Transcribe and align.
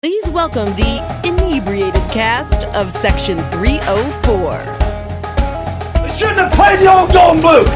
Please 0.00 0.30
welcome 0.30 0.66
the 0.76 1.02
inebriated 1.24 2.00
cast 2.12 2.62
of 2.66 2.92
Section 2.92 3.36
304. 3.50 4.58
They 6.06 6.16
shouldn't 6.16 6.38
have 6.38 6.52
played 6.52 6.78
the 6.78 6.86
old 6.86 7.10
Golden 7.12 7.42
Boot. 7.42 7.68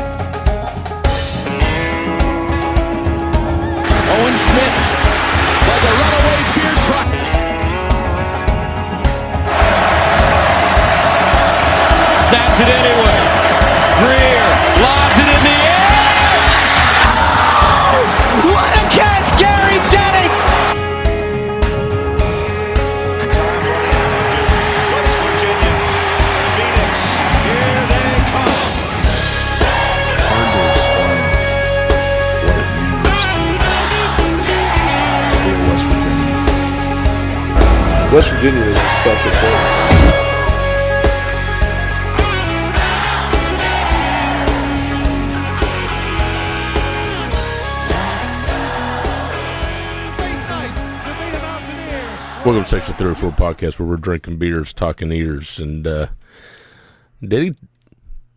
Owen 4.07 4.37
Schmidt, 4.39 4.73
like 5.67 5.83
a 5.83 5.93
runaway 5.99 6.39
beer 6.55 6.77
truck. 6.87 7.11
Snaps 12.23 12.61
it 12.61 12.69
anyway. 12.71 13.12
West 38.13 38.29
Virginia. 38.29 38.61
Is 38.61 38.77
a 38.77 38.81
special 39.01 39.31
place. 39.31 40.53
Late 50.19 50.43
night 50.47 50.75
to 51.05 51.11
be 51.19 51.29
a 51.35 51.41
Mountaineer. 51.41 52.05
Welcome 52.45 52.63
to 52.65 52.69
Section 52.69 52.95
304 52.97 53.31
podcast 53.31 53.79
where 53.79 53.89
we're 53.89 53.97
drinking 53.97 54.37
beers, 54.37 54.75
talking 54.75 55.11
ears, 55.11 55.59
and 55.59 55.87
uh, 55.87 56.09
Diddy 57.23 57.55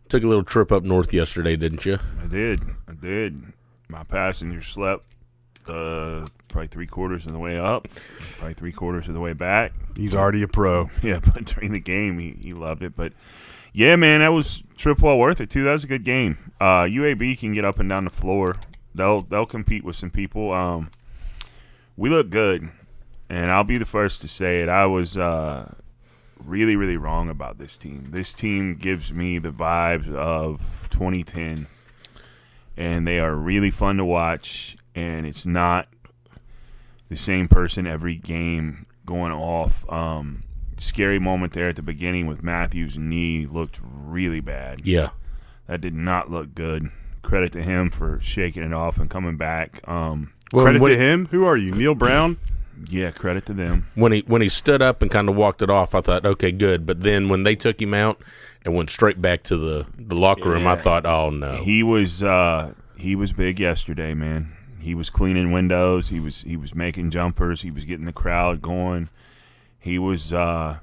took 0.08 0.22
a 0.22 0.26
little 0.26 0.42
trip 0.42 0.72
up 0.72 0.84
north 0.84 1.12
yesterday, 1.12 1.54
didn't 1.54 1.84
you? 1.84 1.98
I 2.22 2.26
did. 2.28 2.62
I 2.88 2.94
did. 2.94 3.52
My 3.90 4.04
passenger 4.04 4.62
slept 4.62 5.04
uh, 5.68 6.26
probably 6.48 6.68
three 6.68 6.86
quarters 6.86 7.26
of 7.26 7.32
the 7.32 7.38
way 7.38 7.58
up, 7.58 7.88
probably 8.38 8.54
three 8.54 8.72
quarters 8.72 9.08
of 9.08 9.14
the 9.14 9.20
way 9.20 9.32
back. 9.32 9.72
He's 9.94 10.14
already 10.14 10.42
a 10.42 10.48
pro. 10.48 10.90
Yeah, 11.02 11.20
but 11.20 11.44
during 11.44 11.72
the 11.72 11.80
game, 11.80 12.18
he, 12.18 12.36
he 12.40 12.52
loved 12.52 12.82
it. 12.82 12.96
But 12.96 13.12
yeah, 13.72 13.96
man, 13.96 14.20
that 14.20 14.28
was 14.32 14.62
trip 14.76 15.00
well 15.00 15.18
worth 15.18 15.40
it 15.40 15.50
too. 15.50 15.64
That 15.64 15.72
was 15.72 15.84
a 15.84 15.88
good 15.88 16.04
game. 16.04 16.38
Uh, 16.60 16.84
UAB 16.84 17.38
can 17.38 17.52
get 17.52 17.64
up 17.64 17.78
and 17.78 17.88
down 17.88 18.04
the 18.04 18.10
floor. 18.10 18.56
They'll 18.94 19.20
they'll 19.20 19.46
compete 19.46 19.84
with 19.84 19.96
some 19.96 20.10
people. 20.10 20.52
Um, 20.52 20.90
we 21.96 22.08
look 22.08 22.30
good, 22.30 22.70
and 23.28 23.50
I'll 23.50 23.64
be 23.64 23.78
the 23.78 23.84
first 23.84 24.22
to 24.22 24.28
say 24.28 24.62
it. 24.62 24.68
I 24.68 24.86
was 24.86 25.18
uh, 25.18 25.74
really 26.42 26.76
really 26.76 26.96
wrong 26.96 27.28
about 27.28 27.58
this 27.58 27.76
team. 27.76 28.08
This 28.10 28.32
team 28.32 28.76
gives 28.76 29.12
me 29.12 29.38
the 29.38 29.52
vibes 29.52 30.12
of 30.12 30.88
2010, 30.90 31.66
and 32.76 33.06
they 33.06 33.20
are 33.20 33.34
really 33.34 33.70
fun 33.70 33.98
to 33.98 34.04
watch. 34.04 34.76
And 34.94 35.26
it's 35.26 35.44
not 35.44 35.88
the 37.08 37.16
same 37.16 37.48
person 37.48 37.86
every 37.86 38.16
game 38.16 38.86
going 39.04 39.32
off. 39.32 39.88
Um, 39.90 40.42
scary 40.76 41.18
moment 41.18 41.52
there 41.52 41.68
at 41.68 41.76
the 41.76 41.82
beginning 41.82 42.26
with 42.26 42.42
Matthews' 42.42 42.98
knee 42.98 43.46
looked 43.46 43.80
really 43.82 44.40
bad. 44.40 44.86
Yeah. 44.86 45.10
That 45.66 45.80
did 45.80 45.94
not 45.94 46.30
look 46.30 46.54
good. 46.54 46.90
Credit 47.22 47.52
to 47.52 47.62
him 47.62 47.90
for 47.90 48.20
shaking 48.20 48.62
it 48.62 48.72
off 48.72 48.98
and 48.98 49.10
coming 49.10 49.36
back. 49.36 49.86
Um, 49.88 50.32
Credit 50.52 50.80
when, 50.80 50.92
to 50.92 50.98
him. 50.98 51.26
Who 51.26 51.44
are 51.44 51.56
you, 51.56 51.72
Neal 51.72 51.94
Brown? 51.94 52.38
yeah, 52.88 53.10
credit 53.10 53.46
to 53.46 53.54
them. 53.54 53.86
when 53.94 54.12
he 54.12 54.20
when 54.26 54.42
he 54.42 54.48
stood 54.48 54.82
up 54.82 55.02
and 55.02 55.10
kind 55.10 55.28
of 55.28 55.36
walked 55.36 55.62
it 55.62 55.70
off, 55.70 55.94
I 55.94 56.00
thought, 56.00 56.24
okay, 56.24 56.52
good. 56.52 56.86
But 56.86 57.02
then 57.02 57.28
when 57.28 57.42
they 57.42 57.54
took 57.54 57.80
him 57.80 57.94
out 57.94 58.22
and 58.64 58.74
went 58.74 58.90
straight 58.90 59.20
back 59.20 59.42
to 59.44 59.56
the, 59.56 59.86
the 59.98 60.14
locker 60.14 60.50
room, 60.50 60.66
I 60.66 60.76
thought, 60.76 61.06
oh 61.06 61.30
no. 61.30 61.56
He 61.56 61.82
was 61.82 62.22
uh, 62.22 62.74
he 62.96 63.16
was 63.16 63.32
big 63.32 63.60
yesterday, 63.60 64.14
man. 64.14 64.52
He 64.80 64.94
was 64.94 65.10
cleaning 65.10 65.52
windows. 65.52 66.08
He 66.08 66.20
was 66.20 66.42
he 66.42 66.56
was 66.56 66.74
making 66.74 67.10
jumpers. 67.10 67.62
He 67.62 67.70
was 67.70 67.84
getting 67.84 68.06
the 68.06 68.12
crowd 68.12 68.62
going. 68.62 69.08
He 69.78 69.98
was 69.98 70.32
uh, 70.32 70.78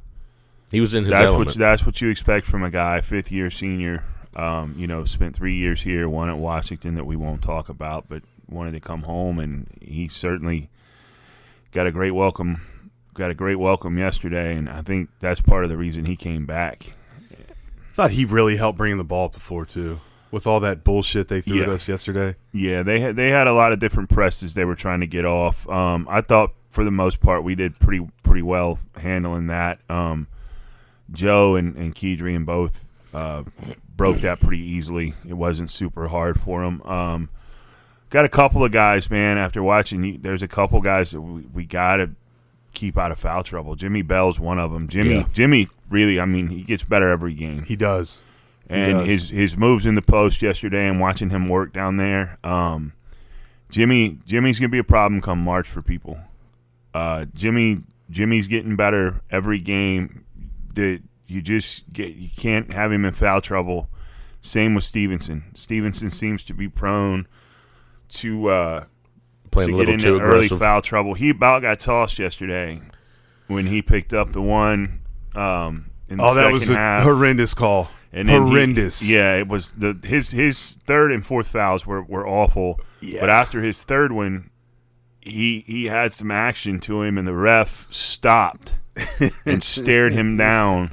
He 0.71 0.79
was 0.81 0.93
in 0.95 1.03
his 1.05 1.11
that's 1.11 1.27
element. 1.27 1.47
what 1.49 1.57
that's 1.57 1.85
what 1.85 2.01
you 2.01 2.09
expect 2.09 2.45
from 2.45 2.63
a 2.63 2.69
guy, 2.69 3.01
fifth 3.01 3.31
year 3.31 3.49
senior. 3.49 4.03
Um, 4.35 4.73
you 4.77 4.87
know, 4.87 5.05
spent 5.05 5.35
three 5.35 5.55
years 5.55 5.83
here, 5.83 6.09
one 6.09 6.29
at 6.29 6.37
Washington 6.37 6.95
that 6.95 7.05
we 7.05 7.15
won't 7.15 7.43
talk 7.43 7.69
about, 7.69 8.09
but 8.09 8.23
wanted 8.49 8.71
to 8.71 8.79
come 8.79 9.03
home, 9.03 9.37
and 9.37 9.67
he 9.79 10.07
certainly 10.07 10.69
got 11.71 11.85
a 11.85 11.91
great 11.91 12.11
welcome. 12.11 12.61
Got 13.13 13.29
a 13.29 13.35
great 13.35 13.57
welcome 13.59 13.97
yesterday, 13.99 14.55
and 14.55 14.67
I 14.67 14.81
think 14.81 15.09
that's 15.19 15.39
part 15.39 15.63
of 15.63 15.69
the 15.69 15.77
reason 15.77 16.05
he 16.05 16.15
came 16.15 16.47
back. 16.47 16.93
Thought 17.93 18.09
he 18.11 18.25
really 18.25 18.57
helped 18.57 18.75
bring 18.79 18.97
the 18.97 19.03
ball 19.03 19.25
up 19.25 19.33
the 19.33 19.39
floor 19.39 19.67
too, 19.67 20.01
with 20.33 20.47
all 20.47 20.59
that 20.59 20.83
bullshit 20.83 21.27
they 21.27 21.41
threw 21.41 21.57
at 21.61 21.69
us 21.69 21.87
yesterday. 21.87 22.35
Yeah, 22.51 22.81
they 22.83 22.99
had 22.99 23.15
they 23.15 23.29
had 23.29 23.45
a 23.47 23.53
lot 23.53 23.71
of 23.71 23.79
different 23.79 24.09
presses 24.09 24.55
they 24.55 24.65
were 24.65 24.75
trying 24.75 24.99
to 25.01 25.07
get 25.07 25.25
off. 25.25 25.69
Um, 25.69 26.07
I 26.09 26.21
thought 26.21 26.53
for 26.71 26.83
the 26.83 26.91
most 26.91 27.21
part 27.21 27.43
we 27.43 27.53
did 27.55 27.77
pretty 27.79 28.05
pretty 28.23 28.41
well 28.41 28.79
handling 28.97 29.47
that. 29.47 29.79
Um, 29.89 30.27
Joe 31.11 31.55
and 31.55 31.75
and 31.77 31.95
Kedrian 31.95 32.45
both 32.45 32.83
uh, 33.13 33.43
broke 33.95 34.19
that 34.21 34.39
pretty 34.39 34.63
easily. 34.63 35.13
It 35.27 35.33
wasn't 35.35 35.69
super 35.69 36.07
hard 36.07 36.39
for 36.39 36.63
them. 36.63 36.81
Um, 36.81 37.29
got 38.09 38.25
a 38.25 38.29
couple 38.29 38.63
of 38.63 38.71
guys, 38.71 39.09
man. 39.11 39.37
After 39.37 39.61
watching, 39.61 40.03
you- 40.03 40.17
there's 40.17 40.41
a 40.41 40.47
couple 40.47 40.81
guys 40.81 41.11
that 41.11 41.21
we, 41.21 41.41
we 41.53 41.65
got 41.65 41.97
to 41.97 42.09
keep 42.73 42.97
out 42.97 43.11
of 43.11 43.19
foul 43.19 43.43
trouble. 43.43 43.75
Jimmy 43.75 44.01
Bell's 44.01 44.39
one 44.39 44.57
of 44.57 44.71
them. 44.73 44.87
Jimmy 44.87 45.17
Yeah. 45.17 45.27
Jimmy 45.31 45.67
really, 45.91 46.19
I 46.19 46.25
mean, 46.25 46.47
he 46.47 46.63
gets 46.63 46.83
better 46.83 47.09
every 47.09 47.35
game 47.35 47.65
He 47.65 47.75
does. 47.75 48.23
And 48.69 49.05
his 49.05 49.29
his 49.29 49.57
moves 49.57 49.85
in 49.85 49.95
the 49.95 50.01
post 50.01 50.41
yesterday 50.41 50.87
and 50.87 50.99
watching 50.99 51.29
him 51.29 51.47
work 51.47 51.73
down 51.73 51.97
there. 51.97 52.37
Um, 52.43 52.93
Jimmy 53.69 54.19
Jimmy's 54.25 54.59
gonna 54.59 54.69
be 54.69 54.77
a 54.77 54.83
problem 54.83 55.21
come 55.21 55.39
March 55.39 55.67
for 55.67 55.81
people. 55.81 56.19
Uh, 56.93 57.25
Jimmy 57.33 57.81
Jimmy's 58.09 58.47
getting 58.47 58.75
better 58.75 59.21
every 59.29 59.59
game. 59.59 60.25
That 60.75 61.01
you 61.27 61.41
just 61.41 61.91
get 61.93 62.15
you 62.15 62.29
can't 62.35 62.73
have 62.73 62.91
him 62.91 63.05
in 63.05 63.13
foul 63.13 63.41
trouble. 63.41 63.89
Same 64.41 64.75
with 64.75 64.83
Stevenson. 64.83 65.43
Stevenson 65.53 66.11
seems 66.11 66.43
to 66.43 66.53
be 66.53 66.67
prone 66.67 67.27
to 68.09 68.47
uh, 68.49 68.83
Playing 69.51 69.69
to 69.69 69.81
a 69.81 69.85
get 69.85 69.93
into 69.93 70.17
too 70.17 70.19
early 70.19 70.47
foul 70.47 70.81
trouble. 70.81 71.13
He 71.13 71.29
about 71.29 71.61
got 71.61 71.79
tossed 71.79 72.19
yesterday 72.19 72.81
when 73.47 73.67
he 73.67 73.81
picked 73.81 74.13
up 74.13 74.33
the 74.33 74.41
one. 74.41 75.01
Um, 75.35 75.85
in 76.09 76.17
the 76.17 76.23
Oh, 76.23 76.33
that 76.35 76.51
was 76.51 76.69
a 76.69 76.75
half. 76.75 77.03
horrendous 77.03 77.53
call. 77.53 77.89
And 78.15 78.29
then 78.29 78.43
he- 78.43 78.49
horrendous. 78.49 79.07
yeah, 79.09 79.35
it 79.37 79.47
was 79.47 79.71
the 79.71 79.97
his 80.03 80.31
his 80.31 80.77
third 80.85 81.11
and 81.11 81.25
fourth 81.25 81.47
fouls 81.47 81.85
were, 81.85 82.03
were 82.03 82.27
awful. 82.27 82.79
Yeah. 83.01 83.21
But 83.21 83.29
after 83.29 83.61
his 83.63 83.81
third 83.83 84.11
one, 84.11 84.49
he 85.19 85.63
he 85.65 85.85
had 85.85 86.13
some 86.13 86.29
action 86.31 86.79
to 86.81 87.01
him, 87.01 87.17
and 87.17 87.27
the 87.27 87.33
ref 87.33 87.87
stopped 87.91 88.77
and 89.45 89.63
stared 89.63 90.13
him 90.13 90.37
down 90.37 90.91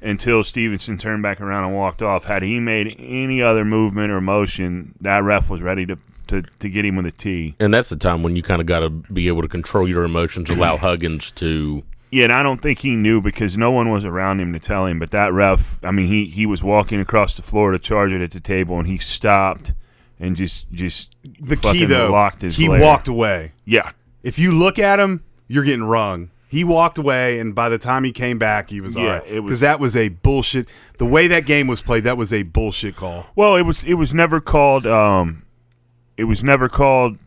until 0.00 0.44
Stevenson 0.44 0.98
turned 0.98 1.22
back 1.22 1.40
around 1.40 1.64
and 1.64 1.74
walked 1.74 2.02
off. 2.02 2.24
Had 2.24 2.42
he 2.42 2.60
made 2.60 2.94
any 2.98 3.42
other 3.42 3.64
movement 3.64 4.12
or 4.12 4.20
motion, 4.20 4.94
that 5.00 5.24
ref 5.24 5.50
was 5.50 5.62
ready 5.62 5.84
to 5.86 5.96
to, 6.28 6.42
to 6.60 6.70
get 6.70 6.84
him 6.86 6.96
with 6.96 7.04
a 7.06 7.10
T. 7.10 7.54
and 7.60 7.74
that's 7.74 7.90
the 7.90 7.96
time 7.96 8.22
when 8.22 8.34
you 8.34 8.42
kind 8.42 8.60
of 8.60 8.66
got 8.66 8.80
to 8.80 8.88
be 8.88 9.28
able 9.28 9.42
to 9.42 9.48
control 9.48 9.86
your 9.88 10.04
emotions, 10.04 10.48
allow 10.48 10.76
Huggins 10.78 11.32
to. 11.32 11.82
Yeah, 12.14 12.24
and 12.24 12.32
I 12.32 12.42
don't 12.42 12.60
think 12.60 12.78
he 12.80 12.94
knew 12.96 13.20
because 13.20 13.58
no 13.58 13.70
one 13.70 13.90
was 13.90 14.04
around 14.04 14.40
him 14.40 14.52
to 14.52 14.58
tell 14.60 14.86
him. 14.86 14.98
But 14.98 15.10
that 15.10 15.32
ref, 15.32 15.78
I 15.82 15.90
mean, 15.90 16.06
he 16.06 16.26
he 16.26 16.46
was 16.46 16.62
walking 16.62 17.00
across 17.00 17.36
the 17.36 17.42
floor 17.42 17.72
to 17.72 17.78
charge 17.78 18.12
it 18.12 18.20
at 18.22 18.30
the 18.30 18.40
table, 18.40 18.78
and 18.78 18.86
he 18.86 18.98
stopped 18.98 19.72
and 20.20 20.36
just 20.36 20.70
just 20.72 21.14
The 21.40 21.56
key 21.56 21.84
though, 21.86 22.10
locked 22.10 22.42
his 22.42 22.56
he 22.56 22.68
lair. 22.68 22.80
walked 22.80 23.08
away. 23.08 23.52
Yeah, 23.64 23.90
If 24.22 24.38
you 24.38 24.52
look 24.52 24.78
at 24.78 25.00
him, 25.00 25.22
you're 25.48 25.64
getting 25.64 25.84
rung. 25.84 26.30
He 26.46 26.62
walked 26.62 26.98
away, 26.98 27.40
and 27.40 27.52
by 27.52 27.68
the 27.68 27.78
time 27.78 28.04
he 28.04 28.12
came 28.12 28.38
back, 28.38 28.70
he 28.70 28.80
was 28.80 28.94
Yeah, 28.94 29.02
all 29.02 29.08
right. 29.08 29.22
it 29.26 29.40
was- 29.40 29.50
Because 29.50 29.60
that 29.60 29.80
was 29.80 29.96
a 29.96 30.10
bullshit. 30.10 30.68
The 30.98 31.04
way 31.06 31.26
that 31.26 31.46
game 31.46 31.66
was 31.66 31.82
played, 31.82 32.04
that 32.04 32.16
was 32.16 32.32
a 32.32 32.44
bullshit 32.44 32.94
call. 32.94 33.26
Well, 33.34 33.56
it 33.56 33.62
was 33.62 33.82
it 33.82 33.94
was 33.94 34.14
never 34.14 34.40
called. 34.40 34.86
Um, 34.86 35.42
it 36.16 36.24
was 36.24 36.44
never 36.44 36.68
called 36.68 37.18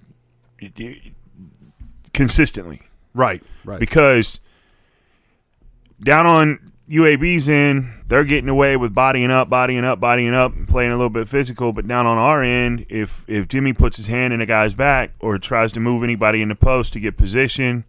consistently 2.14 2.82
Right, 3.14 3.44
right. 3.66 3.80
because 3.80 4.40
down 6.00 6.26
on 6.26 6.72
UAB's 6.90 7.50
end, 7.50 8.04
they're 8.08 8.24
getting 8.24 8.50
away 8.50 8.78
with 8.78 8.94
bodying 8.94 9.30
up, 9.30 9.50
bodying 9.50 9.84
up, 9.84 10.00
bodying 10.00 10.34
up, 10.34 10.56
and 10.56 10.68
playing 10.68 10.92
a 10.92 10.96
little 10.96 11.10
bit 11.10 11.28
physical. 11.28 11.74
But 11.74 11.88
down 11.88 12.06
on 12.06 12.18
our 12.18 12.42
end, 12.42 12.86
if 12.90 13.26
if 13.28 13.48
Jimmy 13.48 13.74
puts 13.74 13.98
his 13.98 14.08
hand 14.08 14.34
in 14.34 14.42
a 14.42 14.46
guy's 14.46 14.74
back 14.74 15.12
or 15.20 15.38
tries 15.38 15.72
to 15.74 15.80
move 15.80 16.04
anybody 16.04 16.42
in 16.42 16.50
the 16.50 16.56
post 16.56 16.94
to 16.94 17.00
get 17.00 17.18
position, 17.18 17.84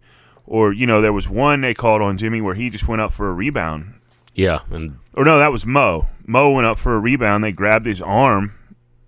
or 0.45 0.73
you 0.73 0.85
know, 0.85 1.01
there 1.01 1.13
was 1.13 1.29
one 1.29 1.61
they 1.61 1.73
called 1.73 2.01
on 2.01 2.17
Jimmy 2.17 2.41
where 2.41 2.55
he 2.55 2.69
just 2.69 2.87
went 2.87 3.01
up 3.01 3.13
for 3.13 3.29
a 3.29 3.33
rebound. 3.33 3.93
Yeah, 4.35 4.59
and 4.69 4.97
Or 5.13 5.23
no, 5.25 5.37
that 5.39 5.51
was 5.51 5.65
Mo. 5.65 6.07
Mo 6.25 6.51
went 6.51 6.67
up 6.67 6.77
for 6.77 6.95
a 6.95 6.99
rebound. 6.99 7.43
They 7.43 7.51
grabbed 7.51 7.85
his 7.85 8.01
arm 8.01 8.53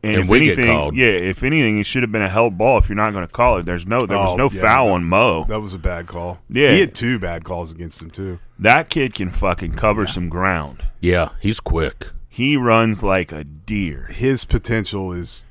And, 0.03 0.15
And 0.15 0.23
if 0.23 0.29
we 0.29 0.39
get 0.39 0.57
anything, 0.57 0.75
called. 0.75 0.95
yeah, 0.95 1.05
if 1.09 1.43
anything, 1.43 1.79
it 1.79 1.85
should 1.85 2.01
have 2.01 2.11
been 2.11 2.23
a 2.23 2.29
held 2.29 2.57
ball. 2.57 2.79
If 2.79 2.89
you're 2.89 2.95
not 2.95 3.13
going 3.13 3.25
to 3.27 3.31
call 3.31 3.57
it, 3.57 3.67
there's 3.67 3.85
no 3.85 4.07
there 4.07 4.17
was 4.17 4.33
Oh, 4.33 4.35
no 4.35 4.49
yeah, 4.49 4.61
foul 4.61 4.87
that- 4.87 4.93
on 4.93 5.03
Mo. 5.03 5.45
That 5.47 5.61
was 5.61 5.75
a 5.75 5.77
bad 5.79 6.07
call. 6.07 6.39
Yeah. 6.49 6.71
he 6.71 6.79
had 6.79 6.95
two 6.95 7.19
bad 7.19 7.43
calls 7.43 7.71
against 7.71 8.01
him 8.01 8.09
too. 8.09 8.39
That 8.57 8.89
kid 8.89 9.13
can 9.13 9.29
fucking 9.29 9.73
cover 9.73 10.07
some 10.07 10.27
ground. 10.27 10.83
Yeah, 10.99 11.29
he's 11.39 11.59
quick. 11.59 12.07
He 12.29 12.57
runs 12.57 13.03
like 13.03 13.31
a 13.31 13.43
deer, 13.43 14.07
His 14.11 14.43
potential 14.45 15.11
is 15.13 15.45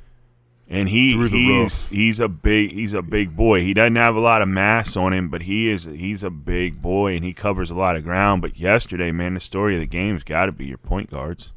and 0.69 0.89
he 0.89 1.13
Through 1.15 1.29
the 1.31 1.37
he's 1.37 1.87
he's 1.89 2.21
a 2.21 2.29
big 2.29 2.73
he's 2.73 2.93
a 2.93 3.03
big 3.03 3.37
boy. 3.37 3.61
He 3.61 3.75
doesn't 3.75 3.97
have 3.97 4.15
a 4.17 4.21
lot 4.21 4.41
of 4.43 4.49
mass 4.49 4.97
on 4.97 5.13
him, 5.13 5.29
but 5.29 5.43
he 5.43 5.69
is 5.69 5.85
he's 5.85 6.23
a 6.25 6.31
big 6.31 6.81
boy 6.83 7.15
and 7.15 7.25
he 7.25 7.33
covers 7.33 7.71
a 7.71 7.75
lot 7.77 7.95
of 7.97 8.03
ground. 8.05 8.43
But 8.43 8.57
yesterday, 8.59 9.13
man, 9.13 9.35
the 9.35 9.41
story 9.41 9.75
of 9.75 9.81
the 9.81 9.87
game's 9.87 10.23
got 10.25 10.47
to 10.47 10.53
be 10.53 10.67
your 10.67 10.79
point 10.79 11.11
guards. 11.11 11.53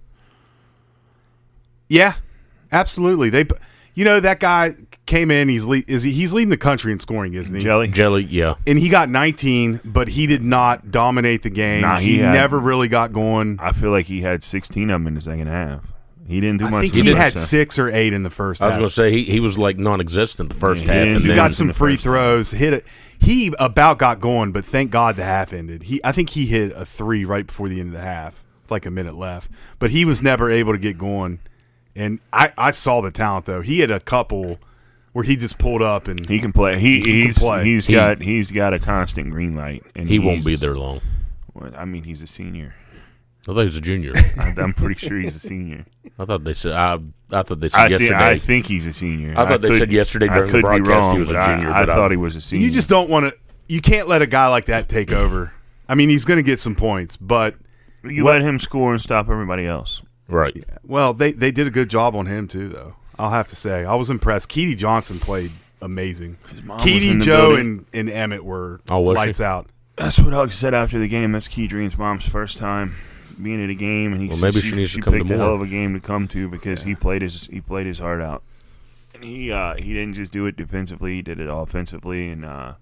yeah, 1.88 2.16
absolutely. 2.74 3.30
They, 3.30 3.46
you 3.94 4.04
know, 4.06 4.20
that 4.20 4.40
guy 4.40 4.75
came 5.06 5.30
in. 5.31 5.48
He's 5.50 5.66
le- 5.66 5.84
is 5.88 6.04
he, 6.04 6.12
he's 6.12 6.34
leading 6.34 6.50
the 6.50 6.58
country 6.58 6.92
in 6.92 7.00
scoring, 7.00 7.34
isn't 7.36 7.56
he? 7.56 7.62
Jelly, 7.62 7.88
Jelly, 7.90 8.24
yeah. 8.24 8.56
and 8.68 8.78
he 8.80 8.90
got 8.90 9.10
19, 9.10 9.81
but 9.86 10.08
he 10.08 10.28
did 10.28 10.42
not 10.42 10.92
dominate 10.92 11.44
the 11.44 11.50
game. 11.50 11.81
Nah, 11.81 12.00
he 12.00 12.14
he 12.16 12.18
had- 12.20 12.34
never 12.34 12.60
really 12.60 12.88
got 12.88 13.14
going. 13.14 13.58
I 13.62 13.72
feel 13.72 13.92
like 13.92 14.06
he 14.08 14.22
had 14.22 14.44
16 14.44 14.90
of 14.90 14.96
them 14.96 15.08
in 15.08 15.14
the 15.16 15.22
second 15.22 15.48
half. 15.48 15.86
He 16.25 16.40
didn't 16.40 16.60
do 16.60 16.68
I 16.68 16.70
much. 16.70 16.81
think 16.84 16.94
he 16.94 17.04
first 17.04 17.18
had 17.18 17.34
half. 17.34 17.42
six 17.44 17.78
or 17.78 17.90
eight 17.92 18.14
in 18.14 18.24
the 18.24 18.30
first 18.30 18.62
I 18.62 18.70
was 18.70 18.78
going 18.78 18.88
to 18.88 18.96
say 18.96 19.12
he, 19.12 19.25
he 19.25 19.40
was 19.42 19.58
like 19.58 19.78
non-existent 19.78 20.50
the 20.50 20.56
first 20.56 20.86
Yeah, 20.86 20.94
half. 20.94 21.02
didn't 21.04 21.16
and 21.18 21.25
do 21.25 21.30
he 21.31 21.36
got 21.36 21.54
some 21.54 21.74
free 21.74 21.96
first 21.96 22.04
throws. 22.06 22.52
Hit 22.52 22.72
it. 22.72 22.86
He 23.20 23.54
about 23.60 23.98
got 24.00 24.22
going, 24.22 24.54
but 24.54 24.64
thank 24.64 24.90
God 24.90 25.18
the 25.18 25.25
half 25.25 25.52
ended. 25.52 25.84
He, 25.84 26.00
I 26.02 26.14
think 26.14 26.30
he 26.30 26.46
hit 26.46 26.72
a 26.75 26.86
three 26.86 27.25
right 27.25 27.46
before 27.46 27.68
the 27.68 27.78
end 27.81 27.90
of 27.90 28.00
the 28.00 28.08
half, 28.08 28.42
like 28.70 28.86
a 28.86 28.92
minute 28.92 29.16
left. 29.16 29.52
But 29.80 29.92
he 29.92 30.06
was 30.06 30.24
never 30.24 30.50
able 30.50 30.72
to 30.72 30.80
get 30.80 30.98
going. 30.98 31.40
And 31.95 32.19
I, 32.31 32.51
I 32.57 32.72
saw 32.72 33.01
the 33.01 33.12
talent 33.12 33.45
though. 33.45 33.62
He 33.62 33.80
had 33.80 33.92
a 33.92 34.00
couple 34.00 34.60
where 35.12 35.24
he 35.24 35.36
just 35.36 35.57
pulled 35.60 35.81
up 35.84 36.07
and 36.07 36.28
He 36.28 36.40
can 36.40 36.51
play. 36.51 36.80
He, 36.80 36.95
He 36.98 37.01
can 37.01 37.12
he's 37.13 37.38
play. 37.40 37.63
he's 37.66 37.86
He- 37.88 37.94
got 37.94 38.22
he's 38.22 38.51
got 38.51 38.74
a 38.74 38.80
constant 38.80 39.30
green 39.31 39.56
light, 39.56 39.84
and 39.95 40.10
he 40.10 40.18
won't 40.19 40.44
be 40.45 40.56
there 40.56 40.75
long. 40.75 41.01
well, 41.54 41.72
I 41.78 41.86
mean, 41.86 42.04
he's 42.04 42.22
a 42.22 42.28
senior. 42.28 42.74
I 43.44 43.48
thought 43.54 43.60
he 43.60 43.66
was 43.66 43.78
a 43.78 43.81
junior. 43.81 44.13
I- 44.40 44.54
I'm 44.62 44.74
pretty 44.74 44.95
sure 44.95 45.19
he's 45.19 45.36
a 45.36 45.40
senior. 45.40 45.86
I 46.18 46.25
thought 46.25 46.44
they 46.44 46.54
said 46.54 46.72
I, 46.72 46.98
I 47.31 47.44
thought 47.44 47.60
they 47.60 47.69
said 47.69 47.80
I, 47.80 47.86
thi- 47.88 47.92
yesterday. 48.06 48.16
I 48.25 48.39
think 48.39 48.66
he's 48.66 48.86
a 48.88 48.94
senior. 48.94 49.34
I 49.38 49.46
thought 49.46 49.62
they 49.62 49.69
could- 49.69 49.80
said 49.80 49.92
yesterday 49.92 50.30
I 50.30 50.36
during 50.36 50.51
the 50.51 50.51
could 50.51 50.57
be 50.62 50.80
broadcast 50.81 50.88
wrong, 50.89 51.13
he 51.13 51.19
was 51.19 51.30
a 51.30 51.34
but 51.34 51.39
I- 51.42 51.56
junior, 51.56 51.72
I, 51.72 51.81
but 51.86 51.89
I- 51.92 51.96
thought 51.96 52.12
he 52.12 52.18
was 52.18 52.36
a 52.36 52.42
senior. 52.42 52.66
you 52.68 52.72
just 52.74 52.89
don't 52.89 53.10
want 53.10 53.31
to. 53.31 53.38
You 53.68 53.81
can't 53.81 54.07
let 54.07 54.22
a 54.22 54.28
guy 54.28 54.48
like 54.48 54.66
that 54.66 54.89
take 54.89 55.12
over. 55.12 55.54
I 55.88 55.96
mean, 55.96 56.10
he's 56.10 56.25
going 56.25 56.38
to 56.38 56.44
get 56.44 56.60
some 56.60 56.75
points, 56.75 57.18
but 57.18 57.56
you 58.04 58.24
let 58.25 58.42
him 58.42 58.57
score 58.60 58.94
and 58.94 59.01
stop 59.01 59.30
everybody 59.30 59.66
else. 59.68 60.01
Right. 60.28 60.56
Yeah. 60.56 60.64
well, 60.84 61.14
they 61.14 61.31
they 61.31 61.52
did 61.52 61.68
a 61.68 61.72
good 61.72 61.90
job 61.90 62.16
on 62.16 62.25
him 62.28 62.48
too, 62.48 62.70
though. 62.70 62.96
I'll 63.20 63.30
have 63.31 63.48
to 63.50 63.56
say, 63.56 63.86
I 63.86 63.96
was 63.96 64.10
impressed. 64.10 64.50
Keedy 64.50 64.75
Johnson 64.78 65.20
played 65.20 65.52
amazing. 65.81 66.38
mom 66.64 66.80
Keedy, 66.80 67.22
Joe, 67.22 67.50
building. 67.50 67.86
and, 67.94 68.08
and 68.08 68.10
Emmett 68.10 68.44
were 68.44 68.81
Oh, 68.90 69.02
was 69.02 69.16
she? 69.16 69.25
lights 69.25 69.42
out. 69.42 69.68
That's 69.98 70.18
what 70.20 70.34
Hugg 70.34 70.52
said 70.52 70.74
after 70.74 70.98
the 70.98 71.08
game. 71.08 71.34
That's 71.34 71.48
Kedrian's 71.48 71.98
mom's 71.98 72.28
first 72.28 72.58
time 72.58 72.96
being 73.42 73.64
at 73.64 73.70
a 73.70 73.75
game, 73.75 74.12
and 74.14 74.22
he 74.22 74.30
Well, 74.30 74.38
said 74.38 74.56
maybe 74.56 74.62
she 74.68 74.75
needs 74.75 74.94
to 74.94 75.02
come 75.02 75.14
to 75.14 75.20
picked 75.20 75.30
a 75.31 75.38
more. 75.38 75.46
hell 75.46 75.56
of 75.56 75.62
a 75.62 75.68
game 75.68 75.94
to 75.94 76.00
come 76.00 76.28
to 76.30 76.48
because 76.50 76.84
he 76.84 76.96
played 76.96 77.22
his 77.22 77.46
he 77.48 77.62
played 77.62 77.86
his 77.86 78.00
heart 78.00 78.22
out. 78.22 78.42
And 79.14 79.24
he 79.24 79.52
uh, 79.52 79.75
he 79.75 79.94
didn't 79.94 80.14
just 80.16 80.31
do 80.31 80.46
it 80.48 80.56
defensively; 80.56 81.16
he 81.16 81.22
did 81.22 81.40
it 81.40 81.48
offensively, 81.50 82.30
and 82.30 82.44
uh, 82.44 82.74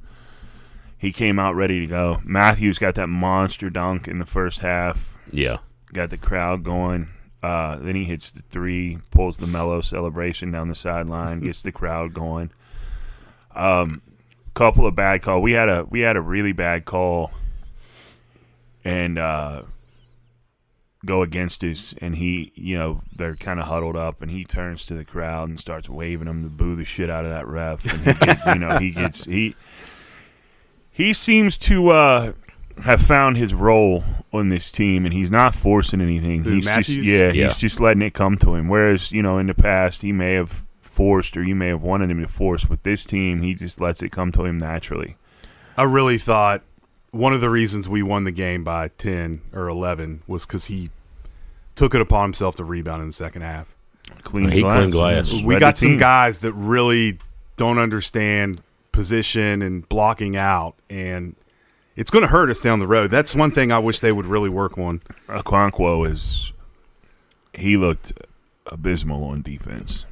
he 0.98 1.12
came 1.12 1.38
out 1.40 1.56
ready 1.56 1.82
to 1.82 1.88
go. 1.88 2.22
Matthews 2.24 2.80
got 2.80 2.96
that 2.96 3.08
monster 3.08 3.70
dunk 3.70 4.08
in 4.08 4.20
the 4.20 4.26
first 4.26 4.62
half, 4.62 5.20
Yeah. 5.32 5.58
got 5.92 6.10
the 6.12 6.18
crowd 6.18 6.64
going. 6.64 7.10
Uh, 7.44 7.78
then 7.78 7.96
he 7.96 8.06
hits 8.06 8.30
the 8.32 8.42
three, 8.44 9.00
pulls 9.10 9.38
the 9.38 9.48
Melo 9.48 9.82
celebration 9.82 10.52
down 10.52 10.68
the 10.68 10.76
sideline, 10.76 11.40
gets 11.42 11.62
the 11.62 11.72
crowd 11.72 12.14
going. 12.14 12.52
Um, 13.56 14.02
couple 14.54 14.86
of 14.86 14.96
bad 14.96 15.22
call. 15.22 15.42
We 15.42 15.54
had 15.54 15.70
a 15.70 15.86
we 15.90 16.02
had 16.02 16.16
a 16.16 16.22
really 16.22 16.52
bad 16.52 16.86
call, 16.86 17.32
and 18.84 19.18
uh, 19.18 19.64
go 21.06 21.22
against 21.22 21.64
us. 21.64 21.94
And 22.00 22.16
he, 22.16 22.52
you 22.56 22.78
know, 22.78 23.02
they're 23.16 23.36
kind 23.36 23.60
of 23.60 23.68
huddled 23.68 23.96
up, 23.96 24.22
and 24.22 24.32
he 24.32 24.44
turns 24.44 24.86
to 24.88 24.94
the 24.94 25.06
crowd 25.06 25.50
and 25.50 25.60
starts 25.60 25.90
waving 25.90 26.28
them 26.28 26.44
to 26.44 26.50
boo 26.50 26.76
the 26.76 26.86
shit 26.86 27.10
out 27.10 27.26
of 27.26 27.32
that 27.32 27.48
ref. 27.48 27.86
And 27.86 28.18
he 28.18 28.26
get, 28.26 28.46
you 28.46 28.60
know, 28.60 28.78
he 28.78 28.92
gets 28.92 29.26
he 29.26 29.56
he 30.92 31.14
seems 31.14 31.58
to 31.58 31.90
uh, 31.90 32.34
have 32.84 33.02
found 33.02 33.38
his 33.38 33.54
role 33.54 34.04
on 34.34 34.50
this 34.50 34.72
team, 34.72 35.06
and 35.06 35.14
he's 35.14 35.32
not 35.32 35.54
forcing 35.56 36.02
anything. 36.02 36.44
Who, 36.44 36.52
he's 36.52 36.66
just 36.66 36.90
yeah, 36.90 37.32
Yeah. 37.32 37.46
he's 37.48 37.58
just 37.58 37.80
letting 37.80 38.02
it 38.02 38.14
come 38.14 38.38
to 38.40 38.56
him. 38.56 38.68
Whereas 38.68 39.12
you 39.12 39.22
know, 39.22 39.38
in 39.38 39.48
the 39.48 39.54
past, 39.54 40.02
he 40.02 40.12
may 40.12 40.34
have 40.34 40.64
forced 40.82 41.38
or 41.38 41.44
you 41.44 41.56
may 41.56 41.68
have 41.68 41.82
wanted 41.84 42.12
him 42.12 42.22
to 42.22 42.28
force. 42.28 42.70
With 42.70 42.84
this 42.84 43.06
team, 43.06 43.42
he 43.42 43.54
just 43.54 43.80
lets 43.82 44.02
it 44.04 44.12
come 44.12 44.32
to 44.34 44.46
him 44.46 44.58
naturally. 44.58 45.16
I 45.78 45.84
really 45.84 46.18
thought 46.18 46.64
one 47.12 47.34
of 47.34 47.42
the 47.42 47.50
reasons 47.50 47.88
we 47.90 48.04
won 48.04 48.24
the 48.26 48.32
game 48.32 48.64
by 48.64 48.90
10 48.98 49.42
or 49.54 49.68
11 49.68 50.22
was 50.28 50.46
because 50.46 50.66
he 50.66 50.90
took 51.76 51.96
it 51.96 52.02
upon 52.02 52.26
himself 52.30 52.56
to 52.58 52.64
rebound 52.64 53.02
in 53.02 53.08
the 53.08 53.14
second 53.14 53.42
half. 53.42 53.74
Clean 54.24 54.50
He 54.50 54.62
glass. 54.62 54.76
cleaned 54.76 54.92
glass. 54.92 55.42
We 55.42 55.58
got 55.60 55.78
some 55.78 55.98
guys 55.98 56.40
that 56.40 56.52
really 56.54 57.18
don't 57.58 57.78
understand 57.80 58.62
position 58.92 59.62
and 59.62 59.88
blocking 59.88 60.36
out, 60.36 60.76
and 60.90 61.36
it's 62.02 62.10
going 62.10 62.24
to 62.24 62.28
hurt 62.28 62.50
us 62.50 62.60
down 62.60 62.80
the 62.80 62.88
road. 62.88 63.12
That's 63.12 63.36
one 63.36 63.52
thing 63.52 63.72
I 63.72 63.78
wish 63.78 64.00
they 64.00 64.12
would 64.12 64.26
really 64.26 64.50
work 64.50 64.76
on. 64.76 65.02
Okonkwo 65.30 66.12
is 66.12 66.52
he 67.54 67.78
looked 67.78 68.12
abysmal 68.66 69.24
on 69.24 69.44
defense. 69.44 70.06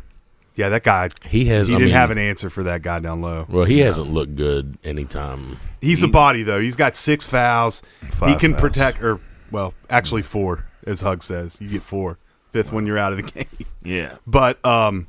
Yeah, 0.54 0.70
that 0.70 0.84
guy. 0.84 1.10
He 1.26 1.46
has. 1.46 1.68
He 1.68 1.74
I 1.74 1.78
didn't 1.78 1.88
mean, 1.90 1.98
have 1.98 2.12
an 2.12 2.20
answer 2.20 2.52
for 2.52 2.62
that 2.62 2.84
guy 2.84 3.00
down 3.00 3.22
low. 3.22 3.48
Well, 3.50 3.66
he 3.66 3.80
hasn't 3.80 4.14
looked 4.14 4.36
good 4.36 4.78
anytime. 4.84 5.60
He's 5.82 6.04
a 6.04 6.08
body 6.08 6.44
though. 6.44 6.60
He's 6.60 6.76
got 6.76 6.96
six 6.96 7.26
fouls. 7.26 7.82
he 8.24 8.36
can 8.36 8.52
fouls. 8.52 8.62
protect, 8.62 9.02
or 9.02 9.20
well, 9.50 9.74
actually 9.90 10.22
four, 10.22 10.66
as 10.86 11.02
Hug 11.02 11.24
says. 11.24 11.60
You 11.60 11.70
get 11.70 11.82
four. 11.82 12.20
Fifth 12.52 12.72
when 12.72 12.86
you're 12.86 13.00
out 13.00 13.14
of 13.14 13.18
the 13.18 13.24
game. 13.32 13.66
Yeah, 13.84 14.18
But 14.28 14.64
um, 14.64 15.08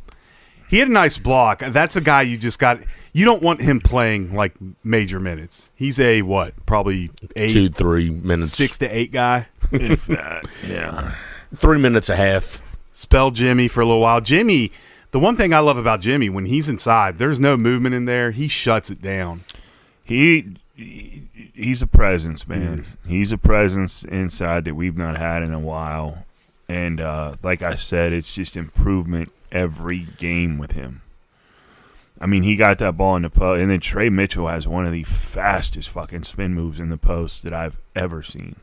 he 0.70 0.78
had 0.78 0.88
a 0.88 0.92
nice 0.92 1.18
block. 1.18 1.58
That's 1.60 1.96
a 1.96 2.00
guy 2.00 2.22
you 2.22 2.38
just 2.38 2.58
got. 2.58 2.80
You 3.12 3.24
don't 3.24 3.42
want 3.42 3.60
him 3.60 3.80
playing 3.80 4.34
like 4.34 4.54
major 4.84 5.18
minutes. 5.18 5.68
He's 5.74 5.98
a 5.98 6.22
what? 6.22 6.54
Probably 6.66 7.10
eight, 7.36 7.52
Two, 7.52 7.68
three 7.68 8.10
minutes. 8.10 8.52
six 8.52 8.78
to 8.78 8.86
eight 8.86 9.10
guy. 9.12 9.46
if 9.72 10.06
that. 10.06 10.44
Yeah, 10.66 11.14
Three 11.56 11.78
minutes 11.78 12.08
a 12.08 12.16
half. 12.16 12.62
Spell 12.92 13.30
Jimmy 13.30 13.66
for 13.68 13.80
a 13.80 13.86
little 13.86 14.00
while. 14.00 14.20
Jimmy. 14.20 14.70
The 15.12 15.18
one 15.18 15.34
thing 15.36 15.52
I 15.52 15.58
love 15.58 15.76
about 15.76 16.00
Jimmy 16.00 16.30
when 16.30 16.44
he's 16.46 16.68
inside, 16.68 17.18
there's 17.18 17.40
no 17.40 17.56
movement 17.56 17.96
in 17.96 18.04
there. 18.04 18.30
He 18.30 18.46
shuts 18.48 18.90
it 18.90 19.02
down. 19.02 19.42
he. 20.04 20.56
he- 20.76 21.26
He's 21.52 21.82
a 21.82 21.86
presence, 21.86 22.48
man. 22.48 22.84
He. 23.06 23.18
He's 23.18 23.32
a 23.32 23.36
presence 23.38 24.02
inside 24.02 24.64
that 24.64 24.74
we've 24.76 24.96
not 24.96 25.18
had 25.18 25.42
in 25.42 25.52
a 25.52 25.58
while, 25.58 26.24
and 26.70 27.02
uh, 27.02 27.34
like 27.42 27.60
I 27.60 27.74
said, 27.74 28.14
it's 28.14 28.32
just 28.32 28.56
improvement 28.56 29.30
every 29.52 29.98
game 30.16 30.56
with 30.56 30.72
him. 30.72 31.02
I 32.20 32.26
mean, 32.26 32.42
he 32.42 32.56
got 32.56 32.78
that 32.78 32.96
ball 32.96 33.16
in 33.16 33.22
the 33.22 33.30
post, 33.30 33.62
and 33.62 33.70
then 33.70 33.80
Tre 33.80 34.10
Mitchell 34.10 34.48
has 34.48 34.68
one 34.68 34.84
of 34.84 34.92
the 34.92 35.04
fastest 35.04 35.88
fucking 35.88 36.24
spin 36.24 36.54
moves 36.54 36.78
in 36.78 36.90
the 36.90 36.98
post 36.98 37.42
that 37.44 37.54
I've 37.54 37.78
ever 37.96 38.22
seen. 38.22 38.56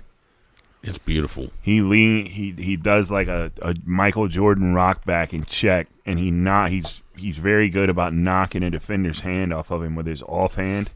It's 0.83 0.99
beautiful. 0.99 1.51
He 1.61 1.81
lean 1.81 2.27
he 2.27 2.51
he 2.51 2.75
does 2.77 3.09
like 3.09 3.27
a, 3.27 3.51
a 3.61 3.75
Michael 3.83 4.27
Jordan 4.27 4.75
rock 4.75 5.05
back 5.05 5.33
and 5.33 5.45
check, 5.45 5.87
and 6.05 6.19
he 6.19 6.29
not 6.29 6.69
he's 6.69 7.01
he's 7.15 7.39
very 7.39 7.67
good 7.67 7.89
about 7.89 8.13
knocking 8.13 8.61
a 8.61 8.69
defender's 8.69 9.21
hand 9.21 9.51
off 9.51 9.71
of 9.71 9.83
him 9.83 9.95
with 9.95 10.05
his 10.05 10.21
offhand, 10.21 10.91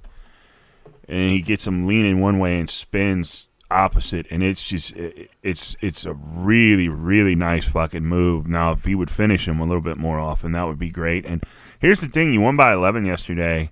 and 1.09 1.31
he 1.31 1.41
gets 1.41 1.65
him 1.65 1.87
leaning 1.87 2.21
one 2.21 2.37
way 2.37 2.59
and 2.59 2.69
spins 2.69 3.47
opposite, 3.71 4.27
and 4.29 4.43
it's 4.43 4.67
just 4.67 4.95
it, 4.95 5.31
it's 5.41 5.75
it's 5.81 6.05
a 6.05 6.13
really 6.13 6.87
really 6.87 7.35
nice 7.35 7.67
fucking 7.67 8.05
move. 8.05 8.47
Now, 8.47 8.71
if 8.71 8.85
he 8.85 8.95
would 8.95 9.09
finish 9.09 9.47
him 9.47 9.59
a 9.59 9.65
little 9.65 9.81
bit 9.81 9.97
more 9.97 10.19
often, 10.19 10.51
that 10.53 10.63
would 10.63 10.79
be 10.79 10.89
great. 10.89 11.25
And 11.25 11.43
here's 11.79 12.01
the 12.01 12.07
thing: 12.07 12.33
you 12.33 12.41
won 12.41 12.55
by 12.55 12.73
11 12.73 13.05
yesterday. 13.05 13.71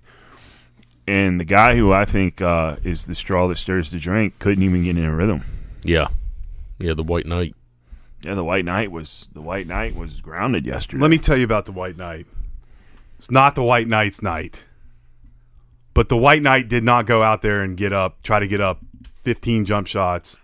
And 1.06 1.40
the 1.40 1.44
guy 1.44 1.74
who 1.74 1.92
I 1.92 2.04
think 2.04 2.40
uh, 2.40 2.76
is 2.84 3.06
the 3.06 3.16
straw 3.16 3.48
that 3.48 3.56
stirs 3.56 3.90
the 3.90 3.98
drink 3.98 4.38
couldn't 4.38 4.62
even 4.62 4.84
get 4.84 4.96
in 4.96 5.04
a 5.04 5.12
rhythm. 5.12 5.44
Yeah. 5.82 6.08
Yeah, 6.78 6.94
the 6.94 7.02
White 7.02 7.26
Knight. 7.26 7.56
Yeah, 8.22 8.34
the 8.34 8.44
White 8.44 8.64
Knight 8.64 8.92
was 8.92 9.28
the 9.32 9.40
White 9.40 9.66
Knight 9.66 9.96
was 9.96 10.20
grounded 10.20 10.66
yesterday. 10.66 11.00
Let 11.00 11.10
me 11.10 11.18
tell 11.18 11.36
you 11.36 11.44
about 11.44 11.66
the 11.66 11.72
White 11.72 11.96
Knight. 11.96 12.26
It's 13.18 13.30
not 13.30 13.54
the 13.54 13.62
White 13.62 13.88
Knight's 13.88 14.22
night. 14.22 14.66
But 15.94 16.08
the 16.08 16.16
White 16.16 16.42
Knight 16.42 16.68
did 16.68 16.84
not 16.84 17.06
go 17.06 17.22
out 17.22 17.42
there 17.42 17.62
and 17.62 17.76
get 17.76 17.92
up, 17.92 18.22
try 18.22 18.38
to 18.38 18.46
get 18.46 18.60
up 18.60 18.80
15 19.30 19.64
jump 19.64 19.86
shots. 19.86 20.40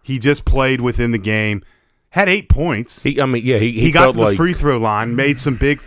He 0.00 0.20
just 0.20 0.44
played 0.44 0.80
within 0.80 1.10
the 1.10 1.18
game, 1.18 1.64
had 2.10 2.28
eight 2.28 2.48
points. 2.48 3.02
He, 3.02 3.20
I 3.20 3.26
mean, 3.26 3.44
yeah, 3.44 3.58
he, 3.58 3.72
he, 3.72 3.80
He, 3.80 3.90
got 3.90 4.06
to 4.06 4.12
the 4.12 4.20
like 4.26 4.36
free 4.36 4.54
throw 4.54 4.78
line, 4.78 5.16
made 5.16 5.40
some 5.40 5.56
big 5.56 5.82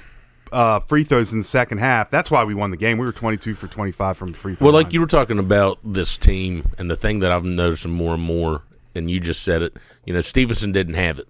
uh, 0.51 0.81
free 0.81 1.05
throws 1.05 1.31
in 1.31 1.37
the 1.37 1.45
second 1.45 1.77
half. 1.77 2.09
That's 2.09 2.29
why 2.29 2.43
we 2.43 2.53
won 2.53 2.71
the 2.71 2.77
game. 2.77 2.97
We 2.97 3.05
were 3.05 3.13
22 3.13 3.55
for 3.55 3.67
25 3.67 4.17
from 4.17 4.33
the 4.33 4.37
free 4.37 4.55
throw 4.55 4.65
Well, 4.65 4.73
line. 4.73 4.83
like 4.83 4.91
you 4.91 4.99
were 4.99 5.07
talking 5.07 5.39
about 5.39 5.79
this 5.81 6.17
team, 6.17 6.69
and 6.77 6.91
the 6.91 6.97
thing 6.97 7.19
that 7.19 7.31
I've 7.31 7.45
noticed 7.45 7.87
more 7.87 8.15
and 8.15 8.23
more, 8.23 8.63
and 8.93 9.09
you 9.09 9.21
just 9.21 9.43
said 9.43 9.61
it. 9.61 9.77
You 10.03 10.13
know, 10.13 10.19
Stevenson 10.19 10.73
didn't 10.73 10.95
have 10.95 11.19
it, 11.19 11.27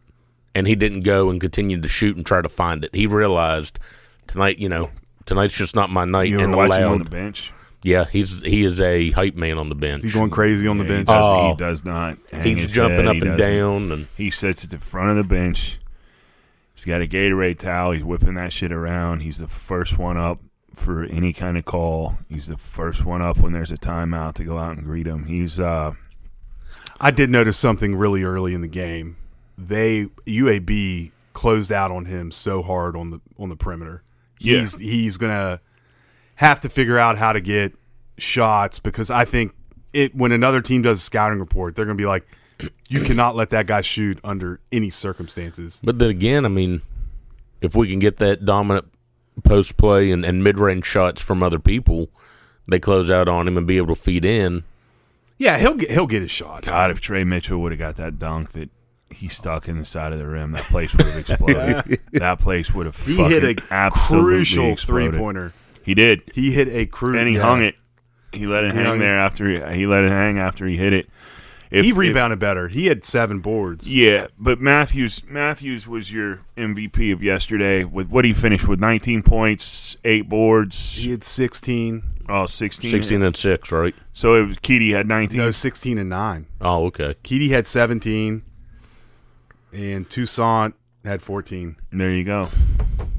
and 0.55 0.65
he 0.65 0.75
didn't 0.75 1.01
go 1.01 1.29
and 1.29 1.39
continue 1.39 1.79
to 1.79 1.87
shoot 1.87 2.17
and 2.17 2.25
try 2.25 2.41
to 2.41 2.49
find 2.49 2.83
it. 2.83 2.95
He 2.95 3.05
realized 3.05 3.77
tonight, 4.25 4.57
you 4.57 4.69
know, 4.69 4.89
tonight's 5.27 5.55
just 5.55 5.75
not 5.75 5.91
my 5.91 6.05
night, 6.05 6.29
You 6.29 6.39
and 6.39 6.49
were 6.49 6.57
watching 6.67 6.81
him 6.83 6.91
on 6.93 7.03
the 7.03 7.09
bench. 7.11 7.53
Yeah, 7.81 8.05
he's 8.05 8.41
he 8.41 8.63
is 8.63 8.79
a 8.81 9.11
hype 9.11 9.35
man 9.35 9.57
on 9.57 9.69
the 9.69 9.75
bench. 9.75 10.01
He's 10.03 10.13
going 10.13 10.29
crazy 10.29 10.67
on 10.67 10.77
the 10.77 10.83
Yeah, 10.83 10.89
he 10.89 10.95
bench. 10.97 11.07
does, 11.07 11.23
Oh. 11.23 11.49
he 11.51 11.57
does 11.57 11.85
not. 11.85 12.17
hang 12.31 12.57
He's 12.57 12.71
jumping 12.73 12.97
head. 12.97 13.07
up 13.07 13.15
He 13.15 13.21
and 13.21 13.37
down, 13.37 13.91
and 13.91 14.07
He 14.17 14.29
sits 14.29 14.63
at 14.63 14.69
the 14.71 14.79
front 14.79 15.11
of 15.11 15.15
the 15.17 15.23
bench. 15.23 15.79
He's 16.75 16.85
got 16.85 17.01
a 17.01 17.07
Gatorade 17.07 17.59
towel. 17.59 17.91
He's 17.91 18.03
whipping 18.03 18.35
that 18.35 18.53
shit 18.53 18.71
around. 18.71 19.21
He's 19.21 19.37
the 19.39 19.47
first 19.49 19.97
one 19.97 20.15
up 20.17 20.39
for 20.73 21.03
any 21.03 21.33
kind 21.33 21.57
of 21.57 21.65
call. 21.65 22.17
He's 22.29 22.47
the 22.47 22.57
first 22.57 23.03
one 23.03 23.21
up 23.21 23.37
when 23.37 23.51
there's 23.51 23.71
a 23.71 23.77
timeout 23.77 24.35
to 24.35 24.45
go 24.45 24.57
out 24.57 24.77
and 24.77 24.85
greet 24.85 25.05
him. 25.07 25.25
He's 25.25 25.59
uh 25.59 25.93
I 27.01 27.11
did 27.11 27.29
notice 27.29 27.57
something 27.57 27.95
really 27.95 28.23
early 28.23 28.53
in 28.53 28.61
the 28.61 28.67
game. 28.67 29.17
They 29.57 30.05
UAB 30.25 31.11
closed 31.33 31.71
out 31.71 31.91
on 31.91 32.05
him 32.05 32.31
so 32.31 32.61
hard 32.61 32.95
on 32.95 33.09
the 33.11 33.19
on 33.37 33.49
the 33.49 33.55
perimeter. 33.57 34.03
Yeah. 34.39 34.59
He's 34.59 34.77
he's 34.77 35.17
gonna 35.17 35.59
have 36.39 36.61
to 36.61 36.69
figure 36.69 36.97
out 36.97 37.17
how 37.17 37.33
to 37.33 37.41
get 37.41 37.73
shots 38.17 38.79
because 38.79 39.11
I 39.11 39.25
think 39.25 39.53
it 39.91 40.15
when 40.15 40.31
another 40.31 40.61
team 40.61 40.81
does 40.81 40.99
a 40.99 41.01
scouting 41.03 41.37
report, 41.39 41.75
they're 41.75 41.83
gonna 41.83 41.95
be 41.95 42.05
like, 42.05 42.25
you 42.87 43.01
cannot 43.01 43.35
let 43.35 43.49
that 43.49 43.67
guy 43.67 43.81
shoot 43.81 44.19
under 44.23 44.61
any 44.71 44.89
circumstances. 44.89 45.81
But 45.83 45.99
then 45.99 46.09
again, 46.09 46.45
I 46.45 46.47
mean, 46.47 46.81
if 47.59 47.75
we 47.75 47.89
can 47.89 47.99
get 47.99 48.17
that 48.17 48.45
dominant 48.45 48.85
post 49.43 49.75
play 49.75 50.11
and, 50.11 50.23
and 50.23 50.41
mid 50.41 50.57
range 50.57 50.85
shots 50.85 51.21
from 51.21 51.43
other 51.43 51.59
people, 51.59 52.09
they 52.69 52.79
close 52.79 53.11
out 53.11 53.27
on 53.27 53.45
him 53.45 53.57
and 53.57 53.67
be 53.67 53.75
able 53.75 53.93
to 53.93 54.01
feed 54.01 54.23
in. 54.23 54.63
Yeah, 55.37 55.57
he'll 55.57 55.75
get 55.75 55.91
he'll 55.91 56.07
get 56.07 56.21
his 56.21 56.31
shot. 56.31 56.63
God. 56.63 56.89
If 56.89 57.01
Tre 57.01 57.25
Mitchell 57.25 57.59
would 57.59 57.73
have 57.73 57.79
got 57.79 57.97
that 57.97 58.17
dunk 58.17 58.53
that 58.53 58.69
he 59.09 59.27
stuck 59.27 59.67
in 59.67 59.77
the 59.77 59.85
side 59.85 60.13
of 60.13 60.19
the 60.19 60.27
rim, 60.27 60.53
that 60.53 60.63
place 60.63 60.95
would 60.95 61.05
have 61.05 61.17
exploded. 61.29 61.99
that 62.13 62.39
place 62.39 62.73
would 62.73 62.85
have. 62.85 62.97
He 63.05 63.17
hit 63.17 63.43
a 63.43 63.61
absolutely 63.73 64.31
crucial 64.31 64.71
exploded. 64.71 65.11
three 65.11 65.19
pointer. 65.19 65.53
He 65.83 65.93
did. 65.93 66.21
He 66.33 66.51
hit 66.51 66.67
a 66.67 66.85
crucial. 66.85 67.19
and 67.19 67.27
he 67.29 67.35
hung 67.35 67.61
it. 67.63 67.75
He 68.31 68.45
let 68.45 68.63
it 68.63 68.71
He 68.71 68.77
hang 68.77 68.85
hung 68.85 68.99
there 68.99 69.17
after 69.19 69.49
he, 69.49 69.77
he 69.79 69.87
let 69.87 70.03
it 70.03 70.09
hang 70.11 70.37
after 70.37 70.67
he 70.67 70.77
hit 70.77 70.93
it. 70.93 71.09
If- 71.71 71.83
He 71.83 71.91
if- 71.91 71.97
rebounded 71.97 72.39
better. 72.39 72.67
He 72.67 72.87
had 72.87 73.05
seven 73.05 73.39
boards. 73.39 73.89
yeah, 73.89 74.27
but 74.39 74.59
Matthews 74.59 75.23
Matthews 75.27 75.87
was 75.87 76.11
your 76.11 76.39
MVP 76.57 77.11
of 77.11 77.21
yesterday. 77.23 77.83
With 77.83 78.09
what 78.09 78.25
he 78.25 78.33
finished 78.33 78.67
with 78.67 78.79
19 78.79 79.21
points, 79.23 79.95
eight 80.03 80.27
boards, 80.29 80.95
He 80.97 81.11
had 81.11 81.23
sixteen. 81.23 82.03
oh 82.27 82.45
16. 82.47 82.89
16 82.91 83.21
and 83.23 83.35
6, 83.35 83.71
right? 83.71 83.95
So 84.13 84.35
it 84.35 84.45
was 84.47 84.55
Keedy 84.57 84.91
had 84.93 85.07
19. 85.07 85.37
No, 85.37 85.51
sixteen 85.51 85.97
and 85.99 86.09
nine. 86.09 86.45
Oh, 86.61 86.85
okay. 86.87 87.15
Keedy 87.23 87.49
had 87.49 87.65
17, 87.67 88.41
and 89.71 90.09
Toussaint 90.09 90.73
had 91.05 91.21
14. 91.21 91.75
there 91.91 92.11
you 92.11 92.23
go. 92.23 92.49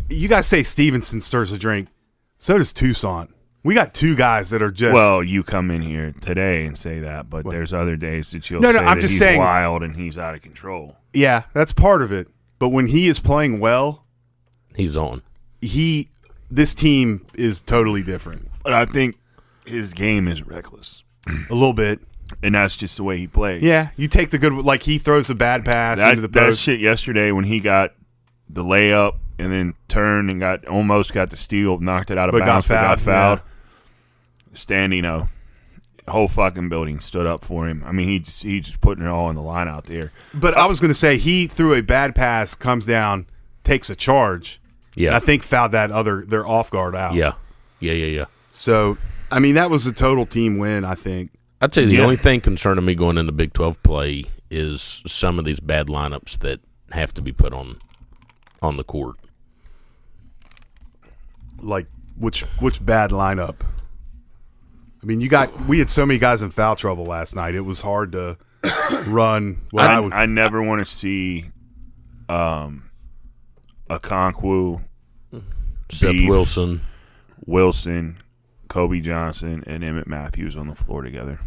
You 0.08 0.26
guys 0.28 0.46
say 0.46 0.62
Stevenson 0.64 1.20
stirs 1.20 1.52
a 1.52 1.58
drink. 1.58 1.88
So 2.40 2.58
does 2.58 2.72
Toussaint. 2.72 3.28
We 3.62 3.74
got 3.74 3.92
two 3.92 4.16
guys 4.16 4.48
that 4.50 4.62
are 4.62 4.70
just. 4.70 4.94
Well, 4.94 5.22
you 5.22 5.42
come 5.42 5.70
in 5.70 5.82
here 5.82 6.12
today 6.22 6.64
and 6.64 6.76
say 6.76 7.00
that, 7.00 7.28
but 7.28 7.48
there's 7.48 7.74
other 7.74 7.94
days 7.96 8.30
that 8.32 8.48
you'll 8.48 8.62
No, 8.62 8.72
no, 8.72 8.78
say 8.78 8.84
I'm 8.84 8.96
that 8.96 9.00
just 9.02 9.12
he's 9.12 9.18
saying- 9.18 9.38
wild 9.38 9.82
and 9.82 9.94
he's 9.94 10.16
out 10.16 10.34
of 10.34 10.40
control. 10.42 10.96
yeah, 11.12 11.42
that's 11.52 11.72
part 11.72 12.00
of 12.02 12.10
it. 12.10 12.28
But 12.58 12.70
when 12.70 12.86
he 12.88 13.06
is 13.08 13.18
playing 13.20 13.60
well, 13.60 14.04
He's 14.74 14.96
on. 14.96 15.22
he 15.60 16.08
this 16.50 16.74
team 16.74 17.26
is 17.34 17.60
totally 17.60 18.02
different. 18.02 18.48
But 18.64 18.72
I 18.72 18.86
think 18.86 19.16
his 19.66 19.92
game 19.92 20.26
is 20.26 20.42
reckless, 20.42 21.04
A 21.28 21.54
little 21.54 21.72
bit. 21.74 22.00
and 22.42 22.54
that's 22.54 22.76
just 22.76 22.96
the 22.96 23.04
way 23.04 23.18
he 23.18 23.26
plays. 23.26 23.62
Yeah, 23.62 23.90
you 23.96 24.08
take 24.08 24.30
the 24.30 24.38
good. 24.38 24.52
Like 24.54 24.82
he 24.84 24.96
throws 24.98 25.28
a 25.28 25.34
bad 25.34 25.64
pass 25.66 25.98
that, 25.98 26.10
into 26.10 26.22
the 26.22 26.28
that 26.28 26.56
shit 26.56 26.80
yesterday 26.80 27.30
when 27.32 27.44
he 27.44 27.60
got 27.60 27.92
the 28.48 28.64
layup 28.64 29.16
and 29.40 29.52
then 29.52 29.74
turned 29.88 30.30
and 30.30 30.38
got 30.40 30.66
almost 30.68 31.12
got 31.12 31.30
the 31.30 31.36
steal, 31.36 31.78
knocked 31.78 32.10
it 32.10 32.18
out 32.18 32.28
of 32.28 32.32
But 32.32 32.40
got 32.40 32.46
bounds, 32.46 32.68
but 32.68 32.74
got 32.74 33.00
fouled, 33.00 33.38
fouled. 33.40 33.40
Standing, 34.54 35.02
know, 35.02 35.28
whole 36.08 36.28
fucking 36.28 36.68
building 36.68 36.98
stood 37.00 37.26
up 37.26 37.44
for 37.44 37.68
him. 37.68 37.82
I 37.86 37.92
mean, 37.92 38.08
he 38.08 38.18
just 38.18 38.42
he 38.42 38.60
just 38.60 38.80
putting 38.80 39.04
it 39.04 39.08
all 39.08 39.30
in 39.30 39.36
the 39.36 39.42
line 39.42 39.68
out 39.68 39.84
there. 39.84 40.12
But 40.34 40.54
I 40.56 40.66
was 40.66 40.80
going 40.80 40.90
to 40.90 40.94
say 40.94 41.16
he 41.18 41.46
threw 41.46 41.74
a 41.74 41.82
bad 41.82 42.14
pass, 42.14 42.54
comes 42.54 42.84
down, 42.84 43.26
takes 43.64 43.90
a 43.90 43.96
charge. 43.96 44.60
Yeah. 44.96 45.08
And 45.08 45.16
I 45.16 45.20
think 45.20 45.42
fouled 45.44 45.72
that 45.72 45.90
other 45.92 46.24
their 46.26 46.46
off 46.46 46.70
guard 46.70 46.96
out. 46.96 47.14
Yeah. 47.14 47.34
Yeah, 47.78 47.92
yeah, 47.92 48.06
yeah. 48.06 48.24
So 48.50 48.98
I 49.30 49.38
mean 49.38 49.54
that 49.54 49.70
was 49.70 49.86
a 49.86 49.92
total 49.92 50.26
team 50.26 50.58
win. 50.58 50.84
I 50.84 50.94
think. 50.96 51.30
I'd 51.62 51.72
say 51.72 51.84
the 51.84 51.94
Yeah. 51.96 52.02
only 52.02 52.16
thing 52.16 52.40
concerning 52.40 52.84
me 52.84 52.94
going 52.94 53.18
into 53.18 53.32
Big 53.32 53.52
12 53.52 53.82
play 53.82 54.24
is 54.50 55.02
some 55.06 55.38
of 55.38 55.44
these 55.44 55.60
bad 55.60 55.86
lineups 55.86 56.38
that 56.40 56.58
have 56.90 57.14
to 57.14 57.22
be 57.22 57.30
put 57.32 57.52
on 57.52 57.78
on 58.62 58.76
the 58.76 58.84
court. 58.84 59.16
Like 61.60 61.86
which 62.16 62.42
which 62.60 62.84
bad 62.84 63.10
lineup. 63.10 63.56
I 65.02 65.06
mean, 65.06 65.20
you 65.20 65.28
got 65.28 65.66
we 65.66 65.78
had 65.78 65.90
so 65.90 66.04
many 66.04 66.18
guys 66.18 66.42
in 66.42 66.50
foul 66.50 66.76
trouble 66.76 67.04
last 67.04 67.34
night. 67.34 67.54
It 67.54 67.62
was 67.62 67.80
hard 67.80 68.12
to 68.12 68.36
run. 69.06 69.62
What 69.70 69.84
I, 69.86 69.94
I, 69.96 70.00
would, 70.00 70.12
I 70.12 70.26
never 70.26 70.62
want 70.62 70.80
to 70.80 70.84
see 70.84 71.50
um, 72.28 72.90
Okonkwo, 73.88 74.82
Seth 75.90 76.12
Beef. 76.12 76.28
Wilson. 76.28 76.82
Wilson, 77.46 78.18
Kobe 78.68 79.00
Johnson, 79.00 79.64
and 79.66 79.82
Emmett 79.82 80.06
Matthews 80.06 80.56
on 80.56 80.68
the 80.68 80.74
floor 80.74 81.02
together. 81.02 81.40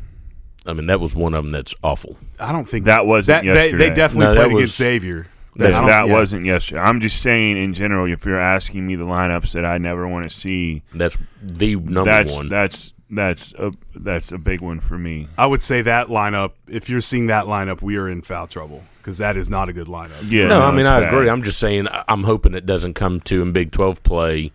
I 0.66 0.74
mean, 0.74 0.88
that 0.88 1.00
was 1.00 1.14
one 1.14 1.34
of 1.34 1.44
them 1.44 1.52
that's 1.52 1.74
awful. 1.84 2.18
I 2.40 2.52
don't 2.52 2.68
think 2.68 2.86
That 2.86 3.06
wasn't 3.06 3.46
that 3.46 3.54
they, 3.54 3.72
they 3.74 3.90
definitely 3.90 4.26
No, 4.28 4.34
that 4.34 4.40
played 4.46 4.54
was- 4.54 4.62
against 4.64 4.78
Xavier. 4.78 5.28
That, 5.56 5.72
that 5.86 6.08
yeah. 6.08 6.14
wasn't 6.14 6.46
yesterday. 6.46 6.82
I'm 6.82 7.00
just 7.00 7.22
saying 7.22 7.58
in 7.58 7.74
general. 7.74 8.12
If 8.12 8.26
you're 8.26 8.40
asking 8.40 8.88
me 8.88 8.96
the 8.96 9.06
lineups 9.06 9.52
that 9.54 9.66
I 9.66 9.78
never 9.78 10.08
want 10.08 10.24
to 10.24 10.30
see, 10.36 10.82
That's 10.94 11.18
the 11.42 11.76
number 11.76 12.06
that's 12.06 12.34
one. 12.34 12.50
that's 12.50 12.94
that's 13.12 13.54
a 13.60 13.72
that's 13.94 14.32
a 14.32 14.40
big 14.40 14.62
one 14.62 14.80
for 14.80 14.98
me. 14.98 15.28
I 15.38 15.46
would 15.46 15.62
say 15.62 15.84
that 15.84 16.08
lineup. 16.08 16.54
If 16.68 16.90
you're 16.90 17.02
seeing 17.02 17.28
that 17.28 17.46
lineup, 17.46 17.82
we 17.84 17.98
are 17.98 18.10
in 18.10 18.24
foul 18.24 18.48
trouble 18.48 18.84
because 18.98 19.20
that 19.20 19.38
is 19.38 19.50
not 19.50 19.70
a 19.70 19.74
good 19.74 19.88
lineup. 19.88 20.28
Yeah, 20.32 20.48
no, 20.48 20.62
I 20.64 20.72
mean 20.72 20.88
I 20.88 21.02
bad. 21.02 21.14
agree. 21.14 21.30
I'm 21.30 21.44
just 21.44 21.60
saying 21.60 21.88
I- 21.88 22.04
I'm 22.08 22.24
hoping 22.24 22.56
it 22.56 22.66
doesn't 22.66 22.96
come 22.96 23.20
to 23.22 23.42
in 23.44 23.52
Big 23.52 23.72
12 23.72 24.02
play. 24.02 24.52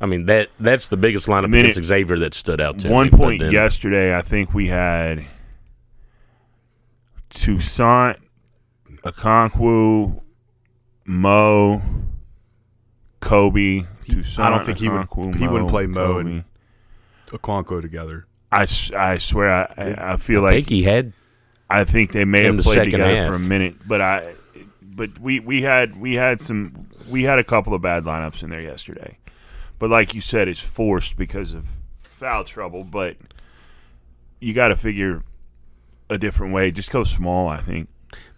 I 0.00 0.06
mean 0.06 0.26
that 0.26 0.50
that's 0.60 0.88
the 0.88 0.98
biggest 0.98 1.26
lineup 1.28 1.48
mean, 1.50 1.60
against 1.64 1.78
it- 1.78 1.84
Xavier 1.84 2.18
that 2.18 2.34
stood 2.34 2.60
out 2.60 2.80
to 2.80 2.88
One 2.90 3.06
me. 3.06 3.10
but 3.10 3.18
point 3.18 3.40
then- 3.40 3.52
yesterday, 3.52 4.14
I 4.14 4.20
think 4.20 4.52
we 4.52 4.68
had 4.68 5.24
Toussaint, 7.30 8.18
Okonkwo, 9.04 10.20
Mo, 11.06 11.82
Kobe. 13.20 13.84
Toussaint, 14.06 14.38
I 14.38 14.50
don't 14.50 14.64
think 14.66 14.78
he 14.78 14.88
would- 14.88 15.02
Okonkwo, 15.08 15.34
he 15.36 15.48
wouldn't 15.48 15.70
play 15.70 15.86
Mo 15.86 16.14
Kobe. 16.14 16.30
and- 16.30 16.44
Okonkwo 17.28 17.80
together. 17.82 18.26
I, 18.52 18.66
I 18.96 19.18
swear 19.18 19.50
I, 19.50 19.74
I, 19.76 20.12
I 20.12 20.16
feel 20.16 20.40
I 20.40 20.44
like 20.44 20.54
think 20.54 20.68
he 20.68 20.82
had 20.84 21.12
I 21.68 21.82
think 21.84 22.12
they 22.12 22.24
may 22.24 22.44
have 22.44 22.56
the 22.58 22.62
played 22.62 22.76
second 22.76 22.92
together 22.92 23.14
half. 23.16 23.28
for 23.30 23.34
a 23.34 23.38
minute, 23.40 23.76
but 23.88 24.00
I, 24.00 24.34
but 24.80 25.18
we 25.18 25.40
we 25.40 25.62
had 25.62 25.98
we 26.00 26.14
had 26.14 26.40
some 26.40 26.86
we 27.08 27.24
had 27.24 27.40
a 27.40 27.44
couple 27.44 27.74
of 27.74 27.82
bad 27.82 28.04
lineups 28.04 28.44
in 28.44 28.50
there 28.50 28.60
yesterday, 28.60 29.18
but 29.80 29.90
like 29.90 30.14
you 30.14 30.20
said, 30.20 30.46
it's 30.46 30.60
forced 30.60 31.16
because 31.16 31.52
of 31.52 31.66
foul 32.02 32.44
trouble. 32.44 32.84
But 32.84 33.16
you 34.40 34.54
got 34.54 34.68
to 34.68 34.76
figure 34.76 35.24
a 36.08 36.16
different 36.18 36.52
way. 36.52 36.70
Just 36.70 36.92
go 36.92 37.02
small. 37.02 37.48
I 37.48 37.56
think. 37.60 37.88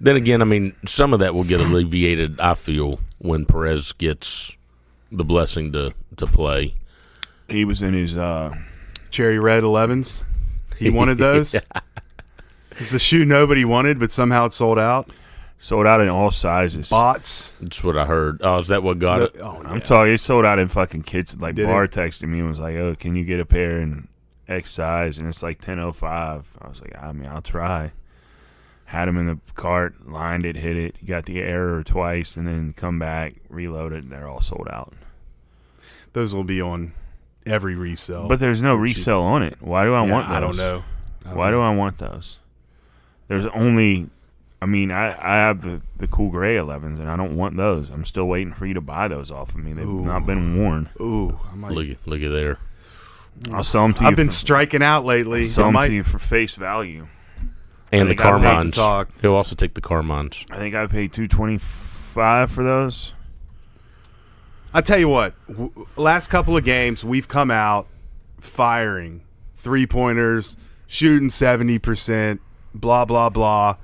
Then 0.01 0.17
again, 0.17 0.43
I 0.43 0.45
mean, 0.45 0.75
some 0.87 1.13
of 1.13 1.21
that 1.21 1.35
will 1.35 1.45
get 1.45 1.61
alleviated. 1.61 2.39
I 2.41 2.55
feel 2.55 3.01
when 3.19 3.47
Perez 3.47 3.93
gets 3.93 4.57
the 5.13 5.25
blessing 5.25 5.73
to 5.73 5.93
to 6.17 6.27
play. 6.27 6.75
He 7.49 7.65
was 7.65 7.81
in 7.83 7.95
his 7.95 8.17
uh, 8.17 8.55
Cherry 9.11 9.39
red 9.39 9.63
11s. 9.63 10.25
He 10.79 10.91
wanted 10.91 11.19
those. 11.19 11.55
It's 12.79 12.93
a 12.93 12.99
shoe 12.99 13.25
nobody 13.25 13.65
wanted, 13.65 13.99
but 13.99 14.11
somehow 14.11 14.45
it 14.47 14.53
sold 14.53 14.79
out. 14.79 15.09
sold 15.59 15.87
out 15.87 16.03
in 16.03 16.11
all 16.11 16.31
sizes. 16.31 16.91
Bots. 16.91 17.55
That's 17.61 17.83
what 17.83 17.97
I 17.97 18.05
heard. 18.05 18.41
Oh, 18.43 18.59
is 18.59 18.69
that 18.69 18.83
what 18.83 18.99
got 18.99 19.23
it? 19.23 19.37
Oh 19.41 19.63
no. 19.63 19.71
I'm 19.71 19.81
telling 19.81 20.09
you, 20.09 20.15
it 20.15 20.19
sold 20.21 20.45
out 20.45 20.59
in 20.59 20.69
fucking 20.69 21.05
kids. 21.05 21.35
Like 21.39 21.55
Did 21.55 21.69
Bar 21.69 21.85
it? 21.85 21.93
texted 21.93 22.29
me 22.29 22.41
and 22.41 22.49
was 22.51 22.61
like, 22.61 22.77
"Oh, 22.77 22.95
can 22.95 23.17
you 23.17 23.25
get 23.25 23.41
a 23.41 23.47
pair 23.47 23.81
in 23.81 24.09
X 24.47 24.73
size?" 24.73 25.17
And 25.17 25.27
it's 25.27 25.43
like 25.43 25.63
10:05. 25.63 26.45
I 26.61 26.69
was 26.69 26.83
like, 26.83 26.95
"I 27.03 27.13
mean, 27.13 27.29
I'll 27.31 27.41
try." 27.41 27.93
Had 28.87 29.07
them 29.09 29.19
in 29.19 29.27
the 29.27 29.39
cart, 29.55 30.09
lined 30.09 30.47
it, 30.47 30.57
hit 30.57 30.77
it, 30.77 31.05
got 31.05 31.27
the 31.27 31.41
error 31.41 31.83
twice, 31.83 32.37
and 32.37 32.47
then 32.47 32.73
come 32.73 32.99
back, 32.99 33.35
reload 33.49 33.93
it, 33.93 34.05
and 34.05 34.13
they're 34.13 34.29
all 34.29 34.41
sold 34.41 34.69
out. 34.71 34.93
Those 36.13 36.35
will 36.35 36.45
be 36.45 36.61
on 36.61 36.93
every 37.45 37.75
resale. 37.75 38.29
But 38.29 38.39
there's 38.41 38.63
no 38.63 38.77
Cheap. 38.77 38.83
resale 38.97 39.23
on 39.23 39.43
it. 39.43 39.57
Why 39.61 39.85
do 39.85 39.93
I 39.95 40.05
Yeah, 40.05 40.13
want 40.13 40.29
those? 40.29 40.37
I 40.37 40.41
don't 40.41 40.57
know. 40.57 40.85
I 41.25 41.29
don't 41.31 41.37
Why 41.37 41.51
know. 41.51 41.57
do 41.57 41.61
I 41.63 41.75
want 41.75 41.99
those? 41.99 42.39
There's 43.29 43.47
only, 43.47 44.09
I 44.63 44.67
mean, 44.67 44.93
I, 44.93 45.09
I 45.21 45.35
have 45.39 45.63
the, 45.63 45.83
the 45.97 46.07
cool 46.07 46.31
gray 46.31 46.55
11s, 46.55 47.01
and 47.01 47.11
I 47.11 47.17
don't 47.17 47.37
want 47.37 47.57
those. 47.57 47.91
I'm 47.91 48.05
still 48.05 48.27
waiting 48.27 48.53
for 48.55 48.67
you 48.67 48.75
to 48.75 48.81
buy 48.81 49.09
those 49.09 49.33
off 49.33 49.49
of 49.51 49.57
me. 49.57 49.73
They've 49.73 49.85
Ooh. 49.87 50.05
not 50.07 50.27
been 50.27 50.57
worn. 50.63 50.91
Ooh, 51.01 51.39
I 51.53 51.57
might. 51.57 51.73
Look, 51.73 51.89
at- 51.89 52.07
look 52.07 52.23
at 52.23 52.31
there. 52.31 52.59
I'll 53.53 53.65
sell 53.65 53.83
them 53.83 53.95
to 53.95 54.03
you. 54.05 54.09
I've 54.09 54.17
been 54.17 54.29
for- 54.29 54.33
striking 54.33 54.83
out 54.83 55.05
lately. 55.05 55.45
sell 55.47 55.65
I 55.65 55.67
them 55.67 55.73
might- 55.75 55.87
to 55.89 55.93
you 55.95 56.03
for 56.05 56.21
face 56.21 56.55
value. 56.55 57.09
And 57.93 58.09
the 58.09 58.15
think 58.15 58.21
I 58.21 58.31
paid 58.33 58.39
to 58.39 58.45
Carmines. 58.49 58.75
talk. 58.75 59.09
He'll 59.23 59.35
also 59.35 59.55
take 59.55 59.75
the 59.75 59.81
Carmines. 59.81 60.45
I 60.51 60.57
think 60.57 60.75
I 60.75 60.87
paid 60.87 61.13
two 61.13 61.29
twenty 61.29 61.59
five 61.59 62.51
for 62.51 62.65
those. 62.65 63.13
I 64.75 64.81
tell 64.81 64.99
you 64.99 65.09
what, 65.09 65.35
w- 65.49 65.87
last 65.97 66.29
couple 66.29 66.57
of 66.57 66.65
games 66.65 67.05
we've 67.05 67.29
come 67.29 67.51
out 67.51 67.87
firing 68.41 69.23
three 69.57 69.87
pointers, 69.87 70.57
shooting 70.87 71.31
seventy 71.31 71.79
percent, 71.79 72.41
blah 72.75 73.05
blah 73.05 73.31
blah. 73.31 73.77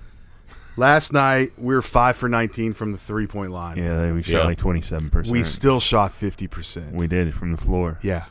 Last 0.77 1.13
night 1.13 1.53
we 1.57 1.75
were 1.75 1.83
five 1.83 2.17
for 2.17 2.29
nineteen 2.29 2.73
from 2.75 2.93
the 2.93 2.99
three 2.99 3.27
point 3.27 3.53
line. 3.53 3.77
Yeah, 3.79 4.11
we 4.13 4.23
shot 4.23 4.39
Yeah. 4.41 4.45
like 4.45 4.59
twenty 4.59 4.81
seven 4.81 5.11
percent. 5.11 5.33
We 5.33 5.45
still 5.45 5.81
shot 5.81 6.13
fifty 6.13 6.47
percent. 6.49 6.93
we 6.95 7.07
did 7.07 7.29
it 7.29 7.35
from 7.35 7.53
the 7.53 7.59
floor. 7.59 7.99
Yeah, 8.03 8.25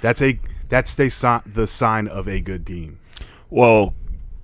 that's 0.00 0.22
a 0.22 0.40
that's 0.68 0.94
the 0.94 1.10
sign 1.10 1.42
the 1.46 1.66
sign 1.66 2.08
of 2.08 2.28
a 2.28 2.40
good 2.40 2.66
team. 2.66 2.98
Well, 3.50 3.94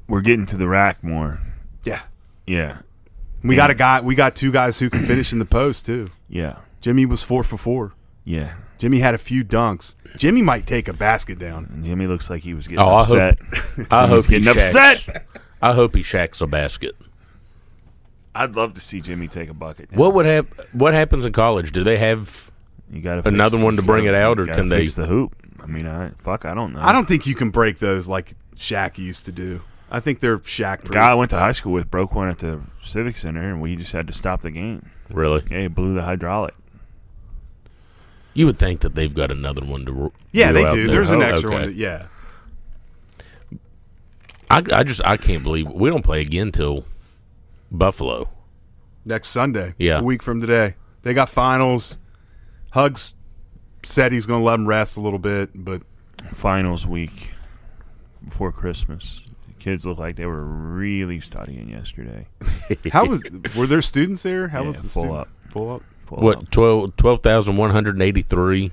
we're 0.08 0.20
getting 0.20 0.46
to 0.46 0.56
the 0.56 0.68
rack 0.68 1.02
more. 1.02 1.40
Yeah, 1.84 2.00
Yeah, 2.46 2.78
we 3.42 3.56
got 3.56 3.70
a 3.70 3.74
guy. 3.74 4.00
We 4.00 4.14
got 4.14 4.34
two 4.34 4.50
guys 4.52 4.78
who 4.78 4.88
can 4.90 5.04
finish 5.06 5.32
in 5.32 5.38
the 5.38 5.44
post 5.44 5.86
too. 5.86 6.08
yeah, 6.28 6.58
Jimmy 6.80 7.04
was 7.06 7.22
four 7.22 7.42
for 7.44 7.56
four. 7.58 7.92
yeah. 8.24 8.54
Jimmy 8.76 8.98
had 8.98 9.14
a 9.14 9.18
few 9.18 9.44
dunks. 9.44 9.94
Jimmy 10.18 10.42
might 10.42 10.66
take 10.66 10.88
a 10.88 10.92
basket 10.92 11.38
down. 11.38 11.70
And 11.72 11.84
Jimmy 11.84 12.06
looks 12.08 12.28
like 12.28 12.42
he 12.42 12.52
was 12.54 12.66
getting 12.66 12.84
Oh, 12.84 12.88
I 12.88 13.00
upset. 13.02 13.38
hope. 13.76 13.86
I 13.92 14.06
hope 14.08 14.26
Jimmy's 14.26 14.26
he 14.26 14.52
getting 14.52 14.72
shacks. 14.72 15.08
upset. 15.08 15.26
I 15.62 15.72
hope 15.72 15.94
he 15.94 16.02
shacks 16.02 16.40
a 16.40 16.46
basket. 16.48 16.94
I'd 18.34 18.56
love 18.56 18.74
to 18.74 18.80
see 18.80 19.00
Jimmy 19.00 19.28
take 19.28 19.48
a 19.48 19.54
bucket. 19.54 19.92
now. 19.92 19.98
What 19.98 20.12
would 20.14 20.26
hap- 20.26 20.60
What 20.72 20.92
happens 20.92 21.24
in 21.24 21.32
college? 21.32 21.70
Do 21.72 21.84
they 21.84 21.96
have? 21.98 22.50
You 22.90 23.00
got 23.00 23.24
another 23.26 23.58
one 23.58 23.76
to 23.76 23.82
bring 23.82 24.06
it 24.06 24.14
out, 24.14 24.38
or 24.40 24.46
can 24.46 24.68
they- 24.68 24.80
fix 24.80 24.94
the 24.96 25.06
hoop? 25.06 25.34
I 25.62 25.66
mean, 25.66 25.86
I 25.86 26.10
fuck, 26.18 26.44
I 26.44 26.52
don't 26.52 26.72
know. 26.74 26.80
I 26.80 26.92
don't 26.92 27.06
think 27.08 27.26
you 27.26 27.34
can 27.36 27.50
break 27.50 27.78
those 27.78 28.08
like 28.08 28.34
Shaq 28.56 28.98
used 28.98 29.24
to 29.26 29.32
do. 29.32 29.62
I 29.94 30.00
think 30.00 30.18
they're 30.20 30.38
Shaq. 30.38 30.82
The 30.82 30.88
guy 30.90 31.10
I 31.10 31.14
went 31.14 31.30
to 31.30 31.38
high 31.38 31.52
school 31.52 31.72
with 31.72 31.90
broke 31.90 32.14
one 32.14 32.28
at 32.28 32.38
the 32.38 32.60
Civic 32.82 33.16
Center, 33.16 33.48
and 33.50 33.62
we 33.62 33.76
just 33.76 33.92
had 33.92 34.06
to 34.08 34.12
stop 34.12 34.40
the 34.40 34.50
game. 34.50 34.90
Really? 35.08 35.44
Yeah, 35.50 35.60
he 35.62 35.68
blew 35.68 35.94
the 35.94 36.02
hydraulic. 36.02 36.54
You 38.32 38.46
would 38.46 38.58
think 38.58 38.80
that 38.80 38.96
they've 38.96 39.14
got 39.14 39.30
another 39.30 39.64
one 39.64 39.84
to. 39.86 39.92
ro- 39.92 40.12
Yeah, 40.32 40.50
they 40.50 40.64
out 40.64 40.74
do. 40.74 40.86
there. 40.86 40.96
There's 40.96 41.12
an 41.12 41.22
Oh, 41.22 41.26
extra 41.26 41.50
okay. 41.50 41.58
one. 41.58 41.66
That, 41.68 41.74
yeah. 41.76 42.06
I, 44.50 44.62
I 44.72 44.82
just 44.82 45.00
I 45.04 45.16
can't 45.16 45.42
believe 45.42 45.70
we 45.70 45.90
don't 45.90 46.02
play 46.04 46.20
again 46.20 46.52
till 46.52 46.84
Buffalo. 47.70 48.28
Next 49.04 49.28
Sunday. 49.28 49.74
Yeah. 49.78 50.00
A 50.00 50.02
week 50.02 50.22
from 50.22 50.40
today. 50.40 50.74
They 51.02 51.14
got 51.14 51.28
finals. 51.28 51.98
Hugs 52.72 53.14
said 53.84 54.12
he's 54.12 54.26
going 54.26 54.40
to 54.40 54.44
let 54.44 54.52
them 54.56 54.66
rest 54.66 54.96
a 54.96 55.00
little 55.00 55.18
bit, 55.18 55.50
but 55.54 55.82
Finals 56.32 56.86
week 56.86 57.30
before 58.24 58.50
Christmas. 58.50 59.20
The 59.64 59.70
kids 59.70 59.86
looked 59.86 59.98
like 60.00 60.16
they 60.16 60.26
were 60.26 60.44
really 60.44 61.20
studying 61.20 61.70
yesterday. 61.70 62.26
how 62.92 63.06
was 63.06 63.22
were 63.56 63.66
there 63.66 63.80
students 63.80 64.22
there? 64.22 64.48
How 64.48 64.60
Yeah, 64.60 64.66
was 64.68 64.82
the 64.82 64.88
full 64.90 65.02
student- 65.04 65.20
up. 65.20 65.28
Full 65.48 65.72
up. 65.76 65.82
Full 66.04 66.18
What 66.18 66.36
up. 66.38 66.50
12 66.50 66.96
12,183? 66.96 68.70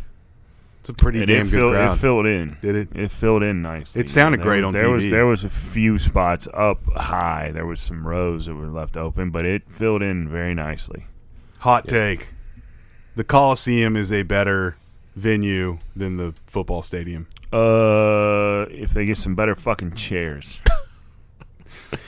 It's 0.82 0.90
a 0.90 0.94
pretty 0.94 1.22
It, 1.22 1.28
damn 1.28 1.48
it, 1.48 1.52
good 1.52 1.52
filled, 1.52 1.74
crowd. 1.76 1.96
it 1.96 2.00
filled 2.02 2.26
in. 2.26 2.58
Did 2.62 2.76
it? 2.76 2.90
It 2.94 3.12
filled 3.12 3.42
in 3.44 3.62
nicely. 3.62 4.02
It 4.02 4.10
sounded 4.10 4.40
There 4.42 4.46
great 4.48 4.58
was- 4.66 4.66
on 4.66 4.74
there 4.74 4.90
Was, 4.90 5.08
there 5.10 5.26
was 5.26 5.46
a 5.46 5.50
few 5.50 5.98
spots 5.98 6.46
up 6.54 6.84
high. 6.94 7.52
There 7.54 7.66
was 7.66 7.80
some 7.80 8.06
rows 8.06 8.48
that 8.48 8.56
were 8.56 8.68
left 8.68 8.98
open, 8.98 9.30
but 9.32 9.46
it 9.46 9.64
filled 9.70 10.02
in 10.02 10.28
very 10.28 10.54
nicely. 10.54 11.06
Hot 11.60 11.88
take. 11.88 12.34
The 13.16 13.24
Coliseum 13.24 13.96
is 13.96 14.12
a 14.12 14.24
better 14.24 14.76
venue 15.16 15.78
than 15.96 16.18
the 16.18 16.34
football 16.48 16.82
stadium. 16.84 17.28
Uh, 17.54 18.66
if 18.72 18.94
they 18.94 19.06
get 19.06 19.18
some 19.18 19.36
better 19.36 19.56
fucking 19.56 19.94
chairs. 19.96 20.60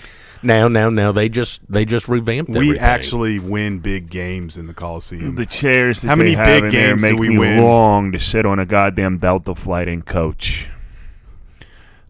Now, 0.46 0.68
now, 0.68 0.90
now 0.90 1.14
they 1.14 1.30
just 1.30 1.62
they 1.72 1.86
just 1.86 2.10
revamped. 2.10 2.52
We 2.52 2.58
everything. 2.58 2.80
actually 2.80 3.40
win 3.40 3.80
big 3.80 4.10
games 4.10 4.58
in 4.58 4.68
the 4.68 4.74
Coliseum. 4.74 5.36
The 5.36 5.46
chairs 5.46 6.02
that 6.02 6.10
How 6.10 6.16
many 6.16 6.34
have 6.34 6.46
big 6.46 6.64
in 6.66 6.70
there 6.70 6.98
games 6.98 7.02
do 7.02 7.16
we 7.16 7.30
me 7.30 7.38
win? 7.38 7.62
long 7.64 8.12
to 8.12 8.20
sit 8.20 8.46
on 8.46 8.60
a 8.60 8.66
goddamn 8.66 9.20
Delta 9.20 9.56
flight 9.56 9.88
and 9.88 10.06
coach. 10.06 10.70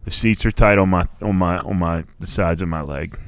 The 0.04 0.10
seats 0.10 0.44
are 0.44 0.50
tight 0.50 0.78
on 0.78 0.88
my 0.90 1.06
on 1.22 1.36
my 1.36 1.58
on 1.58 1.78
my 1.78 2.04
the 2.18 2.26
sides 2.26 2.60
of 2.60 2.68
my 2.68 2.80
leg. 2.82 3.18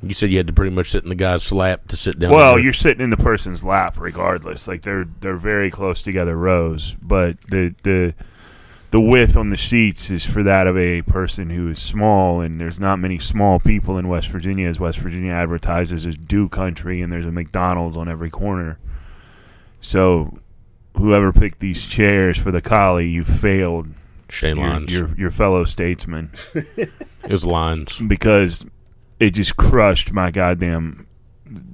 You 0.00 0.14
said 0.14 0.30
you 0.30 0.36
had 0.36 0.46
to 0.46 0.52
pretty 0.52 0.74
much 0.74 0.90
sit 0.90 1.02
in 1.02 1.08
the 1.08 1.16
guy's 1.16 1.50
lap 1.50 1.88
to 1.88 1.96
sit 1.96 2.18
down. 2.20 2.30
Well, 2.30 2.58
you're 2.58 2.72
sitting 2.72 3.02
in 3.02 3.10
the 3.10 3.16
person's 3.16 3.64
lap 3.64 3.98
regardless. 3.98 4.68
Like 4.68 4.82
they're 4.82 5.08
they're 5.20 5.36
very 5.36 5.72
close 5.72 6.02
together 6.02 6.36
rows, 6.36 6.94
but 7.02 7.36
the 7.50 7.74
the 7.82 8.14
the 8.90 9.00
width 9.00 9.36
on 9.36 9.50
the 9.50 9.56
seats 9.56 10.10
is 10.10 10.24
for 10.24 10.42
that 10.42 10.66
of 10.66 10.76
a 10.76 11.02
person 11.02 11.50
who 11.50 11.68
is 11.68 11.78
small, 11.80 12.40
and 12.40 12.60
there's 12.60 12.80
not 12.80 12.98
many 12.98 13.18
small 13.18 13.58
people 13.58 13.98
in 13.98 14.08
West 14.08 14.28
Virginia, 14.28 14.68
as 14.68 14.78
West 14.78 14.98
Virginia 14.98 15.32
advertises 15.32 16.06
as 16.06 16.16
"do 16.16 16.48
country," 16.48 17.02
and 17.02 17.12
there's 17.12 17.26
a 17.26 17.32
McDonald's 17.32 17.96
on 17.96 18.08
every 18.08 18.30
corner. 18.30 18.78
So, 19.80 20.38
whoever 20.96 21.32
picked 21.32 21.58
these 21.60 21.86
chairs 21.86 22.38
for 22.38 22.50
the 22.50 22.62
collie, 22.62 23.08
you 23.08 23.24
failed 23.24 23.88
Shane 24.28 24.56
your, 24.56 24.66
Lyons. 24.68 24.92
your 24.92 25.14
your 25.16 25.30
fellow 25.30 25.64
statesman 25.64 26.32
it 26.54 26.90
was 27.30 27.44
Lyons. 27.44 28.00
because 28.06 28.64
it 29.20 29.30
just 29.30 29.56
crushed 29.56 30.12
my 30.12 30.30
goddamn 30.30 31.06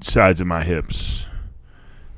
sides 0.00 0.40
of 0.40 0.46
my 0.46 0.62
hips. 0.62 1.24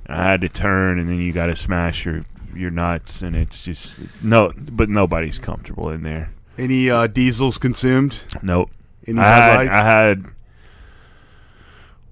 I 0.07 0.23
had 0.23 0.41
to 0.43 0.49
turn, 0.49 0.99
and 0.99 1.09
then 1.09 1.19
you 1.19 1.33
got 1.33 1.47
to 1.47 1.57
smash 1.57 2.05
your 2.05 2.25
your 2.57 2.71
nuts, 2.71 3.23
and 3.23 3.35
it's 3.37 3.65
just 3.65 3.99
no. 4.23 4.53
But 4.57 4.89
nobody's 4.89 5.39
comfortable 5.39 5.91
in 5.91 6.03
there. 6.03 6.33
Any 6.57 6.91
uh, 6.91 7.07
diesels 7.07 7.59
consumed? 7.59 8.17
Nope. 8.43 8.71
Any 9.07 9.19
I 9.19 9.27
had. 9.27 9.69
I 9.69 9.83
had 9.85 10.25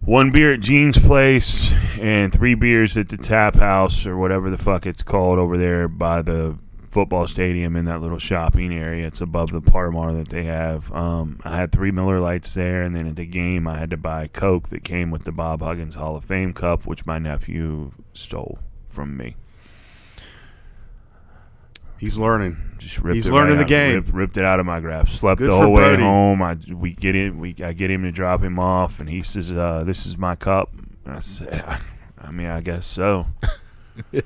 one 0.05 0.33
beer 0.33 0.55
at 0.55 0.61
Gene's 0.61 0.99
place 0.99 1.73
and 2.01 2.33
three 2.33 2.55
beers 2.55 2.97
at 2.97 3.09
the 3.09 3.17
Tap 3.17 3.55
House 3.55 4.05
or 4.05 4.17
whatever 4.17 4.51
the 4.51 4.59
fuck 4.59 4.85
it's 4.85 5.03
called 5.03 5.39
over 5.39 5.57
there 5.57 5.87
by 5.87 6.23
the 6.23 6.59
football 6.91 7.27
stadium 7.27 7.77
in 7.77 7.85
that 7.87 8.01
little 8.01 8.19
shopping 8.19 8.75
area. 8.75 9.07
It's 9.07 9.21
above 9.21 9.51
the 9.51 9.63
Parmar 9.63 10.13
that 10.19 10.29
they 10.29 10.45
have. 10.45 10.93
Um, 10.93 11.41
I 11.45 11.57
had 11.57 11.73
three 11.73 11.91
Miller 11.91 12.21
Lites 12.21 12.53
there, 12.55 12.83
and 12.83 12.95
then 12.95 13.09
at 13.09 13.17
the 13.17 13.27
game 13.27 13.67
I 13.67 13.79
had 13.79 13.91
to 13.91 13.97
buy 13.97 14.27
Coke 14.27 14.69
that 14.71 14.85
came 14.85 15.11
with 15.11 15.25
the 15.25 15.33
Bob 15.33 15.63
Huggins 15.63 15.95
Hall 15.95 16.17
of 16.17 16.25
Fame 16.25 16.53
cup, 16.53 16.87
which 16.87 17.07
my 17.07 17.19
nephew 17.19 17.93
stole 18.13 18.59
from 18.89 19.17
me. 19.17 19.37
He's 22.03 22.19
learning. 22.19 22.57
Just 22.79 22.99
ripped 22.99 23.15
He's 23.15 23.29
it 23.29 23.33
learning 23.33 23.59
right 23.59 23.59
the 23.59 23.63
out- 23.63 23.69
game. 23.69 23.95
Ripped, 23.95 24.13
ripped 24.13 24.37
it 24.37 24.45
out 24.45 24.59
of 24.59 24.67
my 24.67 24.81
grasp. 24.81 25.13
Slept 25.13 25.39
Good 25.39 25.51
the 25.51 25.57
whole 25.57 25.71
way 25.73 25.83
Brody. 25.91 26.03
home. 26.03 26.43
I 26.43 26.57
we 26.75 26.95
get 26.95 27.15
in. 27.15 27.39
We 27.39 27.55
I 27.63 27.73
get 27.75 27.93
him 27.93 28.03
to 28.03 28.11
drop 28.11 28.43
him 28.43 28.59
off, 28.59 28.99
and 28.99 29.09
he 29.09 29.23
says, 29.23 29.53
uh, 29.53 29.85
"This 29.87 30.05
is 30.05 30.19
my 30.19 30.35
cup." 30.35 30.71
I 31.07 31.21
said, 31.21 31.65
"I, 31.65 31.79
I 32.21 32.31
mean, 32.33 32.49
I 32.49 32.61
guess 32.61 32.89
so." 32.89 33.27
I 34.13 34.23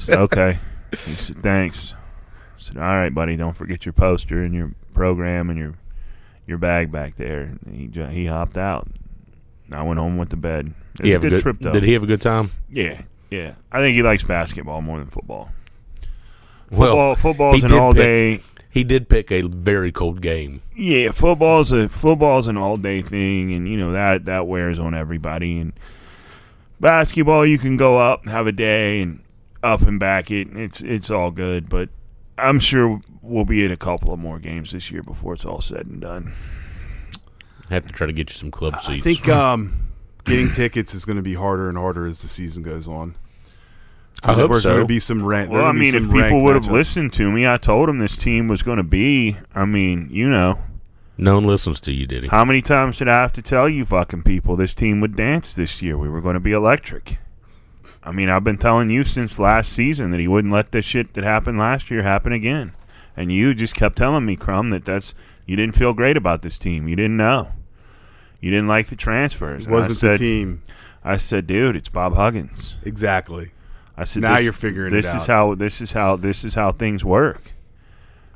said, 0.00 0.16
"Okay." 0.20 0.58
He 0.90 0.96
said, 0.96 1.36
"Thanks." 1.42 1.92
I 1.92 2.58
said, 2.60 2.76
"All 2.78 2.82
right, 2.96 3.14
buddy. 3.14 3.36
Don't 3.36 3.54
forget 3.56 3.84
your 3.84 3.92
poster 3.92 4.42
and 4.42 4.54
your 4.54 4.72
program 4.94 5.50
and 5.50 5.58
your 5.58 5.74
your 6.46 6.56
bag 6.56 6.90
back 6.90 7.16
there." 7.16 7.42
And 7.66 7.74
he 7.94 8.02
he 8.10 8.26
hopped 8.26 8.56
out. 8.56 8.88
I 9.70 9.82
went 9.82 9.98
home, 9.98 10.16
went 10.16 10.30
to 10.30 10.36
bed. 10.36 10.72
It 10.94 11.02
was 11.02 11.10
a 11.10 11.12
have 11.12 11.22
good, 11.22 11.42
trip 11.42 11.56
though. 11.60 11.72
Did 11.72 11.84
he 11.84 11.92
have 11.92 12.02
a 12.02 12.06
good 12.06 12.22
time? 12.22 12.50
Yeah, 12.70 13.02
yeah. 13.30 13.52
I 13.70 13.80
think 13.80 13.94
he 13.96 14.02
likes 14.02 14.22
basketball 14.22 14.80
more 14.80 14.98
than 14.98 15.08
football. 15.08 15.50
Well, 16.72 17.14
Football, 17.14 17.16
football's 17.16 17.56
he 17.56 17.62
an 17.62 17.70
did 17.70 17.78
all 17.80 17.92
pick- 17.92 18.02
day. 18.02 18.40
He 18.70 18.84
did 18.84 19.08
pick 19.10 19.30
a 19.30 19.42
very 19.42 19.92
cold 19.92 20.22
game. 20.22 20.62
Yeah, 20.74 21.10
football's 21.10 21.72
a 21.72 21.90
football's 21.90 22.46
an 22.46 22.56
all 22.56 22.76
day 22.76 23.02
thing, 23.02 23.52
and 23.52 23.68
you 23.68 23.76
know 23.76 23.92
that 23.92 24.24
that 24.24 24.46
wears 24.46 24.78
on 24.78 24.94
everybody. 24.94 25.58
And 25.58 25.74
basketball, 26.80 27.44
you 27.44 27.58
can 27.58 27.76
go 27.76 27.98
up, 27.98 28.26
have 28.26 28.46
a 28.46 28.52
day, 28.52 29.02
and 29.02 29.22
up 29.62 29.82
and 29.82 30.00
back 30.00 30.30
it. 30.30 30.48
and 30.48 30.58
It's 30.58 30.80
it's 30.80 31.10
all 31.10 31.30
good, 31.30 31.68
but 31.68 31.90
I'm 32.38 32.58
sure 32.58 33.00
we'll 33.20 33.44
be 33.44 33.62
in 33.62 33.70
a 33.70 33.76
couple 33.76 34.10
of 34.12 34.18
more 34.18 34.38
games 34.38 34.72
this 34.72 34.90
year 34.90 35.02
before 35.02 35.34
it's 35.34 35.44
all 35.44 35.60
said 35.60 35.84
and 35.86 36.00
done. 36.00 36.32
I 37.70 37.74
have 37.74 37.86
to 37.86 37.92
try 37.92 38.06
to 38.06 38.12
get 38.14 38.30
you 38.30 38.34
some 38.36 38.50
club 38.50 38.74
seats. 38.80 38.88
I 38.88 39.00
think 39.00 39.28
um, 39.28 39.88
getting 40.24 40.50
tickets 40.52 40.94
is 40.94 41.04
going 41.04 41.16
to 41.16 41.22
be 41.22 41.34
harder 41.34 41.68
and 41.68 41.76
harder 41.76 42.06
as 42.06 42.22
the 42.22 42.28
season 42.28 42.62
goes 42.62 42.88
on. 42.88 43.16
I 44.24 44.34
hope 44.34 44.50
There's 44.50 44.62
so. 44.62 44.70
going 44.70 44.82
to 44.82 44.86
be 44.86 45.00
some 45.00 45.24
rent. 45.24 45.50
Well, 45.50 45.64
I 45.64 45.72
mean, 45.72 45.94
if 45.94 46.10
people 46.10 46.42
would 46.42 46.54
have 46.54 46.70
listened 46.70 47.12
to 47.14 47.30
me, 47.32 47.46
I 47.46 47.56
told 47.56 47.88
them 47.88 47.98
this 47.98 48.16
team 48.16 48.46
was 48.46 48.62
going 48.62 48.76
to 48.76 48.84
be. 48.84 49.36
I 49.54 49.64
mean, 49.64 50.08
you 50.12 50.30
know, 50.30 50.60
no 51.18 51.34
one 51.36 51.46
listens 51.46 51.80
to 51.82 51.92
you, 51.92 52.06
did 52.06 52.24
he? 52.24 52.28
how 52.28 52.44
many 52.44 52.62
times 52.62 52.98
did 52.98 53.08
I 53.08 53.20
have 53.20 53.32
to 53.34 53.42
tell 53.42 53.68
you, 53.68 53.84
fucking 53.84 54.22
people, 54.22 54.56
this 54.56 54.74
team 54.74 55.00
would 55.00 55.16
dance 55.16 55.54
this 55.54 55.82
year? 55.82 55.98
We 55.98 56.08
were 56.08 56.20
going 56.20 56.34
to 56.34 56.40
be 56.40 56.52
electric. 56.52 57.18
I 58.04 58.12
mean, 58.12 58.28
I've 58.28 58.44
been 58.44 58.58
telling 58.58 58.90
you 58.90 59.04
since 59.04 59.38
last 59.38 59.72
season 59.72 60.10
that 60.10 60.20
he 60.20 60.28
wouldn't 60.28 60.52
let 60.52 60.72
the 60.72 60.82
shit 60.82 61.14
that 61.14 61.24
happened 61.24 61.58
last 61.58 61.90
year 61.90 62.02
happen 62.02 62.32
again, 62.32 62.72
and 63.16 63.32
you 63.32 63.54
just 63.54 63.74
kept 63.74 63.98
telling 63.98 64.24
me, 64.24 64.36
Crumb, 64.36 64.70
that 64.70 64.84
that's 64.84 65.14
you 65.46 65.56
didn't 65.56 65.76
feel 65.76 65.92
great 65.92 66.16
about 66.16 66.42
this 66.42 66.58
team. 66.58 66.88
You 66.88 66.96
didn't 66.96 67.16
know. 67.16 67.52
You 68.40 68.50
didn't 68.50 68.68
like 68.68 68.88
the 68.88 68.96
transfers. 68.96 69.66
It 69.66 69.70
wasn't 69.70 69.98
said, 69.98 70.14
the 70.14 70.18
team 70.18 70.62
I 71.04 71.16
said, 71.16 71.46
dude, 71.46 71.76
it's 71.76 71.88
Bob 71.88 72.14
Huggins. 72.14 72.76
exactly. 72.84 73.52
I 73.96 74.04
said, 74.04 74.22
Now 74.22 74.34
this- 74.36 74.44
you're 74.44 74.52
figuring 74.52 74.92
this 74.92 75.06
is 75.06 75.12
out. 75.14 75.26
how 75.26 75.54
this 75.54 75.80
is 75.80 75.92
how 75.92 76.16
this 76.16 76.44
is 76.44 76.54
how 76.54 76.72
things 76.72 77.04
work. 77.04 77.52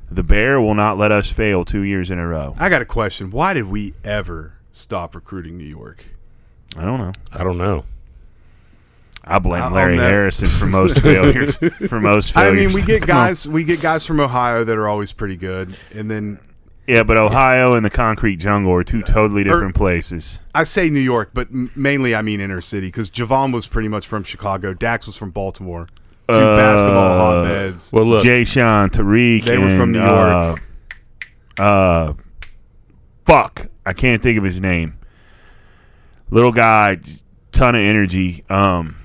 The 0.09 0.23
bear 0.23 0.61
will 0.61 0.75
not 0.75 0.97
let 0.97 1.11
us 1.11 1.29
fail 1.29 1.65
two 1.65 1.81
years 1.81 2.09
in 2.09 2.17
a 2.19 2.25
row. 2.27 2.53
I 2.57 2.69
got 2.69 2.81
a 2.81 2.85
question. 2.85 3.29
Why 3.31 3.53
did 3.53 3.65
we 3.65 3.93
ever 4.05 4.53
stop 4.71 5.13
recruiting 5.15 5.57
New 5.57 5.65
York? 5.65 6.05
I 6.77 6.85
don't 6.85 6.99
know. 6.99 7.11
I 7.33 7.43
don't 7.43 7.57
know. 7.57 7.83
I 9.29 9.39
blame 9.39 9.61
On 9.63 9.73
Larry 9.73 9.97
Harrison 9.97 10.47
for 10.47 10.65
most 10.67 10.99
failures. 11.01 11.57
For 11.89 11.99
most 11.99 12.37
I 12.37 12.51
mean, 12.51 12.71
we 12.73 12.81
get 12.83 13.01
Come 13.01 13.17
on. 13.17 13.25
guys 13.27 13.45
we 13.47 13.65
get 13.65 13.81
guys 13.81 14.05
from 14.05 14.21
Ohio 14.21 14.63
that 14.63 14.77
are 14.77 14.87
always 14.87 15.11
pretty 15.11 15.35
good, 15.35 15.75
and 15.93 16.09
then 16.09 16.39
Yeah, 16.87 17.03
but 17.03 17.17
Ohio 17.17 17.73
and 17.75 17.85
the 17.85 17.89
concrete 17.89 18.37
jungle 18.37 18.71
are 18.73 18.83
two 18.83 19.01
totally 19.01 19.43
different 19.43 19.75
places. 19.75 20.39
I 20.55 20.63
say 20.63 20.89
New 20.89 21.01
York, 21.01 21.31
but 21.33 21.49
m- 21.49 21.69
mainly 21.75 22.15
I 22.15 22.21
mean 22.21 22.39
inner 22.39 22.61
city 22.61 22.87
because 22.87 23.09
Jevon 23.09 23.53
was 23.53 23.67
pretty 23.67 23.89
much 23.89 24.07
from 24.07 24.23
Chicago. 24.23 24.73
Dax 24.73 25.05
was 25.05 25.17
from 25.17 25.31
Baltimore. 25.31 25.87
Two 26.29 26.35
Uh, 26.35 26.55
basketball 26.57 27.17
hotbeds. 27.43 27.91
Well, 27.91 28.05
look, 28.05 28.23
Jay 28.23 28.45
Sean, 28.45 28.89
Tarik. 28.89 29.43
They 29.45 29.57
were 29.57 29.75
from 29.77 29.91
New 29.91 29.99
York. 30.03 30.61
Uh, 31.59 31.61
uh, 31.61 32.13
fuck, 33.25 33.67
I 33.85 33.91
can't 33.93 34.21
think 34.23 34.37
of 34.37 34.43
his 34.45 34.61
name. 34.61 34.97
Little 36.29 36.51
guy, 36.53 36.99
ton 37.51 37.75
of 37.75 37.81
energy. 37.81 38.43
Um, 38.49 38.95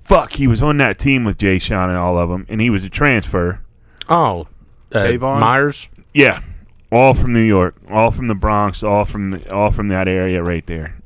fuck, 0.00 0.32
he 0.34 0.46
was 0.46 0.62
on 0.62 0.76
that 0.78 0.98
team 0.98 1.24
with 1.24 1.38
Jaysean 1.38 1.88
and 1.88 1.96
all 1.96 2.18
of 2.18 2.28
them, 2.28 2.44
and 2.48 2.60
he 2.60 2.68
was 2.70 2.84
a 2.84 2.90
transfer. 2.90 3.60
oh, 4.08 4.48
uh, 4.94 4.98
Avon? 4.98 5.40
Myers. 5.40 5.88
Yeah, 6.14 6.42
all 6.90 7.14
from 7.14 7.32
New 7.32 7.42
York, 7.42 7.76
all 7.90 8.10
from 8.10 8.26
the 8.26 8.34
Bronx, 8.34 8.82
all 8.82 9.04
from 9.04 9.30
the, 9.32 9.52
all 9.54 9.70
from 9.70 9.88
that 9.88 10.08
area 10.08 10.42
right 10.42 10.66
there. 10.66 10.96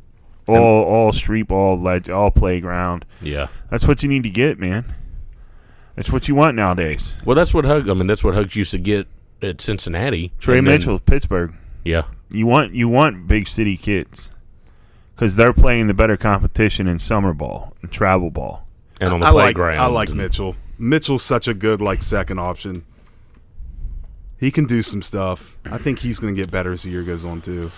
All 0.49 0.57
all 0.85 1.13
street 1.13 1.49
ball, 1.49 1.81
ledge, 1.81 2.09
all 2.09 2.31
playground. 2.31 3.05
Yeah. 3.21 3.49
That's 3.71 3.87
what 3.89 4.03
you 4.05 4.09
need 4.09 4.23
to 4.23 4.31
get, 4.31 4.61
man. 4.61 4.95
That's 5.97 6.13
what 6.13 6.29
you 6.29 6.35
want 6.37 6.55
nowadays. 6.57 7.15
Well, 7.25 7.35
that's 7.35 7.53
what 7.53 7.65
Hug. 7.65 7.89
I 7.89 7.95
mean, 7.95 8.07
that's 8.07 8.23
what 8.23 8.35
Hugs 8.35 8.55
used 8.55 8.71
to 8.71 8.79
get 8.79 9.09
at 9.43 9.61
Cincinnati. 9.61 10.33
Tre 10.39 10.59
And 10.59 10.67
then- 10.67 10.75
Mitchell, 10.79 11.01
Pittsburgh. 11.01 11.55
Yeah. 11.85 12.03
You 12.31 12.47
want 12.47 12.75
you 12.75 12.89
want 12.89 13.27
big 13.27 13.49
city 13.49 13.77
kids 13.77 14.31
because 15.15 15.35
they're 15.37 15.53
playing 15.53 15.87
the 15.89 15.95
better 15.95 16.17
competition 16.17 16.87
in 16.87 16.99
summer 17.01 17.33
ball 17.33 17.75
and 17.83 17.91
travel 17.91 18.31
ball. 18.31 18.67
And 19.01 19.13
on 19.15 19.21
the 19.21 19.27
I 19.27 19.31
like 19.31 19.45
playground. 19.57 19.79
I 19.81 19.87
like 19.87 20.09
and- 20.11 20.19
Mitchell. 20.19 20.55
Mitchell's 20.79 21.23
such 21.25 21.49
a 21.49 21.55
good 21.55 21.81
like 21.81 22.03
second 22.03 22.39
option. 22.39 22.85
He 24.39 24.51
can 24.51 24.67
do 24.67 24.83
some 24.83 25.03
stuff. 25.03 25.57
I 25.65 25.79
think 25.79 26.01
he's 26.01 26.19
going 26.21 26.35
to 26.35 26.41
get 26.41 26.51
better 26.51 26.73
as 26.73 26.83
the 26.83 26.91
year 26.91 27.03
goes 27.03 27.25
on 27.25 27.41
too. 27.41 27.71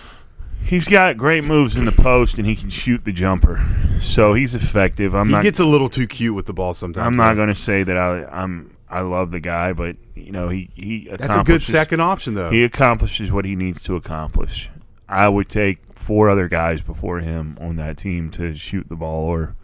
He's 0.61 0.89
got 0.89 1.15
great 1.15 1.45
moves 1.45 1.77
in 1.77 1.85
the 1.85 1.91
post 1.93 2.37
and 2.37 2.45
he 2.45 2.53
can 2.55 2.69
shoot 2.69 3.05
the 3.05 3.13
jumper, 3.13 3.65
so 4.01 4.33
he's 4.33 4.53
effective. 4.55 5.15
I'm 5.15 5.27
he 5.27 5.33
not. 5.35 5.43
gets 5.43 5.59
a 5.61 5.65
little 5.65 5.87
too 5.87 6.05
cute 6.05 6.35
with 6.35 6.47
the 6.47 6.53
ball 6.53 6.73
sometimes. 6.73 7.07
I'm 7.07 7.15
not 7.15 7.35
going 7.35 7.47
to 7.47 7.55
say 7.55 7.83
that 7.83 7.95
I 7.97 8.25
I'm 8.25 8.75
I 8.89 8.99
love 9.01 9.31
the 9.31 9.39
guy, 9.39 9.71
but 9.71 9.95
you 10.15 10.33
know 10.33 10.49
he 10.49 10.69
he 10.75 11.07
That's 11.09 11.33
a 11.35 11.43
good 11.43 11.63
second 11.63 12.01
option 12.01 12.35
though. 12.35 12.49
He 12.49 12.65
accomplishes 12.65 13.31
what 13.31 13.45
he 13.45 13.55
needs 13.55 13.81
to 13.83 13.95
accomplish. 13.95 14.69
I 15.07 15.29
would 15.29 15.47
take 15.47 15.79
four 15.95 16.29
other 16.29 16.49
guys 16.49 16.81
before 16.81 17.19
him 17.21 17.57
on 17.61 17.77
that 17.77 17.97
team 17.97 18.29
to 18.31 18.53
shoot 18.53 18.89
the 18.89 18.95
ball 18.97 19.25
or 19.27 19.55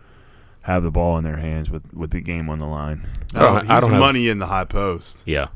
have 0.62 0.82
the 0.82 0.92
ball 0.92 1.18
in 1.18 1.24
their 1.26 1.38
hands 1.38 1.70
with, 1.70 1.94
with 1.94 2.12
the 2.12 2.22
game 2.22 2.50
on 2.50 2.58
the 2.60 2.66
line. 2.66 3.08
I 3.36 3.40
don't, 3.40 3.44
oh, 3.44 3.48
I 3.48 3.52
don't- 3.54 3.62
he's 3.64 3.70
I 3.72 3.80
don't 3.82 3.92
have- 3.92 4.00
money 4.00 4.30
in 4.30 4.40
the 4.40 4.48
high 4.48 4.64
post. 4.64 5.24
Yeah. 5.26 5.48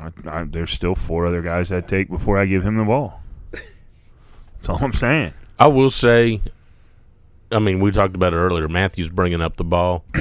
I, 0.00 0.40
I, 0.40 0.44
there's 0.44 0.70
still 0.70 0.94
four 0.94 1.26
other 1.26 1.42
guys 1.42 1.70
I'd 1.72 1.88
take 1.88 2.08
before 2.08 2.38
I 2.38 2.46
give 2.46 2.62
him 2.64 2.76
the 2.76 2.84
ball. 2.84 3.22
That's 3.52 4.68
all 4.68 4.78
I'm 4.82 4.92
saying. 4.92 5.32
I 5.58 5.68
will 5.68 5.90
say, 5.90 6.40
I 7.52 7.58
mean, 7.58 7.80
we 7.80 7.90
talked 7.90 8.14
about 8.14 8.32
it 8.32 8.36
earlier. 8.36 8.68
Matthews 8.68 9.10
bringing 9.10 9.40
up 9.40 9.56
the 9.56 9.64
ball. 9.64 10.04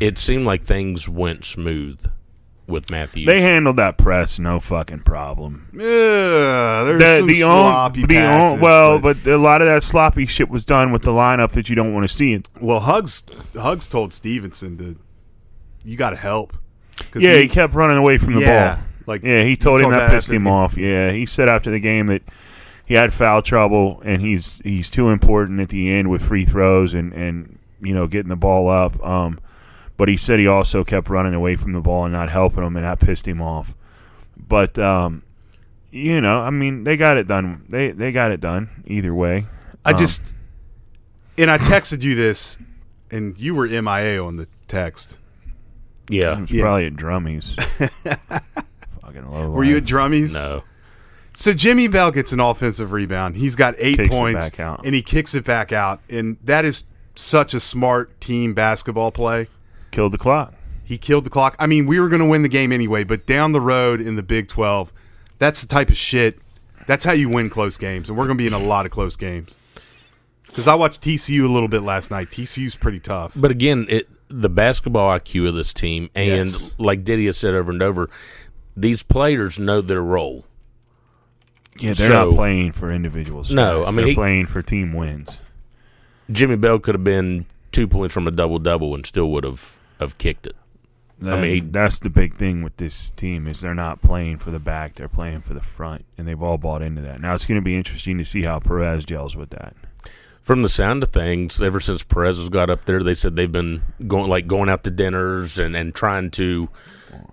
it 0.00 0.18
seemed 0.18 0.46
like 0.46 0.64
things 0.64 1.08
went 1.08 1.44
smooth 1.44 2.04
with 2.66 2.90
Matthews. 2.90 3.26
They 3.26 3.40
handled 3.40 3.76
that 3.76 3.96
press 3.96 4.38
no 4.38 4.60
fucking 4.60 5.00
problem. 5.00 5.68
Yeah, 5.72 6.84
there's 6.84 7.00
The, 7.00 7.18
some 7.18 7.26
the 7.26 7.42
own, 7.44 7.70
sloppy 7.72 8.06
the 8.06 8.18
own, 8.18 8.22
passes, 8.22 8.60
well, 8.60 8.98
but, 8.98 9.26
a 9.26 9.36
lot 9.38 9.62
of 9.62 9.68
that 9.68 9.82
sloppy 9.82 10.26
shit 10.26 10.48
was 10.50 10.64
done 10.64 10.92
with 10.92 11.02
the 11.02 11.10
lineup 11.10 11.52
that 11.52 11.68
you 11.70 11.74
don't 11.74 11.94
want 11.94 12.08
to 12.08 12.14
see. 12.14 12.34
It. 12.34 12.48
well, 12.60 12.80
Hugs 12.80 13.24
Hugs 13.54 13.88
told 13.88 14.12
Stevenson 14.12 14.76
to 14.78 14.96
you 15.82 15.96
got 15.96 16.10
to 16.10 16.16
help. 16.16 16.56
'Cause 17.10 17.22
Yeah, 17.22 17.38
he, 17.38 17.48
kept 17.48 17.74
running 17.74 17.96
away 17.96 18.18
from 18.18 18.34
the 18.34 18.40
Yeah, 18.40 18.74
ball. 18.74 18.84
Like, 19.08 19.22
yeah, 19.22 19.42
he 19.42 19.50
he 19.50 19.56
told 19.56 19.80
him 19.80 19.84
told 19.90 19.94
that 19.94 20.06
that 20.06 20.10
pissed 20.12 20.30
him 20.30 20.44
the- 20.44 20.50
off. 20.50 20.76
Yeah, 20.76 21.10
he 21.10 21.26
said 21.26 21.48
after 21.48 21.70
the 21.70 21.80
game 21.80 22.06
that 22.06 22.22
he 22.84 22.94
had 22.94 23.12
foul 23.12 23.42
trouble 23.42 24.00
and 24.04 24.22
he's 24.22 24.60
he's 24.64 24.88
too 24.88 25.08
important 25.10 25.60
at 25.60 25.68
the 25.70 25.90
end 25.90 26.08
with 26.10 26.22
free 26.22 26.44
throws 26.44 26.94
and 26.94 27.12
and 27.12 27.58
you 27.80 27.94
know 27.94 28.06
getting 28.06 28.28
the 28.28 28.36
ball 28.36 28.68
up. 28.68 29.04
Um, 29.04 29.40
but 29.96 30.08
he 30.08 30.16
said 30.16 30.38
he 30.38 30.46
also 30.46 30.84
kept 30.84 31.08
running 31.10 31.34
away 31.34 31.56
from 31.56 31.72
the 31.72 31.80
ball 31.80 32.04
and 32.04 32.12
not 32.12 32.30
helping 32.30 32.62
him, 32.62 32.76
and 32.76 32.84
that 32.84 33.00
pissed 33.00 33.26
him 33.26 33.42
off. 33.42 33.74
But 34.36 34.78
um, 34.78 35.22
you 35.90 36.20
know, 36.20 36.40
I 36.40 36.50
mean, 36.50 36.84
they 36.84 36.96
got 36.96 37.16
it 37.16 37.26
done. 37.26 37.64
They 37.68 37.90
they 37.90 38.12
got 38.12 38.30
it 38.30 38.40
done 38.40 38.84
either 38.86 39.14
way. 39.14 39.46
I 39.84 39.92
Um, 39.92 39.98
just 39.98 40.34
and 41.36 41.50
I 41.50 41.58
texted 41.58 42.02
you 42.02 42.14
this, 42.14 42.58
and 43.10 43.36
you 43.38 43.54
were 43.54 43.66
MIA 43.66 44.22
on 44.22 44.36
the 44.36 44.46
text. 44.66 45.18
yeah. 46.08 46.36
it 46.36 46.40
was 46.42 46.52
yeah. 46.52 46.62
probably 46.62 46.86
at 46.86 46.94
Drummies. 46.94 47.56
Fucking 49.24 49.32
low. 49.32 49.50
Were 49.50 49.64
you 49.64 49.76
at 49.76 49.82
life. 49.84 49.90
Drummies? 49.92 50.34
No. 50.34 50.62
So 51.34 51.52
Jimmy 51.52 51.86
Bell 51.88 52.10
gets 52.10 52.32
an 52.32 52.40
offensive 52.40 52.90
rebound. 52.92 53.36
He's 53.36 53.54
got 53.54 53.74
eight 53.78 53.96
Kicks 53.96 54.12
it 54.12 54.16
points, 54.16 54.50
back 54.50 54.60
out. 54.60 54.84
and 54.84 54.94
he 54.94 55.02
kicks 55.02 55.34
it 55.34 55.44
back 55.44 55.72
out, 55.72 56.00
and 56.08 56.36
that 56.42 56.64
is 56.64 56.84
such 57.14 57.54
a 57.54 57.60
smart 57.60 58.20
team 58.20 58.54
basketball 58.54 59.10
play. 59.12 59.46
killed 59.92 60.12
the 60.12 60.18
clock? 60.18 60.54
He 60.84 60.98
killed 60.98 61.24
the 61.24 61.30
clock. 61.30 61.54
I 61.58 61.66
mean, 61.66 61.86
we 61.86 62.00
were 62.00 62.08
going 62.08 62.22
to 62.22 62.26
win 62.28 62.42
the 62.42 62.48
game 62.48 62.72
anyway, 62.72 63.04
but 63.04 63.26
down 63.26 63.52
the 63.52 63.60
road 63.60 64.00
in 64.00 64.16
the 64.16 64.22
Big 64.22 64.48
12, 64.48 64.92
that's 65.38 65.60
the 65.60 65.68
type 65.68 65.90
of 65.90 65.96
shit. 65.96 66.38
That's 66.86 67.04
how 67.04 67.12
you 67.12 67.28
win 67.28 67.50
close 67.50 67.76
games, 67.78 68.08
and 68.08 68.16
we're 68.18 68.24
going 68.26 68.38
to 68.38 68.42
be 68.42 68.46
in 68.46 68.52
a 68.54 68.58
lot 68.58 68.86
of 68.86 68.90
close 68.92 69.14
games. 69.16 69.54
Because 70.46 70.66
I 70.66 70.74
watched 70.74 71.02
TCU 71.02 71.44
a 71.44 71.52
little 71.52 71.68
bit 71.68 71.82
last 71.82 72.10
night. 72.10 72.30
TCU's 72.30 72.74
pretty 72.74 73.00
tough. 73.00 73.32
But 73.36 73.50
again, 73.50 73.86
it 73.88 74.08
the 74.30 74.48
basketball 74.48 75.08
IQ 75.18 75.48
of 75.48 75.54
this 75.54 75.72
team, 75.72 76.10
and 76.14 76.48
Yes. 76.48 76.74
like 76.78 77.04
Diddy 77.04 77.26
has 77.26 77.36
said 77.36 77.54
over 77.54 77.70
and 77.70 77.82
over, 77.82 78.10
these 78.80 79.02
players 79.02 79.58
know 79.58 79.80
their 79.80 80.02
role. 80.02 80.44
Yeah, 81.78 81.92
they're 81.92 82.08
So- 82.08 82.30
not 82.30 82.34
playing 82.36 82.72
for 82.72 82.90
individual 82.90 83.42
stats. 83.42 83.54
No, 83.54 83.82
I 83.84 83.86
mean, 83.88 83.96
they're 83.96 84.06
he- 84.08 84.14
playing 84.14 84.46
for 84.46 84.62
team 84.62 84.92
wins. 84.92 85.40
Jimmy 86.30 86.56
Bell 86.56 86.78
could 86.78 86.94
have 86.94 87.04
been 87.04 87.46
two 87.72 87.86
points 87.88 88.12
from 88.12 88.26
a 88.26 88.30
double 88.30 88.58
double 88.58 88.94
and 88.94 89.06
still 89.06 89.30
would 89.30 89.44
have 89.44 89.78
have 90.00 90.18
kicked 90.18 90.46
it. 90.46 90.54
I 91.24 91.40
mean, 91.40 91.72
that's 91.72 91.98
the 91.98 92.10
big 92.10 92.34
thing 92.34 92.62
with 92.62 92.76
this 92.76 93.10
team 93.10 93.48
is 93.48 93.60
they're 93.60 93.74
not 93.74 94.00
playing 94.02 94.38
for 94.38 94.52
the 94.52 94.60
back; 94.60 94.94
they're 94.94 95.08
playing 95.08 95.40
for 95.40 95.52
the 95.52 95.60
front, 95.60 96.04
and 96.16 96.28
they've 96.28 96.40
all 96.40 96.58
bought 96.58 96.80
into 96.80 97.02
that. 97.02 97.20
Now 97.20 97.34
it's 97.34 97.44
going 97.44 97.60
to 97.60 97.64
be 97.64 97.76
interesting 97.76 98.18
to 98.18 98.24
see 98.24 98.42
how 98.42 98.60
Perez 98.60 99.04
gels 99.04 99.34
with 99.34 99.50
that. 99.50 99.74
From 100.40 100.62
the 100.62 100.68
sound 100.68 101.02
of 101.02 101.08
things, 101.10 101.60
ever 101.60 101.80
since 101.80 102.04
Perez 102.04 102.38
has 102.38 102.48
got 102.50 102.70
up 102.70 102.84
there, 102.84 103.02
they 103.02 103.14
said 103.14 103.34
they've 103.34 103.50
been 103.50 103.82
going 104.06 104.30
like 104.30 104.46
going 104.46 104.68
out 104.68 104.84
to 104.84 104.90
dinners 104.92 105.58
and, 105.58 105.76
and 105.76 105.92
trying 105.94 106.30
to. 106.32 106.68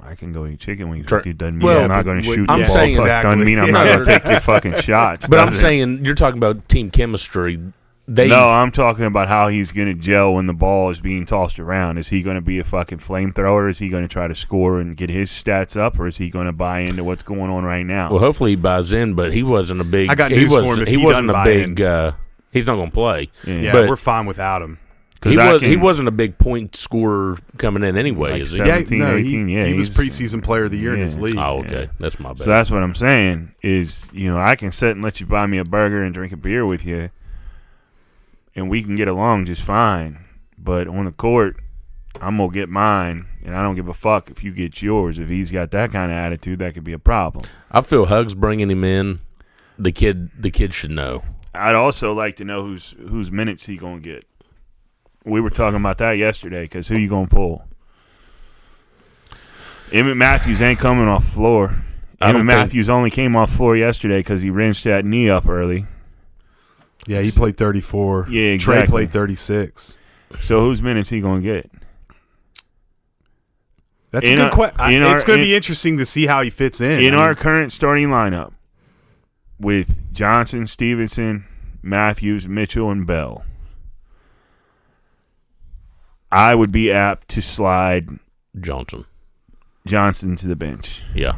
I 0.01 0.15
can 0.15 0.31
go 0.33 0.45
eat 0.45 0.59
chicken 0.59 0.89
wings 0.89 1.05
Try- 1.05 1.19
with 1.19 1.27
you. 1.27 1.33
Doesn't 1.33 1.57
mean 1.57 1.65
Well, 1.65 1.81
I'm 1.83 1.87
not 1.89 2.03
going 2.05 2.21
to 2.21 2.23
shoot 2.23 2.49
I'm 2.49 2.59
the 2.61 2.65
ball. 2.65 2.73
saying- 2.75 2.97
Fuck, 2.97 3.23
Doesn't 3.23 3.43
mean 3.43 3.59
I'm 3.59 3.71
not 3.71 3.85
going 3.85 3.99
to 3.99 4.05
take 4.05 4.23
your 4.25 4.39
fucking 4.39 4.75
shots. 4.81 5.27
But 5.27 5.39
I'm 5.39 5.53
it? 5.53 5.57
saying 5.57 6.05
you're 6.05 6.15
talking 6.15 6.37
about 6.37 6.67
team 6.69 6.91
chemistry. 6.91 7.59
They 8.07 8.27
No, 8.27 8.45
I'm 8.45 8.69
talking 8.71 9.05
about 9.05 9.27
how 9.29 9.47
he's 9.47 9.71
going 9.71 9.87
to 9.87 9.99
gel 9.99 10.35
when 10.35 10.45
the 10.45 10.53
ball 10.53 10.91
is 10.91 10.99
being 10.99 11.25
tossed 11.25 11.57
around. 11.59 11.97
Is 11.97 12.09
he 12.09 12.21
going 12.21 12.35
to 12.35 12.41
be 12.41 12.59
a 12.59 12.63
fucking 12.63 12.99
flamethrower? 12.99 13.67
Is 13.67 13.79
he 13.79 13.89
going 13.89 14.03
to 14.03 14.07
try 14.07 14.27
to 14.27 14.35
score 14.35 14.79
and 14.79 14.95
get 14.95 15.09
his 15.09 15.31
stats 15.31 15.75
up, 15.75 15.99
or 15.99 16.05
is 16.05 16.17
he 16.17 16.29
going 16.29 16.45
to 16.45 16.51
buy 16.51 16.81
into 16.81 17.03
what's 17.03 17.23
going 17.23 17.49
on 17.49 17.63
right 17.63 17.83
now? 17.83 18.11
well, 18.11 18.19
hopefully 18.19 18.51
he 18.51 18.55
buys 18.57 18.93
in, 18.93 19.15
but 19.15 19.33
he 19.33 19.41
wasn't 19.41 19.81
a 19.81 19.83
big. 19.83 20.11
I 20.11 20.15
got 20.15 20.29
he 20.29 20.37
news 20.37 20.49
for 20.53 20.61
wasn't, 20.61 20.73
him 20.77 20.81
if 20.83 20.87
he, 20.93 20.99
he 20.99 21.03
wasn't 21.05 21.31
a 21.31 21.43
big. 21.43 21.79
in. 21.79 21.85
Uh, 21.85 22.11
he's 22.51 22.67
not 22.67 22.75
going 22.75 22.89
to 22.91 22.93
play. 22.93 23.31
Yeah, 23.43 23.71
but 23.73 23.89
we're 23.89 23.95
fine 23.95 24.27
without 24.27 24.61
him. 24.61 24.77
He 25.31 25.35
'Cause 25.35 25.45
I 25.45 25.53
was. 25.53 25.61
He 25.61 25.75
wasn't 25.75 26.07
a 26.07 26.11
big 26.11 26.37
point 26.37 26.75
scorer 26.75 27.37
coming 27.57 27.83
in 27.83 27.97
anyway. 27.97 28.33
Like 28.33 28.41
is 28.43 28.51
he? 28.51 28.57
seven. 28.57 28.69
Yeah, 28.97 28.97
no, 29.11 29.15
18, 29.17 29.47
he, 29.47 29.55
yeah, 29.55 29.65
he 29.65 29.73
was 29.73 29.89
preseason 29.89 30.43
player 30.43 30.65
of 30.65 30.71
the 30.71 30.77
year 30.77 30.93
in 30.93 30.99
his 31.01 31.17
league. 31.17 31.37
Oh, 31.37 31.59
okay, 31.59 31.81
Yeah. 31.83 31.87
that's 31.99 32.19
my 32.19 32.29
bad. 32.29 32.39
So 32.39 32.49
that's 32.49 32.69
what 32.71 32.83
I'm 32.83 32.95
saying 32.95 33.53
is, 33.61 34.07
you 34.13 34.31
know, 34.31 34.37
I 34.39 34.55
can 34.55 34.71
sit 34.71 34.91
and 34.91 35.01
let 35.03 35.19
you 35.19 35.25
buy 35.25 35.45
me 35.47 35.57
a 35.57 35.63
burger 35.65 36.03
and 36.03 36.13
drink 36.13 36.31
a 36.31 36.37
beer 36.37 36.65
with 36.65 36.85
you, 36.85 37.09
and 38.55 38.69
we 38.69 38.81
can 38.83 38.95
get 38.95 39.07
along 39.07 39.45
just 39.45 39.61
fine. 39.61 40.19
But 40.57 40.87
on 40.87 41.05
the 41.05 41.11
court, 41.11 41.57
I'm 42.21 42.37
gonna 42.37 42.51
get 42.51 42.69
mine, 42.69 43.25
and 43.43 43.55
I 43.55 43.61
don't 43.61 43.75
give 43.75 43.87
a 43.89 43.93
fuck 43.93 44.29
if 44.31 44.43
you 44.43 44.51
get 44.51 44.81
yours. 44.81 45.19
If 45.19 45.27
he's 45.29 45.51
got 45.51 45.71
that 45.71 45.91
kind 45.91 46.11
of 46.11 46.17
attitude, 46.17 46.59
that 46.59 46.73
could 46.73 46.83
be 46.85 46.93
a 46.93 46.99
problem. 46.99 47.45
I 47.71 47.81
feel 47.81 48.05
Hugs 48.05 48.35
bringing 48.35 48.69
him 48.71 48.83
in. 48.83 49.19
The 49.77 49.91
kid, 49.91 50.29
the 50.41 50.49
kid 50.49 50.73
should 50.73 50.91
know. 50.91 51.23
I'd 51.53 51.75
also 51.75 52.13
like 52.13 52.37
to 52.37 52.45
know 52.45 52.63
whose 52.63 52.95
whose 53.09 53.31
minutes 53.31 53.65
he 53.65 53.75
gonna 53.77 53.99
get. 53.99 54.25
We 55.25 55.41
were 55.41 55.49
talking 55.49 55.79
about 55.79 55.97
that 55.97 56.13
yesterday 56.13 56.63
because 56.63 56.87
who 56.87 56.97
you 56.97 57.09
gonna 57.09 57.27
pull? 57.27 57.65
Emmett 59.91 60.17
Matthews 60.17 60.61
ain't 60.61 60.79
coming 60.79 61.07
off 61.07 61.25
floor. 61.25 61.83
I 62.21 62.31
don't 62.31 62.41
Emmett 62.41 62.53
think- 62.55 62.65
Matthews 62.67 62.89
only 62.89 63.09
came 63.09 63.35
off 63.35 63.51
floor 63.53 63.75
yesterday 63.75 64.19
because 64.19 64.41
he 64.41 64.49
wrenched 64.49 64.83
that 64.85 65.05
knee 65.05 65.29
up 65.29 65.47
early. 65.47 65.85
Yeah, 67.07 67.21
he 67.21 67.31
played 67.31 67.57
34. 67.57 68.27
Yeah, 68.29 68.57
Tre 68.57 68.85
played 68.87 69.11
36. 69.11 69.97
So 70.41 70.61
whose 70.61 70.81
minutes 70.81 71.09
he 71.09 71.19
gonna 71.21 71.41
get? 71.41 71.69
That's 74.11 74.29
In 74.29 74.39
a 74.39 74.43
good 74.45 74.51
question. 74.53 75.03
It's 75.03 75.23
going 75.25 75.39
to 75.39 75.45
be 75.45 75.53
interesting 75.55 75.97
to 75.97 76.05
see 76.05 76.25
how 76.25 76.41
he 76.41 76.49
fits 76.49 76.79
in. 76.79 77.01
In 77.01 77.13
I 77.13 77.17
our 77.17 77.35
current 77.35 77.73
starting 77.73 78.07
lineup, 78.07 78.53
with 79.59 80.13
Johnson, 80.13 80.67
Stevenson, 80.67 81.43
Matthews, 81.81 82.47
Mitchell, 82.47 82.89
and 82.91 83.05
Bell, 83.05 83.43
I 86.31 86.55
would 86.55 86.71
be 86.71 86.91
apt 86.91 87.27
to 87.29 87.41
slide 87.41 88.09
Johnson. 88.59 89.05
Johnson 89.85 90.35
to 90.37 90.47
the 90.47 90.55
bench. 90.55 91.03
Yeah. 91.13 91.37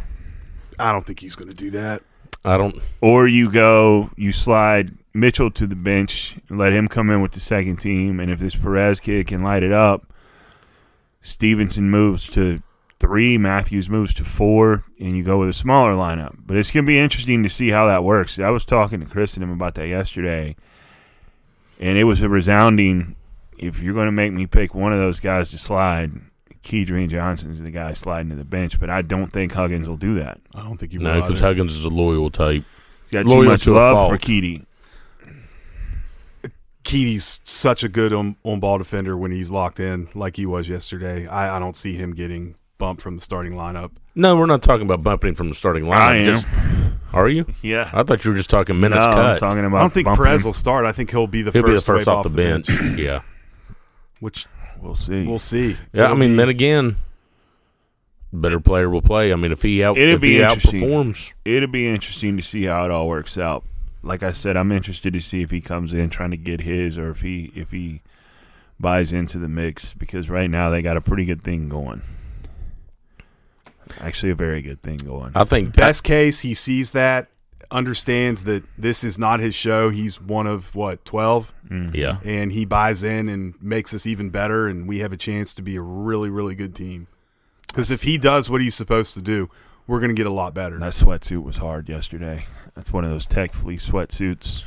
I 0.80 0.91
don't 0.91 1.06
think 1.06 1.19
he's 1.19 1.36
going 1.36 1.50
to 1.50 1.56
do 1.56 1.71
that. 1.71 2.04
I 2.45 2.58
don't. 2.58 2.80
Or 3.02 3.28
you 3.28 3.52
go, 3.52 4.10
you 4.15 4.32
slide 4.32 4.91
Mitchell 5.13 5.52
to 5.52 5.67
the 5.67 5.76
bench 5.76 6.38
and 6.50 6.58
let 6.58 6.71
him 6.71 6.88
come 6.88 7.10
in 7.10 7.21
with 7.21 7.34
the 7.34 7.39
second 7.39 7.78
team. 7.78 8.19
And 8.19 8.32
if 8.32 8.39
this 8.39 8.56
Perez 8.56 9.00
kid 9.00 9.28
can 9.28 9.43
light 9.43 9.63
it 9.63 9.71
up, 9.71 10.13
Stevenson 11.21 11.89
moves 11.89 12.30
to 12.30 12.62
three, 13.00 13.38
Matthews 13.38 13.89
moves 13.89 14.13
to 14.15 14.23
four, 14.23 14.86
and 15.00 15.17
you 15.17 15.23
go 15.23 15.39
with 15.39 15.50
a 15.50 15.54
smaller 15.54 15.93
lineup. 15.93 16.38
But 16.45 16.58
it's 16.58 16.71
going 16.71 16.86
to 16.86 16.88
be 16.88 16.97
interesting 16.97 17.43
to 17.43 17.50
see 17.50 17.69
how 17.69 17.86
that 17.88 18.04
works. 18.04 18.39
I 18.39 18.50
was 18.50 18.65
talking 18.65 19.00
to 19.00 19.06
Chris 19.06 19.36
and 19.36 19.43
him 19.43 19.52
about 19.52 19.76
that 19.76 19.88
yesterday, 19.88 20.56
and 21.80 21.97
it 21.97 22.06
was 22.06 22.23
a 22.23 22.30
resounding 22.30 23.15
if 23.58 23.80
you're 23.82 23.93
going 23.93 24.06
to 24.08 24.12
make 24.12 24.32
me 24.34 24.46
pick 24.48 24.74
one 24.76 24.93
of 24.93 25.00
those 25.00 25.20
guys 25.20 25.50
to 25.52 25.58
slide, 25.58 26.12
Kedrian 26.63 27.52
is 27.52 27.60
the 27.62 27.72
guy 27.72 27.93
sliding 27.93 28.30
to 28.30 28.36
the 28.36 28.43
bench, 28.46 28.80
but 28.80 28.89
I 28.89 29.02
don't 29.02 29.32
think 29.32 29.54
Huggins 29.54 29.88
will 29.88 29.98
do 29.98 30.15
that. 30.20 30.39
I 30.54 30.62
don't 30.63 30.78
think 30.78 30.91
he 30.91 30.98
No, 30.98 31.13
will. 31.15 31.22
because 31.22 31.39
either. 31.39 31.48
Huggins 31.48 31.74
is 31.76 31.84
a 31.86 31.89
loyal 31.89 32.30
type. 32.30 32.63
He's 33.04 33.12
got 33.12 33.26
too 33.26 33.43
much 33.43 33.63
to 33.63 33.72
love 33.74 34.10
for 34.10 34.17
Keedy. 34.17 34.65
Keaty's 36.84 37.41
such 37.43 37.84
a 37.84 37.89
good 37.89 38.13
on, 38.13 38.38
on 38.43 38.60
ball 38.62 38.78
defender 38.78 39.17
when 39.17 39.32
he's 39.32 39.52
locked 39.52 39.80
in, 39.80 40.08
like 40.15 40.38
he 40.38 40.46
was 40.46 40.70
yesterday. 40.70 41.28
I, 41.28 41.58
I 41.58 41.60
don't 41.60 41.76
see 41.76 41.96
him 41.96 42.13
getting 42.13 42.56
bumped 42.78 43.02
from 43.02 43.17
the 43.17 43.22
starting 43.22 43.54
lineup. 43.54 43.91
No, 44.15 44.38
we're 44.38 44.46
not 44.46 44.62
talking 44.63 44.86
about 44.86 45.04
bumping 45.04 45.36
from 45.36 45.50
the 45.50 45.56
starting 45.56 45.84
lineup. 45.84 45.96
I 45.98 46.15
am. 46.17 46.26
Just, 46.26 46.48
are 47.12 47.28
you? 47.28 47.46
Yeah. 47.62 47.89
I 47.93 48.04
thought 48.04 48.24
you 48.24 48.32
were 48.32 48.38
just 48.38 48.50
talking 48.50 48.80
minutes 48.80 49.06
no, 49.06 49.12
I'm 49.12 49.38
talking 49.39 49.65
about 49.65 49.78
I 49.78 49.82
don't 49.82 49.93
think 49.93 50.06
bumping 50.06 50.24
Perez 50.26 50.46
will 50.46 50.54
start. 50.54 50.86
I 50.86 50.93
think 50.93 51.12
he'll 51.12 51.28
be 51.28 51.41
the 51.41 51.52
He'll 51.52 51.63
first 51.63 51.86
be 51.86 51.91
the 51.93 51.98
first 52.00 52.08
wave 52.08 52.15
off 52.15 52.24
the 52.24 52.30
bench. 52.30 52.70
yeah. 52.98 53.22
Which 54.19 54.45
We'll 54.82 54.95
see. 54.95 55.25
we'll 55.25 55.39
see. 55.39 55.77
Yeah, 55.93 56.03
I 56.03 56.06
It'll 56.06 56.17
mean, 56.17 56.32
be- 56.32 56.38
then 56.38 56.49
again, 56.49 56.95
better 58.32 58.60
player 58.60 58.89
will 58.89 59.01
play. 59.01 59.32
I 59.34 59.36
mean, 59.36 59.51
if 59.51 59.63
he 59.63 59.84
out, 59.84 59.97
It'd 59.97 60.15
if 60.15 60.21
be 60.21 60.34
he 60.36 60.39
outperforms, 60.39 61.34
It'll 61.45 61.67
be 61.69 61.88
interesting 61.88 62.38
to 62.38 62.43
see 62.43 62.65
how 62.65 62.86
it 62.86 62.91
all 62.91 63.08
works 63.08 63.38
out. 63.38 63.63
Like 64.03 64.21
I 64.23 64.32
said, 64.34 64.56
I'm 64.56 64.71
interested 64.71 65.13
to 65.13 65.19
see 65.19 65.41
if 65.41 65.49
he 65.51 65.60
comes 65.62 65.91
in 65.93 66.10
trying 66.12 66.32
to 66.32 66.38
get 66.38 66.62
his, 66.62 66.97
or 66.97 67.10
if 67.10 67.21
he 67.21 67.51
if 67.56 67.71
he 67.71 68.01
buys 68.80 69.12
into 69.12 69.39
the 69.39 69.49
mix. 69.49 69.93
Because 69.95 70.30
right 70.30 70.49
now 70.49 70.69
they 70.69 70.82
got 70.84 70.95
a 70.97 71.01
pretty 71.01 71.25
good 71.25 71.41
thing 71.41 71.67
going. 71.67 72.03
Actually, 73.99 74.32
a 74.32 74.36
very 74.36 74.62
good 74.62 74.82
thing 74.84 74.97
going. 74.97 75.32
I 75.34 75.43
think 75.45 75.75
best 75.75 76.03
case 76.03 76.41
he 76.41 76.53
sees 76.53 76.91
that, 76.91 77.30
understands 77.71 78.43
that 78.45 78.63
this 78.77 79.03
is 79.03 79.19
not 79.19 79.39
his 79.39 79.56
show. 79.56 79.89
He's 79.89 80.21
one 80.21 80.47
of 80.47 80.75
what 80.75 81.03
twelve, 81.06 81.53
mm-hmm. 81.69 81.95
yeah, 81.95 82.19
and 82.23 82.51
he 82.51 82.65
buys 82.65 83.03
in 83.03 83.30
and 83.30 83.56
makes 83.62 83.93
us 83.93 84.06
even 84.06 84.30
better, 84.30 84.67
and 84.67 84.88
we 84.88 84.99
have 84.99 85.12
a 85.12 85.17
chance 85.17 85.53
to 85.56 85.62
be 85.62 85.75
a 85.75 85.82
really 85.82 86.30
really 86.30 86.56
good 86.56 86.75
team. 86.75 87.08
Because 87.67 87.91
if 87.91 88.03
he 88.03 88.17
does 88.17 88.49
what 88.49 88.62
he's 88.62 88.75
supposed 88.75 89.13
to 89.15 89.21
do, 89.21 89.49
we're 89.86 89.99
going 89.99 90.10
to 90.10 90.19
get 90.19 90.27
a 90.27 90.32
lot 90.32 90.53
better. 90.53 90.77
That 90.80 90.93
sweatsuit 90.93 91.43
was 91.43 91.58
hard 91.58 91.89
yesterday. 91.89 92.45
That's 92.75 92.91
one 92.91 93.03
of 93.03 93.12
those 93.12 93.25
tech 93.25 93.53
fleece 93.53 93.89
sweatsuits, 93.89 94.63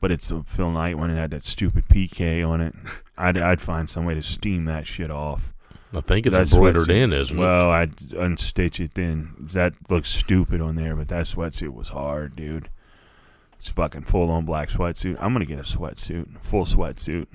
but 0.00 0.10
it's 0.10 0.30
a 0.30 0.42
Phil 0.42 0.70
Knight 0.70 0.98
one. 0.98 1.10
It 1.10 1.16
had 1.16 1.30
that 1.30 1.44
stupid 1.44 1.88
PK 1.88 2.46
on 2.46 2.60
it. 2.60 2.74
I'd, 3.18 3.36
I'd 3.36 3.60
find 3.60 3.88
some 3.88 4.04
way 4.04 4.14
to 4.14 4.22
steam 4.22 4.64
that 4.66 4.86
shit 4.86 5.10
off. 5.10 5.52
I 5.94 6.00
think 6.02 6.26
it's 6.26 6.36
That 6.36 6.52
embroidered 6.52 6.82
sweatsuit- 6.88 7.02
in, 7.04 7.12
isn't 7.12 7.36
it? 7.36 7.40
Well, 7.40 7.70
I'd 7.70 7.96
unstitch 7.96 8.78
it 8.78 8.94
then. 8.94 9.34
That 9.52 9.72
looks 9.90 10.10
stupid 10.10 10.60
on 10.60 10.74
there, 10.74 10.94
but 10.94 11.08
that 11.08 11.24
sweatsuit 11.24 11.72
was 11.72 11.88
hard, 11.90 12.36
dude. 12.36 12.68
It's 13.58 13.68
fucking 13.68 14.04
full 14.04 14.30
on 14.30 14.44
black 14.44 14.68
sweatsuit. 14.68 15.16
I'm 15.18 15.32
gonna 15.32 15.44
get 15.46 15.58
a 15.58 15.62
sweatsuit, 15.62 16.44
full 16.44 16.64
sweatsuit. 16.64 17.26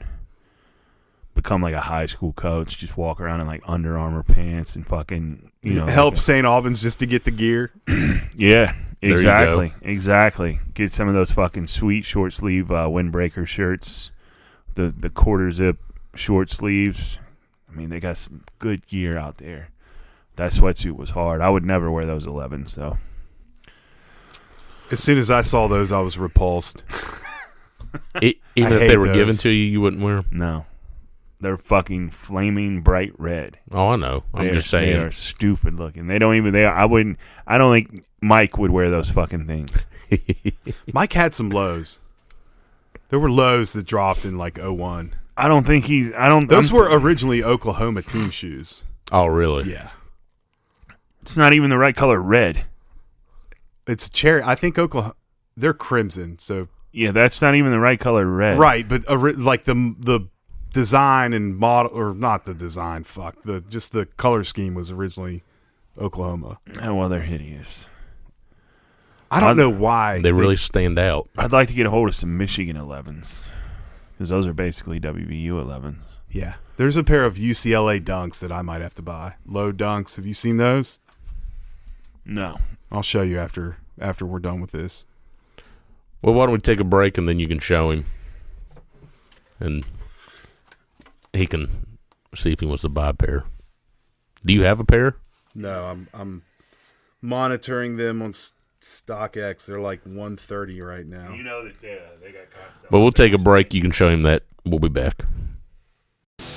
Become 1.35 1.63
like 1.63 1.73
a 1.73 1.81
high 1.81 2.05
school 2.05 2.31
coach. 2.31 2.77
Just 2.77 2.95
walk 2.95 3.19
around 3.19 3.41
in 3.41 3.47
like 3.47 3.63
Under 3.67 3.97
Armour 3.97 4.21
pants 4.23 4.75
and 4.75 4.85
fucking 4.87 5.51
you 5.63 5.73
know 5.73 5.87
Help 5.87 6.13
like 6.13 6.21
St. 6.21 6.45
Albans 6.45 6.81
just 6.81 6.99
to 6.99 7.07
get 7.07 7.23
the 7.23 7.31
gear. 7.31 7.71
yeah, 8.37 8.73
exactly, 9.01 9.73
exactly. 9.81 10.59
Get 10.75 10.91
some 10.91 11.07
of 11.07 11.15
those 11.15 11.31
fucking 11.31 11.67
sweet 11.67 12.05
short 12.05 12.33
sleeve 12.33 12.71
uh, 12.71 12.85
windbreaker 12.87 13.47
shirts, 13.47 14.11
the 14.75 14.93
the 14.95 15.09
quarter 15.09 15.49
zip 15.51 15.79
short 16.15 16.51
sleeves. 16.51 17.17
I 17.73 17.77
mean, 17.77 17.89
they 17.89 17.99
got 17.99 18.17
some 18.17 18.43
good 18.59 18.85
gear 18.87 19.17
out 19.17 19.37
there. 19.37 19.69
That 20.35 20.51
sweatsuit 20.51 20.95
was 20.95 21.11
hard. 21.11 21.41
I 21.41 21.49
would 21.49 21.63
never 21.65 21.89
wear 21.91 22.05
those 22.05 22.25
11s 22.25 22.75
though. 22.75 22.97
As 24.91 25.01
soon 25.01 25.17
as 25.17 25.31
I 25.31 25.41
saw 25.41 25.67
those, 25.67 25.91
I 25.91 25.99
was 25.99 26.17
repulsed. 26.17 26.83
E- 28.23 28.35
even 28.55 28.73
I 28.73 28.75
if 28.77 28.79
they 28.81 28.87
hate 28.87 28.97
were 28.97 29.13
given 29.13 29.37
to 29.37 29.49
you, 29.51 29.65
you 29.65 29.79
wouldn't 29.79 30.01
wear 30.01 30.15
them. 30.15 30.25
No, 30.31 30.65
they're 31.39 31.57
fucking 31.57 32.09
flaming 32.09 32.81
bright 32.81 33.13
red. 33.19 33.59
Oh, 33.71 33.89
I 33.89 33.95
know. 33.97 34.23
I'm 34.33 34.45
They're- 34.45 34.53
just 34.53 34.69
saying. 34.71 34.91
they 34.93 34.97
are 34.99 35.11
stupid 35.11 35.75
looking. 35.75 36.07
They 36.07 36.17
don't 36.17 36.33
even. 36.35 36.53
They. 36.53 36.65
I 36.65 36.85
wouldn't. 36.85 37.19
I 37.45 37.59
don't 37.59 37.71
think 37.71 38.03
Mike 38.19 38.57
would 38.57 38.71
wear 38.71 38.89
those 38.89 39.11
fucking 39.11 39.45
things. 39.45 39.85
Mike 40.93 41.13
had 41.13 41.35
some 41.35 41.51
lows. 41.51 41.99
There 43.09 43.19
were 43.19 43.29
lows 43.29 43.73
that 43.73 43.85
dropped 43.85 44.25
in 44.25 44.39
like 44.39 44.57
01. 44.57 45.13
I 45.35 45.47
don't 45.47 45.65
think 45.65 45.85
he. 45.85 46.13
I 46.13 46.29
don't. 46.29 46.47
Those 46.47 46.71
I'm- 46.71 46.77
were 46.79 46.99
originally 46.99 47.43
Oklahoma 47.43 48.01
team 48.03 48.29
shoes. 48.29 48.83
oh, 49.11 49.25
really? 49.25 49.71
Yeah. 49.71 49.89
It's 51.21 51.37
not 51.37 51.53
even 51.53 51.69
the 51.69 51.77
right 51.77 51.95
color 51.95 52.19
red. 52.21 52.65
It's 53.87 54.09
cherry. 54.09 54.41
I 54.43 54.55
think 54.55 54.77
Oklahoma. 54.77 55.15
They're 55.55 55.73
crimson. 55.73 56.37
So 56.39 56.67
Yeah, 56.91 57.11
that's 57.11 57.41
not 57.41 57.55
even 57.55 57.71
the 57.71 57.79
right 57.79 57.99
color 57.99 58.25
red. 58.25 58.57
right, 58.59 58.87
but 58.87 59.09
ori- 59.09 59.33
like 59.33 59.65
the 59.65 59.95
the 59.99 60.21
design 60.73 61.33
and 61.33 61.55
model, 61.57 61.91
or 61.93 62.13
not 62.13 62.45
the 62.45 62.53
design. 62.53 63.03
Fuck 63.03 63.43
the 63.43 63.61
just 63.61 63.91
the 63.91 64.05
color 64.17 64.43
scheme 64.43 64.73
was 64.75 64.91
originally 64.91 65.43
Oklahoma. 65.97 66.59
Oh, 66.81 66.95
well, 66.95 67.09
they're 67.09 67.21
hideous. 67.21 67.85
I 69.31 69.39
don't 69.39 69.49
I'd- 69.51 69.57
know 69.59 69.69
why 69.69 70.19
They 70.21 70.31
really 70.31 70.57
stand 70.57 70.99
out. 70.99 71.27
I'd 71.37 71.51
like 71.51 71.67
to 71.69 71.73
get 71.73 71.85
a 71.85 71.89
hold 71.89 72.09
of 72.09 72.15
some 72.15 72.37
Michigan 72.37 72.75
11s 72.77 73.43
because 74.13 74.29
those 74.29 74.47
are 74.47 74.53
basically 74.53 74.99
WVU 74.99 75.49
11s. 75.49 75.97
Yeah, 76.29 76.55
there's 76.77 76.97
a 76.97 77.03
pair 77.03 77.25
of 77.25 77.35
UCLA 77.35 78.03
dunks 78.03 78.39
that 78.39 78.51
I 78.51 78.61
might 78.63 78.81
have 78.81 78.95
to 78.95 79.01
buy. 79.01 79.35
Low 79.45 79.71
dunks. 79.71 80.15
Have 80.15 80.25
you 80.25 80.33
seen 80.33 80.57
those? 80.57 80.97
No, 82.25 82.57
I'll 82.91 83.03
show 83.03 83.21
you 83.21 83.39
after 83.39 83.77
after 83.99 84.25
we're 84.25 84.39
done 84.39 84.59
with 84.61 84.71
this. 84.71 85.05
Well, 86.21 86.33
why 86.33 86.45
don't 86.45 86.53
we 86.53 86.59
take 86.59 86.79
a 86.79 86.83
break 86.85 87.17
and 87.17 87.27
then 87.27 87.37
you 87.37 87.47
can 87.47 87.59
show 87.59 87.91
him, 87.91 88.05
and 89.59 89.85
he 91.33 91.45
can 91.45 91.97
see 92.33 92.51
if 92.53 92.61
he 92.61 92.65
wants 92.65 92.81
to 92.83 92.89
buy 92.89 93.09
a 93.09 93.13
pair. 93.13 93.43
Do 94.45 94.53
you 94.53 94.63
have 94.63 94.79
a 94.79 94.85
pair? 94.85 95.17
No, 95.53 95.85
I'm 95.85 96.07
I'm 96.13 96.41
monitoring 97.21 97.97
them 97.97 98.21
on 98.21 98.29
S- 98.29 98.53
StockX. 98.83 99.65
They're 99.65 99.79
like 99.79 100.03
130 100.03 100.81
right 100.81 101.05
now. 101.05 101.33
You 101.33 101.43
know 101.43 101.63
that 101.63 101.79
they, 101.79 101.99
they 102.21 102.31
got 102.31 102.51
concept. 102.51 102.91
But 102.91 102.99
we'll 102.99 103.11
take 103.11 103.33
a 103.33 103.37
break. 103.37 103.73
You 103.73 103.81
can 103.81 103.91
show 103.91 104.09
him 104.09 104.23
that. 104.23 104.43
We'll 104.65 104.79
be 104.79 104.89
back. 104.89 105.25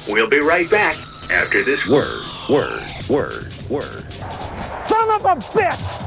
We'll 0.09 0.29
be 0.29 0.41
right 0.41 0.69
back 0.69 0.97
after 1.31 1.63
this 1.63 1.87
word, 1.87 2.23
word, 2.49 2.83
word, 3.09 3.53
word. 3.71 4.13
Son 4.13 5.11
of 5.11 5.25
a 5.25 5.37
bitch! 5.37 6.03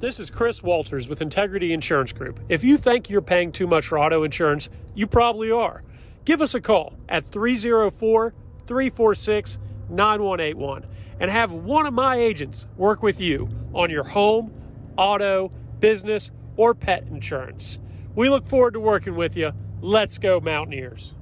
This 0.00 0.18
is 0.18 0.30
Chris 0.30 0.62
Walters 0.62 1.08
with 1.08 1.20
Integrity 1.20 1.74
Insurance 1.74 2.12
Group. 2.12 2.40
If 2.48 2.64
you 2.64 2.78
think 2.78 3.10
you're 3.10 3.20
paying 3.20 3.52
too 3.52 3.66
much 3.66 3.86
for 3.86 3.98
auto 3.98 4.22
insurance, 4.22 4.70
you 4.94 5.06
probably 5.06 5.50
are. 5.50 5.82
Give 6.24 6.40
us 6.40 6.54
a 6.54 6.60
call 6.60 6.94
at 7.08 7.26
304 7.26 8.34
346 8.66 9.58
9181 9.90 10.86
and 11.20 11.30
have 11.30 11.52
one 11.52 11.86
of 11.86 11.94
my 11.94 12.16
agents 12.16 12.66
work 12.76 13.02
with 13.02 13.20
you 13.20 13.48
on 13.74 13.90
your 13.90 14.02
home, 14.02 14.52
auto, 14.96 15.52
business, 15.78 16.32
or 16.56 16.74
pet 16.74 17.04
insurance. 17.04 17.78
We 18.14 18.28
look 18.28 18.48
forward 18.48 18.72
to 18.72 18.80
working 18.80 19.14
with 19.14 19.36
you. 19.36 19.52
Let's 19.80 20.18
go, 20.18 20.40
Mountaineers. 20.40 21.14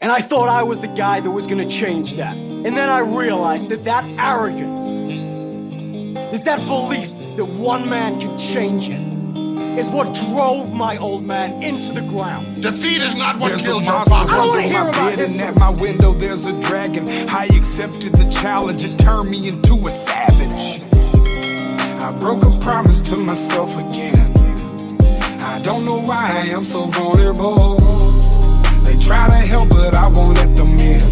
And 0.00 0.10
I 0.10 0.20
thought 0.20 0.48
I 0.48 0.64
was 0.64 0.80
the 0.80 0.88
guy 0.88 1.20
that 1.20 1.30
was 1.30 1.46
gonna 1.46 1.68
change 1.68 2.14
that. 2.16 2.36
And 2.36 2.76
then 2.76 2.88
I 2.88 2.98
realized 2.98 3.68
that 3.68 3.84
that 3.84 4.04
arrogance, 4.18 4.92
that 6.32 6.44
that 6.44 6.66
belief 6.66 7.10
that 7.36 7.44
one 7.44 7.88
man 7.88 8.20
can 8.20 8.36
change 8.36 8.88
it, 8.88 9.11
is 9.78 9.90
what 9.90 10.14
drove 10.14 10.72
my 10.74 10.96
old 10.98 11.24
man 11.24 11.62
into 11.62 11.92
the 11.92 12.02
ground. 12.02 12.62
Defeat 12.62 13.02
is 13.02 13.14
not 13.14 13.38
what 13.38 13.50
There's 13.50 13.62
killed 13.62 13.82
a 13.82 13.86
your 13.86 14.04
father. 14.04 14.34
I 14.34 14.36
don't 14.36 14.48
wanna 14.48 14.62
hear 14.62 14.82
about 14.82 14.94
bed 14.94 15.18
this. 15.18 15.40
and 15.40 15.48
at 15.48 15.58
my 15.58 15.70
window 15.70 16.12
there's 16.14 16.46
a 16.46 16.52
dragon. 16.60 17.08
I 17.30 17.46
accepted 17.46 18.14
the 18.14 18.28
challenge, 18.30 18.84
it 18.84 18.98
turned 18.98 19.30
me 19.30 19.48
into 19.48 19.74
a 19.74 19.90
savage. 19.90 20.82
I 22.02 22.12
broke 22.18 22.44
a 22.44 22.58
promise 22.58 23.00
to 23.02 23.16
myself 23.18 23.76
again. 23.76 24.32
I 25.40 25.60
don't 25.60 25.84
know 25.84 26.00
why 26.00 26.26
I 26.28 26.52
am 26.52 26.64
so 26.64 26.86
vulnerable. 26.86 27.76
They 28.84 28.96
try 28.98 29.28
to 29.28 29.34
help, 29.34 29.70
but 29.70 29.94
I 29.94 30.08
won't 30.08 30.36
let 30.36 30.56
them 30.56 30.78
in. 30.78 31.11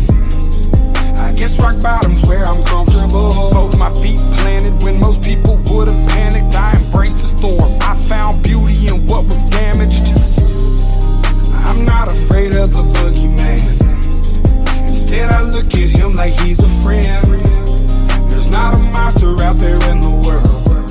Guess 1.41 1.59
rock 1.59 1.81
bottom's 1.81 2.27
where 2.27 2.45
I'm 2.45 2.63
comfortable. 2.65 3.51
Both 3.51 3.79
my 3.79 3.91
feet 3.95 4.19
planted 4.41 4.83
when 4.83 5.01
most 5.01 5.23
people 5.23 5.57
would've 5.71 6.07
panicked. 6.09 6.55
I 6.55 6.77
embraced 6.77 7.17
the 7.17 7.29
storm. 7.39 7.79
I 7.81 7.99
found 8.03 8.43
beauty 8.43 8.89
in 8.89 9.07
what 9.07 9.25
was 9.25 9.47
damaged. 9.47 10.03
I'm 11.65 11.87
not 11.87 12.13
afraid 12.13 12.55
of 12.55 12.75
the 12.75 12.83
boogeyman. 12.83 14.91
Instead, 14.91 15.31
I 15.31 15.41
look 15.41 15.73
at 15.73 15.89
him 15.89 16.15
like 16.15 16.39
he's 16.41 16.63
a 16.63 16.69
friend. 16.83 17.25
There's 18.31 18.51
not 18.51 18.75
a 18.75 18.79
monster 18.79 19.43
out 19.43 19.57
there 19.57 19.83
in 19.91 20.03
the 20.03 20.11
world. 20.11 20.91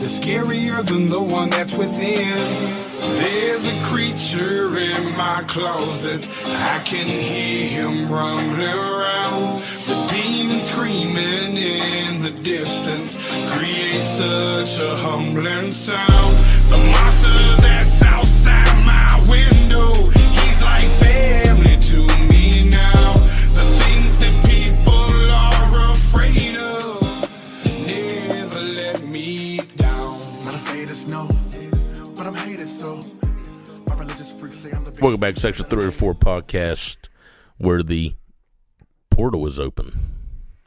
They're 0.00 0.08
scarier 0.08 0.82
than 0.82 1.08
the 1.08 1.20
one 1.20 1.50
that's 1.50 1.76
within. 1.76 2.87
There's 3.16 3.64
a 3.66 3.82
creature 3.82 4.76
in 4.78 5.16
my 5.16 5.42
closet. 5.46 6.26
I 6.44 6.80
can 6.84 7.06
hear 7.06 7.68
him 7.68 8.10
rumbling 8.10 8.60
around. 8.60 9.62
The 9.86 10.06
demon 10.12 10.60
screaming 10.60 11.56
in 11.56 12.22
the 12.22 12.30
distance 12.30 13.16
creates 13.52 14.08
such 14.16 14.80
a 14.80 14.96
humbling 14.96 15.72
sound. 15.72 16.32
The 16.70 16.78
monster 16.78 17.17
Welcome 35.00 35.20
back 35.20 35.34
to 35.36 35.40
Section 35.40 35.66
304 35.66 36.14
podcast, 36.14 37.08
where 37.58 37.82
the 37.84 38.14
portal 39.10 39.46
is 39.46 39.58
open. 39.60 39.92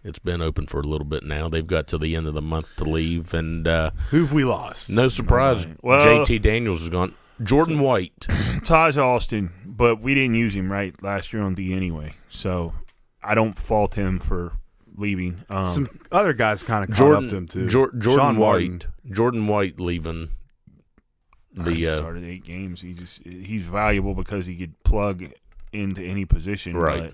It's 0.03 0.19
been 0.19 0.41
open 0.41 0.67
for 0.67 0.79
a 0.79 0.83
little 0.83 1.05
bit 1.05 1.23
now. 1.23 1.49
They've 1.49 1.67
got 1.67 1.87
to 1.89 1.97
the 1.97 2.15
end 2.15 2.27
of 2.27 2.33
the 2.33 2.41
month 2.41 2.67
to 2.77 2.85
leave, 2.85 3.33
and 3.33 3.67
uh, 3.67 3.91
Who've 4.09 4.31
we 4.31 4.45
lost? 4.45 4.89
no 4.89 5.09
surprise, 5.09 5.67
Well- 5.81 6.25
JT 6.25 6.41
Daniels 6.41 6.81
is 6.83 6.89
gone. 6.89 7.13
Jordan 7.43 7.79
White, 7.81 8.27
Taj 8.63 8.97
Austin, 8.97 9.51
but 9.65 9.99
we 9.99 10.13
didn't 10.13 10.35
use 10.35 10.55
him 10.55 10.71
right 10.71 10.93
last 11.03 11.33
year 11.33 11.41
on 11.41 11.53
D 11.55 11.73
anyway, 11.73 12.13
so 12.29 12.73
I 13.23 13.33
don't 13.35 13.57
fault 13.57 13.95
him 13.95 14.19
for 14.19 14.53
leaving. 14.95 15.41
Um, 15.49 15.63
Some 15.63 15.99
other 16.11 16.33
guys 16.33 16.63
kind 16.63 16.83
of 16.83 16.89
caught 16.91 16.97
Jordan, 16.99 17.23
up 17.25 17.29
to 17.31 17.35
him 17.37 17.47
too. 17.47 17.67
Jor- 17.67 17.91
Jordan 17.93 18.25
Sean 18.35 18.37
White, 18.37 18.69
Martin. 18.69 18.81
Jordan 19.11 19.47
White 19.47 19.79
leaving 19.79 20.29
he 20.29 20.29
the 21.53 21.87
uh, 21.87 21.97
started 21.97 22.23
eight 22.23 22.43
games. 22.43 22.81
He 22.81 22.93
just 22.93 23.21
he's 23.23 23.63
valuable 23.63 24.13
because 24.13 24.45
he 24.45 24.55
could 24.55 24.81
plug 24.83 25.25
into 25.73 26.01
any 26.01 26.25
position. 26.25 26.75
Right. 26.77 27.13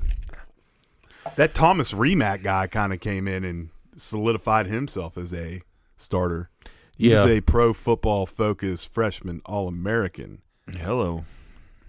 That 1.36 1.54
Thomas 1.54 1.94
Rimac 1.94 2.42
guy 2.44 2.68
kind 2.68 2.94
of 2.94 3.00
came 3.00 3.28
in 3.28 3.44
and 3.44 3.70
solidified 3.98 4.68
himself 4.68 5.18
as 5.18 5.34
a 5.34 5.62
starter. 5.98 6.50
He 6.98 7.10
was 7.10 7.26
Yeah. 7.26 7.32
a 7.32 7.42
pro 7.42 7.74
football 7.74 8.26
focused 8.26 8.92
freshman 8.94 9.42
All 9.46 9.68
American. 9.68 10.42
Hello, 10.72 11.26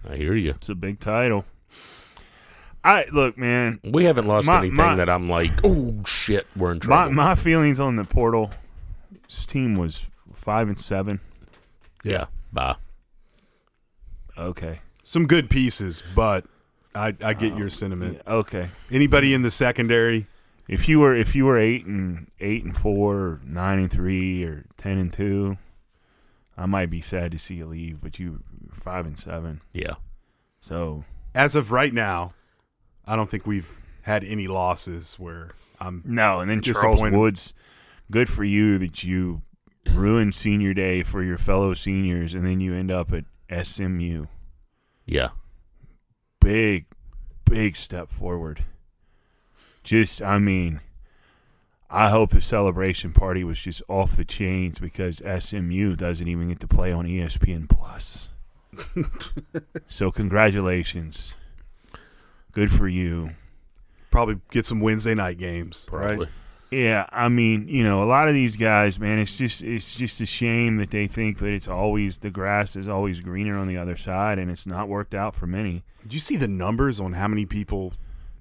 I 0.07 0.15
hear 0.17 0.35
you. 0.35 0.51
it's 0.51 0.69
a 0.69 0.75
big 0.75 0.99
title. 0.99 1.45
I 2.83 3.05
look, 3.11 3.37
man. 3.37 3.79
We 3.83 4.05
haven't 4.05 4.27
lost 4.27 4.47
My- 4.47 4.59
anything 4.59 4.77
my- 4.77 4.95
that 4.95 5.09
I'm 5.09 5.29
like, 5.29 5.51
oh 5.63 6.01
shit, 6.05 6.47
we're 6.55 6.71
in 6.71 6.77
My 6.77 6.79
trouble. 6.85 7.13
my 7.13 7.35
feelings 7.35 7.79
on 7.79 7.95
the 7.97 8.05
portal. 8.05 8.51
This 9.27 9.45
team 9.45 9.75
was 9.75 10.07
five 10.33 10.67
and 10.69 10.79
seven. 10.79 11.19
yeah, 12.03 12.25
bye. 12.51 12.75
Okay. 14.37 14.79
Some 15.03 15.27
good 15.27 15.49
pieces, 15.49 16.03
but 16.15 16.45
I, 16.95 17.15
I 17.23 17.33
get 17.33 17.53
Oh, 17.53 17.57
your 17.57 17.65
um, 17.65 17.69
sentiment. 17.71 18.21
Okay. 18.27 18.69
Anybody 18.91 19.33
in 19.33 19.41
the 19.41 19.51
secondary? 19.51 20.27
If 20.67 20.87
you 20.87 20.99
were 20.99 21.15
if 21.15 21.35
you 21.35 21.45
were 21.45 21.57
eight 21.57 21.85
and 21.85 22.29
eight 22.39 22.63
and 22.63 22.77
four, 22.77 23.17
or 23.17 23.41
nine 23.43 23.79
and 23.79 23.91
three, 23.91 24.43
or 24.43 24.65
ten 24.77 24.99
and 24.99 25.11
two, 25.11 25.57
I 26.55 26.67
might 26.67 26.91
be 26.91 27.01
sad 27.01 27.31
to 27.31 27.39
see 27.39 27.55
you 27.55 27.65
leave. 27.65 28.01
But 28.01 28.19
you 28.19 28.43
five 28.71 29.07
and 29.07 29.17
seven, 29.17 29.61
Yeah, 29.73 29.95
so 30.61 31.05
As 31.33 31.55
of 31.55 31.71
right 31.71 31.91
now, 31.93 32.33
I 33.07 33.15
don't 33.15 33.29
think 33.31 33.47
we've 33.47 33.79
had 34.03 34.23
any 34.23 34.47
losses 34.47 35.15
where 35.15 35.51
I'm 35.79 36.03
no. 36.05 36.39
And 36.39 36.51
then 36.51 36.61
Charles 36.61 37.01
Woods, 37.01 37.55
good 38.11 38.29
for 38.29 38.43
you 38.43 38.77
that 38.77 39.03
you 39.03 39.41
ruined 39.93 40.35
senior 40.35 40.73
day 40.73 41.03
for 41.03 41.23
your 41.23 41.37
fellow 41.37 41.73
seniors, 41.73 42.33
and 42.33 42.45
then 42.45 42.59
you 42.59 42.73
end 42.73 42.91
up 42.91 43.11
at 43.13 43.65
SMU. 43.65 44.25
yeah. 45.05 45.29
Big, 46.41 46.85
big 47.45 47.75
step 47.75 48.09
forward. 48.09 48.63
Just, 49.83 50.21
I 50.21 50.37
mean, 50.39 50.79
I 51.89 52.09
hope 52.09 52.29
the 52.31 52.41
celebration 52.41 53.11
party 53.11 53.43
was 53.43 53.59
just 53.59 53.81
off 53.89 54.15
the 54.15 54.23
chains 54.23 54.79
because 54.79 55.21
SMU 55.39 55.95
doesn't 55.97 56.27
even 56.27 56.47
get 56.47 56.59
to 56.61 56.67
play 56.67 56.91
on 56.93 57.05
ESPN 57.05 57.67
Plus. 57.69 58.29
so 59.89 60.11
congratulations. 60.11 61.33
Good 62.53 62.71
for 62.71 62.87
you. 62.87 63.31
probably 64.11 64.39
get 64.51 64.65
some 64.65 64.79
Wednesday 64.79 65.13
night 65.13 65.37
games, 65.37 65.85
Probably. 65.87 66.17
right? 66.25 66.29
Yeah, 66.71 67.07
I 67.11 67.29
mean, 67.29 67.67
you 67.67 67.83
know, 67.83 68.03
a 68.03 68.05
lot 68.05 68.27
of 68.27 68.35
these 68.35 68.55
guys, 68.55 68.99
man, 68.99 69.17
it's 69.17 69.37
just 69.37 69.63
it's 69.63 69.95
just 69.95 70.21
a 70.21 70.25
shame 70.25 70.77
that 70.77 70.91
they 70.91 71.07
think 71.07 71.39
that 71.39 71.51
it's 71.51 71.67
always 71.67 72.19
the 72.19 72.29
grass 72.29 72.75
is 72.75 72.87
always 72.87 73.21
greener 73.21 73.57
on 73.57 73.67
the 73.67 73.77
other 73.77 73.97
side 73.97 74.37
and 74.37 74.51
it's 74.51 74.67
not 74.67 74.87
worked 74.87 75.15
out 75.15 75.35
for 75.35 75.47
many. 75.47 75.83
Did 76.03 76.13
you 76.13 76.19
see 76.19 76.35
the 76.35 76.47
numbers 76.47 76.99
on 76.99 77.13
how 77.13 77.27
many 77.27 77.47
people 77.47 77.93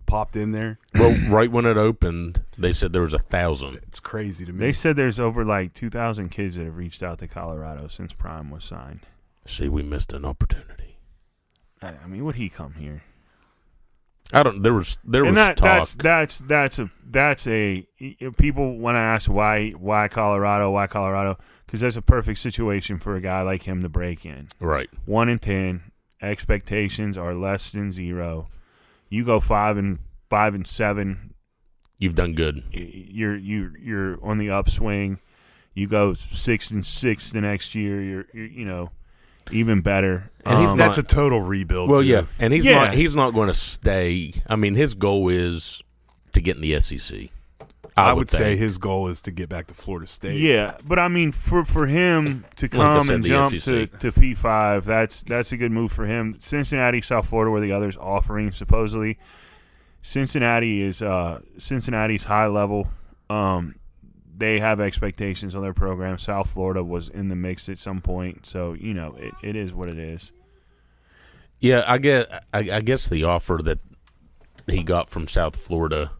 popped 0.05 0.37
in 0.37 0.53
there? 0.53 0.79
Well, 0.95 1.17
right 1.29 1.51
when 1.51 1.65
it 1.65 1.79
opened, 1.79 2.43
they 2.59 2.73
said 2.73 2.93
there 2.93 3.03
was 3.03 3.15
a 3.15 3.19
thousand. 3.19 3.77
It's 3.77 4.01
crazy 4.01 4.45
to 4.45 4.53
me. 4.53 4.59
They 4.59 4.73
said 4.73 4.97
there's 4.97 5.21
over 5.21 5.45
like 5.45 5.73
2,000 5.73 6.29
kids 6.31 6.57
that 6.57 6.65
have 6.65 6.77
reached 6.77 7.03
out 7.03 7.19
to 7.21 7.29
Colorado 7.29 7.89
since 7.89 8.13
Prime 8.13 8.51
was 8.51 8.65
signed. 8.65 9.01
See, 9.47 9.69
we 9.69 9.83
missed 9.83 10.13
an 10.13 10.27
opportunity. 10.27 10.99
I, 11.81 11.95
I 12.05 12.07
mean, 12.07 12.25
would 12.25 12.35
he 12.35 12.49
come 12.51 12.75
here? 12.75 13.05
I 14.33 14.43
don't. 14.43 14.63
There 14.63 14.75
was 14.75 14.99
there 15.05 15.25
was 15.25 15.35
that, 15.37 15.57
talk. 15.57 15.79
that's 15.79 15.95
that's 15.95 16.39
that's 16.39 16.79
a 16.79 16.91
that's 17.07 17.47
a 17.47 17.87
people 18.37 18.79
want 18.79 18.97
to 18.97 19.01
ask 19.01 19.31
why 19.31 19.71
why 19.71 20.09
Colorado 20.09 20.71
why 20.71 20.87
Colorado 20.87 21.39
because 21.65 21.81
that's 21.81 21.97
a 21.97 22.03
perfect 22.03 22.39
situation 22.39 22.99
for 22.99 23.17
a 23.17 23.21
guy 23.21 23.43
like 23.43 23.63
him 23.63 23.83
to 23.83 23.89
break 23.89 24.27
in. 24.27 24.49
right. 24.61 24.89
One 25.07 25.29
in 25.29 25.39
ten 25.39 25.93
expectations 26.21 27.17
are 27.17 27.35
less 27.35 27.73
than 27.73 27.91
zero. 27.91 28.49
You 29.09 29.25
go 29.25 29.41
five 29.41 29.77
and 29.79 29.99
five 30.29 30.55
and 30.55 30.67
seven. 30.67 31.35
You've 31.99 32.15
done 32.15 32.35
good. 32.35 32.65
You're 32.71 33.37
you 33.37 33.73
you're 33.81 34.23
on 34.23 34.39
the 34.39 34.51
upswing. 34.51 35.21
You 35.75 35.89
go 35.89 36.13
six 36.13 36.71
and 36.71 36.85
six 36.85 37.33
the 37.33 37.41
next 37.41 37.75
year. 37.75 38.03
You're, 38.03 38.27
you're 38.35 38.47
you 38.47 38.65
know 38.67 38.91
even 39.53 39.81
better. 39.81 40.31
And 40.45 40.61
he's 40.61 40.73
Um, 40.73 40.79
That's 40.79 40.99
a 40.99 41.03
total 41.03 41.43
rebuild. 41.43 41.91
Well, 41.91 42.01
too. 42.01 42.07
yeah, 42.07 42.23
and 42.39 42.53
he's 42.53 42.65
Yeah. 42.65 42.85
not. 42.87 42.95
He's 42.95 43.15
not 43.15 43.33
going 43.35 43.49
to 43.49 43.55
stay. 43.55 44.33
I 44.49 44.57
mean, 44.57 44.75
his 44.75 44.95
goal 44.95 45.29
is 45.29 45.83
to 46.33 46.41
get 46.41 46.57
in 46.57 46.63
the 46.63 46.79
SEC. 46.81 47.31
I, 47.97 48.13
would, 48.13 48.31
say 48.31 48.55
his 48.57 48.79
goal 48.79 49.09
is 49.09 49.21
to 49.23 49.33
get 49.33 49.49
back 49.49 49.67
to 49.67 49.75
Florida 49.75 50.07
State. 50.07 50.39
Yeah, 50.39 50.77
but 50.87 51.01
I 51.01 51.09
mean, 51.09 51.33
for 51.33 51.65
for 51.65 51.87
him 51.89 52.45
to 52.55 52.67
Like 52.67 52.71
come 52.71 53.07
said, 53.07 53.15
and 53.17 53.25
the 53.25 53.29
jump 53.29 53.59
to, 53.63 53.87
to 53.89 54.13
P 54.13 54.35
five, 54.35 54.85
that's 54.85 55.23
that's 55.25 55.51
a 55.51 55.57
good 55.57 55.73
move 55.73 55.91
for 55.91 56.07
him. 56.07 56.37
Cincinnati, 56.39 57.03
South 57.03 57.27
Florida, 57.29 57.51
were 57.51 57.61
the 57.61 57.73
others 57.73 57.97
offering 57.97 58.53
supposedly. 58.53 59.19
Cincinnati 60.03 60.81
is 60.81 61.03
uh, 61.03 61.41
Cincinnati's 61.59 62.25
high 62.25 62.47
level. 62.47 62.89
Um, 63.29 63.75
they 64.39 64.59
have 64.61 64.81
expectations 64.81 65.55
on 65.55 65.63
their 65.63 65.75
program. 65.75 66.17
South 66.19 66.51
Florida 66.51 66.83
was 66.85 67.09
in 67.09 67.29
the 67.29 67.37
mix 67.37 67.69
at 67.69 67.79
some 67.79 68.01
point, 68.01 68.47
so 68.47 68.73
you 68.73 68.95
know 68.95 69.15
it, 69.19 69.35
it 69.43 69.57
is 69.57 69.73
what 69.75 69.89
it 69.89 69.99
is. 69.99 70.33
Yeah, 71.61 71.85
I 71.87 71.99
get. 71.99 72.31
I, 72.55 72.59
I 72.71 72.81
guess 72.81 73.09
the 73.09 73.25
offer 73.25 73.59
that 73.65 73.79
he 74.69 74.83
got 74.83 75.09
from 75.11 75.27
South 75.27 75.57
Florida 75.57 76.13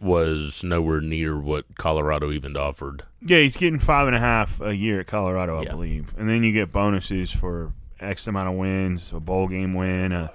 was 0.00 0.62
nowhere 0.62 1.00
near 1.00 1.38
what 1.38 1.64
Colorado 1.78 2.30
even 2.30 2.56
offered. 2.56 3.04
Yeah, 3.22 3.38
he's 3.38 3.56
getting 3.56 3.78
five 3.78 4.06
and 4.06 4.14
a 4.14 4.18
half 4.18 4.60
a 4.60 4.74
year 4.74 5.00
at 5.00 5.06
Colorado, 5.06 5.58
I 5.58 5.62
Yeah. 5.62 5.70
believe, 5.70 6.14
and 6.18 6.28
then 6.28 6.42
you 6.42 6.52
get 6.52 6.72
bonuses 6.72 7.30
for 7.30 7.72
X 8.00 8.26
amount 8.26 8.48
of 8.50 8.54
wins, 8.56 9.12
a 9.12 9.20
bowl 9.20 9.48
game 9.48 9.72
win, 9.72 10.12
a 10.12 10.30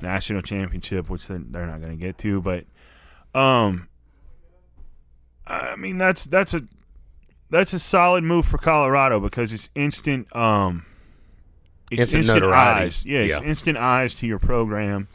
national 0.00 0.42
championship, 0.42 1.08
which 1.08 1.28
they're, 1.28 1.38
they're 1.38 1.66
not 1.66 1.80
going 1.80 1.96
to 1.96 2.02
get 2.04 2.18
to. 2.18 2.40
But, 2.40 2.64
um, 3.38 3.88
I 5.48 5.76
mean 5.76 5.98
that's 5.98 6.24
that's 6.24 6.54
a 6.54 6.62
that's 7.50 7.72
a 7.72 7.78
solid 7.78 8.24
move 8.24 8.46
for 8.46 8.58
Colorado 8.58 9.20
because 9.20 9.52
it's 9.52 9.70
instant. 9.74 10.34
Um, 10.36 10.84
it's 11.90 12.12
Instant 12.14 12.24
instant, 12.26 12.52
eyes. 12.52 13.04
Yeah, 13.06 13.20
it's 13.20 13.36
Yeah. 13.38 13.42
instant 13.42 13.78
eyes 13.78 14.14
to 14.16 14.26
your 14.26 14.38
program. 14.38 15.08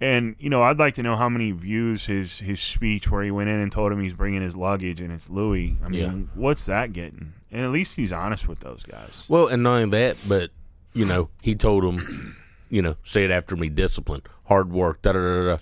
And 0.00 0.36
you 0.38 0.48
know, 0.50 0.62
I'd 0.62 0.78
like 0.78 0.94
to 0.96 1.02
know 1.02 1.16
how 1.16 1.28
many 1.28 1.50
views 1.50 2.06
his 2.06 2.38
his 2.40 2.60
speech 2.60 3.10
where 3.10 3.22
he 3.24 3.30
went 3.30 3.48
in 3.48 3.58
and 3.58 3.72
told 3.72 3.90
him 3.90 4.00
he's 4.00 4.12
bringing 4.14 4.42
his 4.42 4.54
luggage 4.54 5.00
and 5.00 5.10
it's 5.12 5.28
Louis. 5.28 5.76
I 5.84 5.88
mean, 5.88 6.00
Yeah. 6.00 6.40
what's 6.40 6.66
that 6.66 6.92
getting? 6.92 7.32
And 7.50 7.64
at 7.64 7.70
least 7.70 7.96
he's 7.96 8.12
honest 8.12 8.46
with 8.46 8.60
those 8.60 8.82
guys. 8.84 9.24
Well, 9.28 9.48
and 9.48 9.62
not 9.62 9.76
only 9.82 9.90
that, 9.98 10.16
but 10.28 10.50
you 10.92 11.04
know, 11.06 11.30
he 11.42 11.54
told 11.54 11.84
him, 11.84 12.36
you 12.70 12.82
know, 12.82 12.96
say 13.04 13.24
it 13.24 13.30
after 13.30 13.56
me, 13.56 13.68
discipline, 13.70 14.22
hard 14.44 14.70
work, 14.70 15.00
da 15.02 15.12
da 15.12 15.18
da 15.18 15.44
da. 15.56 15.58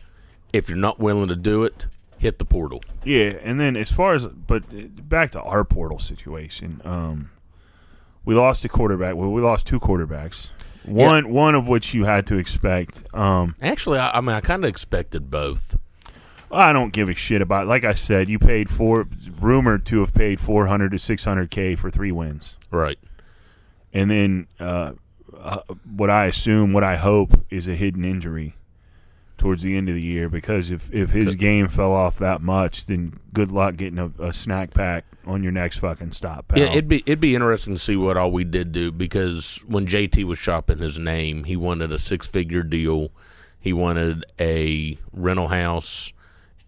If 0.52 0.68
you're 0.68 0.76
not 0.78 0.98
willing 0.98 1.28
to 1.28 1.36
do 1.36 1.62
it, 1.64 1.86
hit 2.18 2.38
the 2.38 2.44
portal. 2.44 2.82
Yeah, 3.04 3.34
and 3.42 3.60
then 3.60 3.76
as 3.76 3.90
far 3.92 4.14
as 4.14 4.26
but 4.26 4.64
back 5.08 5.32
to 5.32 5.40
our 5.42 5.64
portal 5.64 5.98
situation, 5.98 6.80
um, 6.84 7.30
we 8.24 8.34
lost 8.34 8.64
a 8.64 8.68
quarterback. 8.68 9.14
Well, 9.16 9.30
we 9.30 9.40
lost 9.42 9.66
two 9.66 9.78
quarterbacks. 9.80 10.48
One 10.84 11.30
one 11.30 11.54
of 11.54 11.68
which 11.68 11.94
you 11.94 12.04
had 12.04 12.26
to 12.28 12.36
expect. 12.36 13.02
Um, 13.14 13.56
Actually, 13.60 13.98
I, 13.98 14.18
I 14.18 14.20
mean, 14.20 14.34
I 14.36 14.40
kind 14.40 14.64
of 14.64 14.68
expected 14.68 15.30
both. 15.30 15.78
I 16.50 16.72
don't 16.72 16.92
give 16.92 17.08
a 17.08 17.14
shit 17.14 17.42
about. 17.42 17.66
Like 17.66 17.82
I 17.82 17.94
said, 17.94 18.28
you 18.28 18.38
paid 18.38 18.70
four, 18.70 19.08
rumored 19.40 19.84
to 19.86 19.98
have 20.00 20.14
paid 20.14 20.38
four 20.38 20.68
hundred 20.68 20.92
to 20.92 20.98
six 20.98 21.24
hundred 21.24 21.50
k 21.50 21.74
for 21.74 21.90
three 21.90 22.12
wins. 22.12 22.54
Right. 22.70 22.98
and 23.92 24.10
then 24.10 24.46
uh, 24.60 24.92
uh, 25.36 25.58
what 25.96 26.08
I 26.10 26.26
assume, 26.26 26.72
what 26.72 26.84
I 26.84 26.96
hope, 26.96 27.44
is 27.50 27.66
a 27.66 27.74
hidden 27.74 28.04
injury 28.04 28.54
towards 29.38 29.62
the 29.62 29.76
end 29.76 29.88
of 29.88 29.94
the 29.94 30.02
year. 30.02 30.28
Because 30.28 30.70
if 30.70 30.92
if 30.92 31.10
his 31.10 31.34
game 31.34 31.68
fell 31.68 31.92
off 31.92 32.18
that 32.18 32.40
much, 32.42 32.86
then 32.86 33.14
good 33.32 33.50
luck 33.50 33.76
getting 33.76 33.98
a, 33.98 34.10
a 34.22 34.32
snack 34.32 34.72
pack 34.72 35.04
on 35.26 35.42
your 35.42 35.52
next 35.52 35.78
fucking 35.78 36.12
stop. 36.12 36.48
Pal. 36.48 36.58
Yeah, 36.58 36.70
it'd 36.70 36.88
be 36.88 37.02
it'd 37.06 37.20
be 37.20 37.34
interesting 37.34 37.74
to 37.74 37.78
see 37.78 37.96
what 37.96 38.16
all 38.16 38.30
we 38.30 38.44
did 38.44 38.72
do 38.72 38.90
because 38.92 39.62
when 39.66 39.86
JT 39.86 40.24
was 40.24 40.38
shopping 40.38 40.78
his 40.78 40.98
name, 40.98 41.44
he 41.44 41.56
wanted 41.56 41.92
a 41.92 41.98
six 41.98 42.26
figure 42.26 42.62
deal. 42.62 43.10
He 43.58 43.72
wanted 43.72 44.24
a 44.40 44.98
rental 45.12 45.48
house 45.48 46.12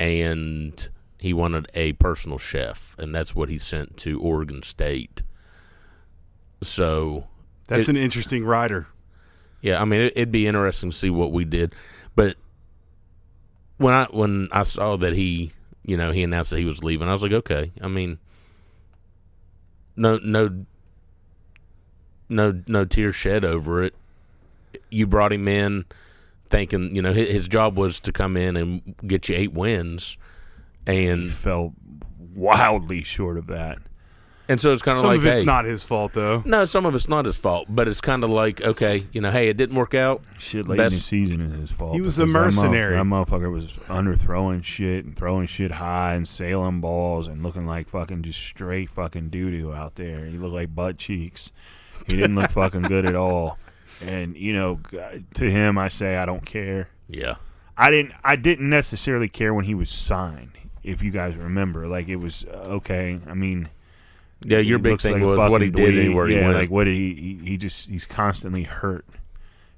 and 0.01 0.89
he 1.19 1.33
wanted 1.33 1.69
a 1.75 1.93
personal 1.95 2.39
chef, 2.39 2.95
and 2.99 3.15
that's 3.15 3.35
what 3.35 3.49
he 3.49 3.59
sent 3.59 3.97
to 3.99 4.21
Oregon 4.21 4.63
State. 4.63 5.23
So 6.63 7.27
That's 7.67 7.89
it- 7.89 7.93
an 7.93 7.97
interesting 7.97 8.45
rider. 8.45 8.87
Yeah, 9.61 9.83
I 9.83 9.85
mean, 9.85 10.03
it, 10.03 10.13
it'd 10.15 10.31
be 10.33 10.47
interesting 10.47 10.91
to 10.91 10.97
see 10.97 11.11
what 11.11 11.33
we 11.33 11.45
did. 11.45 11.75
But 12.15 12.37
when 13.79 13.95
I 13.95 14.05
when 14.07 14.49
I 14.53 14.65
saw 14.65 14.97
that 14.97 15.15
he, 15.15 15.53
you 15.85 15.97
know, 15.97 16.11
he 16.13 16.23
announced 16.23 16.51
that 16.51 16.59
he 16.59 16.65
was 16.65 16.85
leaving, 16.85 17.09
I 17.09 17.13
was 17.13 17.23
like, 17.23 17.33
okay. 17.33 17.73
I 17.81 17.89
mean, 17.89 18.19
no, 19.97 20.19
no, 20.19 20.65
no, 22.29 22.63
no 22.67 22.85
tears 22.85 23.17
shed 23.17 23.45
over 23.45 23.83
it. 23.83 23.95
You 24.91 25.07
brought 25.07 25.33
him 25.33 25.49
in 25.49 25.87
thinking, 26.49 26.95
you 26.95 27.03
know, 27.03 27.13
his, 27.13 27.29
his 27.29 27.49
job 27.49 27.77
was 27.77 28.01
to 28.01 28.13
come 28.13 28.37
in 28.37 28.57
and 28.57 28.95
get 29.07 29.29
you 29.29 29.37
eight 29.37 29.53
wins, 29.53 30.17
and 30.87 31.23
he 31.23 31.29
fell 31.29 31.75
wildly 32.35 33.03
short 33.03 33.39
of 33.39 33.47
that. 33.47 33.79
And 34.49 34.61
so 34.61 34.73
it's 34.73 34.83
kind 34.83 34.97
of 34.97 35.05
like 35.05 35.17
Some 35.17 35.19
like, 35.19 35.19
of 35.19 35.27
it's 35.27 35.41
hey, 35.41 35.45
not 35.47 35.65
his 35.67 35.85
fault 35.85 36.13
though. 36.15 36.43
no, 36.47 36.65
some 36.65 36.87
of 36.87 36.95
it's 36.95 37.09
not 37.09 37.25
his 37.27 37.37
fault, 37.37 37.67
but 37.69 37.87
it's 37.89 38.01
kind 38.01 38.25
of 38.25 38.31
like, 38.31 38.61
okay, 38.63 39.05
you 39.13 39.21
know, 39.21 39.31
hey, 39.31 39.49
it 39.49 39.57
didn't 39.57 39.77
work 39.77 39.95
out. 39.95 40.23
Shit 40.39 40.67
late 40.69 40.79
Best- 40.79 40.93
in 40.93 40.99
the 40.99 41.03
season 41.03 41.41
is 41.41 41.61
his 41.61 41.71
fault. 41.71 41.95
He 41.95 42.01
was 42.01 42.19
a 42.19 42.23
because 42.27 42.33
that 42.33 42.39
mo- 42.39 42.45
mercenary. 42.47 42.95
That, 42.97 43.05
motherfucker 43.05 43.53
was 43.53 43.77
underthrowing 43.89 44.65
shit 44.65 45.05
and 45.05 45.15
throwing 45.17 45.47
shit 45.47 45.73
high 45.73 46.15
and 46.15 46.27
sailing 46.27 46.81
balls 46.81 47.27
and 47.27 47.43
looking 47.43 47.67
like 47.67 47.89
fucking 47.89 48.23
just 48.23 48.41
straight 48.41 48.91
fucking 48.91 49.29
doo 49.31 49.51
doo 49.51 49.73
out 49.75 49.97
there. 49.97 50.25
He 50.27 50.39
looked 50.39 50.55
like 50.55 50.75
butt 50.75 50.99
cheeks. 50.99 51.53
He 52.07 52.17
didn't 52.17 52.37
look 52.37 52.51
fucking 52.51 52.83
good 52.83 53.05
at 53.05 53.15
all. 53.15 53.59
And 54.07 54.37
you 54.37 54.53
know, 54.53 54.81
to 55.35 55.51
him, 55.51 55.77
I 55.77 55.89
say 55.89 56.17
I 56.17 56.25
don't 56.25 56.47
care. 56.47 56.89
Yeah, 57.09 57.35
I 57.77 57.91
didn't. 57.91 58.13
I 58.23 58.37
didn't 58.37 58.71
necessarily 58.71 59.29
care 59.29 59.53
when 59.53 59.65
he 59.65 59.75
was 59.75 59.91
signed. 59.91 60.53
If 60.85 61.03
you 61.03 61.11
guys 61.11 61.37
remember, 61.37 61.87
like 61.89 62.09
it 62.09 62.17
was 62.17 62.45
uh, 62.45 62.77
okay. 62.77 63.19
I 63.27 63.35
mean, 63.35 63.69
yeah. 64.45 64.59
Your 64.59 64.79
he 64.79 64.83
big 64.83 65.01
thing 65.01 65.15
like 65.15 65.23
was 65.23 65.51
what 65.51 65.61
he 65.63 65.71
did 65.71 65.95
dweeb. 65.95 66.05
anywhere 66.05 66.27
he 66.29 66.37
yeah, 66.37 66.47
went. 66.47 66.59
like 66.59 66.71
what 66.71 66.85
did 66.85 66.95
he, 66.97 67.15
he? 67.15 67.51
He 67.51 67.57
just 67.57 67.89
he's 67.89 68.07
constantly 68.07 68.63
hurt, 68.65 69.05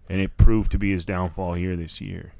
and 0.08 0.20
it 0.20 0.36
proved 0.36 0.70
to 0.72 0.78
be 0.78 0.92
his 0.92 1.04
downfall 1.04 1.54
here 1.54 1.76
this 1.76 2.00
year. 2.00 2.32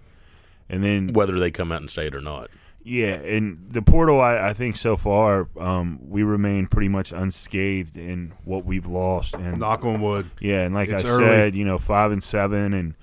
And 0.69 0.85
then 0.85 1.13
whether 1.13 1.39
they 1.39 1.51
come 1.51 1.73
out 1.73 1.81
and 1.81 1.91
say 1.91 2.07
it 2.07 2.15
or 2.15 2.21
not. 2.21 2.49
yeah, 2.85 3.15
and 3.15 3.67
the 3.71 3.83
portal, 3.83 4.21
I, 4.21 4.51
I 4.51 4.53
think 4.55 4.77
so 4.77 4.97
far, 4.97 5.49
um, 5.59 5.99
we 6.09 6.23
remain 6.23 6.67
pretty 6.69 6.89
much 6.89 7.11
unscathed 7.11 7.97
in 7.97 8.33
what 8.45 8.65
we've 8.65 8.87
lost. 8.87 9.35
And 9.35 9.59
Knock 9.59 9.85
on 9.85 10.01
wood. 10.01 10.31
yeah, 10.41 10.61
and 10.61 10.75
like 10.75 10.89
It's 10.89 11.05
I 11.05 11.09
early. 11.09 11.25
said, 11.25 11.55
you 11.57 11.65
know, 11.65 11.79
five 11.79 12.13
and 12.13 12.23
seven, 12.23 12.73
and 12.73 12.95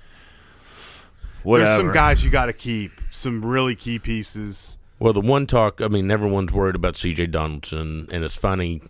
whatever. 1.42 1.68
There's 1.68 1.78
some 1.78 1.92
guys 1.92 2.24
you 2.24 2.30
got 2.30 2.46
to 2.46 2.52
keep. 2.54 2.92
Some 3.10 3.44
really 3.44 3.74
key 3.74 3.98
pieces. 3.98 4.78
Well, 4.98 5.12
the 5.12 5.20
one 5.20 5.46
talk, 5.46 5.80
I 5.80 5.88
mean, 5.88 6.10
everyone's 6.10 6.52
worried 6.52 6.74
about 6.74 6.96
C.J. 6.96 7.26
Donaldson, 7.28 8.08
and 8.10 8.24
it's 8.24 8.34
funny 8.34 8.82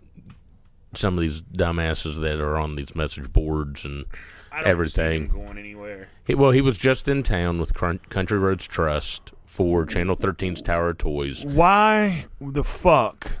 some 0.93 1.17
of 1.17 1.21
these 1.21 1.41
dumbasses 1.41 2.19
that 2.21 2.39
are 2.39 2.57
on 2.57 2.75
these 2.75 2.95
message 2.95 3.31
boards 3.31 3.85
and 3.85 4.05
I 4.51 4.57
don't 4.57 4.65
see 4.65 4.69
everything. 4.69 5.21
him 5.23 5.45
going 5.45 5.57
anywhere. 5.57 6.09
He, 6.25 6.35
well, 6.35 6.51
he 6.51 6.61
was 6.61 6.77
just 6.77 7.07
in 7.07 7.23
town 7.23 7.59
with 7.59 7.73
Country 7.73 8.39
Roads 8.39 8.67
Trust 8.67 9.33
for 9.45 9.85
Channel 9.85 10.17
13's 10.17 10.61
Tower 10.61 10.89
of 10.89 10.97
Toys. 10.97 11.45
Why 11.45 12.25
the 12.41 12.63
fuck 12.63 13.39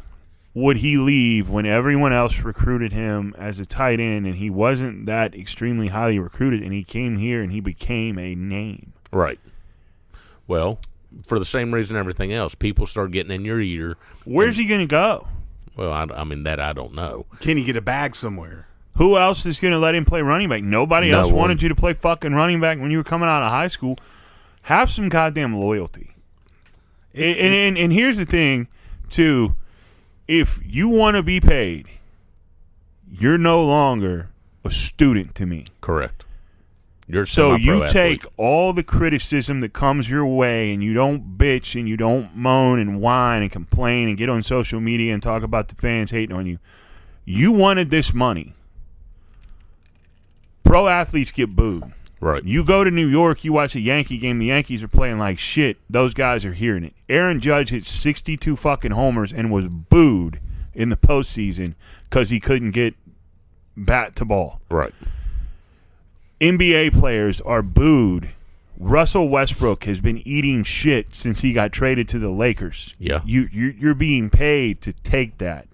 would 0.53 0.77
he 0.77 0.97
leave 0.97 1.49
when 1.49 1.65
everyone 1.65 2.13
else 2.13 2.41
recruited 2.41 2.91
him 2.91 3.33
as 3.37 3.59
a 3.59 3.65
tight 3.65 3.99
end 3.99 4.25
and 4.25 4.35
he 4.35 4.49
wasn't 4.49 5.05
that 5.05 5.35
extremely 5.35 5.87
highly 5.87 6.19
recruited 6.19 6.61
and 6.61 6.73
he 6.73 6.83
came 6.83 7.17
here 7.17 7.41
and 7.41 7.51
he 7.51 7.59
became 7.59 8.17
a 8.19 8.35
name? 8.35 8.93
Right. 9.11 9.39
Well, 10.47 10.79
for 11.25 11.39
the 11.39 11.45
same 11.45 11.73
reason 11.73 11.95
everything 11.95 12.33
else, 12.33 12.55
people 12.55 12.85
start 12.85 13.11
getting 13.11 13.31
in 13.31 13.45
your 13.45 13.61
ear. 13.61 13.97
Where's 14.25 14.57
he 14.57 14.65
going 14.65 14.81
to 14.81 14.87
go? 14.87 15.27
Well, 15.79 15.93
I, 15.93 16.03
I 16.13 16.23
mean, 16.25 16.43
that 16.43 16.59
I 16.59 16.73
don't 16.73 16.93
know. 16.93 17.25
Can 17.39 17.55
he 17.55 17.63
get 17.63 17.77
a 17.77 17.81
bag 17.81 18.13
somewhere? 18.13 18.67
Who 18.97 19.17
else 19.17 19.45
is 19.45 19.61
going 19.61 19.71
to 19.71 19.79
let 19.79 19.95
him 19.95 20.03
play 20.03 20.21
running 20.21 20.49
back? 20.49 20.61
Nobody 20.61 21.09
No 21.09 21.19
else 21.19 21.27
one. 21.27 21.37
wanted 21.37 21.61
you 21.61 21.69
to 21.69 21.75
play 21.75 21.93
fucking 21.93 22.33
running 22.33 22.59
back 22.59 22.79
when 22.79 22.91
you 22.91 22.97
were 22.97 23.03
coming 23.05 23.29
out 23.29 23.43
of 23.43 23.49
high 23.49 23.69
school. 23.69 23.97
Have 24.63 24.89
some 24.89 25.07
goddamn 25.07 25.55
loyalty. 25.57 26.15
And, 27.13 27.23
and, 27.37 27.53
and, 27.53 27.77
and 27.77 27.93
here's 27.93 28.17
the 28.17 28.25
thing, 28.25 28.67
too. 29.09 29.55
If 30.27 30.59
you 30.65 30.89
want 30.89 31.15
to 31.15 31.23
be 31.23 31.39
paid, 31.39 31.87
you're 33.09 33.37
no 33.37 33.63
longer 33.63 34.31
a 34.65 34.71
student 34.71 35.33
to 35.35 35.45
me. 35.45 35.63
Correct. 35.79 36.25
You're 37.11 37.25
So 37.25 37.55
you 37.55 37.87
take 37.87 38.23
all 38.37 38.71
the 38.71 38.83
criticism 38.83 39.61
that 39.61 39.73
comes 39.73 40.11
your 40.11 40.27
way 40.27 40.71
and 40.71 40.83
you 40.83 40.93
don't 40.93 41.39
bitch 41.39 41.77
and 41.77 41.89
you 41.89 41.97
don't 41.97 42.35
moan 42.35 42.77
and 42.77 43.01
whine 43.01 43.41
and 43.41 43.51
complain 43.51 44.07
and 44.07 44.15
get 44.15 44.29
on 44.29 44.43
social 44.43 44.79
media 44.79 45.11
and 45.11 45.23
talk 45.23 45.41
about 45.41 45.69
the 45.69 45.75
fans 45.75 46.11
hating 46.11 46.35
on 46.35 46.45
you. 46.45 46.59
You 47.25 47.51
wanted 47.51 47.89
this 47.89 48.13
money. 48.13 48.53
Pro 50.63 50.87
athletes 50.87 51.31
get 51.31 51.55
booed. 51.55 51.83
Right. 52.21 52.43
You 52.43 52.63
go 52.63 52.83
to 52.83 52.91
New 52.91 53.07
York, 53.07 53.43
you 53.43 53.53
watch 53.53 53.75
a 53.75 53.79
Yankee 53.79 54.19
game, 54.19 54.37
the 54.37 54.47
Yankees 54.47 54.83
are 54.83 54.87
playing 54.87 55.17
like 55.17 55.39
shit. 55.39 55.77
Those 55.89 56.13
guys 56.13 56.45
are 56.45 56.53
hearing 56.53 56.83
it. 56.83 56.93
Aaron 57.07 57.39
Judge 57.39 57.69
hit 57.69 57.85
62 57.85 58.55
fucking 58.55 58.91
homers 58.91 59.33
and 59.33 59.51
was 59.51 59.67
booed 59.67 60.39
in 60.75 60.89
the 60.89 60.97
postseason 60.97 61.73
because 62.03 62.29
he 62.29 62.39
couldn't 62.39 62.71
get 62.71 62.93
bat 63.75 64.15
to 64.17 64.25
ball. 64.25 64.61
Right. 64.69 64.93
NBA 66.39 66.93
players 66.93 67.41
are 67.41 67.61
booed. 67.61 68.29
Russell 68.77 69.27
Westbrook 69.27 69.83
has 69.83 69.99
been 69.99 70.25
eating 70.25 70.63
shit 70.63 71.13
since 71.13 71.41
he 71.41 71.51
got 71.51 71.73
traded 71.73 72.07
to 72.09 72.19
the 72.19 72.29
Lakers. 72.29 72.93
Yeah. 72.97 73.21
you 73.25 73.49
you 73.51 73.75
you're 73.77 73.93
being 73.93 74.29
paid 74.29 74.81
to 74.81 74.93
take 74.93 75.37
that. 75.39 75.67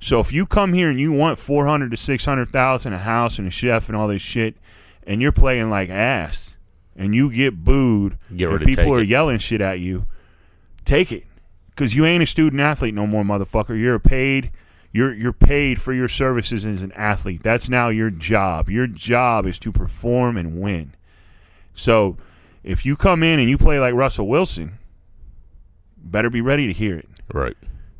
So 0.00 0.20
if 0.20 0.32
you 0.32 0.46
come 0.46 0.72
here 0.72 0.88
and 0.88 1.00
you 1.00 1.10
want 1.10 1.38
four 1.38 1.66
hundred 1.66 1.90
to 1.90 1.96
six 1.96 2.24
hundred 2.24 2.48
thousand, 2.48 2.92
a 2.92 2.98
house 2.98 3.38
and 3.40 3.48
a 3.48 3.50
chef 3.50 3.88
and 3.88 3.96
all 3.96 4.06
this 4.06 4.22
shit, 4.22 4.56
and 5.04 5.20
you're 5.20 5.32
playing 5.32 5.68
like 5.68 5.88
ass, 5.90 6.54
and 6.96 7.12
you 7.12 7.32
get 7.32 7.64
booed, 7.64 8.18
Get 8.36 8.50
and 8.50 8.60
people 8.64 8.94
are 8.94 9.00
it. 9.00 9.08
yelling 9.08 9.38
shit 9.38 9.60
at 9.60 9.80
you, 9.80 10.06
take 10.84 11.10
it, 11.10 11.24
because 11.70 11.96
you 11.96 12.04
ain't 12.06 12.22
a 12.22 12.26
student 12.26 12.60
athlete 12.62 12.94
no 12.94 13.04
more, 13.08 13.24
motherfucker. 13.24 13.76
You're 13.76 13.96
a 13.96 14.00
paid. 14.00 14.52
You're 14.98 15.14
you're 15.14 15.32
paid 15.32 15.80
for 15.80 15.92
your 15.92 16.08
services 16.08 16.66
as 16.66 16.82
an 16.82 16.90
athlete. 16.90 17.44
That's 17.44 17.68
now 17.68 17.88
your 17.88 18.10
job. 18.10 18.68
Your 18.68 18.88
job 18.88 19.46
is 19.46 19.56
to 19.60 19.70
perform 19.70 20.36
and 20.36 20.60
win. 20.60 20.92
So, 21.72 22.16
if 22.64 22.84
you 22.84 22.96
come 22.96 23.22
in 23.22 23.38
and 23.38 23.48
you 23.48 23.56
play 23.56 23.78
like 23.78 23.94
Russell 23.94 24.26
Wilson, 24.26 24.76
better 25.96 26.28
be 26.30 26.40
ready 26.40 26.66
to 26.66 26.72
hear 26.72 26.96
it. 26.96 27.08
Right. 27.32 27.56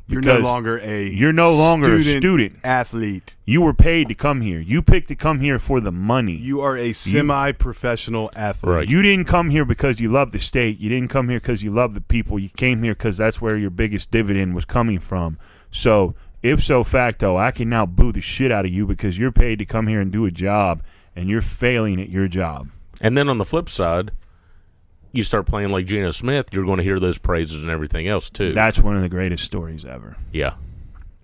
You're 0.07 0.21
no 0.21 0.39
longer 0.39 0.77
a 0.79 1.07
you're 1.07 1.31
no 1.31 1.53
longer 1.53 1.95
a 1.95 2.01
student. 2.01 2.59
athlete. 2.65 3.37
You 3.45 3.61
were 3.61 3.73
paid 3.73 4.09
to 4.09 4.13
come 4.13 4.41
here. 4.41 4.59
You 4.59 4.81
picked 4.81 5.07
to 5.07 5.15
come 5.15 5.39
here 5.39 5.57
for 5.57 5.79
the 5.79 5.93
money. 5.93 6.35
You 6.35 6.59
are 6.59 6.75
a 6.75 6.91
semi-professional 6.91 8.29
athlete. 8.35 8.75
Right. 8.75 8.89
You 8.89 9.01
didn't 9.01 9.25
come 9.25 9.51
here 9.51 9.63
because 9.63 10.01
you 10.01 10.11
love 10.11 10.33
the 10.33 10.39
state. 10.41 10.79
You 10.79 10.89
didn't 10.89 11.11
come 11.11 11.29
here 11.29 11.39
because 11.39 11.63
you 11.63 11.71
love 11.71 11.93
the 11.93 12.01
people. 12.01 12.39
You 12.39 12.49
came 12.49 12.83
here 12.83 12.93
because 12.93 13.15
that's 13.15 13.39
where 13.39 13.55
your 13.55 13.69
biggest 13.69 14.11
dividend 14.11 14.53
was 14.53 14.65
coming 14.65 14.99
from. 14.99 15.39
So, 15.71 16.13
if 16.43 16.63
so 16.63 16.83
facto, 16.83 17.37
I 17.37 17.51
can 17.51 17.69
now 17.69 17.85
boo 17.85 18.11
the 18.11 18.21
shit 18.21 18.51
out 18.51 18.65
of 18.65 18.71
you 18.71 18.85
because 18.85 19.17
you're 19.17 19.31
paid 19.31 19.59
to 19.59 19.65
come 19.65 19.87
here 19.87 19.99
and 20.01 20.11
do 20.11 20.25
a 20.25 20.31
job, 20.31 20.81
and 21.15 21.29
you're 21.29 21.41
failing 21.41 21.99
at 22.01 22.09
your 22.09 22.27
job. 22.27 22.69
And 23.01 23.17
then 23.17 23.29
on 23.29 23.37
the 23.37 23.45
flip 23.45 23.69
side, 23.69 24.11
you 25.11 25.23
start 25.23 25.45
playing 25.47 25.69
like 25.69 25.85
Geno 25.85 26.11
Smith, 26.11 26.47
you're 26.51 26.65
going 26.65 26.77
to 26.77 26.83
hear 26.83 26.99
those 26.99 27.17
praises 27.17 27.63
and 27.63 27.71
everything 27.71 28.07
else 28.07 28.29
too. 28.29 28.53
That's 28.53 28.79
one 28.79 28.95
of 28.95 29.01
the 29.01 29.09
greatest 29.09 29.43
stories 29.43 29.83
ever. 29.85 30.15
yeah. 30.31 30.53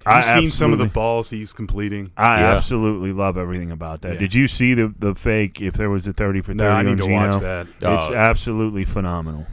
I 0.08 0.22
Have 0.22 0.36
you 0.36 0.42
seen 0.44 0.52
some 0.52 0.72
of 0.72 0.78
the 0.78 0.86
balls 0.86 1.32
he's 1.32 1.52
completing? 1.52 2.12
I 2.16 2.40
Yeah. 2.42 2.52
absolutely 2.54 3.12
love 3.12 3.38
everything 3.40 3.72
about 3.72 4.02
that. 4.02 4.14
Yeah. 4.14 4.20
Did 4.20 4.36
you 4.36 4.48
see 4.48 4.76
the 4.76 4.94
the 5.00 5.16
fake? 5.16 5.64
If 5.64 5.74
there 5.74 5.90
was 5.90 6.06
a 6.06 6.14
thirty 6.14 6.42
for 6.42 6.54
thirty, 6.54 6.58
No, 6.64 6.70
I 6.70 6.84
need 6.84 6.92
on 6.92 6.98
to 6.98 7.04
Geno? 7.06 7.16
watch 7.32 7.42
that. 7.42 7.68
It's 7.82 8.08
Oh. 8.10 8.14
absolutely 8.14 8.86
phenomenal. 8.86 9.48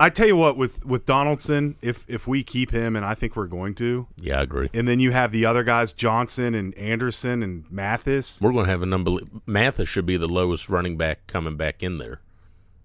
I 0.00 0.10
tell 0.10 0.26
you 0.26 0.36
what, 0.36 0.56
with 0.56 0.84
with 0.84 1.06
Donaldson, 1.06 1.76
if 1.80 2.04
if 2.08 2.26
we 2.26 2.42
keep 2.42 2.72
him, 2.72 2.96
and 2.96 3.04
I 3.06 3.14
think 3.14 3.36
we're 3.36 3.46
going 3.46 3.74
to, 3.76 4.08
Yeah, 4.16 4.40
I 4.40 4.42
agree. 4.42 4.68
and 4.74 4.88
then 4.88 4.98
you 5.00 5.12
have 5.12 5.30
the 5.30 5.46
other 5.46 5.62
guys, 5.62 5.92
Johnson 5.92 6.54
and 6.54 6.74
Anderson 6.76 7.42
and 7.42 7.64
Mathis 7.70 8.40
We're 8.40 8.52
going 8.52 8.64
to 8.64 8.70
have 8.70 8.82
an 8.82 8.92
unbelievable. 8.92 9.42
Mathis 9.46 9.88
should 9.88 10.06
be 10.06 10.16
the 10.16 10.26
lowest 10.28 10.68
running 10.68 10.96
back 10.96 11.26
coming 11.28 11.56
back 11.56 11.82
in 11.82 11.98
there. 11.98 12.20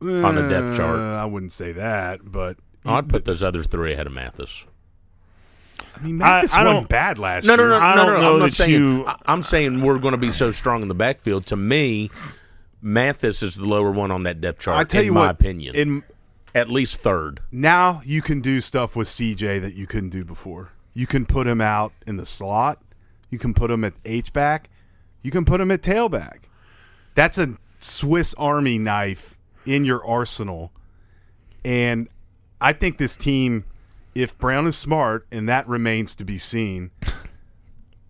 on 0.01 0.35
the 0.35 0.47
depth 0.47 0.77
chart. 0.77 0.99
Uh, 0.99 1.15
I 1.21 1.25
wouldn't 1.25 1.51
say 1.51 1.71
that, 1.73 2.31
but 2.31 2.57
I'd 2.85 3.09
put 3.09 3.25
those 3.25 3.41
other 3.43 3.63
three 3.63 3.93
ahead 3.93 4.07
of 4.07 4.13
Mathis. 4.13 4.65
I 5.97 6.01
mean, 6.03 6.17
Mathis 6.19 6.53
I 6.53 6.63
wasn't 6.63 6.81
don't- 6.81 6.89
bad 6.89 7.17
last 7.17 7.45
No, 7.45 7.55
no, 7.55 7.63
year. 7.63 7.69
no, 7.71 7.79
I 7.79 7.95
no, 7.95 8.05
don't 8.05 8.13
no. 8.13 8.21
know 8.21 8.33
I'm 8.35 8.39
not 8.39 8.53
saying. 8.53 8.71
you- 8.71 9.05
I- 9.07 9.15
I'm 9.25 9.43
saying 9.43 9.81
we're 9.81 9.97
going 9.99 10.13
to 10.13 10.17
be 10.17 10.31
so 10.31 10.51
strong 10.51 10.81
in 10.83 10.87
the 10.87 10.93
backfield. 10.95 11.45
To 11.47 11.55
me, 11.57 12.09
Mathis 12.81 13.43
is 13.43 13.55
the 13.55 13.65
lower 13.67 13.91
one 13.91 14.11
on 14.11 14.23
that 14.23 14.39
depth 14.39 14.61
chart. 14.61 14.77
I 14.77 14.83
tell 14.85 15.01
in 15.01 15.07
you 15.07 15.13
my 15.13 15.21
what, 15.21 15.31
opinion, 15.31 15.75
in 15.75 16.03
at 16.55 16.69
least 16.69 16.99
third. 17.01 17.41
now 17.51 18.01
you 18.05 18.21
can 18.21 18.41
do 18.41 18.61
stuff 18.61 18.95
with 18.95 19.07
CJ 19.07 19.61
that 19.61 19.73
you 19.73 19.87
couldn't 19.87 20.09
do 20.09 20.23
before. 20.25 20.71
You 20.93 21.07
can 21.07 21.25
put 21.25 21.47
him 21.47 21.61
out 21.61 21.93
in 22.07 22.17
the 22.17 22.25
slot. 22.25 22.81
You 23.29 23.37
can 23.37 23.53
put 23.53 23.69
him 23.71 23.83
at 23.83 23.93
H 24.05 24.33
back. 24.33 24.69
You 25.21 25.31
can 25.31 25.45
put 25.45 25.61
him 25.61 25.71
at 25.71 25.81
tailback. 25.81 26.39
That's 27.13 27.37
a 27.37 27.57
Swiss 27.79 28.33
Army 28.35 28.77
knife 28.77 29.37
in 29.65 29.85
your 29.85 30.05
arsenal. 30.05 30.71
And 31.63 32.07
I 32.59 32.73
think 32.73 32.97
this 32.97 33.15
team, 33.15 33.65
if 34.15 34.37
Brown 34.37 34.65
is 34.67 34.77
smart, 34.77 35.25
and 35.31 35.47
that 35.47 35.67
remains 35.67 36.15
to 36.15 36.23
be 36.23 36.37
seen, 36.37 36.91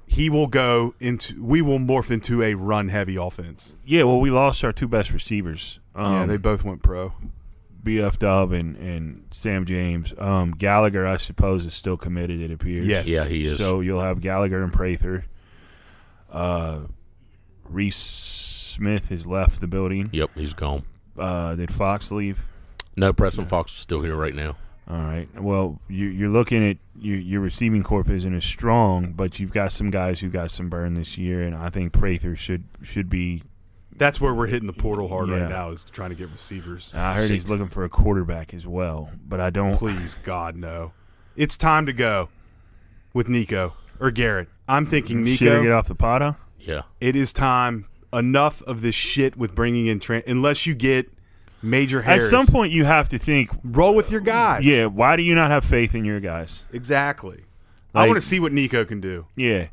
he 0.05 0.29
will 0.29 0.47
go 0.47 0.95
into. 0.99 1.43
We 1.43 1.61
will 1.61 1.79
morph 1.79 2.09
into 2.09 2.41
a 2.41 2.53
run 2.55 2.89
heavy 2.89 3.15
offense. 3.15 3.75
Yeah, 3.85 4.03
well, 4.03 4.19
we 4.19 4.29
lost 4.31 4.63
our 4.63 4.71
two 4.71 4.87
best 4.87 5.11
receivers. 5.11 5.79
Um, 5.95 6.13
yeah, 6.13 6.25
they 6.25 6.37
both 6.37 6.63
went 6.63 6.81
pro. 6.81 7.13
BF 7.83 8.19
Dub 8.19 8.51
and, 8.51 8.75
and 8.77 9.25
Sam 9.31 9.65
James. 9.65 10.13
Um, 10.17 10.51
Gallagher, 10.51 11.07
I 11.07 11.17
suppose, 11.17 11.65
is 11.65 11.73
still 11.73 11.97
committed. 11.97 12.41
It 12.41 12.51
appears. 12.51 12.87
Yes. 12.87 13.07
Yeah, 13.07 13.25
he 13.25 13.45
is. 13.45 13.57
So 13.57 13.81
you'll 13.81 14.01
have 14.01 14.21
Gallagher 14.21 14.63
and 14.63 14.73
Prather. 14.73 15.25
Uh, 16.31 16.81
Reese 17.65 17.97
Smith 17.97 19.09
has 19.09 19.25
left 19.25 19.61
the 19.61 19.67
building. 19.67 20.09
Yep, 20.11 20.31
he's 20.35 20.53
gone. 20.53 20.83
Uh, 21.17 21.55
did 21.55 21.73
Fox 21.73 22.11
leave? 22.11 22.43
No, 22.95 23.13
Preston 23.13 23.45
Fox 23.45 23.71
is 23.71 23.77
still 23.79 24.01
here 24.01 24.15
right 24.15 24.35
now. 24.35 24.55
All 24.89 24.97
right. 24.97 25.27
Well, 25.39 25.79
you, 25.87 26.07
you're 26.07 26.29
looking 26.29 26.67
at 26.67 26.77
your, 26.99 27.17
your 27.17 27.41
receiving 27.41 27.83
corp 27.83 28.09
isn't 28.09 28.33
as 28.33 28.43
strong, 28.43 29.11
but 29.13 29.39
you've 29.39 29.53
got 29.53 29.71
some 29.71 29.91
guys 29.91 30.19
who 30.19 30.29
got 30.29 30.49
some 30.49 30.67
burn 30.69 30.95
this 30.95 31.17
year, 31.17 31.43
and 31.43 31.55
I 31.55 31.69
think 31.69 31.93
Prather 31.93 32.35
should 32.35 32.63
should 32.81 33.09
be. 33.09 33.43
That's 33.99 34.19
where 34.19 34.33
we're 34.33 34.47
hitting 34.47 34.65
the 34.65 34.73
portal 34.73 35.07
hard 35.09 35.29
Yeah. 35.29 35.41
right 35.41 35.49
now. 35.49 35.69
Is 35.69 35.83
trying 35.85 36.09
to 36.09 36.15
get 36.15 36.29
receivers. 36.31 36.93
I 36.95 37.13
heard 37.13 37.29
he's 37.29 37.47
looking 37.47 37.67
for 37.67 37.83
a 37.83 37.89
quarterback 37.89 38.53
as 38.53 38.65
well, 38.65 39.11
but 39.27 39.39
I 39.39 39.51
don't. 39.51 39.77
Please, 39.77 40.17
God, 40.23 40.55
no. 40.55 40.93
It's 41.35 41.57
time 41.57 41.85
to 41.85 41.93
go 41.93 42.29
with 43.13 43.29
Nico 43.29 43.73
or 43.99 44.09
Garrett. 44.09 44.47
I'm 44.67 44.85
thinking 44.87 45.23
Should 45.27 45.47
I 45.49 45.55
get 45.57 45.61
Nico. 45.63 45.77
off 45.77 45.87
the 45.87 45.95
pot? 45.95 46.21
huh? 46.21 46.33
Yeah. 46.59 46.81
It 46.99 47.15
is 47.15 47.31
time. 47.31 47.85
Enough 48.11 48.63
of 48.63 48.81
this 48.81 48.95
shit 48.95 49.37
with 49.37 49.53
bringing 49.53 49.85
in 49.85 49.99
Trent. 49.99 50.25
unless 50.25 50.65
you 50.65 50.73
get 50.73 51.11
major 51.61 52.01
At 52.01 52.23
some 52.23 52.47
point, 52.47 52.71
you 52.71 52.85
have 52.85 53.07
to 53.09 53.19
think. 53.19 53.51
roll 53.63 53.93
with 53.93 54.09
your 54.11 54.21
guys. 54.21 54.63
Yeah. 54.65 54.85
Why 54.87 55.15
do 55.15 55.21
you 55.21 55.35
not 55.35 55.51
have 55.51 55.63
faith 55.63 55.93
in 55.93 56.05
your 56.05 56.19
guys? 56.19 56.63
exactly. 56.73 57.41
I 57.93 58.07
want 58.07 58.17
to 58.17 58.21
see 58.21 58.39
what 58.39 58.51
Nico 58.51 58.85
can 58.85 58.99
do. 59.01 59.25
Yeah. 59.35 59.67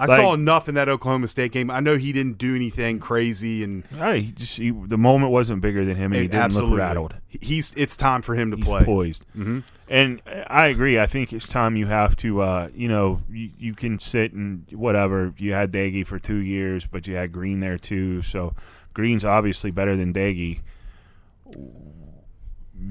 I 0.00 0.06
Like- 0.06 0.16
saw 0.16 0.32
enough 0.34 0.68
in 0.68 0.74
that 0.76 0.88
Oklahoma 0.88 1.28
State 1.28 1.52
game. 1.52 1.70
I 1.70 1.80
know 1.80 1.96
he 1.98 2.10
didn't 2.12 2.38
do 2.38 2.56
anything 2.56 2.98
crazy, 2.98 3.62
and 3.62 3.84
Hey, 3.96 4.20
he 4.22 4.32
just 4.32 4.56
he, 4.56 4.70
the 4.70 4.96
moment 4.96 5.30
wasn't 5.30 5.60
bigger 5.60 5.84
than 5.84 5.96
him, 5.96 6.12
and 6.12 6.22
he 6.22 6.28
didn't 6.28 6.42
absolutely, 6.42 6.70
look 6.70 6.78
rattled. 6.80 7.14
he's. 7.28 7.74
It's 7.76 7.96
time 7.96 8.22
for 8.22 8.34
him 8.34 8.50
to 8.50 8.56
He's 8.56 8.64
play. 8.64 8.82
poised. 8.84 9.24
Mm-hmm. 9.36 9.58
And 9.88 10.22
I 10.48 10.66
agree. 10.68 10.98
I 10.98 11.06
think 11.06 11.32
it's 11.32 11.46
time 11.46 11.76
you 11.76 11.86
have 11.86 12.16
to, 12.16 12.40
uh, 12.40 12.68
you 12.74 12.88
know, 12.88 13.20
you, 13.30 13.50
you 13.58 13.74
can 13.74 13.98
sit 13.98 14.32
and 14.32 14.64
whatever. 14.72 15.34
You 15.36 15.52
had 15.52 15.70
Doege 15.70 16.06
for 16.06 16.18
two 16.18 16.36
years, 16.38 16.86
but 16.86 17.06
you 17.06 17.16
had 17.16 17.30
Greene 17.32 17.60
there 17.60 17.76
too. 17.78 18.22
So 18.22 18.54
Greene's 18.94 19.24
obviously 19.24 19.70
better 19.70 19.96
than 19.96 20.12
Doege. 20.14 20.60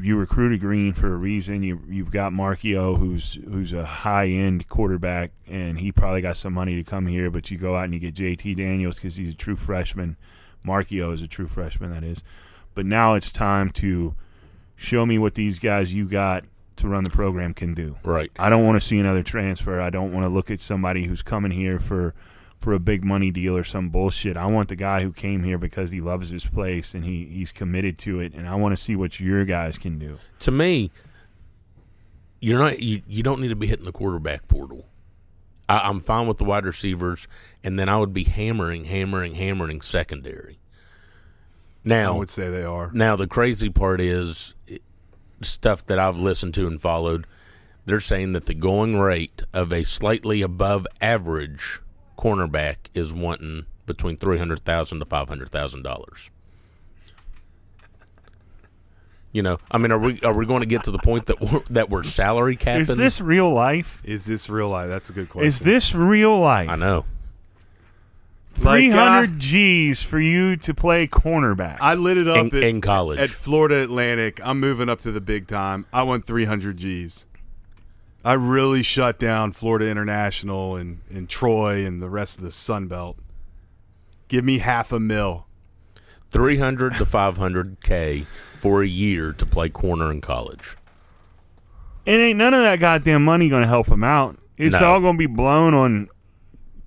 You 0.02 0.18
recruited 0.18 0.60
Greene 0.60 0.94
for 0.94 1.14
a 1.14 1.18
reason. 1.18 1.64
You 1.64 1.82
you've 1.88 2.12
got 2.12 2.32
Marchiol, 2.32 3.00
who's 3.00 3.36
who's 3.46 3.74
a 3.74 3.86
high 3.86 4.28
end 4.28 4.68
quarterback, 4.70 5.32
and 5.48 5.80
he 5.80 5.92
probably 5.92 6.22
got 6.22 6.38
some 6.38 6.54
money 6.54 6.76
to 6.76 6.84
come 6.84 7.08
here. 7.08 7.30
But 7.32 7.50
you 7.50 7.58
go 7.58 7.76
out 7.76 7.86
and 7.86 7.94
you 7.94 8.00
get 8.00 8.14
J.T. 8.14 8.56
Daniels 8.56 8.96
because 8.96 9.16
he's 9.16 9.34
a 9.34 9.38
true 9.38 9.56
freshman. 9.56 10.18
Marchiol 10.66 11.14
is 11.14 11.22
a 11.22 11.28
true 11.28 11.48
freshman, 11.48 11.92
that 11.92 12.04
is. 12.04 12.22
But 12.76 12.86
now 12.86 13.16
it's 13.16 13.32
time 13.32 13.72
to 13.72 14.16
show 14.76 15.06
me 15.06 15.18
what 15.18 15.36
these 15.36 15.60
guys 15.60 15.94
you 15.94 16.06
got 16.06 16.44
to 16.78 16.88
run 16.88 17.04
the 17.04 17.10
program 17.10 17.54
can 17.54 17.74
do. 17.74 17.98
Right. 18.04 18.32
I 18.38 18.50
don't 18.50 18.66
want 18.66 18.82
to 18.82 18.88
see 18.88 19.00
another 19.00 19.24
transfer. 19.24 19.82
I 19.82 19.90
don't 19.90 20.14
want 20.14 20.26
to 20.26 20.30
look 20.30 20.50
at 20.50 20.62
somebody 20.62 21.06
who's 21.06 21.22
coming 21.22 21.52
here 21.52 21.80
for 21.80 22.14
for 22.60 22.74
a 22.74 22.80
big 22.80 23.04
money 23.04 23.32
deal 23.32 23.56
or 23.56 23.64
some 23.64 23.90
bullshit. 23.90 24.36
I 24.36 24.46
want 24.46 24.70
the 24.70 24.76
guy 24.76 25.02
who 25.02 25.12
came 25.12 25.44
here 25.44 25.58
because 25.58 25.92
he 25.92 26.02
loves 26.02 26.30
his 26.30 26.46
place 26.46 26.94
and 26.94 27.06
he, 27.06 27.26
he's 27.26 27.52
committed 27.52 27.98
to 28.00 28.20
it 28.20 28.34
and 28.34 28.48
I 28.48 28.56
want 28.56 28.76
to 28.76 28.82
see 28.82 28.96
what 28.96 29.20
your 29.20 29.46
guys 29.46 29.78
can 29.78 29.98
do. 29.98 30.18
To 30.40 30.52
me, 30.52 30.92
you're 32.42 32.60
not. 32.60 32.80
You, 32.80 33.02
you 33.08 33.24
don't 33.24 33.42
need 33.42 33.50
to 33.50 33.56
be 33.56 33.68
hitting 33.68 33.86
the 33.86 33.92
quarterback 33.92 34.48
portal. 34.48 34.86
I, 35.68 35.80
I'm 35.90 36.00
fine 36.00 36.28
with 36.28 36.38
the 36.38 36.46
wide 36.46 36.66
receivers, 36.66 37.28
and 37.64 37.78
then 37.78 37.90
I 37.90 37.98
would 37.98 38.14
be 38.14 38.24
hammering, 38.24 38.86
hammering, 38.86 39.36
hammering 39.36 39.82
secondary. 39.82 40.60
Now 41.84 42.14
I 42.14 42.18
would 42.18 42.30
say 42.30 42.50
they 42.50 42.64
are. 42.64 42.92
Now 42.94 43.16
the 43.16 43.28
crazy 43.28 43.70
part 43.70 44.02
is 44.02 44.54
stuff 45.42 45.86
that 45.86 46.00
I've 46.00 46.20
listened 46.20 46.54
to 46.56 46.68
and 46.68 46.82
followed. 46.82 47.26
They're 47.86 48.00
saying 48.00 48.34
that 48.34 48.46
the 48.46 48.54
going 48.54 48.98
rate 48.98 49.44
of 49.54 49.72
a 49.72 49.84
slightly 49.84 50.42
above 50.42 50.86
average 51.02 51.82
cornerback 52.20 52.76
is 52.94 53.14
wanting 53.14 53.66
between 53.86 54.18
three 54.18 54.38
hundred 54.38 54.60
thousand 54.66 55.00
to 55.00 55.06
five 55.06 55.30
hundred 55.30 55.50
thousand 55.50 55.84
dollars. 55.84 56.30
You 59.32 59.44
know, 59.44 59.58
I 59.72 59.78
mean, 59.78 59.92
are 59.92 60.00
we 60.00 60.20
are 60.22 60.34
we 60.34 60.46
going 60.46 60.62
to 60.62 60.66
get 60.66 60.84
to 60.86 60.92
the 60.92 60.98
point 60.98 61.28
that 61.28 61.40
we're, 61.40 61.62
that 61.70 61.90
we're 61.90 62.04
salary 62.04 62.56
capping? 62.56 62.82
Is 62.82 62.98
this 62.98 63.22
real 63.22 63.52
life? 63.54 64.02
Is 64.04 64.26
this 64.26 64.50
real 64.50 64.70
life? 64.70 64.90
That's 64.90 65.10
a 65.10 65.14
good 65.14 65.30
question. 65.30 65.48
Is 65.48 65.60
this 65.60 65.94
real 65.94 66.38
life? 66.40 66.68
I 66.70 66.76
know. 66.76 67.06
Like, 68.58 68.92
uh, 68.92 69.22
300 69.32 69.40
G's 69.40 70.04
for 70.04 70.20
you 70.20 70.58
to 70.58 70.74
play 70.74 71.08
cornerback. 71.08 71.78
I 71.80 71.94
lit 71.94 72.18
it 72.18 72.28
up 72.28 72.38
In- 72.38 72.48
at, 72.58 72.64
in 72.64 72.82
college. 72.82 73.18
at 73.20 73.30
Florida 73.30 73.82
Atlantic. 73.84 74.42
I'm 74.44 74.60
moving 74.60 74.90
up 74.90 75.00
to 75.02 75.12
the 75.14 75.22
big 75.22 75.48
time. 75.48 75.86
I 75.94 76.04
want 76.04 76.26
300 76.26 76.76
G's. 76.76 77.26
I 78.24 78.34
really 78.34 78.84
shut 78.84 79.18
down 79.20 79.54
Florida 79.54 79.88
International 79.88 80.76
and, 80.76 81.02
and 81.10 81.30
Troy 81.30 81.86
and 81.86 82.02
the 82.02 82.10
rest 82.10 82.38
of 82.38 82.44
the 82.44 82.52
Sun 82.52 82.88
Belt. 82.88 83.18
Give 84.28 84.44
me 84.44 84.60
half 84.60 84.92
a 84.92 85.00
mil. 85.00 85.46
Three 86.30 86.58
hundred 86.58 86.94
to 86.96 87.06
five 87.06 87.38
hundred 87.38 87.78
k 87.82 88.28
for 88.60 88.84
a 88.84 88.88
year 88.88 89.34
to 89.34 89.46
play 89.46 89.70
corner 89.70 90.12
in 90.12 90.22
college. 90.22 90.76
And 92.06 92.22
ain't 92.22 92.38
none 92.38 92.54
of 92.54 92.62
that 92.62 92.80
goddamn 92.80 93.24
money 93.26 93.50
going 93.50 93.62
to 93.64 93.68
help 93.68 93.88
him 93.88 94.04
out. 94.04 94.38
It's 94.58 94.80
No. 94.80 94.88
all 94.94 95.00
going 95.00 95.16
to 95.16 95.18
be 95.18 95.26
blown 95.26 95.74
on 95.74 96.10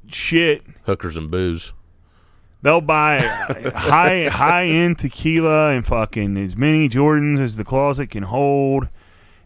shit. 0.06 0.62
Hookers 0.84 1.16
and 1.16 1.30
booze. 1.30 1.72
They'll 2.60 2.80
buy 2.80 3.18
high 3.74 4.28
high 4.28 4.66
end 4.66 4.98
tequila 4.98 5.70
and 5.70 5.84
fucking 5.84 6.36
as 6.36 6.56
many 6.56 6.88
Jordans 6.88 7.40
as 7.40 7.56
the 7.56 7.64
closet 7.64 8.10
can 8.10 8.22
hold, 8.24 8.88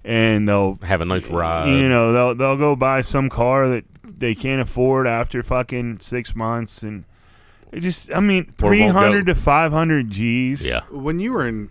and 0.07 0.48
they'll 0.48 0.78
Have 0.82 1.00
a 1.00 1.04
nice 1.04 1.26
ride. 1.28 1.68
you 1.68 1.88
know 1.88 2.12
they'll 2.12 2.34
they'll 2.34 2.57
go 2.57 2.76
buy 2.76 3.00
some 3.02 3.28
car 3.28 3.68
that 3.68 3.84
they 4.04 4.34
can't 4.34 4.62
afford 4.62 5.07
after 5.07 5.42
fucking 5.42 5.98
six 6.00 6.34
months, 6.34 6.82
and 6.82 7.04
it 7.72 7.80
just 7.80 8.11
I 8.14 8.20
mean 8.20 8.54
three 8.57 8.86
hundred 8.86 9.26
to 9.26 9.34
five 9.34 9.72
hundred 9.72 10.09
G's. 10.11 10.64
Yeah. 10.64 10.82
When 10.90 11.18
you 11.20 11.32
were 11.32 11.46
in 11.46 11.70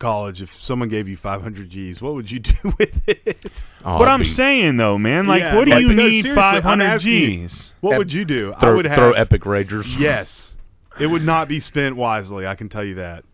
college, 0.00 0.42
if 0.42 0.52
someone 0.60 0.88
gave 0.88 1.06
you 1.08 1.16
500 1.16 1.70
G's, 1.70 2.02
what 2.02 2.14
would 2.14 2.28
you 2.28 2.40
do 2.40 2.52
with 2.78 3.00
it? 3.08 3.64
Oh, 3.84 3.96
But 4.00 4.08
I'd 4.08 4.14
I'm 4.14 4.18
be- 4.20 4.24
saying 4.26 4.76
though, 4.76 4.98
man, 4.98 5.28
like, 5.28 5.40
Yeah, 5.40 5.54
what 5.54 5.66
do 5.66 5.70
like, 5.70 5.82
you 5.82 5.92
no, 5.94 6.08
need 6.08 6.26
500 6.26 6.84
asking 6.84 7.12
you, 7.12 7.18
G's? 7.46 7.72
What 7.80 7.96
would 7.98 8.12
you 8.12 8.24
do? 8.24 8.52
I 8.58 8.70
would 8.70 8.86
have 8.86 8.96
throw 8.96 9.12
epic 9.12 9.42
ragers. 9.42 9.96
Yes. 9.98 10.56
It 10.98 11.06
would 11.06 11.22
not 11.24 11.46
be 11.46 11.60
spent 11.60 11.94
wisely, 11.96 12.44
I 12.46 12.56
can 12.56 12.68
tell 12.68 12.82
you 12.84 12.96
that. 12.96 13.24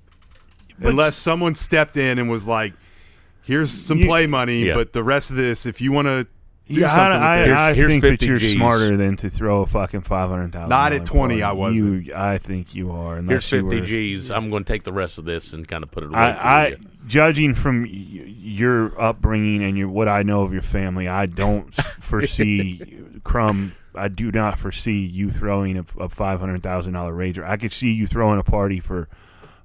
Unless 0.79 1.17
someone 1.17 1.55
stepped 1.55 1.97
in 1.97 2.19
and 2.19 2.31
was 2.31 2.47
like, 2.47 2.75
here's 3.43 3.71
some 3.71 3.99
You- 3.99 4.07
play 4.07 4.27
money, 4.27 4.67
Yeah. 4.67 4.75
but 4.75 4.93
the 4.93 5.03
rest 5.03 5.31
of 5.31 5.37
this, 5.37 5.67
if 5.67 5.81
you 5.81 5.93
want 5.93 6.07
to 6.07 6.27
do 6.73 6.81
Yeah, 6.81 6.87
something 6.87 7.21
I, 7.21 7.41
with 7.43 7.51
I, 7.51 7.71
I 7.71 7.75
Here's- 7.75 7.77
here's 7.77 7.91
think 7.91 8.03
that 8.21 8.23
you're 8.27 8.39
Gs. 8.39 8.53
smarter 8.53 8.97
than 8.97 9.17
to 9.17 9.29
throw 9.31 9.63
a 9.63 9.67
fucking 9.67 10.03
five 10.03 10.31
hundred 10.31 10.53
thousand. 10.53 10.69
Not 10.69 10.93
at 10.93 11.05
20, 11.05 11.43
I 11.43 11.51
wasn't. 11.53 12.07
You, 12.07 12.15
I 12.15 12.39
think 12.39 12.75
you 12.77 12.93
are. 12.93 13.15
Here's 13.17 13.27
Unless 13.29 13.51
fifty 13.51 13.81
were- 13.81 13.87
G's. 13.87 14.31
I'm 14.31 14.51
going 14.51 14.63
to 14.65 14.73
take 14.73 14.85
the 14.85 14.93
rest 14.93 15.19
of 15.19 15.25
this 15.25 15.53
and 15.53 15.67
kind 15.67 15.83
of 15.83 15.91
put 15.91 16.05
it 16.05 16.11
away 16.11 16.19
I, 16.19 16.31
I 16.65 16.67
you. 16.69 16.77
judging 17.09 17.55
from 17.57 17.83
y- 17.83 17.89
your 17.91 19.01
upbringing 19.03 19.65
and 19.65 19.77
your 19.77 19.89
what 19.89 20.09
I 20.09 20.23
know 20.23 20.43
of 20.43 20.53
your 20.53 20.63
family, 20.63 21.09
I 21.09 21.27
don't 21.27 21.75
foresee 22.01 22.99
Crumb. 23.25 23.73
I 23.95 24.07
do 24.07 24.31
not 24.31 24.57
foresee 24.59 25.01
you 25.05 25.33
throwing 25.33 25.77
a, 25.77 25.85
a 25.99 26.09
five 26.09 26.39
hundred 26.39 26.63
thousand 26.63 26.93
dollar 26.93 27.13
rager. 27.13 27.45
I 27.45 27.57
could 27.57 27.73
see 27.73 27.93
you 27.93 28.07
throwing 28.07 28.39
a 28.39 28.45
party 28.45 28.79
for 28.79 29.09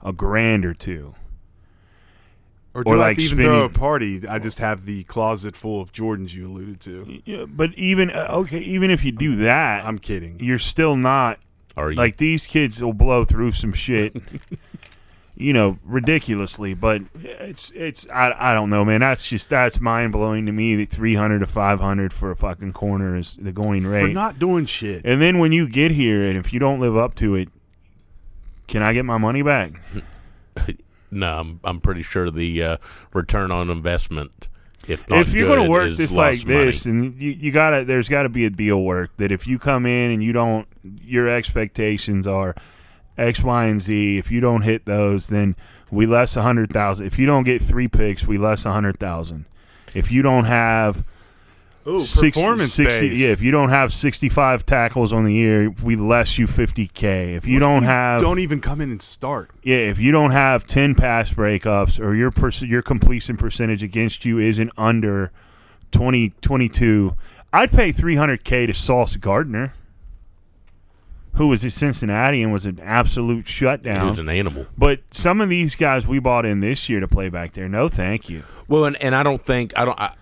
a 0.02 0.12
grand 0.12 0.66
or 0.66 0.74
two. 0.74 1.14
Or 2.76 2.84
do 2.84 2.94
or 2.94 2.98
like 2.98 3.18
have 3.18 3.30
to 3.30 3.34
even 3.34 3.46
throw 3.46 3.64
a 3.64 3.70
party? 3.70 4.28
I 4.28 4.38
just 4.38 4.60
have 4.60 4.86
the 4.86 5.06
closet 5.06 5.56
full 5.56 5.82
of 5.82 5.94
Jordans 5.94 6.34
you 6.34 6.46
alluded 6.48 6.82
to. 6.82 7.22
Yeah, 7.26 7.46
but 7.46 7.74
even 7.76 8.12
uh, 8.12 8.28
okay, 8.30 8.60
even 8.60 8.92
if 8.92 9.06
you 9.06 9.14
do 9.14 9.38
that, 9.38 9.86
I'm 9.86 9.98
kidding. 9.98 10.40
you're 10.42 10.60
still 10.60 10.98
not 10.98 11.40
Are 11.78 11.92
you? 11.92 11.98
like 11.98 12.18
these 12.18 12.46
kids 12.46 12.84
will 12.84 12.94
blow 12.94 13.24
through 13.24 13.54
some 13.54 13.72
shit. 13.72 14.16
you 15.38 15.54
know, 15.54 15.80
ridiculously. 15.84 16.74
But 16.74 17.04
it's 17.14 17.72
it's 17.72 18.06
I, 18.14 18.36
I 18.38 18.54
don't 18.54 18.70
know, 18.70 18.84
man. 18.84 19.00
That's 19.00 19.26
just 19.26 19.50
that's 19.50 19.80
mind 19.80 20.12
blowing 20.12 20.46
to 20.46 20.52
me. 20.52 20.76
That 20.76 20.90
three 20.90 21.16
hundred 21.16 21.40
to 21.40 21.48
five 21.48 21.80
hundred 21.80 22.12
for 22.12 22.30
a 22.30 22.36
fucking 22.36 22.74
corner 22.74 23.16
is 23.16 23.36
the 23.36 23.54
going 23.54 23.88
rate. 23.88 24.08
For 24.08 24.08
not 24.10 24.38
doing 24.38 24.66
shit. 24.66 25.06
and 25.06 25.22
then 25.22 25.40
when 25.40 25.54
you 25.54 25.70
get 25.70 25.92
here, 25.92 26.28
and 26.28 26.38
if 26.38 26.52
you 26.52 26.60
don't 26.60 26.82
live 26.82 26.98
up 26.98 27.16
to 27.16 27.36
it, 27.36 27.48
can 28.68 28.82
I 28.82 28.92
get 28.92 29.06
my 29.06 29.18
money 29.18 29.44
back? 29.44 29.80
No, 31.16 31.40
I'm 31.40 31.60
I'm 31.64 31.80
pretty 31.80 32.02
sure 32.02 32.30
the 32.30 32.62
uh, 32.62 32.78
return 33.14 33.52
on 33.52 33.70
investment. 33.70 34.50
If 34.88 35.10
not 35.10 35.22
if 35.22 35.34
you're 35.34 35.48
going 35.48 35.64
to 35.64 35.70
work 35.70 35.94
this 35.94 36.14
like 36.14 36.46
money. 36.46 36.66
this, 36.66 36.86
and 36.86 37.20
you, 37.20 37.32
you 37.32 37.52
gotta, 37.52 37.86
there's 37.86 38.08
got 38.08 38.24
to 38.24 38.30
be 38.30 38.46
a 38.46 38.52
deal 38.52 38.84
work 38.84 39.18
that 39.18 39.32
if 39.32 39.48
you 39.48 39.58
come 39.58 39.88
in 39.88 40.12
and 40.12 40.24
you 40.24 40.32
don't, 40.32 40.68
your 40.84 41.28
expectations 41.28 42.28
are 42.28 42.54
X, 43.18 43.42
Y, 43.42 43.66
and 43.66 43.82
Z. 43.82 44.18
If 44.20 44.30
you 44.30 44.42
don't 44.42 44.62
hit 44.62 44.86
those, 44.86 45.30
then 45.30 45.56
we 45.90 46.06
less 46.06 46.36
a 46.36 46.44
hundred 46.44 46.72
thousand. 46.72 47.08
If 47.08 47.18
you 47.18 47.26
don't 47.26 47.46
get 47.46 47.64
three 47.64 47.88
picks, 47.88 48.28
we 48.28 48.38
less 48.38 48.66
a 48.66 48.72
hundred 48.72 49.00
thousand. 49.00 49.46
If 49.96 50.12
you 50.12 50.22
don't 50.22 50.46
have 50.46 51.04
Ooh, 51.88 52.02
60 52.02 52.32
performance 52.32 52.74
60 52.74 53.10
based. 53.10 53.22
yeah, 53.22 53.28
if 53.30 53.42
you 53.42 53.52
don't 53.52 53.70
have 53.70 53.94
65 53.94 54.66
tackles 54.66 55.14
on 55.14 55.24
the 55.24 55.34
year, 55.34 55.70
we 55.84 55.96
less 55.96 56.38
you 56.40 56.48
50k. 56.48 57.36
If 57.36 57.46
you 57.46 57.60
don't 57.60 57.84
have 57.84 58.22
don't 58.22 58.40
even 58.40 58.60
come 58.60 58.82
in 58.82 58.90
and 58.92 59.02
start. 59.02 59.52
yeah, 59.62 59.78
if 59.78 60.00
you 60.00 60.12
don't 60.12 60.32
have 60.32 60.66
10 60.66 60.96
pass 60.96 61.32
breakups 61.32 62.00
or 62.04 62.16
your 62.16 62.32
pers- 62.32 62.64
your 62.64 62.82
completion 62.82 63.38
percentage 63.38 63.84
against 63.84 64.26
you 64.26 64.40
isn't 64.40 64.72
under 64.78 65.32
20 65.92 66.34
22, 66.42 67.16
I'd 67.54 67.72
pay 67.72 67.94
300k 67.94 68.68
to 68.68 68.74
Sauce 68.74 69.16
Gardner, 69.18 69.74
who 71.34 71.50
was 71.50 71.64
at 71.64 71.72
Cincinnati 71.74 72.42
and 72.42 72.52
was 72.52 72.66
an 72.66 72.80
absolute 72.82 73.48
shutdown. 73.48 74.02
He 74.02 74.10
was 74.10 74.20
an 74.20 74.30
animal. 74.30 74.66
But 74.78 75.02
some 75.12 75.40
of 75.40 75.50
these 75.50 75.76
guys 75.76 76.08
we 76.08 76.18
bought 76.20 76.46
in 76.46 76.62
this 76.62 76.90
year 76.90 77.00
to 77.00 77.08
play 77.08 77.30
back 77.30 77.54
there, 77.54 77.70
no 77.70 77.90
thank 77.90 78.30
you. 78.30 78.44
Well, 78.68 78.86
and, 78.86 78.96
and 79.02 79.14
I 79.14 79.22
don't 79.24 79.42
think 79.46 79.78
I 79.78 79.86
don't. 79.86 80.00
I, 80.00 80.16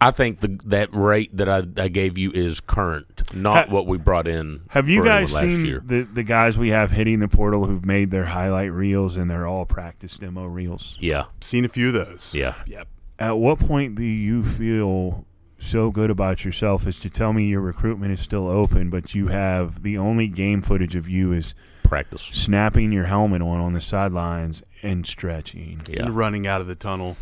I 0.00 0.10
think 0.10 0.40
the 0.40 0.58
that 0.66 0.90
rate 0.92 1.34
that 1.36 1.48
I, 1.48 1.62
I 1.82 1.88
gave 1.88 2.18
you 2.18 2.30
is 2.32 2.60
current, 2.60 3.22
not 3.34 3.68
Ha- 3.68 3.72
what 3.74 3.86
we 3.86 3.96
brought 3.96 4.28
in. 4.28 4.60
Have 4.68 4.88
you 4.88 5.02
guys 5.04 5.32
last 5.32 5.42
seen 5.42 5.64
year. 5.64 5.82
the 5.84 6.02
the 6.02 6.22
guys 6.22 6.58
we 6.58 6.68
have 6.68 6.90
hitting 6.92 7.20
the 7.20 7.28
portal 7.28 7.64
who've 7.66 7.84
made 7.84 8.10
their 8.10 8.26
highlight 8.26 8.72
reels 8.72 9.16
and 9.16 9.30
they're 9.30 9.46
all 9.46 9.64
practice 9.64 10.16
demo 10.18 10.44
reels? 10.44 10.98
Yeah, 11.00 11.24
Seen 11.40 11.64
a 11.64 11.68
few 11.68 11.88
of 11.88 11.94
those. 11.94 12.34
yeah. 12.34 12.54
Yep. 12.66 12.88
At 13.18 13.38
what 13.38 13.58
point 13.58 13.94
do 13.94 14.02
you 14.04 14.44
feel 14.44 15.24
so 15.58 15.90
good 15.90 16.10
about 16.10 16.44
yourself 16.44 16.86
as 16.86 16.98
to 17.00 17.08
tell 17.08 17.32
me 17.32 17.46
your 17.46 17.62
recruitment 17.62 18.12
is 18.12 18.20
still 18.20 18.46
open, 18.48 18.90
but 18.90 19.14
you 19.14 19.28
have 19.28 19.82
the 19.82 19.96
only 19.96 20.28
game 20.28 20.60
footage 20.60 20.94
of 20.94 21.08
you 21.08 21.32
is 21.32 21.54
Practice. 21.82 22.20
snapping 22.20 22.92
your 22.92 23.04
helmet 23.06 23.40
on 23.40 23.58
on 23.60 23.72
the 23.72 23.80
sidelines 23.80 24.62
and 24.82 25.06
stretching? 25.06 25.80
Yeah. 25.88 26.02
And 26.04 26.16
running 26.16 26.46
out 26.46 26.60
of 26.60 26.66
the 26.66 26.74
tunnel. 26.74 27.16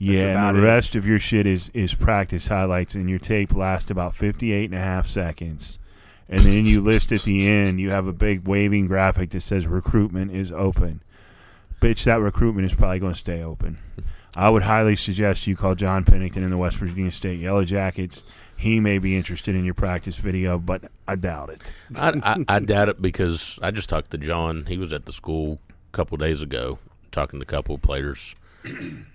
Yeah, 0.00 0.48
and 0.48 0.56
the 0.56 0.62
it. 0.62 0.64
rest 0.64 0.96
of 0.96 1.06
your 1.06 1.20
shit 1.20 1.46
is 1.46 1.68
is 1.74 1.94
practice 1.94 2.46
highlights, 2.46 2.94
and 2.94 3.08
your 3.08 3.18
tape 3.18 3.54
lasts 3.54 3.90
about 3.90 4.16
58 4.16 4.64
and 4.64 4.74
a 4.74 4.82
half 4.82 5.06
seconds. 5.06 5.78
And 6.26 6.40
then 6.40 6.64
you 6.64 6.80
list 6.80 7.12
at 7.12 7.22
the 7.22 7.46
end, 7.46 7.80
you 7.80 7.90
have 7.90 8.06
a 8.06 8.12
big 8.12 8.46
waving 8.46 8.86
graphic 8.86 9.30
that 9.30 9.42
says 9.42 9.66
recruitment 9.66 10.30
is 10.30 10.52
open. 10.52 11.02
Bitch, 11.80 12.04
that 12.04 12.20
recruitment 12.20 12.66
is 12.66 12.74
probably 12.74 13.00
going 13.00 13.14
to 13.14 13.18
stay 13.18 13.42
open. 13.42 13.78
I 14.36 14.48
would 14.48 14.62
highly 14.62 14.94
suggest 14.96 15.46
you 15.46 15.56
call 15.56 15.74
John 15.74 16.04
Pennington 16.04 16.44
in 16.44 16.50
the 16.50 16.56
West 16.56 16.76
Virginia 16.76 17.10
State 17.10 17.40
Yellow 17.40 17.64
Jackets. 17.64 18.30
He 18.56 18.78
may 18.78 18.98
be 18.98 19.16
interested 19.16 19.54
in 19.56 19.64
your 19.64 19.74
practice 19.74 20.16
video, 20.16 20.56
but 20.56 20.84
I 21.08 21.16
doubt 21.16 21.50
it. 21.50 21.72
I, 21.96 22.12
I, 22.22 22.56
I 22.56 22.58
doubt 22.60 22.88
it 22.90 23.02
because 23.02 23.58
I 23.60 23.70
just 23.72 23.88
talked 23.88 24.12
to 24.12 24.18
John. 24.18 24.66
He 24.66 24.78
was 24.78 24.92
at 24.92 25.06
the 25.06 25.12
school 25.12 25.58
a 25.92 25.96
couple 25.96 26.16
days 26.16 26.42
ago 26.42 26.78
talking 27.10 27.40
to 27.40 27.42
a 27.42 27.46
couple 27.46 27.74
of 27.74 27.82
players, 27.82 28.36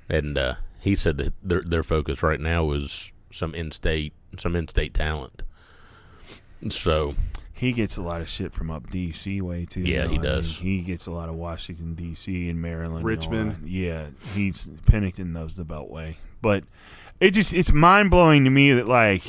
and 0.10 0.38
uh, 0.38 0.56
he 0.86 0.96
said 0.96 1.18
that 1.18 1.34
their 1.44 1.62
their 1.62 1.84
focus 1.84 2.22
right 2.24 2.40
now 2.40 2.72
is 2.72 3.12
some 3.32 3.54
in 3.56 3.72
state 3.72 4.14
some 4.38 4.56
in 4.56 4.68
state 4.68 4.94
talent. 4.94 5.42
So 6.70 7.16
He 7.54 7.72
gets 7.74 7.98
a 7.98 8.02
lot 8.02 8.22
of 8.22 8.30
shit 8.30 8.54
from 8.54 8.70
up 8.72 8.90
D.C. 8.90 9.42
way 9.42 9.66
too. 9.66 9.82
Yeah, 9.82 10.06
though. 10.06 10.12
he 10.12 10.20
I 10.20 10.22
does. 10.22 10.62
mean, 10.62 10.70
he 10.80 10.82
gets 10.84 11.08
a 11.08 11.12
lot 11.12 11.28
of 11.30 11.36
Washington 11.36 11.96
D.C. 11.96 12.50
and 12.50 12.62
Maryland, 12.62 13.04
Richmond. 13.04 13.64
that. 13.64 13.68
Yeah, 13.70 14.08
he's 14.34 14.70
Pennington 14.86 15.34
knows 15.34 15.56
the 15.56 15.66
Beltway, 15.66 16.16
but 16.42 16.64
it 17.20 17.32
just 17.32 17.54
it's 17.54 17.72
mind 17.74 18.12
blowing 18.12 18.44
to 18.44 18.50
me 18.50 18.72
that 18.74 18.88
like 18.88 19.24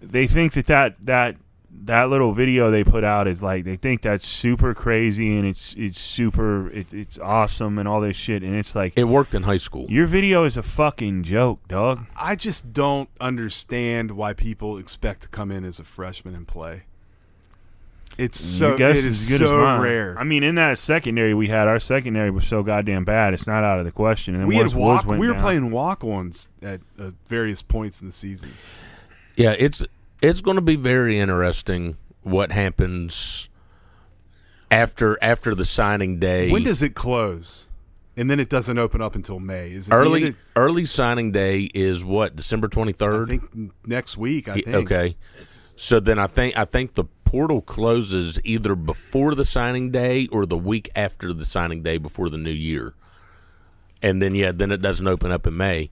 they 0.00 0.26
think 0.26 0.54
that 0.54 0.66
that 0.68 0.96
that 1.04 1.36
that 1.84 2.10
little 2.10 2.32
video 2.32 2.70
they 2.70 2.84
put 2.84 3.02
out 3.02 3.26
is 3.26 3.42
like 3.42 3.64
they 3.64 3.76
think 3.76 4.02
that's 4.02 4.26
super 4.26 4.74
crazy 4.74 5.36
and 5.36 5.46
it's 5.46 5.74
it's 5.76 5.98
super 5.98 6.70
it, 6.70 6.92
it's 6.94 7.18
awesome 7.18 7.78
and 7.78 7.88
all 7.88 8.00
this 8.00 8.16
shit 8.16 8.42
and 8.42 8.54
it's 8.54 8.74
like 8.74 8.92
it 8.94 9.04
worked 9.04 9.34
in 9.34 9.42
high 9.42 9.56
school. 9.56 9.86
your 9.88 10.06
video 10.06 10.44
is 10.44 10.56
a 10.56 10.62
fucking 10.62 11.22
joke, 11.24 11.66
dog. 11.68 12.06
I 12.16 12.36
just 12.36 12.72
don't 12.72 13.08
understand 13.20 14.12
why 14.12 14.32
people 14.32 14.78
expect 14.78 15.22
to 15.22 15.28
come 15.28 15.50
in 15.50 15.64
as 15.64 15.78
a 15.78 15.84
freshman 15.84 16.34
and 16.34 16.46
play. 16.46 16.82
It's 18.18 18.38
so 18.38 18.68
Your 18.70 18.78
guess 18.78 18.96
it 18.96 18.98
is 18.98 19.06
is 19.06 19.22
as 19.32 19.38
good 19.38 19.46
so 19.46 19.54
as 19.56 19.62
mine. 19.62 19.80
rare. 19.80 20.16
I 20.18 20.24
mean, 20.24 20.42
in 20.42 20.56
that 20.56 20.78
secondary 20.78 21.32
we 21.32 21.48
had, 21.48 21.66
our 21.66 21.80
secondary 21.80 22.30
was 22.30 22.46
so 22.46 22.62
goddamn 22.62 23.04
bad. 23.04 23.32
It's 23.32 23.46
not 23.46 23.64
out 23.64 23.78
of 23.78 23.86
the 23.86 23.90
question. 23.92 24.34
And 24.34 24.42
then 24.42 24.48
we 24.48 24.56
had 24.56 24.72
walk. 24.74 25.06
We 25.06 25.26
were 25.26 25.32
down- 25.32 25.42
playing 25.42 25.70
walk-ons 25.70 26.48
at 26.60 26.80
uh, 26.98 27.12
various 27.26 27.62
points 27.62 28.02
in 28.02 28.06
the 28.06 28.12
season. 28.12 28.52
Yeah, 29.34 29.56
it's 29.58 29.82
it's 30.22 30.40
going 30.40 30.54
to 30.54 30.62
be 30.62 30.76
very 30.76 31.18
interesting 31.18 31.98
what 32.22 32.52
happens 32.52 33.48
after 34.70 35.18
after 35.22 35.54
the 35.54 35.64
signing 35.64 36.18
day. 36.18 36.50
When 36.50 36.62
does 36.62 36.82
it 36.82 36.94
close? 36.94 37.66
And 38.16 38.30
then 38.30 38.40
it 38.40 38.48
doesn't 38.48 38.78
open 38.78 39.00
up 39.00 39.14
until 39.14 39.40
May. 39.40 39.72
Is 39.72 39.88
it 39.88 39.92
early 39.92 40.34
early 40.54 40.84
signing 40.84 41.32
day 41.32 41.62
is 41.74 42.04
what 42.04 42.36
December 42.36 42.68
twenty 42.68 42.92
third. 42.92 43.30
I 43.30 43.38
think 43.38 43.72
next 43.84 44.16
week. 44.16 44.48
I 44.48 44.60
think. 44.60 44.68
Okay, 44.68 45.16
so 45.76 45.98
then 45.98 46.18
I 46.18 46.26
think 46.26 46.56
I 46.56 46.64
think 46.64 46.94
the 46.94 47.04
portal 47.24 47.62
closes 47.62 48.38
either 48.44 48.74
before 48.74 49.34
the 49.34 49.44
signing 49.44 49.90
day 49.90 50.28
or 50.30 50.44
the 50.46 50.56
week 50.56 50.90
after 50.94 51.32
the 51.32 51.46
signing 51.46 51.82
day 51.82 51.96
before 51.96 52.28
the 52.28 52.36
new 52.36 52.50
year, 52.50 52.94
and 54.02 54.22
then 54.22 54.34
yeah, 54.34 54.52
then 54.52 54.70
it 54.70 54.82
doesn't 54.82 55.06
open 55.06 55.32
up 55.32 55.46
in 55.46 55.56
May. 55.56 55.90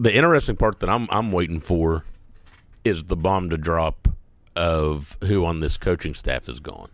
The 0.00 0.12
interesting 0.12 0.56
part 0.56 0.80
that 0.80 0.90
I'm 0.90 1.06
I'm 1.10 1.30
waiting 1.30 1.60
for 1.60 2.04
is 2.84 3.04
the 3.04 3.16
bomb 3.16 3.50
to 3.50 3.56
drop 3.56 4.08
of 4.56 5.16
who 5.24 5.44
on 5.44 5.60
this 5.60 5.76
coaching 5.76 6.14
staff 6.14 6.48
is 6.48 6.60
gone. 6.60 6.90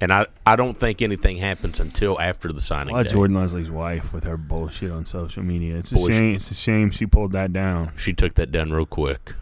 And 0.00 0.12
I, 0.12 0.26
I 0.46 0.56
don't 0.56 0.78
think 0.78 1.00
anything 1.00 1.38
happens 1.38 1.80
until 1.80 2.20
after 2.20 2.52
the 2.52 2.60
signing 2.60 2.92
Why 2.94 3.04
day. 3.04 3.10
Jordan 3.10 3.36
Lesley's 3.36 3.70
wife 3.70 4.12
with 4.12 4.24
her 4.24 4.36
bullshit 4.36 4.90
on 4.90 5.06
social 5.06 5.42
media? 5.42 5.76
It's 5.76 5.90
a 5.92 5.94
Bullshit. 5.94 6.14
shame. 6.14 6.34
It's 6.34 6.50
a 6.50 6.54
shame 6.54 6.90
she 6.90 7.06
pulled 7.06 7.32
that 7.32 7.52
down. 7.54 7.92
She 7.96 8.12
took 8.12 8.34
that 8.34 8.52
down 8.52 8.72
real 8.72 8.84
quick. 8.84 9.32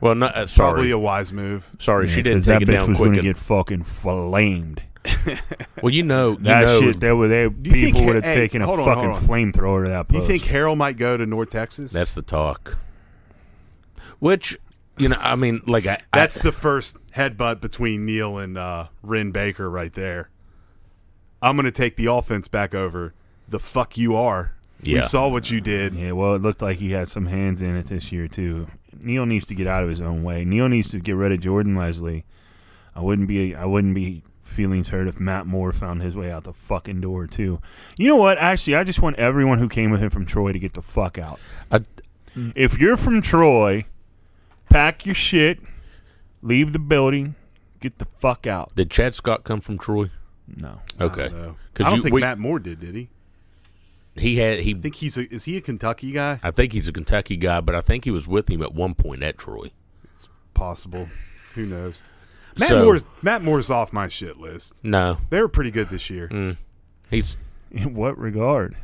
Well, 0.00 0.16
not 0.16 0.34
uh, 0.34 0.46
sorry. 0.48 0.72
Probably 0.72 0.90
a 0.90 0.98
wise 0.98 1.32
move. 1.32 1.70
sorry, 1.78 2.08
Yeah, 2.08 2.14
she 2.14 2.22
didn't 2.22 2.38
'cause 2.38 2.46
take 2.46 2.54
that 2.58 2.62
it 2.62 2.68
bitch 2.68 2.78
down 2.80 2.88
was 2.88 2.98
quick. 2.98 3.08
gonna 3.10 3.18
en- 3.18 3.24
get 3.24 3.36
fucking 3.36 3.82
flamed. 3.84 4.82
well, 5.82 5.92
you 5.94 6.02
know, 6.02 6.30
you 6.32 6.38
That 6.38 6.64
know, 6.64 6.80
shit, 6.80 6.98
there 7.00 7.14
were 7.14 7.28
there 7.28 7.50
people 7.50 8.04
would 8.06 8.16
have 8.16 8.24
hey, 8.24 8.34
taken 8.34 8.62
a 8.62 8.66
hold 8.66 8.80
on, 8.80 8.86
fucking 8.86 9.28
flamethrower 9.28 9.84
to 9.84 9.90
that 9.92 10.10
You 10.12 10.26
think 10.26 10.42
Harrell 10.44 10.76
might 10.76 10.96
go 10.96 11.16
to 11.16 11.24
North 11.24 11.50
Texas? 11.50 11.92
that's 11.92 12.14
the 12.14 12.22
talk. 12.22 12.78
Which, 14.18 14.58
you 14.96 15.08
know, 15.08 15.16
I 15.20 15.36
mean, 15.36 15.62
like 15.66 15.86
I, 15.86 16.00
That's 16.12 16.38
I, 16.38 16.42
the 16.42 16.52
first 16.52 16.96
headbutt 17.12 17.60
between 17.60 18.04
Neal 18.04 18.38
and 18.38 18.56
uh, 18.56 18.88
Wren 19.02 19.32
Baker 19.32 19.68
right 19.68 19.92
there. 19.92 20.30
I'm 21.42 21.56
going 21.56 21.66
to 21.66 21.72
take 21.72 21.96
the 21.96 22.06
offense 22.06 22.48
back 22.48 22.74
over. 22.74 23.14
The 23.48 23.58
fuck 23.58 23.96
you 23.96 24.16
are. 24.16 24.54
Yeah. 24.82 25.00
We 25.00 25.06
saw 25.06 25.28
what 25.28 25.50
you 25.50 25.60
did. 25.60 25.94
Yeah, 25.94 26.12
well, 26.12 26.34
it 26.34 26.42
looked 26.42 26.62
like 26.62 26.78
he 26.78 26.92
had 26.92 27.08
some 27.08 27.26
hands 27.26 27.62
in 27.62 27.76
it 27.76 27.86
this 27.86 28.12
year 28.12 28.28
too. 28.28 28.68
Neal 29.02 29.26
needs 29.26 29.46
to 29.46 29.54
get 29.54 29.66
out 29.66 29.82
of 29.82 29.88
his 29.88 30.00
own 30.00 30.22
way. 30.22 30.44
Neal 30.44 30.68
needs 30.68 30.88
to 30.90 31.00
get 31.00 31.16
rid 31.16 31.32
of 31.32 31.40
Jordan 31.40 31.74
Lesley. 31.76 32.24
I 32.94 33.00
wouldn't 33.00 33.28
be. 33.28 33.54
I 33.54 33.64
wouldn't 33.64 33.94
be 33.94 34.22
feelings 34.42 34.88
hurt 34.88 35.08
if 35.08 35.18
Matt 35.18 35.46
Moore 35.46 35.72
found 35.72 36.02
his 36.02 36.14
way 36.14 36.30
out 36.30 36.44
the 36.44 36.52
fucking 36.52 37.00
door 37.00 37.26
too. 37.26 37.60
You 37.98 38.08
know 38.08 38.16
what? 38.16 38.38
Actually, 38.38 38.76
I 38.76 38.84
just 38.84 39.02
want 39.02 39.16
everyone 39.16 39.58
who 39.58 39.68
came 39.68 39.90
with 39.90 40.02
him 40.02 40.10
from 40.10 40.26
Troy 40.26 40.52
to 40.52 40.58
get 40.58 40.74
the 40.74 40.82
fuck 40.82 41.18
out. 41.18 41.40
I, 41.70 41.80
If 42.54 42.78
you're 42.78 42.96
from 42.96 43.20
Troy, 43.20 43.86
pack 44.74 45.06
your 45.06 45.14
shit, 45.14 45.60
leave 46.42 46.72
the 46.72 46.78
building, 46.78 47.34
get 47.80 47.98
the 47.98 48.06
fuck 48.18 48.46
out. 48.46 48.74
did 48.74 48.90
Chad 48.90 49.14
Scott 49.14 49.44
come 49.44 49.60
from 49.60 49.78
Troy? 49.78 50.10
No. 50.56 50.80
Okay, 51.00 51.24
I 51.24 51.28
don't, 51.28 51.42
know. 51.42 51.56
'Cause 51.74 51.86
I 51.86 51.88
don't 51.90 51.96
you- 51.98 52.02
think 52.02 52.14
we- 52.14 52.20
Matt 52.20 52.38
Moore 52.38 52.58
did, 52.58 52.80
did 52.80 52.94
he? 52.94 53.08
he 54.16 54.36
had 54.36 54.60
he. 54.60 54.74
I 54.74 54.78
think 54.80 54.96
he's 54.96 55.16
a, 55.18 55.32
is 55.32 55.44
he 55.44 55.56
a 55.56 55.60
Kentucky 55.60 56.12
guy? 56.12 56.38
I 56.42 56.50
think 56.50 56.72
he's 56.72 56.86
a 56.88 56.92
Kentucky 56.92 57.36
guy, 57.36 57.60
but 57.60 57.74
I 57.74 57.80
think 57.80 58.04
he 58.04 58.10
was 58.10 58.28
with 58.28 58.48
him 58.50 58.62
at 58.62 58.72
one 58.74 58.94
point 58.94 59.22
at 59.22 59.38
Troy. 59.38 59.70
It's 60.14 60.28
possible. 60.54 61.08
Who 61.54 61.66
knows? 61.66 62.02
Matt 62.58 62.68
So- 62.68 62.84
Moore's 62.84 63.04
Matt 63.22 63.42
Moore's 63.42 63.70
off 63.70 63.92
my 63.92 64.06
shit 64.08 64.36
list. 64.38 64.74
No, 64.84 65.18
They 65.30 65.40
were 65.40 65.48
pretty 65.48 65.70
good 65.72 65.88
this 65.88 66.10
year. 66.10 66.28
Mm. 66.28 66.56
he's 67.10 67.36
In 67.72 67.94
what 67.94 68.16
regard? 68.18 68.76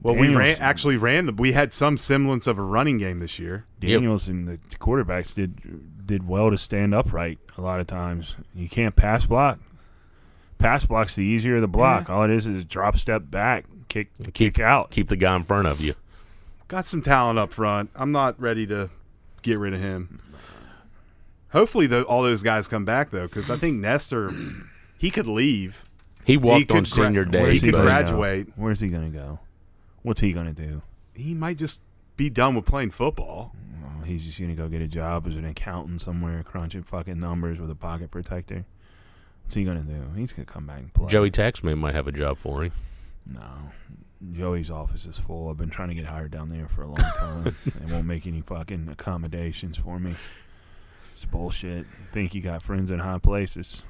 Well, 0.00 0.14
we 0.14 0.34
ran 0.34 0.58
actually 0.60 0.96
ran 0.96 1.26
the. 1.26 1.32
We 1.32 1.52
had 1.52 1.72
some 1.72 1.96
semblance 1.96 2.46
of 2.46 2.58
a 2.58 2.62
running 2.62 2.98
game 2.98 3.18
this 3.18 3.38
year. 3.38 3.64
Daniels 3.80 4.28
and 4.28 4.46
the 4.46 4.58
quarterbacks 4.78 5.34
did 5.34 6.06
did 6.06 6.26
well 6.28 6.50
to 6.50 6.58
stand 6.58 6.94
upright 6.94 7.38
a 7.56 7.60
lot 7.60 7.80
of 7.80 7.86
times. 7.86 8.34
You 8.54 8.68
can't 8.68 8.94
pass 8.96 9.26
block. 9.26 9.58
pass 10.58 10.84
block's 10.84 11.14
the 11.16 11.22
easier 11.24 11.60
the 11.60 11.68
block. 11.68 12.08
All 12.08 12.22
it 12.22 12.30
is 12.30 12.46
is 12.46 12.62
a 12.62 12.64
drop 12.64 12.96
step 12.96 13.30
back, 13.30 13.64
kick, 13.88 14.08
keep 14.32 14.54
kick 14.54 14.60
out. 14.60 14.90
keep 14.90 15.08
the 15.08 15.16
guy 15.16 15.34
in 15.36 15.44
front 15.44 15.66
of 15.68 15.80
you. 15.80 15.94
Got 16.68 16.86
some 16.86 17.02
talent 17.02 17.38
up 17.38 17.52
front. 17.52 17.90
I'm 17.94 18.12
not 18.12 18.40
ready 18.40 18.66
to 18.68 18.90
get 19.42 19.58
rid 19.58 19.74
of 19.74 19.80
him. 19.80 20.20
Hopefully, 21.50 21.86
the, 21.86 22.02
all 22.02 22.22
those 22.22 22.42
guys 22.42 22.68
come 22.68 22.84
back 22.84 23.10
though, 23.10 23.26
because 23.26 23.50
I 23.50 23.56
think 23.56 23.78
Nestor, 23.78 24.30
he 24.98 25.10
could 25.10 25.26
leave. 25.26 25.84
He 26.24 26.36
walked 26.36 26.68
could 26.68 26.76
on 26.76 26.82
gra- 26.84 27.06
senior 27.06 27.24
day. 27.24 27.54
He 27.54 27.60
could 27.60 27.72
but- 27.72 27.82
graduate. 27.82 28.48
Where's 28.56 28.80
he 28.80 28.88
gonna 28.88 29.08
go? 29.08 29.38
What's 30.02 30.20
he 30.20 30.32
gonna 30.32 30.52
do? 30.52 30.82
He 31.14 31.34
might 31.34 31.58
just 31.58 31.82
be 32.16 32.30
done 32.30 32.54
with 32.54 32.64
playing 32.64 32.90
football. 32.90 33.54
Oh, 33.82 34.02
he's 34.04 34.24
just 34.24 34.40
gonna 34.40 34.54
go 34.54 34.68
get 34.68 34.82
a 34.82 34.86
job 34.86 35.26
as 35.26 35.36
an 35.36 35.44
accountant 35.44 36.02
somewhere, 36.02 36.42
crunching 36.42 36.82
fucking 36.82 37.18
numbers 37.18 37.58
with 37.58 37.70
a 37.70 37.74
pocket 37.74 38.10
protector. 38.10 38.64
What's 39.42 39.54
he 39.54 39.64
gonna 39.64 39.80
do? 39.80 40.02
He's 40.16 40.32
gonna 40.32 40.46
come 40.46 40.66
back 40.66 40.80
and 40.80 40.92
play. 40.92 41.08
Joey 41.08 41.30
Taxman 41.30 41.78
might 41.78 41.94
have 41.94 42.06
a 42.06 42.12
job 42.12 42.38
for 42.38 42.64
him. 42.64 42.72
No. 43.26 43.70
Joey's 44.32 44.70
office 44.70 45.06
is 45.06 45.18
full. 45.18 45.48
I've 45.48 45.56
been 45.56 45.70
trying 45.70 45.88
to 45.88 45.94
get 45.94 46.04
hired 46.04 46.32
down 46.32 46.48
there 46.48 46.68
for 46.68 46.82
a 46.82 46.86
long 46.86 46.96
time. 46.96 47.56
they 47.66 47.92
won't 47.92 48.06
make 48.06 48.26
any 48.26 48.40
fucking 48.40 48.88
accommodations 48.90 49.76
for 49.76 49.98
me. 49.98 50.16
It's 51.12 51.24
bullshit. 51.24 51.86
Think 52.12 52.34
you 52.34 52.40
got 52.40 52.62
friends 52.62 52.90
in 52.90 52.98
high 52.98 53.18
places. 53.18 53.84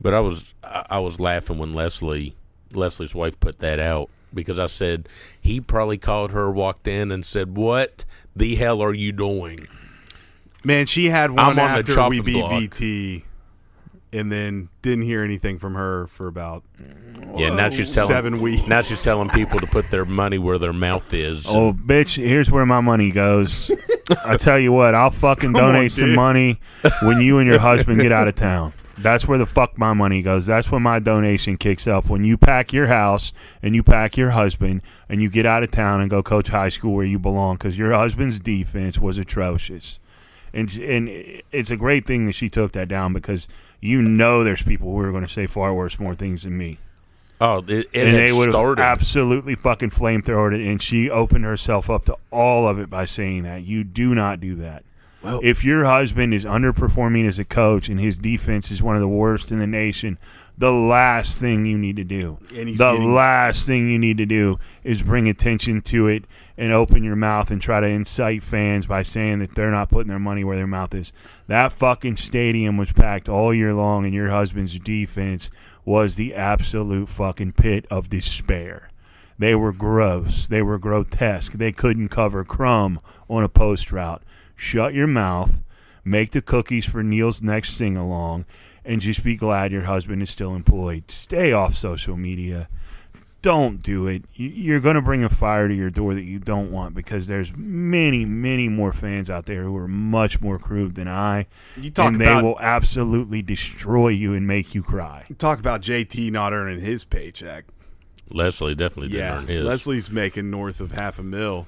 But 0.00 0.14
I 0.14 0.20
was 0.20 0.54
I 0.62 0.86
I 0.90 0.98
was 0.98 1.18
laughing 1.20 1.58
when 1.58 1.74
Lesley 1.74 2.36
Lesley's 2.72 3.14
wife 3.14 3.38
put 3.40 3.60
that 3.60 3.78
out 3.78 4.10
because 4.34 4.58
I 4.58 4.66
said 4.66 5.08
he 5.40 5.60
probably 5.60 5.98
called 5.98 6.30
her, 6.32 6.50
walked 6.50 6.86
in, 6.88 7.10
and 7.12 7.24
said, 7.24 7.56
"What 7.56 8.04
the 8.34 8.54
hell 8.56 8.82
are 8.82 8.94
you 8.94 9.12
doing?" 9.12 9.66
Man, 10.64 10.86
she 10.86 11.06
had 11.10 11.30
one 11.32 11.40
I'm 11.40 11.50
on 11.50 11.56
the 11.56 11.62
after 11.80 11.92
we 11.92 11.94
chopping 11.96 12.24
beat 12.24 12.40
block. 12.40 12.52
VT, 12.52 13.24
and 14.12 14.30
then 14.30 14.68
didn't 14.82 15.04
hear 15.04 15.22
anything 15.22 15.58
from 15.58 15.74
her 15.74 16.06
for 16.06 16.26
about 16.28 16.62
Yeah, 17.36 17.50
now 17.50 17.70
she's 17.70 17.92
telling 17.94 18.08
seven 18.08 18.40
weeks. 18.40 18.66
Now 18.68 18.82
she's 18.82 19.02
telling 19.02 19.28
people 19.30 19.58
to 19.58 19.66
put 19.66 19.90
their 19.90 20.04
money 20.04 20.38
where 20.38 20.58
their 20.58 20.72
mouth 20.72 21.12
is. 21.14 21.46
Oh, 21.48 21.72
bitch, 21.72 22.16
here's 22.16 22.50
where 22.50 22.66
my 22.66 22.80
money 22.80 23.10
goes. 23.10 23.70
I 24.24 24.36
tell 24.36 24.58
you 24.58 24.70
what, 24.72 24.94
I'll 24.94 25.10
fucking 25.10 25.52
Come 25.54 25.64
on, 25.64 25.72
donate 25.74 25.92
some 25.92 26.06
dude. 26.08 26.16
money 26.16 26.60
when 27.02 27.20
you 27.20 27.38
and 27.38 27.48
your 27.48 27.58
husband 27.58 28.00
get 28.00 28.12
out 28.12 28.28
of 28.28 28.34
town. 28.34 28.72
That's 28.98 29.26
where 29.26 29.38
the 29.38 29.46
fuck 29.46 29.78
my 29.78 29.92
money 29.92 30.22
goes. 30.22 30.46
That's 30.46 30.70
when 30.70 30.82
my 30.82 30.98
donation 30.98 31.56
kicks 31.56 31.86
up. 31.86 32.08
When 32.08 32.24
you 32.24 32.36
pack 32.36 32.72
your 32.72 32.86
house 32.86 33.32
and 33.62 33.74
you 33.74 33.82
pack 33.82 34.16
your 34.16 34.30
husband 34.30 34.82
and 35.08 35.22
you 35.22 35.28
get 35.28 35.46
out 35.46 35.62
of 35.62 35.70
town 35.70 36.00
and 36.00 36.10
go 36.10 36.22
coach 36.22 36.48
high 36.48 36.68
school 36.68 36.94
where 36.94 37.06
you 37.06 37.18
belong 37.18 37.56
because 37.56 37.78
your 37.78 37.92
husband's 37.92 38.38
defense 38.38 38.98
was 38.98 39.18
atrocious. 39.18 39.98
And, 40.52 40.70
and 40.76 41.08
it's 41.50 41.70
a 41.70 41.76
great 41.76 42.06
thing 42.06 42.26
that 42.26 42.34
she 42.34 42.50
took 42.50 42.72
that 42.72 42.88
down 42.88 43.12
because 43.12 43.48
you 43.80 44.02
know 44.02 44.44
there's 44.44 44.62
people 44.62 44.90
who 44.90 45.00
are 45.00 45.10
going 45.10 45.26
to 45.26 45.32
say 45.32 45.46
far 45.46 45.72
worse, 45.72 45.98
more 45.98 46.14
things 46.14 46.42
than 46.42 46.58
me 46.58 46.78
Oh, 47.42 47.58
it, 47.58 47.88
it 47.92 48.06
and 48.06 48.16
they 48.16 48.30
would 48.30 48.54
have 48.54 48.78
absolutely 48.78 49.56
fucking 49.56 49.90
flamethrowered 49.90 50.54
it. 50.54 50.64
And 50.64 50.80
she 50.80 51.10
opened 51.10 51.44
herself 51.44 51.90
up 51.90 52.04
to 52.04 52.16
all 52.30 52.68
of 52.68 52.78
it 52.78 52.88
by 52.88 53.04
saying 53.04 53.42
that 53.42 53.64
you 53.64 53.82
do 53.82 54.14
not 54.14 54.38
do 54.38 54.54
that. 54.56 54.84
Well- 55.22 55.40
if 55.42 55.64
your 55.64 55.84
husband 55.84 56.34
is 56.34 56.44
underperforming 56.44 57.26
as 57.26 57.38
a 57.38 57.44
coach 57.44 57.88
and 57.88 58.00
his 58.00 58.18
defense 58.18 58.70
is 58.70 58.82
one 58.82 58.96
of 58.96 59.00
the 59.00 59.08
worst 59.08 59.52
in 59.52 59.58
the 59.58 59.66
nation, 59.66 60.18
the 60.58 60.70
last 60.72 61.40
thing 61.40 61.64
you 61.64 61.78
need 61.78 61.96
to 61.96 62.04
do, 62.04 62.38
the 62.76 62.92
getting- 62.94 63.14
last 63.14 63.66
thing 63.66 63.88
you 63.90 63.98
need 63.98 64.18
to 64.18 64.26
do 64.26 64.58
is 64.84 65.02
bring 65.02 65.28
attention 65.28 65.80
to 65.80 66.08
it 66.08 66.24
and 66.58 66.72
open 66.72 67.02
your 67.02 67.16
mouth 67.16 67.50
and 67.50 67.60
try 67.62 67.80
to 67.80 67.86
incite 67.86 68.42
fans 68.42 68.86
by 68.86 69.02
saying 69.02 69.38
that 69.38 69.54
they're 69.54 69.70
not 69.70 69.88
putting 69.88 70.08
their 70.08 70.18
money 70.18 70.44
where 70.44 70.56
their 70.56 70.66
mouth 70.66 70.94
is. 70.94 71.12
That 71.46 71.72
fucking 71.72 72.16
stadium 72.16 72.76
was 72.76 72.92
packed 72.92 73.28
all 73.28 73.54
year 73.54 73.72
long, 73.72 74.04
and 74.04 74.14
your 74.14 74.28
husband's 74.28 74.78
defense 74.78 75.50
was 75.84 76.16
the 76.16 76.34
absolute 76.34 77.08
fucking 77.08 77.52
pit 77.52 77.86
of 77.90 78.10
despair. 78.10 78.90
They 79.38 79.54
were 79.54 79.72
gross. 79.72 80.46
They 80.46 80.62
were 80.62 80.78
grotesque. 80.78 81.52
They 81.52 81.72
couldn't 81.72 82.10
cover 82.10 82.44
crumb 82.44 83.00
on 83.28 83.42
a 83.42 83.48
post 83.48 83.90
route. 83.90 84.22
Shut 84.56 84.94
your 84.94 85.06
mouth. 85.06 85.60
Make 86.04 86.32
the 86.32 86.42
cookies 86.42 86.86
for 86.86 87.02
Neal's 87.02 87.42
next 87.42 87.74
sing 87.74 87.96
along, 87.96 88.44
and 88.84 89.00
just 89.00 89.22
be 89.22 89.36
glad 89.36 89.70
your 89.72 89.82
husband 89.84 90.22
is 90.22 90.30
still 90.30 90.54
employed. 90.54 91.04
Stay 91.10 91.52
off 91.52 91.76
social 91.76 92.16
media. 92.16 92.68
Don't 93.40 93.82
do 93.82 94.06
it. 94.06 94.24
You- 94.34 94.48
You're 94.50 94.80
going 94.80 94.94
to 94.94 95.02
bring 95.02 95.24
a 95.24 95.28
fire 95.28 95.66
to 95.66 95.74
your 95.74 95.90
door 95.90 96.14
that 96.14 96.22
you 96.22 96.38
don't 96.38 96.70
want 96.70 96.94
because 96.94 97.26
there's 97.26 97.52
many, 97.56 98.24
many 98.24 98.68
more 98.68 98.92
fans 98.92 99.28
out 99.30 99.46
there 99.46 99.64
who 99.64 99.76
are 99.76 99.88
much 99.88 100.40
more 100.40 100.58
crude 100.60 100.94
than 100.94 101.08
I. 101.08 101.46
You 101.76 101.90
talk 101.90 102.08
and 102.12 102.16
about- 102.22 102.36
they 102.36 102.42
will 102.46 102.58
absolutely 102.60 103.42
destroy 103.42 104.08
you 104.08 104.32
and 104.34 104.46
make 104.46 104.74
you 104.76 104.82
cry. 104.84 105.24
Talk 105.38 105.58
about 105.58 105.80
JT 105.82 106.30
not 106.30 106.52
earning 106.52 106.80
his 106.80 107.02
paycheck. 107.04 107.64
Lesley 108.30 108.74
definitely 108.76 109.08
didn't 109.08 109.24
Yeah, 109.26 109.38
earn 109.38 109.46
his. 109.48 109.66
Lesley's 109.66 110.10
making 110.10 110.50
north 110.50 110.80
of 110.80 110.92
half 110.92 111.18
a 111.18 111.22
mil. 111.22 111.66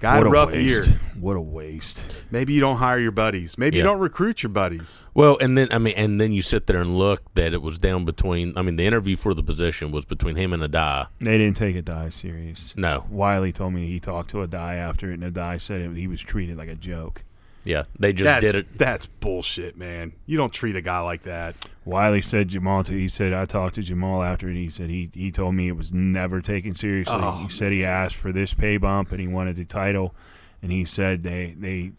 Got 0.00 0.18
What 0.18 0.26
a 0.26 0.28
a 0.28 0.32
rough 0.32 0.52
waste. 0.52 0.88
year. 0.88 1.00
What 1.18 1.36
a 1.36 1.40
waste. 1.40 2.02
Maybe 2.30 2.52
you 2.52 2.60
don't 2.60 2.76
hire 2.76 2.98
your 2.98 3.10
buddies. 3.12 3.56
Maybe 3.56 3.76
you 3.78 3.82
Yeah. 3.82 3.90
don't 3.90 4.00
recruit 4.00 4.42
your 4.42 4.50
buddies. 4.50 5.04
Well, 5.14 5.38
and 5.40 5.56
then 5.56 5.68
I 5.70 5.78
mean, 5.78 5.94
and 5.96 6.20
then 6.20 6.32
you 6.32 6.42
sit 6.42 6.66
there 6.66 6.80
and 6.80 6.98
look 6.98 7.22
that 7.34 7.54
it 7.54 7.62
was 7.62 7.78
down 7.78 8.04
between. 8.04 8.52
I 8.56 8.62
mean, 8.62 8.76
the 8.76 8.84
interview 8.84 9.16
for 9.16 9.32
the 9.32 9.42
position 9.42 9.92
was 9.92 10.04
between 10.04 10.36
him 10.36 10.52
and 10.52 10.62
Addae. 10.62 11.06
They 11.20 11.38
didn't 11.38 11.56
take 11.56 11.76
Addae 11.76 12.12
serious. 12.12 12.74
No, 12.76 13.06
Wiley 13.08 13.52
told 13.52 13.72
me 13.72 13.86
he 13.86 14.00
talked 14.00 14.30
to 14.30 14.38
Addae 14.38 14.76
after 14.76 15.10
it, 15.10 15.20
and 15.20 15.32
Addae 15.34 15.60
said 15.60 15.80
it, 15.80 15.96
he 15.96 16.06
was 16.06 16.20
treated 16.20 16.58
like 16.58 16.68
a 16.68 16.74
joke. 16.74 17.24
Yeah, 17.64 17.84
they 17.98 18.12
just 18.12 18.24
that's, 18.24 18.44
did 18.44 18.54
it. 18.54 18.78
That's 18.78 19.06
bullshit, 19.06 19.76
man. 19.76 20.12
You 20.26 20.36
don't 20.36 20.52
treat 20.52 20.76
a 20.76 20.82
guy 20.82 21.00
like 21.00 21.22
that. 21.22 21.56
Wiley 21.84 22.20
said 22.20 22.48
Jamal. 22.48 22.84
To, 22.84 22.92
he 22.92 23.08
said 23.08 23.32
I 23.32 23.46
talked 23.46 23.76
to 23.76 23.82
Jamal 23.82 24.22
after 24.22 24.48
it. 24.50 24.56
He 24.56 24.68
said 24.68 24.90
he 24.90 25.10
he 25.14 25.30
told 25.30 25.54
me 25.54 25.68
it 25.68 25.76
was 25.76 25.92
never 25.92 26.40
taken 26.40 26.74
seriously. 26.74 27.16
Oh. 27.16 27.42
He 27.42 27.48
said 27.48 27.72
he 27.72 27.84
asked 27.84 28.16
for 28.16 28.32
this 28.32 28.52
pay 28.52 28.76
bump 28.76 29.12
and 29.12 29.20
he 29.20 29.26
wanted 29.26 29.56
the 29.56 29.64
title, 29.64 30.14
and 30.62 30.70
he 30.70 30.84
said 30.84 31.22
they 31.22 31.54
they 31.58 31.92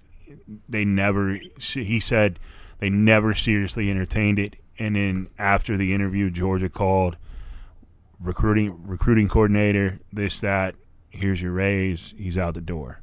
they 0.70 0.86
never. 0.86 1.40
He 1.60 2.00
said 2.00 2.40
they 2.80 2.90
never 2.90 3.34
seriously 3.34 3.90
entertained 3.90 4.40
it. 4.40 4.58
And 4.78 4.96
then 4.96 5.30
after 5.40 5.78
the 5.78 5.94
interview, 5.94 6.30
Georgia 6.30 6.70
called 6.70 7.18
recruiting 8.20 8.86
recruiting 8.86 9.28
coordinator. 9.28 10.00
This 10.14 10.40
that. 10.42 10.76
Here's 11.10 11.42
your 11.42 11.54
raise. 11.54 12.14
He's 12.18 12.38
out 12.38 12.56
the 12.56 12.62
door. 12.62 13.00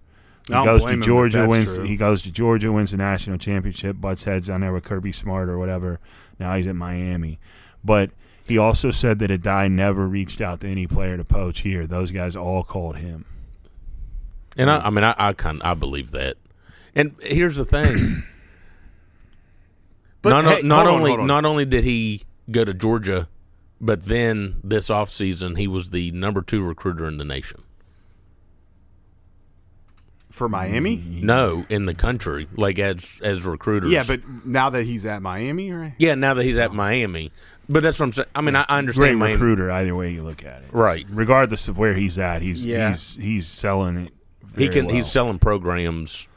He 0.49 0.55
I 0.55 0.65
goes 0.65 0.85
to 0.85 1.01
Georgia, 1.01 1.47
wins. 1.47 1.77
true. 1.77 1.85
He 1.85 1.97
goes 1.97 2.23
to 2.23 2.31
Georgia, 2.31 2.73
wins 2.73 2.91
the 2.91 2.97
national 2.97 3.39
championship, 3.39 4.01
butts 4.01 4.25
heads 4.25 4.51
on 4.51 4.61
there 4.61 4.73
with 4.73 4.85
Kirby 4.85 5.13
Smart 5.13 5.49
or 5.49 5.59
whatever. 5.59 6.01
Now 6.39 6.57
he's 6.57 6.67
at 6.67 6.75
Miami, 6.75 7.39
but 7.85 8.11
he 8.49 8.59
also 8.59 8.91
said 8.91 9.19
that 9.21 9.31
Addae 9.31 9.71
never 9.71 10.07
reached 10.07 10.41
out 10.41 10.61
to 10.61 10.69
any 10.69 10.87
player 10.87 11.17
to 11.17 11.25
poach 11.25 11.61
here. 11.61 11.87
Those 11.87 12.11
guys 12.11 12.35
all 12.35 12.65
called 12.65 12.97
him. 12.97 13.25
And 14.57 14.69
I, 14.71 14.79
I 14.79 14.91
mean, 14.91 15.05
I, 15.05 15.15
I 15.17 15.33
kind 15.33 15.63
I 15.65 15.75
believe 15.75 16.11
that. 16.11 16.37
And 16.95 17.15
here's 17.23 17.57
the 17.57 17.65
thing: 17.65 18.25
But 20.23 20.31
not 20.31 20.45
hey, 20.45 20.63
not 20.63 20.87
hold 20.87 20.95
on, 20.95 21.01
only 21.01 21.13
on. 21.13 21.27
not 21.27 21.45
only 21.45 21.65
did 21.65 21.85
he 21.85 22.23
go 22.51 22.65
to 22.65 22.75
Georgia, 22.75 23.29
but 23.81 24.05
then 24.05 24.61
this 24.63 24.89
offseason 24.89 25.59
he 25.59 25.67
was 25.67 25.91
the 25.91 26.11
number 26.13 26.43
two 26.43 26.63
recruiter 26.63 27.07
in 27.07 27.19
the 27.19 27.25
nation. 27.25 27.63
For 30.33 30.49
Miami? 30.49 30.97
No, 30.97 31.65
in 31.69 31.85
the 31.87 31.95
country, 31.95 32.49
like 32.57 32.79
as 32.79 33.21
as 33.23 33.45
recruiters. 33.45 33.93
Yeah, 33.93 34.03
but 34.07 34.21
now 34.47 34.71
that 34.71 34.85
he's 34.85 35.07
at 35.07 35.23
Miami, 35.23 35.71
right? 35.71 35.93
yeah, 35.99 36.15
now 36.15 36.35
that 36.35 36.45
he's 36.45 36.57
at 36.57 36.73
Miami, 36.73 37.31
but 37.69 37.83
that's 37.83 38.01
what 38.01 38.07
I'm 38.07 38.13
saying. 38.13 38.29
I 38.35 38.41
mean, 38.41 38.57
I, 38.57 38.61
I 38.63 38.65
Great 38.65 38.79
understand 38.79 39.19
Miami, 39.19 39.33
recruiter, 39.35 39.71
either 39.71 39.95
way 39.95 40.11
you 40.13 40.23
look 40.25 40.43
at 40.45 40.63
it. 40.63 40.69
right? 40.73 41.07
Regardless 41.11 41.69
of 41.69 41.79
where 41.79 41.95
he's 41.95 42.19
at, 42.19 42.41
he's 42.43 42.65
Yeah. 42.65 42.91
he's 42.91 43.15
he's 43.21 43.47
selling 43.47 44.07
it. 44.07 44.13
He 44.57 44.65
very 44.67 44.69
can 44.71 44.87
well. 44.87 44.95
he's 44.97 45.11
selling 45.13 45.39
programs. 45.39 46.29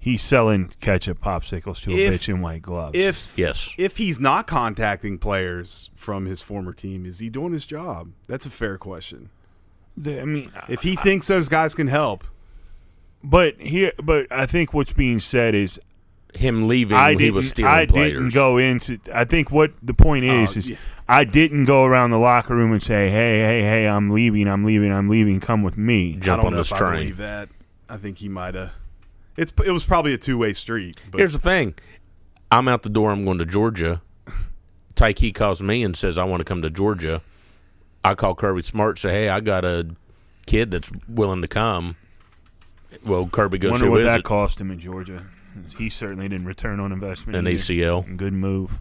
he's 0.00 0.22
selling 0.22 0.70
ketchup 0.80 1.20
popsicles 1.20 1.80
to 1.82 1.90
a 1.92 1.96
If- 1.96 2.14
bitch 2.22 2.28
in 2.28 2.40
white 2.40 2.62
gloves. 2.62 2.96
If 2.98 3.34
Yes, 3.36 3.72
if 3.78 3.96
he's 3.98 4.18
not 4.20 4.46
contacting 4.46 5.18
players 5.18 5.90
from 5.94 6.26
his 6.26 6.42
former 6.42 6.72
team, 6.72 7.06
is 7.06 7.18
he 7.20 7.28
doing 7.30 7.52
his 7.52 7.66
job? 7.66 8.10
That's 8.26 8.46
a 8.46 8.50
fair 8.50 8.78
question. 8.78 9.30
I 10.04 10.24
mean, 10.24 10.50
If 10.68 10.82
he 10.82 10.94
thinks 10.96 11.26
those 11.26 11.48
guys 11.48 11.74
can 11.74 11.88
help, 11.88 12.24
but 13.22 13.60
here, 13.60 13.92
but 14.02 14.26
I 14.30 14.46
think 14.46 14.72
what's 14.74 14.92
being 14.92 15.20
said 15.20 15.54
is 15.54 15.80
him 16.34 16.68
leaving, 16.68 16.96
I 16.96 17.14
didn't. 17.14 17.34
was 17.34 17.48
stealing 17.50 17.72
I 17.72 17.86
players. 17.86 18.12
didn't 18.12 18.34
go 18.34 18.58
into. 18.58 18.98
I 19.12 19.24
think 19.24 19.50
what 19.50 19.72
the 19.82 19.94
point 19.94 20.24
oh, 20.24 20.42
is 20.42 20.56
Oh, 20.56 20.58
is 20.60 20.70
yeah. 20.70 20.76
I 21.08 21.24
didn't 21.24 21.64
go 21.64 21.84
around 21.84 22.10
the 22.10 22.18
locker 22.18 22.54
room 22.54 22.72
and 22.72 22.82
say, 22.82 23.08
"Hey, 23.10 23.40
hey, 23.40 23.62
hey, 23.62 23.88
I'm 23.88 24.10
leaving. 24.10 24.46
I'm 24.46 24.64
leaving. 24.64 24.92
I'm 24.92 25.08
leaving. 25.08 25.40
Come 25.40 25.62
with 25.62 25.76
me." 25.78 26.14
I 26.16 26.18
Jump 26.20 26.42
don't 26.42 26.46
on 26.48 26.52
know 26.52 26.58
this 26.58 26.68
if 26.70 26.74
I 26.74 26.78
train. 26.78 26.92
believe 27.00 27.16
that. 27.18 27.48
I 27.88 27.96
think 27.96 28.18
he 28.18 28.28
might 28.28 28.54
have. 28.54 28.72
It's 29.36 29.52
it 29.64 29.70
was 29.72 29.84
probably 29.84 30.12
a 30.12 30.18
two 30.18 30.36
way 30.38 30.52
street. 30.52 31.00
But 31.10 31.18
Here's 31.18 31.32
the 31.32 31.38
thing: 31.38 31.74
I'm 32.50 32.68
out 32.68 32.82
the 32.82 32.90
door. 32.90 33.10
I'm 33.10 33.24
going 33.24 33.38
to 33.38 33.46
Georgia. 33.46 34.02
Tyke 34.94 35.32
calls 35.32 35.62
me 35.62 35.82
and 35.84 35.96
says 35.96 36.18
I 36.18 36.24
want 36.24 36.40
to 36.40 36.44
come 36.44 36.60
to 36.62 36.70
Georgia. 36.70 37.22
I 38.04 38.14
call 38.14 38.34
Kirby 38.34 38.62
Smart. 38.62 38.98
Say, 38.98 39.10
hey, 39.10 39.28
I 39.28 39.40
got 39.40 39.64
a 39.64 39.88
kid 40.46 40.70
that's 40.72 40.90
willing 41.08 41.40
to 41.42 41.48
come. 41.48 41.96
Well, 43.04 43.26
Kirby 43.26 43.58
goes, 43.58 43.72
Wonder 43.72 43.90
what 43.90 44.02
that 44.02 44.20
it? 44.20 44.24
cost 44.24 44.60
him 44.60 44.70
in 44.70 44.78
Georgia. 44.78 45.24
He 45.76 45.90
certainly 45.90 46.28
didn't 46.28 46.46
return 46.46 46.80
on 46.80 46.92
investment. 46.92 47.36
An 47.36 47.46
either. 47.46 47.58
ACL. 47.58 48.16
Good 48.16 48.32
move. 48.32 48.78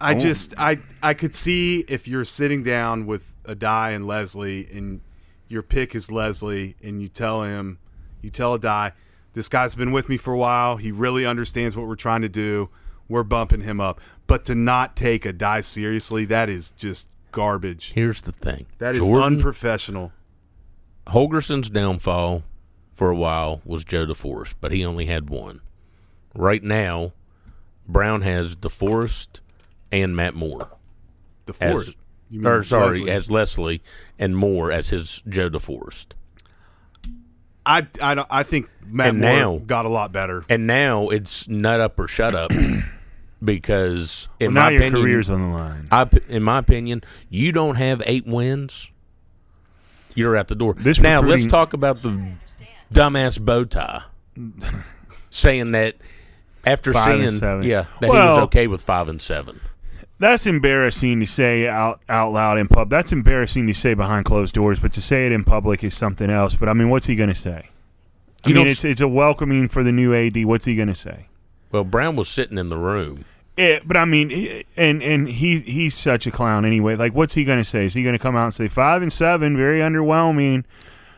I 0.00 0.14
oh. 0.14 0.18
just 0.18 0.54
I 0.58 0.78
I 1.02 1.14
could 1.14 1.34
see 1.34 1.80
if 1.88 2.06
you're 2.08 2.24
sitting 2.24 2.62
down 2.62 3.06
with 3.06 3.32
Addae 3.44 3.94
and 3.94 4.06
Lesley 4.06 4.68
and 4.72 5.00
your 5.48 5.62
pick 5.62 5.94
is 5.94 6.10
Lesley 6.10 6.76
and 6.82 7.00
you 7.00 7.08
tell 7.08 7.42
him 7.42 7.78
you 8.20 8.30
tell 8.30 8.58
Addae, 8.58 8.92
this 9.34 9.48
guy's 9.48 9.74
been 9.74 9.92
with 9.92 10.08
me 10.08 10.16
for 10.16 10.32
a 10.32 10.36
while, 10.36 10.76
he 10.76 10.90
really 10.90 11.26
understands 11.26 11.76
what 11.76 11.86
we're 11.86 11.94
trying 11.94 12.22
to 12.22 12.28
do. 12.28 12.70
We're 13.08 13.22
bumping 13.22 13.60
him 13.60 13.80
up. 13.80 14.00
But 14.26 14.46
to 14.46 14.54
not 14.54 14.96
take 14.96 15.24
Addae 15.24 15.62
seriously, 15.62 16.24
that 16.26 16.48
is 16.48 16.70
just 16.70 17.08
garbage. 17.32 17.92
Here's 17.94 18.22
the 18.22 18.32
thing. 18.32 18.64
That 18.78 18.94
is 18.94 19.04
Jordan- 19.04 19.34
unprofessional. 19.34 20.12
Holgorsen's 21.08 21.68
downfall 21.68 22.44
for 22.94 23.10
a 23.10 23.16
while 23.16 23.60
was 23.64 23.84
Joe 23.84 24.06
DeForest, 24.06 24.54
but 24.60 24.72
he 24.72 24.84
only 24.84 25.06
had 25.06 25.28
one. 25.30 25.60
Right 26.34 26.62
now, 26.62 27.12
Brown 27.88 28.22
has 28.22 28.56
DeForest 28.56 29.40
and 29.92 30.16
Matt 30.16 30.34
Moore. 30.34 30.68
DeForest? 31.46 31.88
As, 31.88 31.94
You 32.30 32.40
mean 32.40 32.46
or 32.46 32.62
sorry, 32.62 32.94
Lesley? 33.00 33.10
as 33.10 33.30
Lesley 33.30 33.82
and 34.18 34.36
Moore 34.36 34.72
as 34.72 34.90
his 34.90 35.22
Joe 35.28 35.50
DeForest. 35.50 36.06
I 37.66 37.86
I 38.02 38.24
I 38.30 38.42
think 38.42 38.68
Matt 38.86 39.08
And 39.08 39.20
Moore 39.20 39.30
now- 39.30 39.58
got 39.64 39.86
a 39.86 39.88
lot 39.88 40.12
better. 40.12 40.44
And 40.48 40.66
now 40.66 41.08
it's 41.08 41.48
nut 41.48 41.80
up 41.80 41.98
or 41.98 42.06
shut 42.08 42.34
up 42.34 42.50
because 43.42 44.28
in 44.40 44.48
Well, 44.48 44.54
now 44.54 44.62
my 44.64 44.70
your 44.70 44.80
opinion, 44.82 45.02
career's 45.02 45.30
on 45.30 45.40
the 45.50 45.56
line. 45.56 45.88
I, 45.90 46.08
in 46.28 46.42
my 46.42 46.58
opinion, 46.58 47.02
you 47.28 47.52
don't 47.52 47.76
have 47.76 48.02
eight 48.06 48.26
wins, 48.26 48.90
you're 50.14 50.36
out 50.36 50.48
the 50.48 50.54
door. 50.54 50.74
This 50.74 51.00
now 51.00 51.20
let's 51.20 51.46
talk 51.46 51.72
about 51.72 51.98
the 52.02 52.32
dumbass 52.94 53.40
bow 53.40 53.64
tie 53.64 54.02
saying 55.30 55.72
that 55.72 55.96
after 56.64 56.92
Five 56.92 57.10
and 57.20 57.30
seeing 57.30 57.40
seven. 57.40 57.62
yeah 57.64 57.84
that 58.00 58.06
he 58.06 58.10
Well- 58.10 58.36
was 58.36 58.44
okay 58.44 58.66
with 58.66 58.80
five 58.82 59.08
and 59.08 59.20
seven. 59.20 59.60
That's 60.20 60.46
embarrassing 60.46 61.20
to 61.20 61.26
say 61.26 61.68
out 61.68 62.00
out 62.08 62.32
loud 62.32 62.56
in 62.56 62.68
pub. 62.68 62.88
That's 62.88 63.12
embarrassing 63.12 63.66
to 63.66 63.74
say 63.74 63.94
behind 63.94 64.24
closed 64.24 64.54
doors, 64.54 64.78
but 64.78 64.92
to 64.94 65.02
say 65.02 65.26
it 65.26 65.32
in 65.32 65.42
public 65.44 65.82
is 65.82 65.94
something 65.94 66.30
else. 66.30 66.54
But 66.54 66.68
I 66.68 66.72
mean, 66.72 66.88
what's 66.88 67.06
he 67.06 67.16
going 67.16 67.28
to 67.30 67.34
say? 67.34 67.68
I 68.44 68.48
You 68.48 68.54
mean, 68.54 68.64
don't 68.64 68.70
it's 68.70 68.84
it's 68.84 69.00
a 69.00 69.08
welcoming 69.08 69.68
for 69.68 69.82
the 69.82 69.90
new 69.92 70.14
AD. 70.14 70.44
What's 70.44 70.66
he 70.66 70.76
going 70.76 70.88
to 70.88 70.94
say? 70.94 71.26
Well, 71.72 71.82
Brown 71.84 72.14
was 72.14 72.28
sitting 72.28 72.58
in 72.58 72.68
the 72.68 72.76
room. 72.78 73.24
Yeah, 73.56 73.80
but 73.84 73.96
I 73.96 74.04
mean, 74.04 74.30
eh, 74.30 74.62
and 74.76 75.02
and 75.02 75.28
he 75.28 75.58
he's 75.60 75.96
such 75.96 76.26
a 76.28 76.30
clown 76.30 76.64
anyway. 76.64 76.94
Like, 76.94 77.12
what's 77.14 77.34
he 77.34 77.44
going 77.44 77.58
to 77.58 77.64
say? 77.68 77.84
Is 77.84 77.94
he 77.94 78.02
going 78.04 78.14
to 78.14 78.18
come 78.18 78.36
out 78.36 78.44
and 78.44 78.54
say 78.54 78.68
five 78.68 79.02
and 79.02 79.12
seven, 79.12 79.56
very 79.56 79.80
underwhelming? 79.80 80.64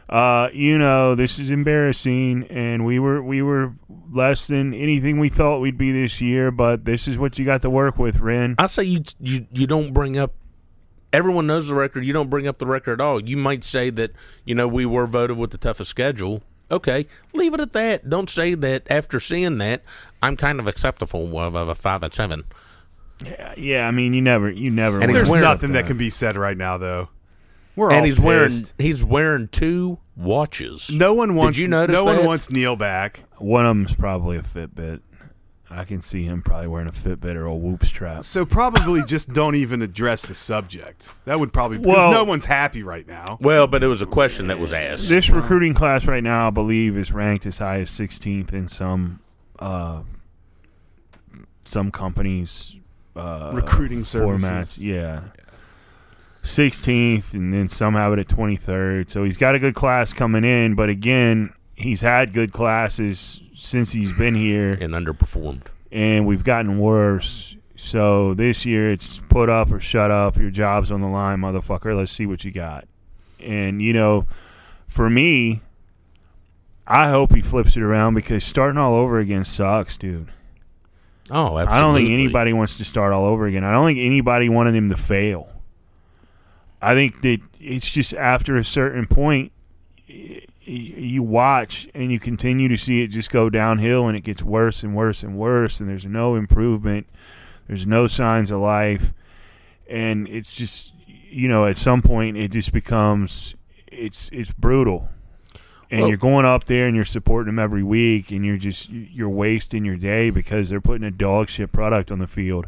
Uh, 0.09 0.49
you 0.53 0.79
know, 0.79 1.15
this 1.17 1.39
is 1.39 1.51
embarrassing, 1.51 2.45
and 2.49 2.85
we 2.87 2.99
were 2.99 3.21
we 3.23 3.43
were 3.43 3.73
less 4.13 4.47
than 4.47 4.73
anything 4.73 5.19
we 5.19 5.29
thought 5.29 5.59
we'd 5.59 5.77
be 5.79 5.91
this 5.91 6.21
year. 6.21 6.51
But 6.51 6.85
this 6.85 7.09
is 7.09 7.19
what 7.19 7.39
you 7.39 7.45
got 7.45 7.63
to 7.63 7.71
work 7.71 7.99
with, 7.99 8.19
Wren. 8.19 8.55
I 8.59 8.67
say 8.67 8.85
you 8.85 9.01
you 9.19 9.47
you 9.53 9.67
don't 9.67 9.93
bring 9.93 10.17
up. 10.17 10.33
Everyone 11.13 11.47
knows 11.47 11.67
the 11.69 11.75
record. 11.75 12.05
You 12.05 12.13
don't 12.13 12.31
bring 12.31 12.47
up 12.47 12.59
the 12.59 12.67
record 12.67 13.01
at 13.01 13.05
all. 13.05 13.21
You 13.27 13.37
might 13.37 13.65
say 13.65 13.91
that 13.91 14.13
you 14.45 14.55
know 14.55 14.69
we 14.69 14.87
were 14.87 15.07
voted 15.07 15.37
with 15.39 15.51
the 15.51 15.59
toughest 15.59 15.91
schedule. 15.91 16.43
Okay, 16.71 17.07
leave 17.33 17.55
it 17.55 17.61
at 17.61 17.73
that. 17.75 18.09
Don't 18.11 18.29
say 18.31 18.55
that 18.55 18.91
after 18.91 19.19
seeing 19.21 19.59
that. 19.59 19.83
I'm 20.23 20.37
kind 20.37 20.59
of 20.61 20.67
acceptable 20.69 21.39
of, 21.41 21.55
of 21.57 21.69
a 21.69 21.75
five 21.75 22.03
and 22.03 22.13
seven. 22.15 22.45
Yeah, 23.25 23.55
yeah, 23.57 23.89
I 23.89 23.93
mean, 23.93 24.13
you 24.15 24.21
never 24.23 24.51
you 24.51 24.71
never. 24.71 24.99
And 25.01 25.07
win 25.07 25.15
There's 25.15 25.31
wearing- 25.31 25.45
nothing 25.45 25.73
that 25.73 25.87
can 25.87 25.97
be 25.97 26.11
said 26.11 26.37
right 26.37 26.57
now, 26.57 26.77
though. 26.79 27.09
We're 27.77 27.91
and 27.91 27.99
all 28.01 28.05
he's 28.05 28.19
wearing 28.19 28.53
he's 28.79 29.05
wearing 29.05 29.49
two 29.49 29.99
watches. 30.17 30.91
No 30.91 31.15
one 31.15 31.35
wants. 31.35 31.57
Did 31.57 31.63
you 31.63 31.69
notice 31.69 31.95
no 31.95 32.05
that? 32.07 32.17
one 32.19 32.27
wants 32.27 32.51
Neal 32.51 32.75
back. 32.75 33.21
One 33.37 33.67
of 33.67 33.71
them's 33.77 33.95
probably 33.95 34.39
a 34.39 34.43
Fitbit. 34.43 35.01
I 35.69 35.85
can 35.85 36.01
see 36.01 36.23
him 36.25 36.43
probably 36.43 36.69
wearing 36.69 36.89
a 36.89 36.93
Fitbit 36.93 37.35
or 37.35 37.45
a 37.47 37.55
Whoop 37.55 37.85
strap. 37.85 38.23
So 38.23 38.47
probably 38.47 39.03
just 39.03 39.33
don't 39.33 39.57
even 39.57 39.83
address 39.83 40.29
the 40.29 40.35
subject. 40.35 41.11
That 41.25 41.41
would 41.41 41.53
probably 41.53 41.79
because 41.79 41.97
Well- 41.97 42.13
no 42.13 42.25
one's 42.25 42.45
happy 42.45 42.83
right 42.85 43.07
now. 43.07 43.37
Well, 43.41 43.67
but 43.67 43.83
it 43.83 43.89
was 43.89 44.01
a 44.01 44.07
question 44.07 44.47
that 44.47 44.59
was 44.61 44.73
asked. 44.73 45.09
This 45.09 45.29
recruiting 45.29 45.75
class 45.75 46.07
right 46.07 46.23
now, 46.23 46.47
I 46.47 46.51
believe, 46.51 46.97
is 46.97 47.11
ranked 47.13 47.47
as 47.47 47.59
high 47.59 47.81
as 47.81 47.91
16th 47.91 48.53
in 48.53 48.69
some 48.69 49.19
uh, 49.59 50.03
some 51.65 51.91
companies' 51.91 52.77
uh, 53.17 53.51
Recruiting 53.53 54.01
formats. 54.01 54.07
services. 54.07 54.85
Yeah, 54.87 55.23
16th, 56.47 57.35
and 57.35 57.53
then 57.53 57.69
some 57.69 57.95
have 57.95 58.13
it 58.13 58.19
at 58.19 58.29
23rd. 58.29 59.11
So 59.11 59.25
he's 59.25 59.37
got 59.37 59.55
a 59.55 59.59
good 59.59 59.75
class 59.75 60.13
coming 60.13 60.45
in, 60.45 60.75
but 60.75 60.89
again, 60.89 61.53
he's 61.75 62.01
had 62.01 62.33
good 62.33 62.53
classes 62.53 63.43
since 63.55 63.93
he's 63.93 64.13
been 64.13 64.35
here, 64.35 64.71
and 64.73 64.93
underperformed. 64.95 65.63
and 65.93 66.27
we've 66.27 66.45
gotten 66.45 66.79
worse. 66.79 67.57
So 67.77 68.33
this 68.35 68.65
year 68.65 68.91
it's 68.91 69.19
put 69.29 69.49
up 69.51 69.71
or 69.71 69.81
shut 69.81 70.11
up. 70.11 70.37
Your 70.37 70.51
job's 70.51 70.91
on 70.91 71.03
the 71.03 71.09
line, 71.09 71.41
motherfucker. 71.41 71.95
Let's 71.97 72.13
see 72.13 72.25
what 72.27 72.45
you 72.45 72.51
got. 72.51 72.87
And 73.39 73.83
you 73.83 73.93
know, 73.93 74.27
for 74.89 75.11
me, 75.11 75.61
I 76.87 77.09
hope 77.09 77.35
he 77.35 77.43
flips 77.43 77.77
it 77.77 77.83
around 77.83 78.15
because 78.15 78.45
starting 78.45 78.79
all 78.79 78.95
over 78.95 79.19
again 79.19 79.45
sucks, 79.45 79.97
dude. 79.97 80.29
Oh, 81.31 81.59
absolutely. 81.59 81.73
I 81.73 81.81
don't 81.81 81.95
think 81.97 82.11
anybody 82.11 82.53
wants 82.53 82.77
to 82.77 82.85
start 82.85 83.13
all 83.13 83.25
over 83.25 83.47
again. 83.47 83.65
I 83.65 83.73
don't 83.73 83.87
think 83.87 83.99
anybody 83.99 84.49
wanted 84.49 84.75
him 84.75 84.89
to 84.91 84.97
fail. 84.97 85.49
I 86.83 86.95
think 86.95 87.21
that 87.23 87.41
it's 87.61 87.89
just 87.91 88.15
after 88.15 88.57
a 88.57 88.65
certain 88.65 89.07
point, 89.07 89.53
you 90.07 91.23
watch 91.23 91.89
and 91.95 92.11
you 92.11 92.19
continue 92.19 92.69
to 92.69 92.77
see 92.77 93.03
it 93.03 93.09
just 93.09 93.31
go 93.31 93.49
downhill, 93.49 94.09
and 94.09 94.17
it 94.17 94.23
gets 94.23 94.43
worse 94.43 94.83
and 94.83 94.95
worse 94.95 95.23
and 95.23 95.37
worse, 95.37 95.81
and 95.81 95.89
there's 95.89 96.07
no 96.07 96.35
improvement. 96.35 97.07
There's 97.67 97.87
no 97.87 98.07
signs 98.07 98.51
of 98.51 98.61
life, 98.61 99.13
and 99.89 100.29
it's 100.29 100.55
just 100.55 100.93
you 101.07 101.49
know 101.49 101.65
at 101.67 101.77
some 101.79 102.03
point 102.03 102.37
it 102.37 102.53
just 102.53 102.73
becomes 102.73 103.55
it's 103.87 104.29
it's 104.33 104.53
brutal. 104.53 105.09
And 105.89 106.01
Well- 106.01 106.09
you're 106.09 106.19
going 106.19 106.45
up 106.45 106.65
there 106.65 106.89
and 106.89 106.97
you're 106.97 107.05
supporting 107.05 107.55
them 107.55 107.59
every 107.61 107.83
week, 107.83 108.31
and 108.33 108.45
you're 108.45 108.57
just 108.57 108.91
you're 108.91 109.29
wasting 109.29 109.85
your 109.85 109.97
day 109.97 110.31
because 110.31 110.69
they're 110.69 110.81
putting 110.81 111.07
a 111.07 111.11
dog 111.13 111.49
shit 111.49 111.73
product 111.73 112.11
on 112.11 112.19
the 112.19 112.27
field. 112.27 112.67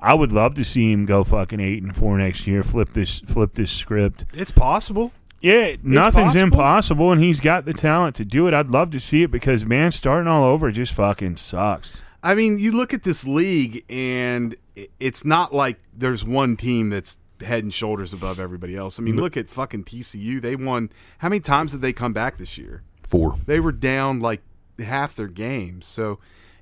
I 0.00 0.14
would 0.14 0.32
love 0.32 0.54
to 0.54 0.64
see 0.64 0.90
him 0.90 1.04
go 1.04 1.22
fucking 1.22 1.60
eight 1.60 1.82
and 1.82 1.94
four 1.94 2.16
next 2.18 2.46
year. 2.46 2.62
Flip 2.62 2.88
this 2.88 3.20
flip 3.20 3.54
this 3.54 3.70
script. 3.70 4.24
It's 4.32 4.50
possible. 4.50 5.12
Yeah, 5.40 5.76
nothing's 5.82 6.34
possible. 6.34 6.42
impossible, 6.42 7.12
and 7.12 7.22
he's 7.22 7.40
got 7.40 7.64
the 7.64 7.72
talent 7.72 8.16
to 8.16 8.24
do 8.24 8.46
it. 8.46 8.52
I'd 8.52 8.68
love 8.68 8.90
to 8.90 9.00
see 9.00 9.22
it 9.22 9.30
because 9.30 9.64
man, 9.64 9.90
starting 9.90 10.28
all 10.28 10.44
over 10.44 10.70
just 10.70 10.92
fucking 10.92 11.36
sucks. 11.36 12.02
I 12.22 12.34
mean, 12.34 12.58
you 12.58 12.72
look 12.72 12.92
at 12.92 13.02
this 13.02 13.26
league, 13.26 13.84
and 13.88 14.54
it's 14.98 15.24
not 15.24 15.54
like 15.54 15.78
there's 15.94 16.24
one 16.24 16.56
team 16.56 16.90
that's 16.90 17.18
head 17.40 17.64
and 17.64 17.72
shoulders 17.72 18.12
above 18.12 18.38
everybody 18.38 18.76
else. 18.76 18.98
I 18.98 19.02
mean, 19.02 19.16
look 19.16 19.36
at 19.36 19.48
fucking 19.48 19.84
TCU. 19.84 20.40
They 20.40 20.56
won. 20.56 20.90
How 21.18 21.28
many 21.30 21.40
times 21.40 21.72
did 21.72 21.80
they 21.80 21.92
come 21.92 22.12
back 22.12 22.36
this 22.36 22.58
year? 22.58 22.82
Four. 23.06 23.38
They 23.46 23.60
were 23.60 23.72
down 23.72 24.20
like 24.20 24.42
half 24.78 25.14
their 25.16 25.28
games, 25.28 25.86
so 25.86 26.18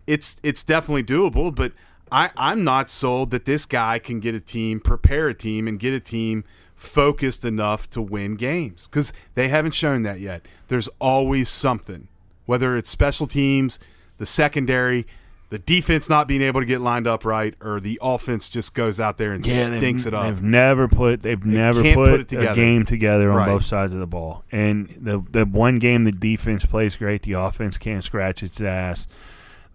it's 0.07 0.37
it's 0.43 0.63
definitely 0.63 1.03
doable. 1.03 1.53
But 1.53 1.73
I 2.13 2.31
I'm 2.37 2.65
not 2.65 2.91
sold 2.91 3.31
that 3.31 3.45
this 3.45 3.67
guy 3.67 3.99
can 3.99 4.21
get 4.21 4.35
a 4.35 4.41
team, 4.41 4.81
prepare 4.81 5.29
a 5.29 5.35
team, 5.35 5.67
and 5.69 5.79
get 5.79 5.93
a 5.93 6.01
team 6.01 6.45
focused 6.75 7.45
enough 7.45 7.91
to 7.91 8.01
win 8.01 8.37
games 8.37 8.87
because 8.87 9.13
they 9.35 9.49
haven't 9.49 9.73
shown 9.73 10.03
that 10.05 10.21
yet. 10.21 10.47
There's 10.69 10.89
always 11.01 11.49
something, 11.49 12.09
whether 12.47 12.77
it's 12.77 12.89
special 12.91 13.27
teams, 13.27 13.79
the 14.19 14.27
secondary. 14.27 15.07
The 15.51 15.59
defense 15.59 16.11
not 16.11 16.29
being 16.29 16.43
able 16.43 16.61
to 16.61 16.67
get 16.67 16.83
lined 16.83 17.07
up 17.07 17.25
right, 17.25 17.55
or 17.63 17.81
the 17.81 17.99
offense 18.03 18.51
just 18.51 18.75
goes 18.75 19.01
out 19.01 19.17
there 19.17 19.33
and 19.33 19.43
stinks 19.43 20.05
it 20.05 20.13
up. 20.13 20.25
They've 20.25 20.43
never 20.43 20.89
put 20.89 21.23
they've 21.23 21.43
never 21.43 21.83
put, 21.95 22.29
put 22.29 22.33
a 22.39 22.55
game 22.55 22.85
together 22.85 23.31
on 23.31 23.37
Right. 23.39 23.47
both 23.47 23.65
sides 23.65 23.95
of 23.95 23.99
the 23.99 24.07
ball. 24.07 24.45
And 24.53 24.89
the 25.01 25.25
the 25.31 25.47
one 25.47 25.79
game 25.79 26.05
the 26.05 26.13
defense 26.13 26.67
plays 26.67 26.97
great, 26.97 27.23
the 27.23 27.33
offense 27.33 27.79
can't 27.79 28.05
scratch 28.05 28.43
its 28.43 28.61
ass. 28.61 29.07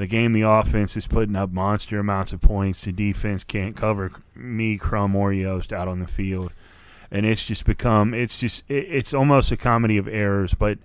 The 0.04 0.08
game 0.08 0.34
the 0.34 0.42
offense 0.42 0.98
is 0.98 1.08
putting 1.08 1.38
up 1.38 1.54
monster 1.54 1.98
amounts 1.98 2.34
of 2.34 2.42
points, 2.42 2.84
the 2.84 2.92
defense 2.92 3.46
can't 3.46 3.74
cover 3.74 4.12
me, 4.36 4.78
Crumb, 4.78 5.16
or 5.16 5.32
Yost 5.32 5.72
out 5.72 5.88
on 5.88 6.02
the 6.02 6.08
field, 6.08 6.52
and 7.10 7.26
it's 7.26 7.46
just 7.46 7.64
become 7.64 8.14
it's 8.14 8.38
just 8.38 8.66
it, 8.68 8.86
it's 8.90 9.14
almost 9.14 9.50
a 9.54 9.56
comedy 9.56 9.96
of 9.96 10.10
errors. 10.10 10.56
But 10.56 10.80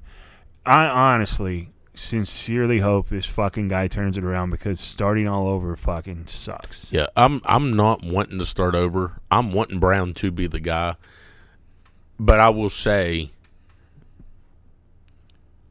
I 0.64 0.86
honestly 0.86 1.70
sincerely 1.94 2.78
hope 2.78 3.08
this 3.08 3.26
fucking 3.26 3.66
guy 3.66 3.88
turns 3.88 4.16
it 4.16 4.22
around 4.22 4.50
because 4.50 4.78
starting 4.78 5.26
all 5.26 5.48
over 5.48 5.74
fucking 5.74 6.28
sucks. 6.28 6.92
Yeah, 6.92 7.08
I'm 7.16 7.42
I'm 7.44 7.74
not 7.74 8.04
wanting 8.04 8.38
to 8.38 8.46
start 8.46 8.76
over. 8.76 9.14
I'm 9.32 9.50
wanting 9.50 9.80
Brown 9.80 10.14
to 10.14 10.30
be 10.30 10.46
the 10.46 10.60
guy. 10.60 10.94
But 12.20 12.38
I 12.38 12.50
will 12.50 12.68
say 12.68 13.32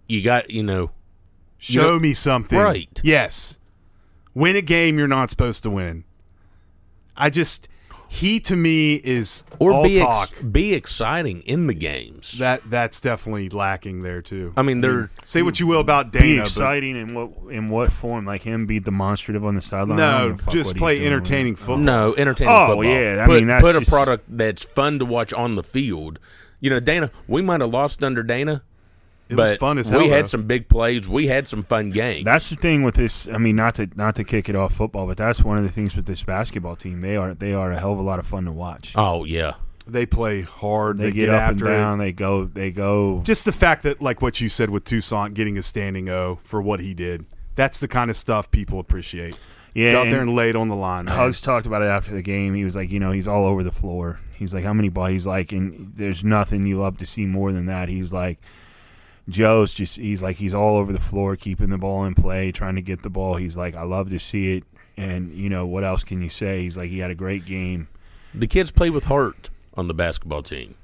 you 0.09 0.21
got, 0.21 0.49
you 0.49 0.63
know, 0.63 0.91
Show 1.57 1.81
know- 1.81 1.99
me 1.99 2.13
something. 2.13 2.57
Right. 2.57 3.01
Yes. 3.03 3.57
Win 4.33 4.55
a 4.55 4.61
game 4.61 4.97
you're 4.99 5.07
not 5.07 5.29
supposed 5.31 5.63
to 5.63 5.69
win. 5.69 6.03
I 7.15 7.31
just 7.31 7.67
he 8.09 8.39
to 8.41 8.55
me 8.55 8.95
is 8.95 9.43
or 9.59 9.73
all 9.73 9.83
be 9.83 9.99
ex- 9.99 10.29
talk. 10.29 10.51
be 10.51 10.73
exciting 10.73 11.41
in 11.41 11.67
the 11.67 11.73
games. 11.73 12.37
that 12.37 12.61
that's 12.69 13.01
definitely 13.01 13.49
lacking 13.49 14.03
there 14.03 14.21
too. 14.21 14.53
I 14.55 14.61
mean, 14.61 14.81
they're 14.81 15.09
say 15.23 15.41
what 15.41 15.59
you 15.59 15.67
will 15.67 15.81
about 15.81 16.11
Dana, 16.11 16.23
be 16.23 16.37
but 16.37 16.47
exciting 16.47 16.95
in 16.95 17.13
what 17.13 17.51
in 17.51 17.69
what 17.69 17.91
form? 17.91 18.25
Like 18.25 18.43
him 18.43 18.65
be 18.65 18.79
demonstrative 18.79 19.43
on 19.43 19.55
the 19.55 19.61
sideline? 19.61 19.97
No, 19.97 20.19
don't 20.19 20.29
give 20.29 20.39
a 20.39 20.43
fuck 20.43 20.53
just 20.53 20.67
what 20.67 20.75
he's 20.75 20.79
play 20.79 20.95
doing. 20.99 21.07
entertaining 21.07 21.53
oh. 21.53 21.57
football. 21.57 21.77
no 21.77 22.15
entertaining 22.15 22.53
Oh, 22.53 22.67
football. 22.67 22.85
yeah, 22.85 23.23
I 23.23 23.25
put, 23.25 23.35
mean, 23.39 23.47
that's 23.47 23.63
put 23.63 23.75
a 23.75 23.81
product 23.81 24.25
that's 24.29 24.63
fun 24.63 24.99
to 24.99 25.05
watch 25.05 25.33
on 25.33 25.55
the 25.55 25.63
field. 25.63 26.19
You 26.59 26.69
know, 26.69 26.79
Dana, 26.79 27.11
we 27.27 27.41
might 27.41 27.61
have 27.61 27.69
lost 27.69 28.03
under 28.03 28.23
Dana, 28.23 28.63
It 29.29 29.35
was 29.35 29.51
but 29.51 29.59
fun 29.59 29.77
as 29.77 29.89
hell. 29.89 29.99
we 30.01 30.09
had 30.09 30.25
though. 30.25 30.29
some 30.29 30.43
big 30.47 30.69
plays. 30.69 31.07
We 31.07 31.27
had 31.27 31.47
some 31.47 31.63
fun 31.63 31.89
games. 31.91 32.25
That's 32.25 32.49
the 32.49 32.55
thing 32.55 32.83
with 32.83 32.95
this. 32.95 33.27
I 33.27 33.37
mean, 33.37 33.55
not 33.55 33.75
to 33.75 33.89
not 33.95 34.15
to 34.15 34.23
kick 34.23 34.47
it 34.49 34.55
off 34.55 34.73
football, 34.73 35.05
but 35.07 35.17
that's 35.17 35.43
one 35.43 35.57
of 35.57 35.63
the 35.63 35.69
things 35.71 35.95
with 35.95 36.05
this 36.05 36.23
basketball 36.23 36.75
team. 36.75 37.01
They 37.01 37.15
are 37.17 37.33
they 37.33 37.53
are 37.53 37.71
a 37.71 37.79
hell 37.79 37.93
of 37.93 37.99
a 37.99 38.03
lot 38.03 38.19
of 38.19 38.27
fun 38.27 38.45
to 38.45 38.51
watch. 38.51 38.93
oh 38.95 39.25
yeah, 39.25 39.55
They 39.85 40.05
play 40.05 40.41
hard. 40.41 40.97
they, 40.97 41.05
They, 41.05 41.11
get, 41.11 41.29
up 41.29 41.41
and 41.41 41.51
after 41.61 41.65
it. 41.67 41.77
down. 41.77 41.97
They 41.99 42.11
go. 42.11 42.45
They 42.45 42.71
go. 42.71 43.21
Just 43.25 43.45
the 43.45 43.51
fact 43.51 43.83
that, 43.83 44.01
like 44.01 44.21
what 44.21 44.39
you 44.41 44.49
said 44.49 44.69
with 44.69 44.85
Toussaint 44.85 45.33
getting 45.33 45.57
a 45.57 45.63
standing 45.63 46.07
O 46.09 46.39
for 46.43 46.61
what 46.61 46.79
he 46.79 46.93
did, 46.93 47.25
that's 47.55 47.79
the 47.79 47.87
kind 47.87 48.09
of 48.09 48.15
stuff 48.17 48.49
people 48.51 48.79
appreciate. 48.79 49.37
yeah, 49.73 49.91
Go 49.93 50.01
out 50.03 50.09
there 50.09 50.21
and 50.21 50.33
laid 50.35 50.55
on 50.55 50.69
the 50.69 50.75
line. 50.75 51.05
man. 51.05 51.15
Hugs 51.15 51.41
talked 51.41 51.65
about 51.67 51.81
it 51.81 51.87
after 51.87 52.13
the 52.13 52.21
game. 52.21 52.53
He 52.53 52.63
was 52.63 52.75
like, 52.75 52.91
you 52.91 52.99
know, 52.99 53.11
he's 53.11 53.27
all 53.27 53.45
over 53.45 53.63
the 53.63 53.71
floor. 53.71 54.19
He's 54.35 54.53
like, 54.53 54.63
how 54.63 54.73
many 54.73 54.89
balls? 54.89 55.09
He's 55.09 55.27
like, 55.27 55.51
and 55.51 55.91
there's 55.95 56.23
nothing 56.23 56.65
you 56.67 56.79
love 56.79 56.97
to 56.99 57.05
see 57.07 57.25
more 57.25 57.51
than 57.51 57.65
that. 57.65 57.89
He's 57.89 58.13
like, 58.13 58.39
Joe's 59.29 59.73
just. 59.73 59.97
He's 59.97 60.23
like, 60.23 60.37
he's 60.37 60.53
all 60.53 60.77
over 60.77 60.93
the 60.93 60.99
floor, 60.99 61.35
keeping 61.35 61.69
the 61.69 61.77
ball 61.77 62.05
in 62.05 62.15
play, 62.15 62.51
trying 62.51 62.75
to 62.75 62.81
get 62.81 63.03
the 63.03 63.09
ball. 63.09 63.35
He's 63.35 63.57
like, 63.57 63.75
I 63.75 63.83
love 63.83 64.09
to 64.11 64.19
see 64.19 64.57
it. 64.57 64.63
And 64.95 65.33
you 65.33 65.49
know, 65.49 65.65
what 65.65 65.83
else 65.83 66.03
can 66.03 66.21
you 66.21 66.29
say? 66.29 66.61
He's 66.61 66.77
like, 66.77 66.89
he 66.89 66.99
had 66.99 67.11
a 67.11 67.15
great 67.15 67.45
game. 67.45 67.87
the 68.33 68.47
kids 68.47 68.71
play 68.71 68.89
with 68.89 69.05
heart 69.05 69.49
on 69.75 69.87
the 69.87 69.93
basketball 69.93 70.41
team, 70.43 70.75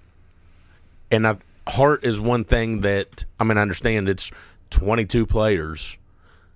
and 1.10 1.28
I, 1.28 1.38
heart 1.68 2.04
is 2.04 2.20
one 2.20 2.44
thing 2.44 2.82
that 2.82 3.26
I 3.40 3.44
mean. 3.44 3.58
I 3.58 3.62
understand 3.62 4.08
it's 4.10 4.30
twenty 4.70 5.06
two 5.06 5.26
players 5.26 5.98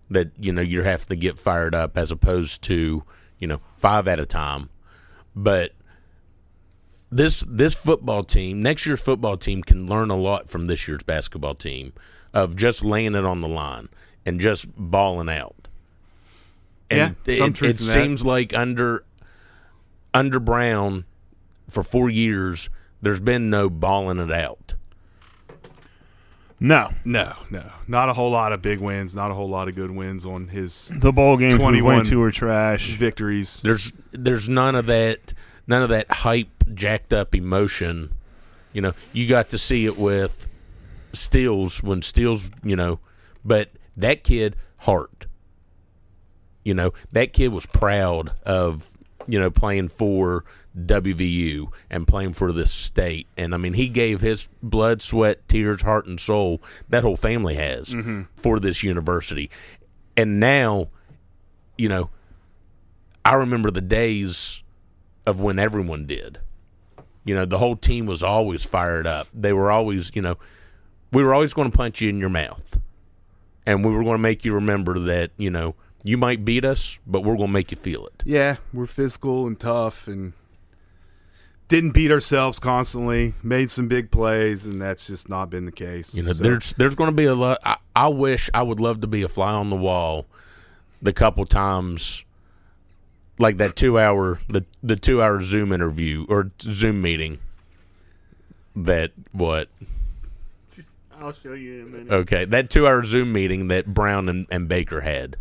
that 0.10 0.32
you 0.38 0.52
know 0.52 0.62
you 0.62 0.84
have 0.84 1.08
to 1.08 1.16
get 1.16 1.40
fired 1.40 1.74
up 1.74 1.98
as 1.98 2.12
opposed 2.12 2.62
to 2.64 3.04
you 3.40 3.48
know 3.48 3.60
five 3.78 4.08
at 4.08 4.20
a 4.20 4.26
time, 4.26 4.70
but 5.36 5.72
this 7.12 7.44
this 7.48 7.74
football 7.74 8.24
team, 8.24 8.62
next 8.62 8.86
year's 8.86 9.02
football 9.02 9.38
team, 9.38 9.64
can 9.64 9.88
learn 9.88 10.10
a 10.10 10.16
lot 10.18 10.50
from 10.50 10.68
this 10.68 10.88
year's 10.88 11.04
basketball 11.04 11.56
team 11.56 11.94
of 12.34 12.56
just 12.56 12.84
laying 12.84 13.16
it 13.16 13.26
on 13.26 13.42
the 13.42 13.48
line 13.48 13.90
and 14.26 14.40
just 14.42 14.68
balling 14.78 15.30
out. 15.30 15.70
And 16.90 17.16
Yeah, 17.26 17.34
it, 17.34 17.38
some 17.38 17.50
it, 17.50 17.56
truth 17.56 17.80
in 17.82 17.88
that. 17.88 17.94
seems 17.94 18.26
like 18.26 18.54
under 18.54 19.04
under 20.14 20.40
Brown 20.40 21.06
for 21.70 21.84
four 21.84 22.10
years, 22.10 22.70
there's 23.02 23.22
been 23.22 23.50
no 23.50 23.70
balling 23.70 24.20
it 24.20 24.32
out. 24.32 24.74
No, 26.60 26.92
No, 27.06 27.36
no, 27.52 27.72
not 27.88 28.10
a 28.10 28.14
whole 28.14 28.32
lot 28.32 28.52
of 28.52 28.64
big 28.64 28.80
wins. 28.80 29.16
Not 29.16 29.30
a 29.30 29.36
whole 29.36 29.48
lot 29.50 29.68
of 29.68 29.76
good 29.76 29.92
wins 29.92 30.26
on 30.26 30.48
his 30.48 30.92
the 31.02 31.12
bowl 31.12 31.38
games 31.38 31.54
we 31.54 31.60
21 31.60 31.96
went 31.98 32.08
to 32.08 32.20
were 32.20 32.32
trash. 32.32 32.96
victories. 32.96 33.62
There's 33.62 33.94
there's 34.12 34.50
none 34.50 34.74
of 34.74 34.88
that 34.88 35.36
none 35.68 35.84
of 35.84 35.90
that 35.90 36.10
hype 36.10 36.64
jacked 36.74 37.14
up 37.14 37.36
emotion. 37.36 38.14
You 38.74 38.82
know, 38.82 38.94
you 39.14 39.28
got 39.28 39.50
to 39.50 39.58
see 39.58 39.86
it 39.86 39.98
with 39.98 40.48
Stills 41.14 41.84
when 41.84 42.02
Stills, 42.02 42.50
you 42.64 42.76
know, 42.76 43.00
but 43.44 43.70
that 43.96 44.24
kid 44.24 44.56
heart. 44.78 45.26
You 46.64 46.74
know, 46.74 46.94
that 47.14 47.32
kid 47.32 47.50
was 47.50 47.66
proud 47.66 48.34
of, 48.46 48.92
you 49.26 49.40
know, 49.40 49.50
playing 49.50 49.90
for 49.90 50.44
WVU 50.78 51.72
and 51.90 52.06
playing 52.06 52.34
for 52.34 52.52
this 52.52 52.72
state. 52.72 53.28
And 53.38 53.54
I 53.54 53.58
mean, 53.58 53.74
he 53.74 53.88
gave 53.88 54.20
his 54.20 54.50
blood, 54.62 55.02
sweat, 55.02 55.48
tears, 55.48 55.82
heart, 55.82 56.08
and 56.08 56.20
soul 56.20 56.62
that 56.90 57.04
whole 57.04 57.16
family 57.16 57.56
has 57.56 57.90
mm-hmm. 57.90 58.24
for 58.36 58.60
this 58.60 58.84
university. 58.84 59.50
And 60.18 60.40
now, 60.40 60.90
you 61.78 61.88
know, 61.88 62.10
I 63.24 63.36
remember 63.36 63.72
the 63.72 63.82
days 63.82 64.64
of 65.28 65.40
when 65.40 65.60
everyone 65.60 66.08
did. 66.08 66.40
You 67.26 67.36
know, 67.36 67.46
the 67.46 67.58
whole 67.60 67.76
team 67.76 68.06
was 68.06 68.24
always 68.24 68.64
fired 68.64 69.06
up. 69.06 69.28
They 69.34 69.52
were 69.54 69.70
always, 69.70 70.12
you 70.16 70.22
know, 70.22 70.38
we 71.12 71.22
were 71.24 71.34
always 71.34 71.54
going 71.54 71.70
to 71.70 71.78
punch 71.78 72.02
you 72.02 72.10
in 72.10 72.20
your 72.20 72.30
mouth. 72.30 72.80
And 73.66 73.84
we 73.84 73.92
were 73.92 74.02
going 74.04 74.16
to 74.16 74.22
make 74.22 74.46
you 74.46 74.54
remember 74.54 74.98
that, 74.98 75.32
you 75.38 75.50
know, 75.50 75.76
you 76.04 76.18
might 76.18 76.46
beat 76.46 76.64
us, 76.64 76.98
but 77.06 77.22
we're 77.26 77.36
going 77.36 77.48
to 77.50 77.54
make 77.54 77.70
you 77.70 77.76
feel 77.78 78.08
it. 78.08 78.24
Yeah, 78.26 78.56
we're 78.72 78.86
physical 78.86 79.46
and 79.46 79.60
tough, 79.60 80.08
and 80.08 80.32
didn't 81.68 81.92
beat 81.92 82.12
ourselves 82.12 82.60
constantly. 82.60 83.34
Made 83.44 83.70
some 83.72 83.90
big 83.90 84.10
plays, 84.10 84.66
and 84.66 84.82
that's 84.82 85.08
just 85.08 85.28
not 85.28 85.50
been 85.50 85.66
the 85.66 85.72
case. 85.74 86.16
You 86.16 86.24
know, 86.24 86.32
So- 86.32 86.44
there's 86.44 86.74
there's 86.78 86.96
going 86.96 87.10
to 87.10 87.16
be 87.16 87.26
a 87.26 87.36
lot. 87.36 87.58
I, 87.66 87.76
I 87.94 88.08
wish 88.08 88.50
I 88.54 88.64
would 88.64 88.80
love 88.80 89.02
to 89.02 89.08
be 89.08 89.22
a 89.24 89.28
fly 89.28 89.52
on 89.52 89.68
the 89.68 89.76
wall, 89.76 90.28
the 91.02 91.12
couple 91.12 91.46
times, 91.46 92.24
like 93.40 93.58
that 93.58 93.76
two 93.76 94.00
hour 94.00 94.40
the 94.50 94.66
the 94.84 94.96
two 94.96 95.22
hour 95.22 95.42
Zoom 95.42 95.72
interview 95.72 96.26
or 96.30 96.52
Zoom 96.62 97.02
meeting. 97.02 97.40
That 98.76 99.12
what? 99.32 99.70
I'll 101.20 101.32
show 101.32 101.54
you 101.54 101.82
in 101.82 101.82
a 101.82 101.86
minute. 101.86 102.14
Okay, 102.14 102.46
that 102.46 102.70
two 102.70 102.88
hour 102.88 103.04
Zoom 103.04 103.34
meeting 103.34 103.70
that 103.70 103.88
Brown 103.92 104.30
and, 104.30 104.46
and 104.52 104.68
Baker 104.68 105.02
had 105.02 105.36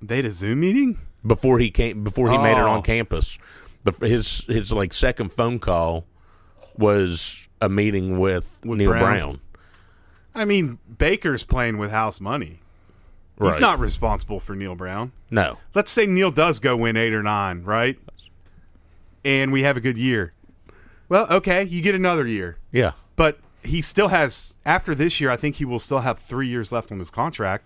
they 0.00 0.16
had 0.16 0.24
a 0.26 0.30
Zoom 0.32 0.60
meeting. 0.60 0.98
before 1.26 1.58
he 1.58 1.70
came 1.70 2.04
before 2.04 2.30
he 2.30 2.38
made 2.38 2.52
it 2.52 2.58
Oh. 2.58 2.70
on 2.70 2.82
campus. 2.82 3.36
The 3.84 3.90
his 4.06 4.44
his 4.46 4.72
like 4.72 4.92
second 4.92 5.32
phone 5.32 5.58
call 5.58 6.06
was 6.76 7.48
a 7.60 7.68
meeting 7.68 8.18
with, 8.20 8.48
With 8.64 8.78
Neal 8.78 8.90
Brown. 8.90 9.02
Brown. 9.02 9.40
I 10.34 10.44
mean, 10.46 10.78
Baker's 10.98 11.44
playing 11.44 11.78
with 11.78 11.90
house 11.90 12.20
money. 12.20 12.60
He's 13.38 13.52
Right. 13.52 13.60
not 13.60 13.78
responsible 13.80 14.38
for 14.40 14.54
Neal 14.54 14.74
Brown. 14.74 15.12
No, 15.30 15.58
Let's 15.74 15.90
say 15.90 16.06
Neal 16.06 16.30
does 16.30 16.60
go 16.60 16.76
win 16.76 16.96
eight 16.96 17.12
or 17.14 17.22
nine, 17.22 17.62
right? 17.64 17.98
And 19.24 19.52
we 19.52 19.62
have 19.62 19.76
a 19.76 19.80
good 19.80 19.96
year. 19.98 20.32
Well, 21.08 21.26
okay, 21.30 21.62
you 21.62 21.82
get 21.82 21.94
another 21.94 22.26
year. 22.26 22.58
yeah, 22.72 22.92
But 23.16 23.38
he 23.62 23.80
still 23.82 24.08
has 24.08 24.56
after 24.64 24.94
this 24.94 25.20
year. 25.20 25.30
I 25.30 25.36
think 25.36 25.56
he 25.56 25.64
will 25.64 25.78
still 25.78 26.00
have 26.00 26.18
three 26.18 26.48
years 26.48 26.72
left 26.72 26.90
on 26.90 26.98
his 26.98 27.10
contract. 27.10 27.64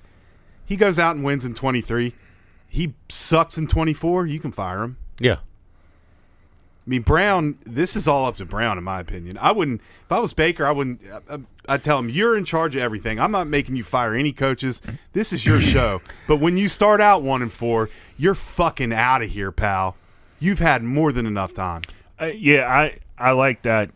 He 0.64 0.76
goes 0.76 0.98
out 0.98 1.14
and 1.16 1.24
wins 1.24 1.44
in 1.44 1.54
twenty 1.54 1.80
three. 1.80 2.14
He 2.68 2.94
sucks 3.08 3.56
in 3.56 3.66
twenty 3.66 3.94
four. 3.94 4.26
You 4.26 4.40
can 4.40 4.52
fire 4.52 4.82
him. 4.82 4.96
yeah. 5.18 5.36
I 6.86 6.88
mean, 6.90 7.02
Brown. 7.02 7.58
This 7.64 7.96
is 7.96 8.06
all 8.06 8.26
up 8.26 8.36
to 8.36 8.44
Brown, 8.44 8.78
in 8.78 8.84
my 8.84 9.00
opinion. 9.00 9.38
I 9.38 9.50
wouldn't. 9.52 9.80
If 9.80 10.12
I 10.12 10.20
was 10.20 10.32
Baker, 10.32 10.64
I 10.64 10.70
wouldn't. 10.70 11.00
I- 11.28 11.40
I'd 11.68 11.82
tell 11.82 11.98
him 11.98 12.08
you're 12.08 12.36
in 12.36 12.44
charge 12.44 12.76
of 12.76 12.82
everything. 12.82 13.18
I'm 13.18 13.32
not 13.32 13.48
making 13.48 13.74
you 13.74 13.82
fire 13.82 14.14
any 14.14 14.32
coaches. 14.32 14.80
This 15.14 15.32
is 15.32 15.44
your 15.44 15.60
show. 15.60 16.00
But 16.28 16.36
when 16.36 16.56
you 16.56 16.68
start 16.68 17.00
out 17.00 17.22
one 17.22 17.42
and 17.42 17.52
four, 17.52 17.90
you're 18.16 18.36
fucking 18.36 18.92
out 18.92 19.22
of 19.22 19.30
here, 19.30 19.50
pal. 19.50 19.96
You've 20.38 20.60
had 20.60 20.84
more 20.84 21.10
than 21.10 21.26
enough 21.26 21.54
time. 21.54 21.82
Uh, 22.20 22.26
yeah, 22.26 22.68
I 22.72 22.98
I 23.18 23.32
like 23.32 23.62
that 23.62 23.90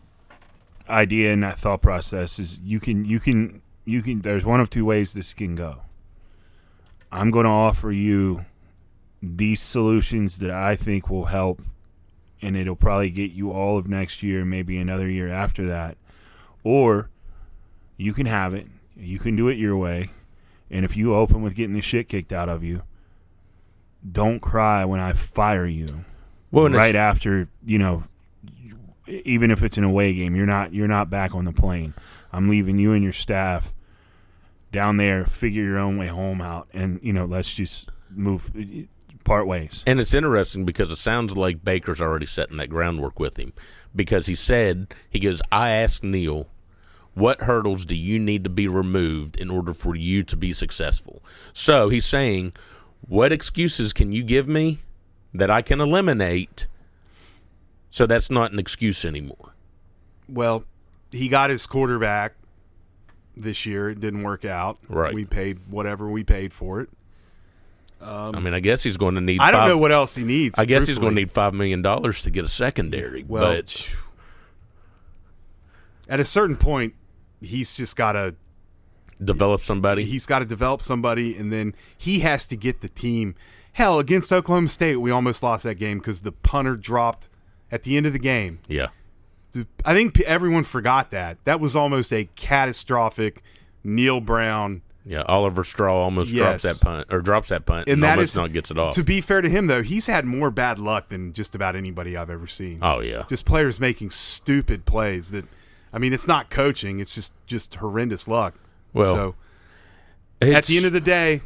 idea 0.89 1.31
and 1.31 1.43
that 1.43 1.59
thought 1.59 1.81
process. 1.81 2.39
Is 2.39 2.59
you 2.59 2.81
can 2.81 3.05
you 3.05 3.21
can 3.21 3.61
you 3.85 4.01
can. 4.01 4.19
There's 4.21 4.43
one 4.43 4.59
of 4.59 4.69
two 4.69 4.83
ways 4.83 5.13
this 5.13 5.33
can 5.33 5.55
go. 5.55 5.77
I'm 7.09 7.31
going 7.31 7.45
to 7.45 7.49
offer 7.51 7.91
you 7.91 8.45
these 9.21 9.61
solutions 9.61 10.39
that 10.39 10.51
I 10.51 10.75
think 10.75 11.09
will 11.09 11.25
help, 11.25 11.61
and 12.41 12.57
it'll 12.57 12.75
probably 12.75 13.09
get 13.09 13.31
you 13.31 13.51
all 13.51 13.77
of 13.77 13.87
next 13.87 14.23
year, 14.23 14.43
maybe 14.43 14.77
another 14.77 15.09
year 15.09 15.29
after 15.29 15.65
that, 15.67 15.97
or 16.63 17.09
you 17.97 18.13
can 18.13 18.25
have 18.25 18.53
it. 18.53 18.67
You 18.95 19.19
can 19.19 19.35
do 19.35 19.47
it 19.47 19.57
your 19.57 19.77
way, 19.77 20.11
and 20.69 20.85
if 20.85 20.95
you 20.95 21.15
open 21.15 21.41
with 21.41 21.55
getting 21.55 21.75
the 21.75 21.81
shit 21.81 22.09
kicked 22.09 22.31
out 22.33 22.49
of 22.49 22.63
you, 22.63 22.83
don't 24.09 24.39
cry 24.39 24.85
when 24.85 24.99
I 24.99 25.13
fire 25.13 25.65
you 25.65 26.05
Well, 26.51 26.69
right 26.69 26.95
after 26.95 27.47
you 27.65 27.77
know 27.77 28.03
even 29.07 29.51
if 29.51 29.63
it's 29.63 29.77
an 29.77 29.83
away 29.83 30.13
game 30.13 30.35
you're 30.35 30.45
not 30.45 30.73
you're 30.73 30.87
not 30.87 31.09
back 31.09 31.35
on 31.35 31.45
the 31.45 31.53
plane. 31.53 31.93
I'm 32.33 32.49
leaving 32.49 32.79
you 32.79 32.93
and 32.93 33.03
your 33.03 33.13
staff 33.13 33.73
down 34.71 34.97
there 34.97 35.25
figure 35.25 35.63
your 35.63 35.79
own 35.79 35.97
way 35.97 36.07
home 36.07 36.41
out 36.41 36.67
and 36.73 36.99
you 37.03 37.13
know 37.13 37.25
let's 37.25 37.53
just 37.53 37.89
move 38.09 38.49
part 39.23 39.47
ways 39.47 39.83
And 39.87 39.99
it's 39.99 40.13
interesting 40.13 40.65
because 40.65 40.91
it 40.91 40.97
sounds 40.97 41.37
like 41.37 41.63
Baker's 41.63 42.01
already 42.01 42.25
setting 42.25 42.57
that 42.57 42.69
groundwork 42.69 43.19
with 43.19 43.37
him 43.37 43.53
because 43.95 44.25
he 44.25 44.35
said, 44.35 44.93
he 45.09 45.19
goes, 45.19 45.41
I 45.51 45.69
asked 45.69 46.03
Neal, 46.03 46.47
what 47.13 47.41
hurdles 47.41 47.85
do 47.85 47.95
you 47.95 48.19
need 48.19 48.43
to 48.43 48.49
be 48.49 48.67
removed 48.67 49.37
in 49.37 49.49
order 49.49 49.73
for 49.73 49.95
you 49.95 50.23
to 50.23 50.35
be 50.35 50.53
successful? 50.53 51.21
So 51.53 51.89
he's 51.89 52.05
saying, 52.05 52.53
what 53.01 53.31
excuses 53.31 53.93
can 53.93 54.11
you 54.11 54.23
give 54.23 54.47
me 54.47 54.79
that 55.33 55.49
I 55.49 55.61
can 55.61 55.81
eliminate 55.81 56.67
so 57.89 58.05
that's 58.05 58.31
not 58.31 58.53
an 58.53 58.59
excuse 58.59 59.03
anymore? 59.03 59.53
Well, 60.29 60.63
he 61.11 61.27
got 61.27 61.49
his 61.49 61.67
quarterback 61.67 62.35
this 63.35 63.65
year. 63.65 63.89
It 63.89 63.99
didn't 63.99 64.23
work 64.23 64.45
out. 64.45 64.79
Right. 64.87 65.13
We 65.13 65.25
paid 65.25 65.59
whatever 65.69 66.09
we 66.09 66.23
paid 66.23 66.53
for 66.53 66.79
it. 66.81 66.89
I 68.03 68.39
mean, 68.39 68.53
I 68.53 68.59
guess 68.59 68.83
he's 68.83 68.97
going 68.97 69.15
to 69.15 69.21
need. 69.21 69.39
I 69.39 69.51
don't 69.51 69.61
five- 69.61 69.69
know 69.69 69.77
what 69.77 69.91
else 69.91 70.15
he 70.15 70.23
needs. 70.23 70.57
I 70.57 70.65
guess 70.65 70.87
he's 70.87 70.99
going 70.99 71.11
to 71.15 71.21
need 71.21 71.31
five 71.31 71.53
million 71.53 71.81
dollars 71.81 72.23
to 72.23 72.31
get 72.31 72.45
a 72.45 72.49
secondary. 72.49 73.23
Well, 73.23 73.53
but 73.53 73.95
At 76.07 76.19
a 76.19 76.25
certain 76.25 76.55
point, 76.55 76.95
he's 77.39 77.75
just 77.75 77.95
got 77.95 78.13
to 78.13 78.35
develop 79.23 79.61
somebody. 79.61 80.03
he's 80.03 80.25
got 80.25 80.39
to 80.39 80.45
develop 80.45 80.81
somebody, 80.81 81.37
and 81.37 81.51
then 81.51 81.75
he 81.97 82.19
has 82.19 82.45
to 82.47 82.57
get 82.57 82.81
the 82.81 82.89
team. 82.89 83.35
Hell, 83.73 83.99
against 83.99 84.33
Oklahoma 84.33 84.67
State, 84.67 84.97
we 84.97 85.11
almost 85.11 85.43
lost 85.43 85.63
that 85.63 85.75
game 85.75 85.99
because 85.99 86.21
the 86.21 86.31
punter 86.31 86.75
dropped 86.75 87.29
at 87.71 87.83
the 87.83 87.95
end 87.95 88.05
of 88.05 88.13
the 88.13 88.19
game. 88.19 88.59
yeah, 88.67 88.87
I 89.85 89.93
think 89.93 90.19
everyone 90.21 90.63
forgot 90.63 91.11
that. 91.11 91.37
That 91.45 91.59
was 91.59 91.75
almost 91.75 92.11
a 92.11 92.25
catastrophic 92.35 93.41
Neal 93.83 94.21
Brown. 94.21 94.81
Yeah. 95.05 95.23
Oliver 95.27 95.63
Straw 95.63 95.95
almost 96.03 96.31
Yes. 96.31 96.61
drops 96.61 96.63
that 96.63 96.81
punt 96.85 97.07
or 97.11 97.21
drops 97.21 97.49
that 97.49 97.65
punt, 97.65 97.85
and, 97.87 97.93
And 97.95 98.03
that 98.03 98.11
almost 98.17 98.31
is 98.31 98.35
not 98.35 98.51
gets 98.53 98.71
it 98.71 98.77
off. 98.77 98.93
To 98.95 99.03
be 99.03 99.21
fair 99.21 99.41
to 99.41 99.49
him, 99.49 99.67
though, 99.67 99.81
he's 99.83 100.07
had 100.07 100.25
more 100.25 100.51
bad 100.51 100.77
luck 100.79 101.09
than 101.09 101.33
just 101.33 101.55
about 101.55 101.75
anybody 101.75 102.15
I've 102.17 102.29
ever 102.29 102.47
seen. 102.47 102.79
oh 102.81 102.99
yeah, 102.99 103.23
Just 103.27 103.45
players 103.45 103.79
making 103.79 104.09
stupid 104.11 104.85
plays 104.85 105.31
that, 105.31 105.45
I 105.93 105.97
mean, 105.99 106.13
it's 106.13 106.27
not 106.27 106.49
coaching; 106.49 106.99
it's 106.99 107.15
just 107.15 107.33
just 107.47 107.75
horrendous 107.75 108.27
luck. 108.27 108.55
Well, 108.93 109.13
so 109.13 109.35
at 110.41 110.65
the 110.65 110.77
end 110.77 110.85
of 110.85 110.93
the 110.93 111.01
day, 111.01 111.41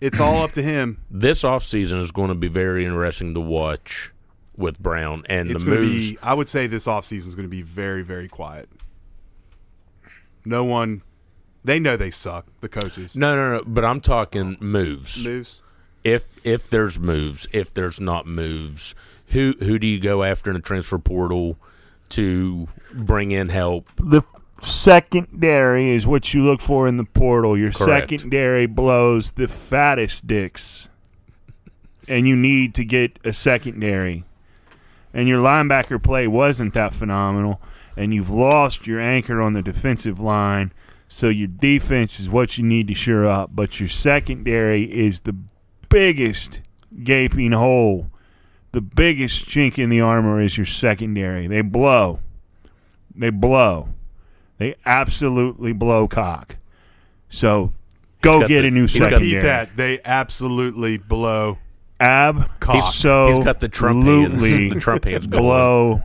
it's 0.00 0.20
all 0.20 0.42
up 0.42 0.52
to 0.52 0.62
him. 0.62 0.98
this 1.10 1.42
offseason 1.42 2.00
is 2.02 2.10
going 2.10 2.28
to 2.28 2.34
be 2.34 2.48
very 2.48 2.84
interesting 2.84 3.34
to 3.34 3.40
watch 3.40 4.12
with 4.56 4.78
Brown 4.78 5.22
and 5.28 5.50
It's 5.50 5.64
the 5.64 5.70
moves. 5.70 6.10
be. 6.12 6.18
I 6.22 6.32
would 6.34 6.48
say 6.48 6.66
this 6.66 6.86
offseason 6.86 7.26
is 7.28 7.34
going 7.34 7.44
to 7.46 7.50
be 7.50 7.62
very 7.62 8.02
very 8.02 8.28
quiet. 8.28 8.68
No 10.44 10.64
one, 10.64 11.02
they 11.66 11.80
know 11.80 11.96
they 11.96 12.10
suck. 12.10 12.46
The 12.60 12.68
coaches 12.68 13.16
no, 13.16 13.34
no, 13.36 13.58
no. 13.58 13.64
But 13.66 13.84
I'm 13.84 14.00
talking 14.00 14.56
moves. 14.60 15.24
moves. 15.24 15.62
If 16.04 16.28
if 16.44 16.70
there's 16.70 16.98
moves, 16.98 17.46
if 17.52 17.74
there's 17.74 18.00
not 18.00 18.26
moves, 18.26 18.94
who 19.28 19.54
who 19.58 19.78
do 19.78 19.86
you 19.86 20.00
go 20.00 20.22
after 20.22 20.50
in 20.50 20.54
the 20.54 20.62
transfer 20.62 20.98
portal 20.98 21.58
to 22.10 22.68
bring 22.94 23.32
in 23.32 23.48
help? 23.48 23.88
The 23.96 24.22
secondary 24.60 25.90
is 25.90 26.06
what 26.06 26.32
you 26.32 26.44
look 26.44 26.60
for 26.60 26.86
in 26.86 26.96
the 26.96 27.04
portal. 27.04 27.58
Your 27.58 27.72
Correct. 27.72 28.10
secondary 28.10 28.66
blows 28.66 29.32
the 29.32 29.48
fattest 29.48 30.26
dicks, 30.28 30.88
and 32.08 32.28
you 32.28 32.36
need 32.36 32.74
to 32.76 32.84
get 32.84 33.18
a 33.24 33.32
secondary. 33.32 34.24
And 35.12 35.28
your 35.28 35.42
linebacker 35.42 36.00
play 36.00 36.28
wasn't 36.28 36.74
that 36.74 36.94
phenomenal, 36.94 37.60
and 37.96 38.14
you've 38.14 38.30
lost 38.30 38.86
your 38.86 39.00
anchor 39.00 39.40
on 39.40 39.54
the 39.54 39.62
defensive 39.62 40.20
line. 40.20 40.72
So 41.08 41.28
your 41.28 41.48
defense 41.48 42.18
is 42.18 42.28
what 42.28 42.58
you 42.58 42.64
need 42.64 42.88
to 42.88 42.94
shore 42.94 43.26
up, 43.26 43.50
but 43.54 43.78
your 43.80 43.88
secondary 43.88 44.82
is 44.84 45.20
the 45.20 45.36
biggest 45.88 46.60
gaping 47.04 47.52
hole. 47.52 48.10
The 48.72 48.80
biggest 48.80 49.46
chink 49.46 49.78
in 49.78 49.88
the 49.88 50.00
armor 50.00 50.40
is 50.40 50.56
your 50.56 50.66
secondary. 50.66 51.46
They 51.46 51.62
blow. 51.62 52.20
They 53.14 53.30
blow. 53.30 53.88
They 54.58 54.74
absolutely 54.84 55.72
blow 55.72 56.08
cock. 56.08 56.56
So 57.28 57.72
go 58.20 58.40
get 58.40 58.62
the- 58.62 58.68
a 58.68 58.70
new 58.70 58.82
he's 58.82 58.92
secondary. 58.92 59.34
Repeat 59.36 59.42
that. 59.42 59.76
They 59.76 60.00
absolutely 60.04 60.96
blow. 60.98 61.58
Ab 61.98 62.50
Cock. 62.60 62.92
so 62.92 63.28
He's 63.36 63.44
got 63.44 63.60
the 63.60 63.68
Trump 63.70 64.04
hands. 64.04 64.42
The 64.74 64.80
Trump 64.80 65.04
hands 65.04 65.26
blow 65.26 66.02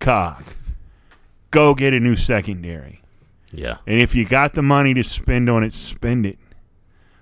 cock. 0.00 0.42
Go 1.52 1.74
get 1.74 1.94
a 1.94 2.00
new 2.00 2.16
secondary. 2.16 2.99
Yeah, 3.52 3.78
And 3.86 4.00
if 4.00 4.14
you 4.14 4.24
got 4.24 4.54
the 4.54 4.62
money 4.62 4.94
to 4.94 5.02
spend 5.02 5.48
on 5.50 5.64
it, 5.64 5.74
spend 5.74 6.24
it. 6.24 6.38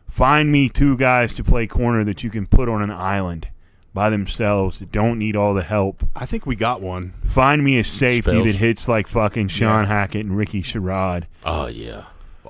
Find 0.07 0.53
me 0.53 0.68
two 0.68 0.97
guys 0.97 1.33
to 1.35 1.45
play 1.45 1.66
corner 1.66 2.05
that 2.05 2.22
you 2.22 2.29
can 2.31 2.47
put 2.47 2.68
on 2.68 2.83
an 2.83 2.91
island 2.91 3.49
by 3.95 4.11
themselves 4.11 4.79
that 4.79 4.93
don't 4.93 5.18
need 5.18 5.37
all 5.37 5.55
the 5.55 5.62
help. 5.62 6.05
I 6.14 6.26
think 6.26 6.45
we 6.45 6.55
got 6.55 6.81
one. 6.83 7.14
Find 7.24 7.64
me 7.64 7.79
a 7.79 7.85
safety 7.85 8.31
Spells. 8.33 8.45
that 8.47 8.55
hits 8.57 8.89
like 8.89 9.07
fucking 9.07 9.49
Sean 9.49 9.85
Yeah. 9.85 9.89
Hackett 9.89 10.26
and 10.26 10.37
Ricky 10.37 10.62
Sherrod. 10.62 11.24
oh 11.45 11.66
yeah. 11.66 12.05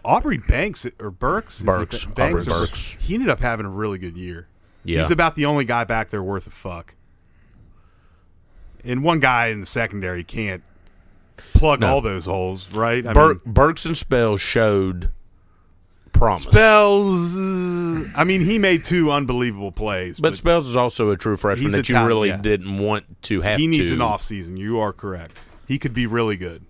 Aubrey 0.04 0.38
Banks 0.38 0.86
or 0.98 1.10
Burks. 1.10 1.56
Is 1.56 1.62
it 1.62 1.66
Burks. 1.66 2.04
Banks 2.06 2.46
Aubrey 2.46 2.54
or- 2.56 2.66
Burks. 2.66 2.96
He 3.00 3.14
ended 3.14 3.28
up 3.28 3.40
having 3.40 3.66
a 3.66 3.70
really 3.70 3.98
good 3.98 4.16
year. 4.16 4.48
Yeah. 4.84 4.98
He's 5.02 5.10
about 5.10 5.34
the 5.36 5.44
only 5.46 5.64
guy 5.64 5.84
back 5.84 6.10
there 6.10 6.22
worth 6.22 6.46
a 6.46 6.50
fuck. 6.50 6.94
And 8.84 9.02
one 9.02 9.20
guy 9.20 9.48
in 9.48 9.60
the 9.60 9.66
secondary 9.66 10.24
can't 10.24 10.62
plug 11.54 11.80
No. 11.80 11.94
all 11.94 12.00
those 12.00 12.26
holes, 12.26 12.70
right? 12.72 13.06
I 13.06 13.12
mean, 13.12 13.40
Burks 13.44 13.84
and 13.84 13.96
Spells 13.96 14.40
showed 14.40 15.10
promise. 16.12 16.42
Spells. 16.42 17.36
I 17.36 18.24
mean, 18.24 18.42
he 18.42 18.58
made 18.58 18.84
two 18.84 19.10
unbelievable 19.10 19.72
plays, 19.72 20.20
but 20.20 20.30
but, 20.30 20.36
Spells 20.36 20.68
is 20.68 20.76
also 20.76 21.10
a 21.10 21.16
true 21.16 21.36
freshman 21.36 21.72
that 21.72 21.88
you 21.88 21.98
really 22.04 22.28
yeah. 22.28 22.36
didn't 22.36 22.78
want 22.78 23.22
to 23.22 23.40
have 23.40 23.58
he 23.58 23.66
needs 23.66 23.90
to. 23.90 23.96
an 23.96 24.02
off 24.02 24.22
season. 24.22 24.56
You 24.56 24.80
are 24.80 24.92
correct. 24.92 25.38
He 25.66 25.78
could 25.78 25.94
be 25.94 26.06
really 26.06 26.36
good. 26.36 26.64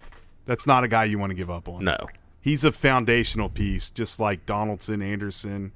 That's 0.46 0.66
not 0.66 0.84
a 0.84 0.88
guy 0.88 1.04
you 1.04 1.18
want 1.18 1.30
to 1.30 1.34
give 1.34 1.50
up 1.50 1.68
on. 1.68 1.84
No. 1.84 1.96
He's 2.40 2.64
a 2.64 2.72
foundational 2.72 3.48
piece, 3.48 3.90
just 3.90 4.18
like 4.18 4.46
Donaldson, 4.46 5.02
Anderson, 5.02 5.72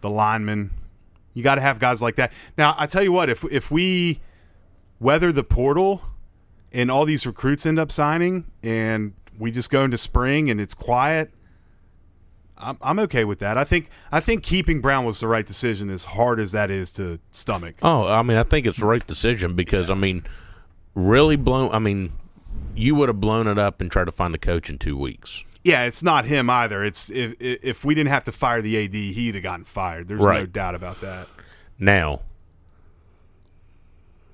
the 0.00 0.10
lineman. 0.10 0.70
You 1.32 1.42
got 1.42 1.54
to 1.56 1.60
have 1.60 1.78
guys 1.78 2.02
like 2.02 2.16
that. 2.16 2.32
Now, 2.58 2.74
I 2.76 2.86
tell 2.86 3.02
you 3.02 3.12
what, 3.12 3.30
if 3.30 3.44
if 3.50 3.70
we 3.70 4.20
weather 5.00 5.32
the 5.32 5.44
portal 5.44 6.02
and 6.74 6.90
all 6.90 7.06
these 7.06 7.26
recruits 7.26 7.64
end 7.64 7.78
up 7.78 7.90
signing, 7.90 8.44
and 8.62 9.14
we 9.38 9.50
just 9.50 9.70
go 9.70 9.84
into 9.84 9.96
spring 9.96 10.50
and 10.50 10.60
it's 10.60 10.74
quiet, 10.74 11.30
I'm 12.58 12.78
I'm 12.82 12.98
okay 13.00 13.24
with 13.24 13.38
that. 13.38 13.56
I 13.56 13.64
think 13.64 13.88
I 14.12 14.20
think 14.20 14.42
keeping 14.42 14.80
Brown 14.80 15.04
was 15.04 15.20
the 15.20 15.28
right 15.28 15.46
decision, 15.46 15.90
as 15.90 16.04
hard 16.04 16.40
as 16.40 16.52
that 16.52 16.70
is 16.70 16.92
to 16.92 17.18
stomach. 17.30 17.76
Oh, 17.82 18.08
I 18.08 18.22
mean, 18.22 18.36
I 18.36 18.42
think 18.42 18.66
it's 18.66 18.78
the 18.78 18.86
right 18.86 19.06
decision 19.06 19.54
because 19.54 19.90
I 19.90 19.94
mean, 19.94 20.24
really 20.94 21.36
blown. 21.36 21.70
I 21.72 21.78
mean, 21.78 22.12
you 22.74 22.94
would 22.96 23.08
have 23.08 23.20
blown 23.20 23.46
it 23.46 23.58
up 23.58 23.80
and 23.80 23.90
tried 23.90 24.04
to 24.04 24.12
find 24.12 24.34
a 24.34 24.38
coach 24.38 24.70
in 24.70 24.78
two 24.78 24.96
weeks. 24.96 25.44
Yeah, 25.62 25.84
it's 25.84 26.02
not 26.02 26.26
him 26.26 26.50
either. 26.50 26.84
It's 26.84 27.10
if 27.10 27.34
if 27.40 27.84
we 27.84 27.94
didn't 27.94 28.10
have 28.10 28.24
to 28.24 28.32
fire 28.32 28.62
the 28.62 28.84
AD, 28.84 28.94
he'd 28.94 29.34
have 29.34 29.42
gotten 29.42 29.64
fired. 29.64 30.08
There's 30.08 30.20
no 30.20 30.46
doubt 30.46 30.74
about 30.74 31.00
that. 31.00 31.28
Now, 31.78 32.20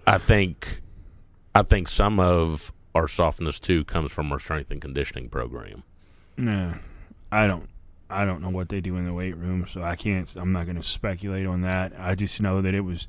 I 0.07 0.19
think, 0.19 0.83
I 1.55 1.63
think 1.63 1.89
some 1.89 2.21
of 2.21 2.73
our 2.95 3.09
softness 3.09 3.61
too 3.61 3.85
comes 3.85 4.13
from 4.13 4.31
our 4.33 4.39
strength 4.39 4.71
and 4.71 4.81
conditioning 4.81 5.29
program. 5.29 5.83
No, 6.37 6.75
I 7.31 7.47
don't. 7.47 7.69
I 8.09 8.25
don't 8.25 8.43
know 8.43 8.51
what 8.51 8.69
they 8.69 8.81
do 8.81 8.97
in 8.97 9.05
the 9.05 9.13
weight 9.13 9.37
room, 9.37 9.67
so 9.69 9.83
I 9.83 9.95
can't. 9.95 10.29
I'm 10.35 10.53
not 10.53 10.65
going 10.65 10.77
to 10.77 10.83
speculate 10.83 11.47
on 11.47 11.61
that. 11.61 11.93
I 11.97 12.17
just 12.17 12.41
know 12.41 12.61
that 12.61 12.75
it 12.75 12.81
was 12.81 13.07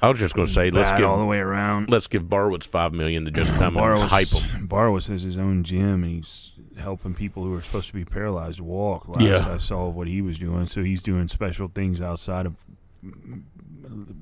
I 0.00 0.08
was 0.08 0.18
just 0.18 0.34
going 0.34 0.46
to 0.46 0.52
say, 0.52 0.70
let's 0.70 0.92
give 0.92 1.08
all 1.08 1.18
the 1.18 1.24
way 1.24 1.38
around. 1.38 1.90
let's 1.90 2.06
give 2.06 2.24
Barwis 2.24 2.64
five 2.64 2.92
million 2.92 3.24
to 3.24 3.30
just 3.30 3.52
come 3.54 3.76
and 3.76 4.10
hype 4.10 4.28
him. 4.28 4.68
Barwis 4.68 5.08
has 5.08 5.22
his 5.22 5.36
own 5.36 5.64
gym, 5.64 6.04
and 6.04 6.12
he's 6.12 6.52
helping 6.78 7.14
people 7.14 7.42
who 7.42 7.54
are 7.54 7.62
supposed 7.62 7.88
to 7.88 7.94
be 7.94 8.04
paralyzed 8.04 8.60
walk. 8.60 9.08
Last 9.08 9.20
Yeah. 9.22 9.52
I 9.52 9.58
saw 9.58 9.88
what 9.88 10.06
he 10.06 10.22
was 10.22 10.38
doing, 10.38 10.66
so 10.66 10.84
he's 10.84 11.02
doing 11.02 11.26
special 11.26 11.68
things 11.68 12.00
outside 12.00 12.46
of 12.46 12.54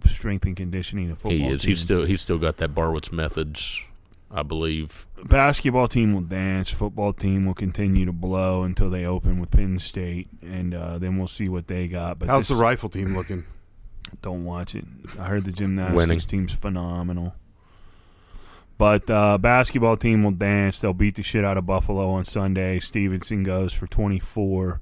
strength 0.07 0.45
and 0.47 0.57
conditioning. 0.57 1.11
A 1.11 1.15
football 1.15 1.31
He 1.33 1.47
is. 1.47 1.63
team. 1.63 1.69
He's 1.71 1.81
still. 1.81 2.05
He's 2.05 2.21
still 2.21 2.39
got 2.39 2.57
that 2.59 2.75
Barwis 2.75 3.11
methods, 3.13 3.83
I 4.31 4.43
believe. 4.43 5.07
basketball 5.25 5.89
team 5.89 6.15
will 6.15 6.21
dance. 6.23 6.71
Football 6.71 7.13
team 7.13 7.47
will 7.47 7.55
continue 7.55 8.05
to 8.07 8.13
blow 8.13 8.63
until 8.63 8.91
they 8.91 9.05
open 9.05 9.41
with 9.41 9.51
Penn 9.51 9.79
State, 9.79 10.29
and 10.43 10.75
uh, 10.75 10.99
then 10.99 11.17
we'll 11.19 11.27
see 11.29 11.49
what 11.49 11.67
they 11.67 11.89
got. 11.89 12.19
But 12.19 12.29
How's 12.29 12.49
this- 12.49 12.57
the 12.57 12.63
rifle 12.63 12.89
team 12.89 13.15
looking? 13.17 13.45
Don't 14.23 14.45
watch 14.45 14.75
it. 14.77 14.85
I 15.19 15.25
heard 15.25 15.45
the 15.45 15.51
gymnastics 15.53 15.97
Winning. 15.97 16.19
team's 16.21 16.53
phenomenal. 16.55 17.35
But 18.79 19.09
uh, 19.11 19.39
basketball 19.39 19.97
team 19.97 20.23
will 20.23 20.31
dance. 20.33 20.81
They'll 20.81 20.93
beat 20.93 21.15
the 21.17 21.23
shit 21.23 21.45
out 21.45 21.57
of 21.57 21.65
Buffalo 21.67 22.11
on 22.11 22.25
Sunday. 22.25 22.79
Stevenson 22.79 23.43
goes 23.43 23.73
for 23.73 23.87
24, 23.87 24.81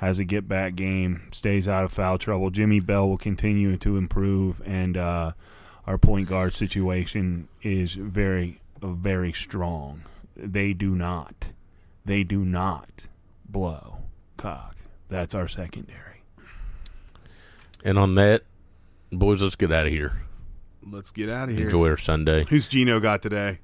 has 0.00 0.18
a 0.18 0.24
get 0.24 0.48
back 0.48 0.76
game, 0.76 1.28
stays 1.30 1.68
out 1.68 1.84
of 1.84 1.92
foul 1.92 2.16
trouble. 2.16 2.48
Jimmy 2.48 2.80
Bell 2.80 3.06
will 3.06 3.18
continue 3.18 3.76
to 3.76 3.98
improve, 3.98 4.62
and 4.64 4.96
uh, 4.96 5.32
our 5.86 5.98
point 5.98 6.26
guard 6.26 6.54
situation 6.54 7.48
is 7.60 7.96
very, 7.96 8.62
very 8.80 9.30
strong. 9.34 10.00
They 10.34 10.72
do 10.72 10.94
not, 10.94 11.48
they 12.06 12.24
do 12.24 12.46
not 12.46 13.08
blow 13.46 13.98
cock. 14.38 14.76
That's 15.10 15.34
our 15.34 15.46
secondary. 15.46 16.22
And 17.84 17.98
on 17.98 18.14
that, 18.14 18.44
boys, 19.12 19.42
let's 19.42 19.54
get 19.54 19.70
out 19.70 19.84
of 19.84 19.92
here. 19.92 20.22
Let's 20.82 21.10
get 21.10 21.28
out 21.28 21.50
of 21.50 21.56
here. 21.56 21.66
Enjoy 21.66 21.88
our 21.90 21.98
Sunday. 21.98 22.46
Who's 22.48 22.68
Geno 22.68 23.00
got 23.00 23.20
today? 23.20 23.58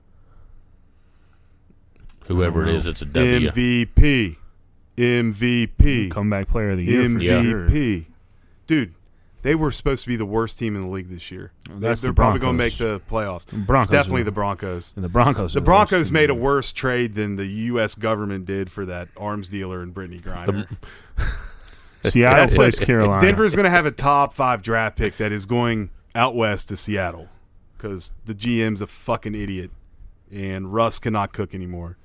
Whoever 2.26 2.66
it 2.66 2.74
is, 2.74 2.86
it's 2.86 3.00
a 3.00 3.06
W. 3.06 3.50
MVP. 3.50 4.36
MVP, 4.96 6.10
comeback 6.10 6.48
player 6.48 6.70
of 6.70 6.78
the 6.78 6.84
year, 6.84 7.02
MVP. 7.02 8.04
Sure. 8.04 8.12
Dude, 8.66 8.94
they 9.42 9.54
were 9.54 9.70
supposed 9.70 10.02
to 10.02 10.08
be 10.08 10.16
the 10.16 10.26
worst 10.26 10.58
team 10.58 10.74
in 10.74 10.82
the 10.82 10.88
league 10.88 11.08
this 11.08 11.30
year. 11.30 11.52
That's 11.70 12.00
they're 12.00 12.10
the 12.10 12.14
probably 12.14 12.40
going 12.40 12.54
to 12.54 12.58
make 12.58 12.76
the 12.78 13.00
playoffs. 13.08 13.46
The 13.46 13.56
Broncos 13.56 13.86
it's 13.86 13.92
definitely 13.92 14.24
the 14.24 14.32
Broncos. 14.32 14.92
And 14.96 15.04
the 15.04 15.08
Broncos. 15.08 15.52
The, 15.52 15.60
the 15.60 15.64
Broncos 15.64 16.10
made 16.10 16.30
a 16.30 16.34
worse 16.34 16.72
trade 16.72 17.14
than 17.14 17.36
the 17.36 17.46
U.S. 17.46 17.94
government 17.94 18.46
did 18.46 18.72
for 18.72 18.84
that 18.86 19.08
arms 19.16 19.48
dealer 19.48 19.82
and 19.82 19.94
Brittney 19.94 20.20
Griner. 20.20 20.66
Seattle 22.10 22.38
That's 22.38 22.56
plays 22.56 22.80
it. 22.80 22.86
Carolina. 22.86 23.20
Denver's 23.20 23.54
going 23.54 23.64
to 23.64 23.70
have 23.70 23.86
a 23.86 23.90
top 23.90 24.32
five 24.32 24.62
draft 24.62 24.96
pick 24.96 25.16
that 25.18 25.32
is 25.32 25.46
going 25.46 25.90
out 26.14 26.34
west 26.34 26.68
to 26.68 26.76
Seattle 26.76 27.28
because 27.76 28.14
the 28.24 28.34
GM's 28.34 28.80
a 28.80 28.86
fucking 28.86 29.34
idiot 29.34 29.70
and 30.32 30.72
Russ 30.72 30.98
cannot 30.98 31.32
cook 31.32 31.54
anymore. 31.54 31.96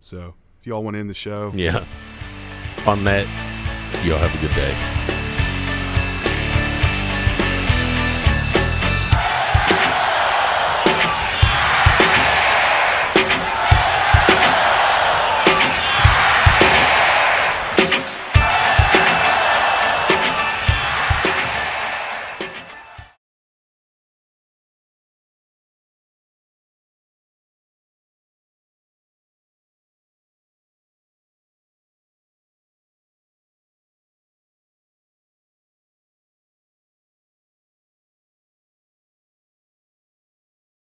So 0.00 0.34
if 0.64 0.68
y'all 0.68 0.82
want 0.82 0.94
to 0.94 1.00
end 1.00 1.10
the 1.10 1.14
show, 1.14 1.52
yeah. 1.54 1.84
On 2.86 3.04
that, 3.04 3.26
y'all 4.02 4.16
have 4.16 4.34
a 4.34 4.40
good 4.40 4.54
day. 4.56 5.03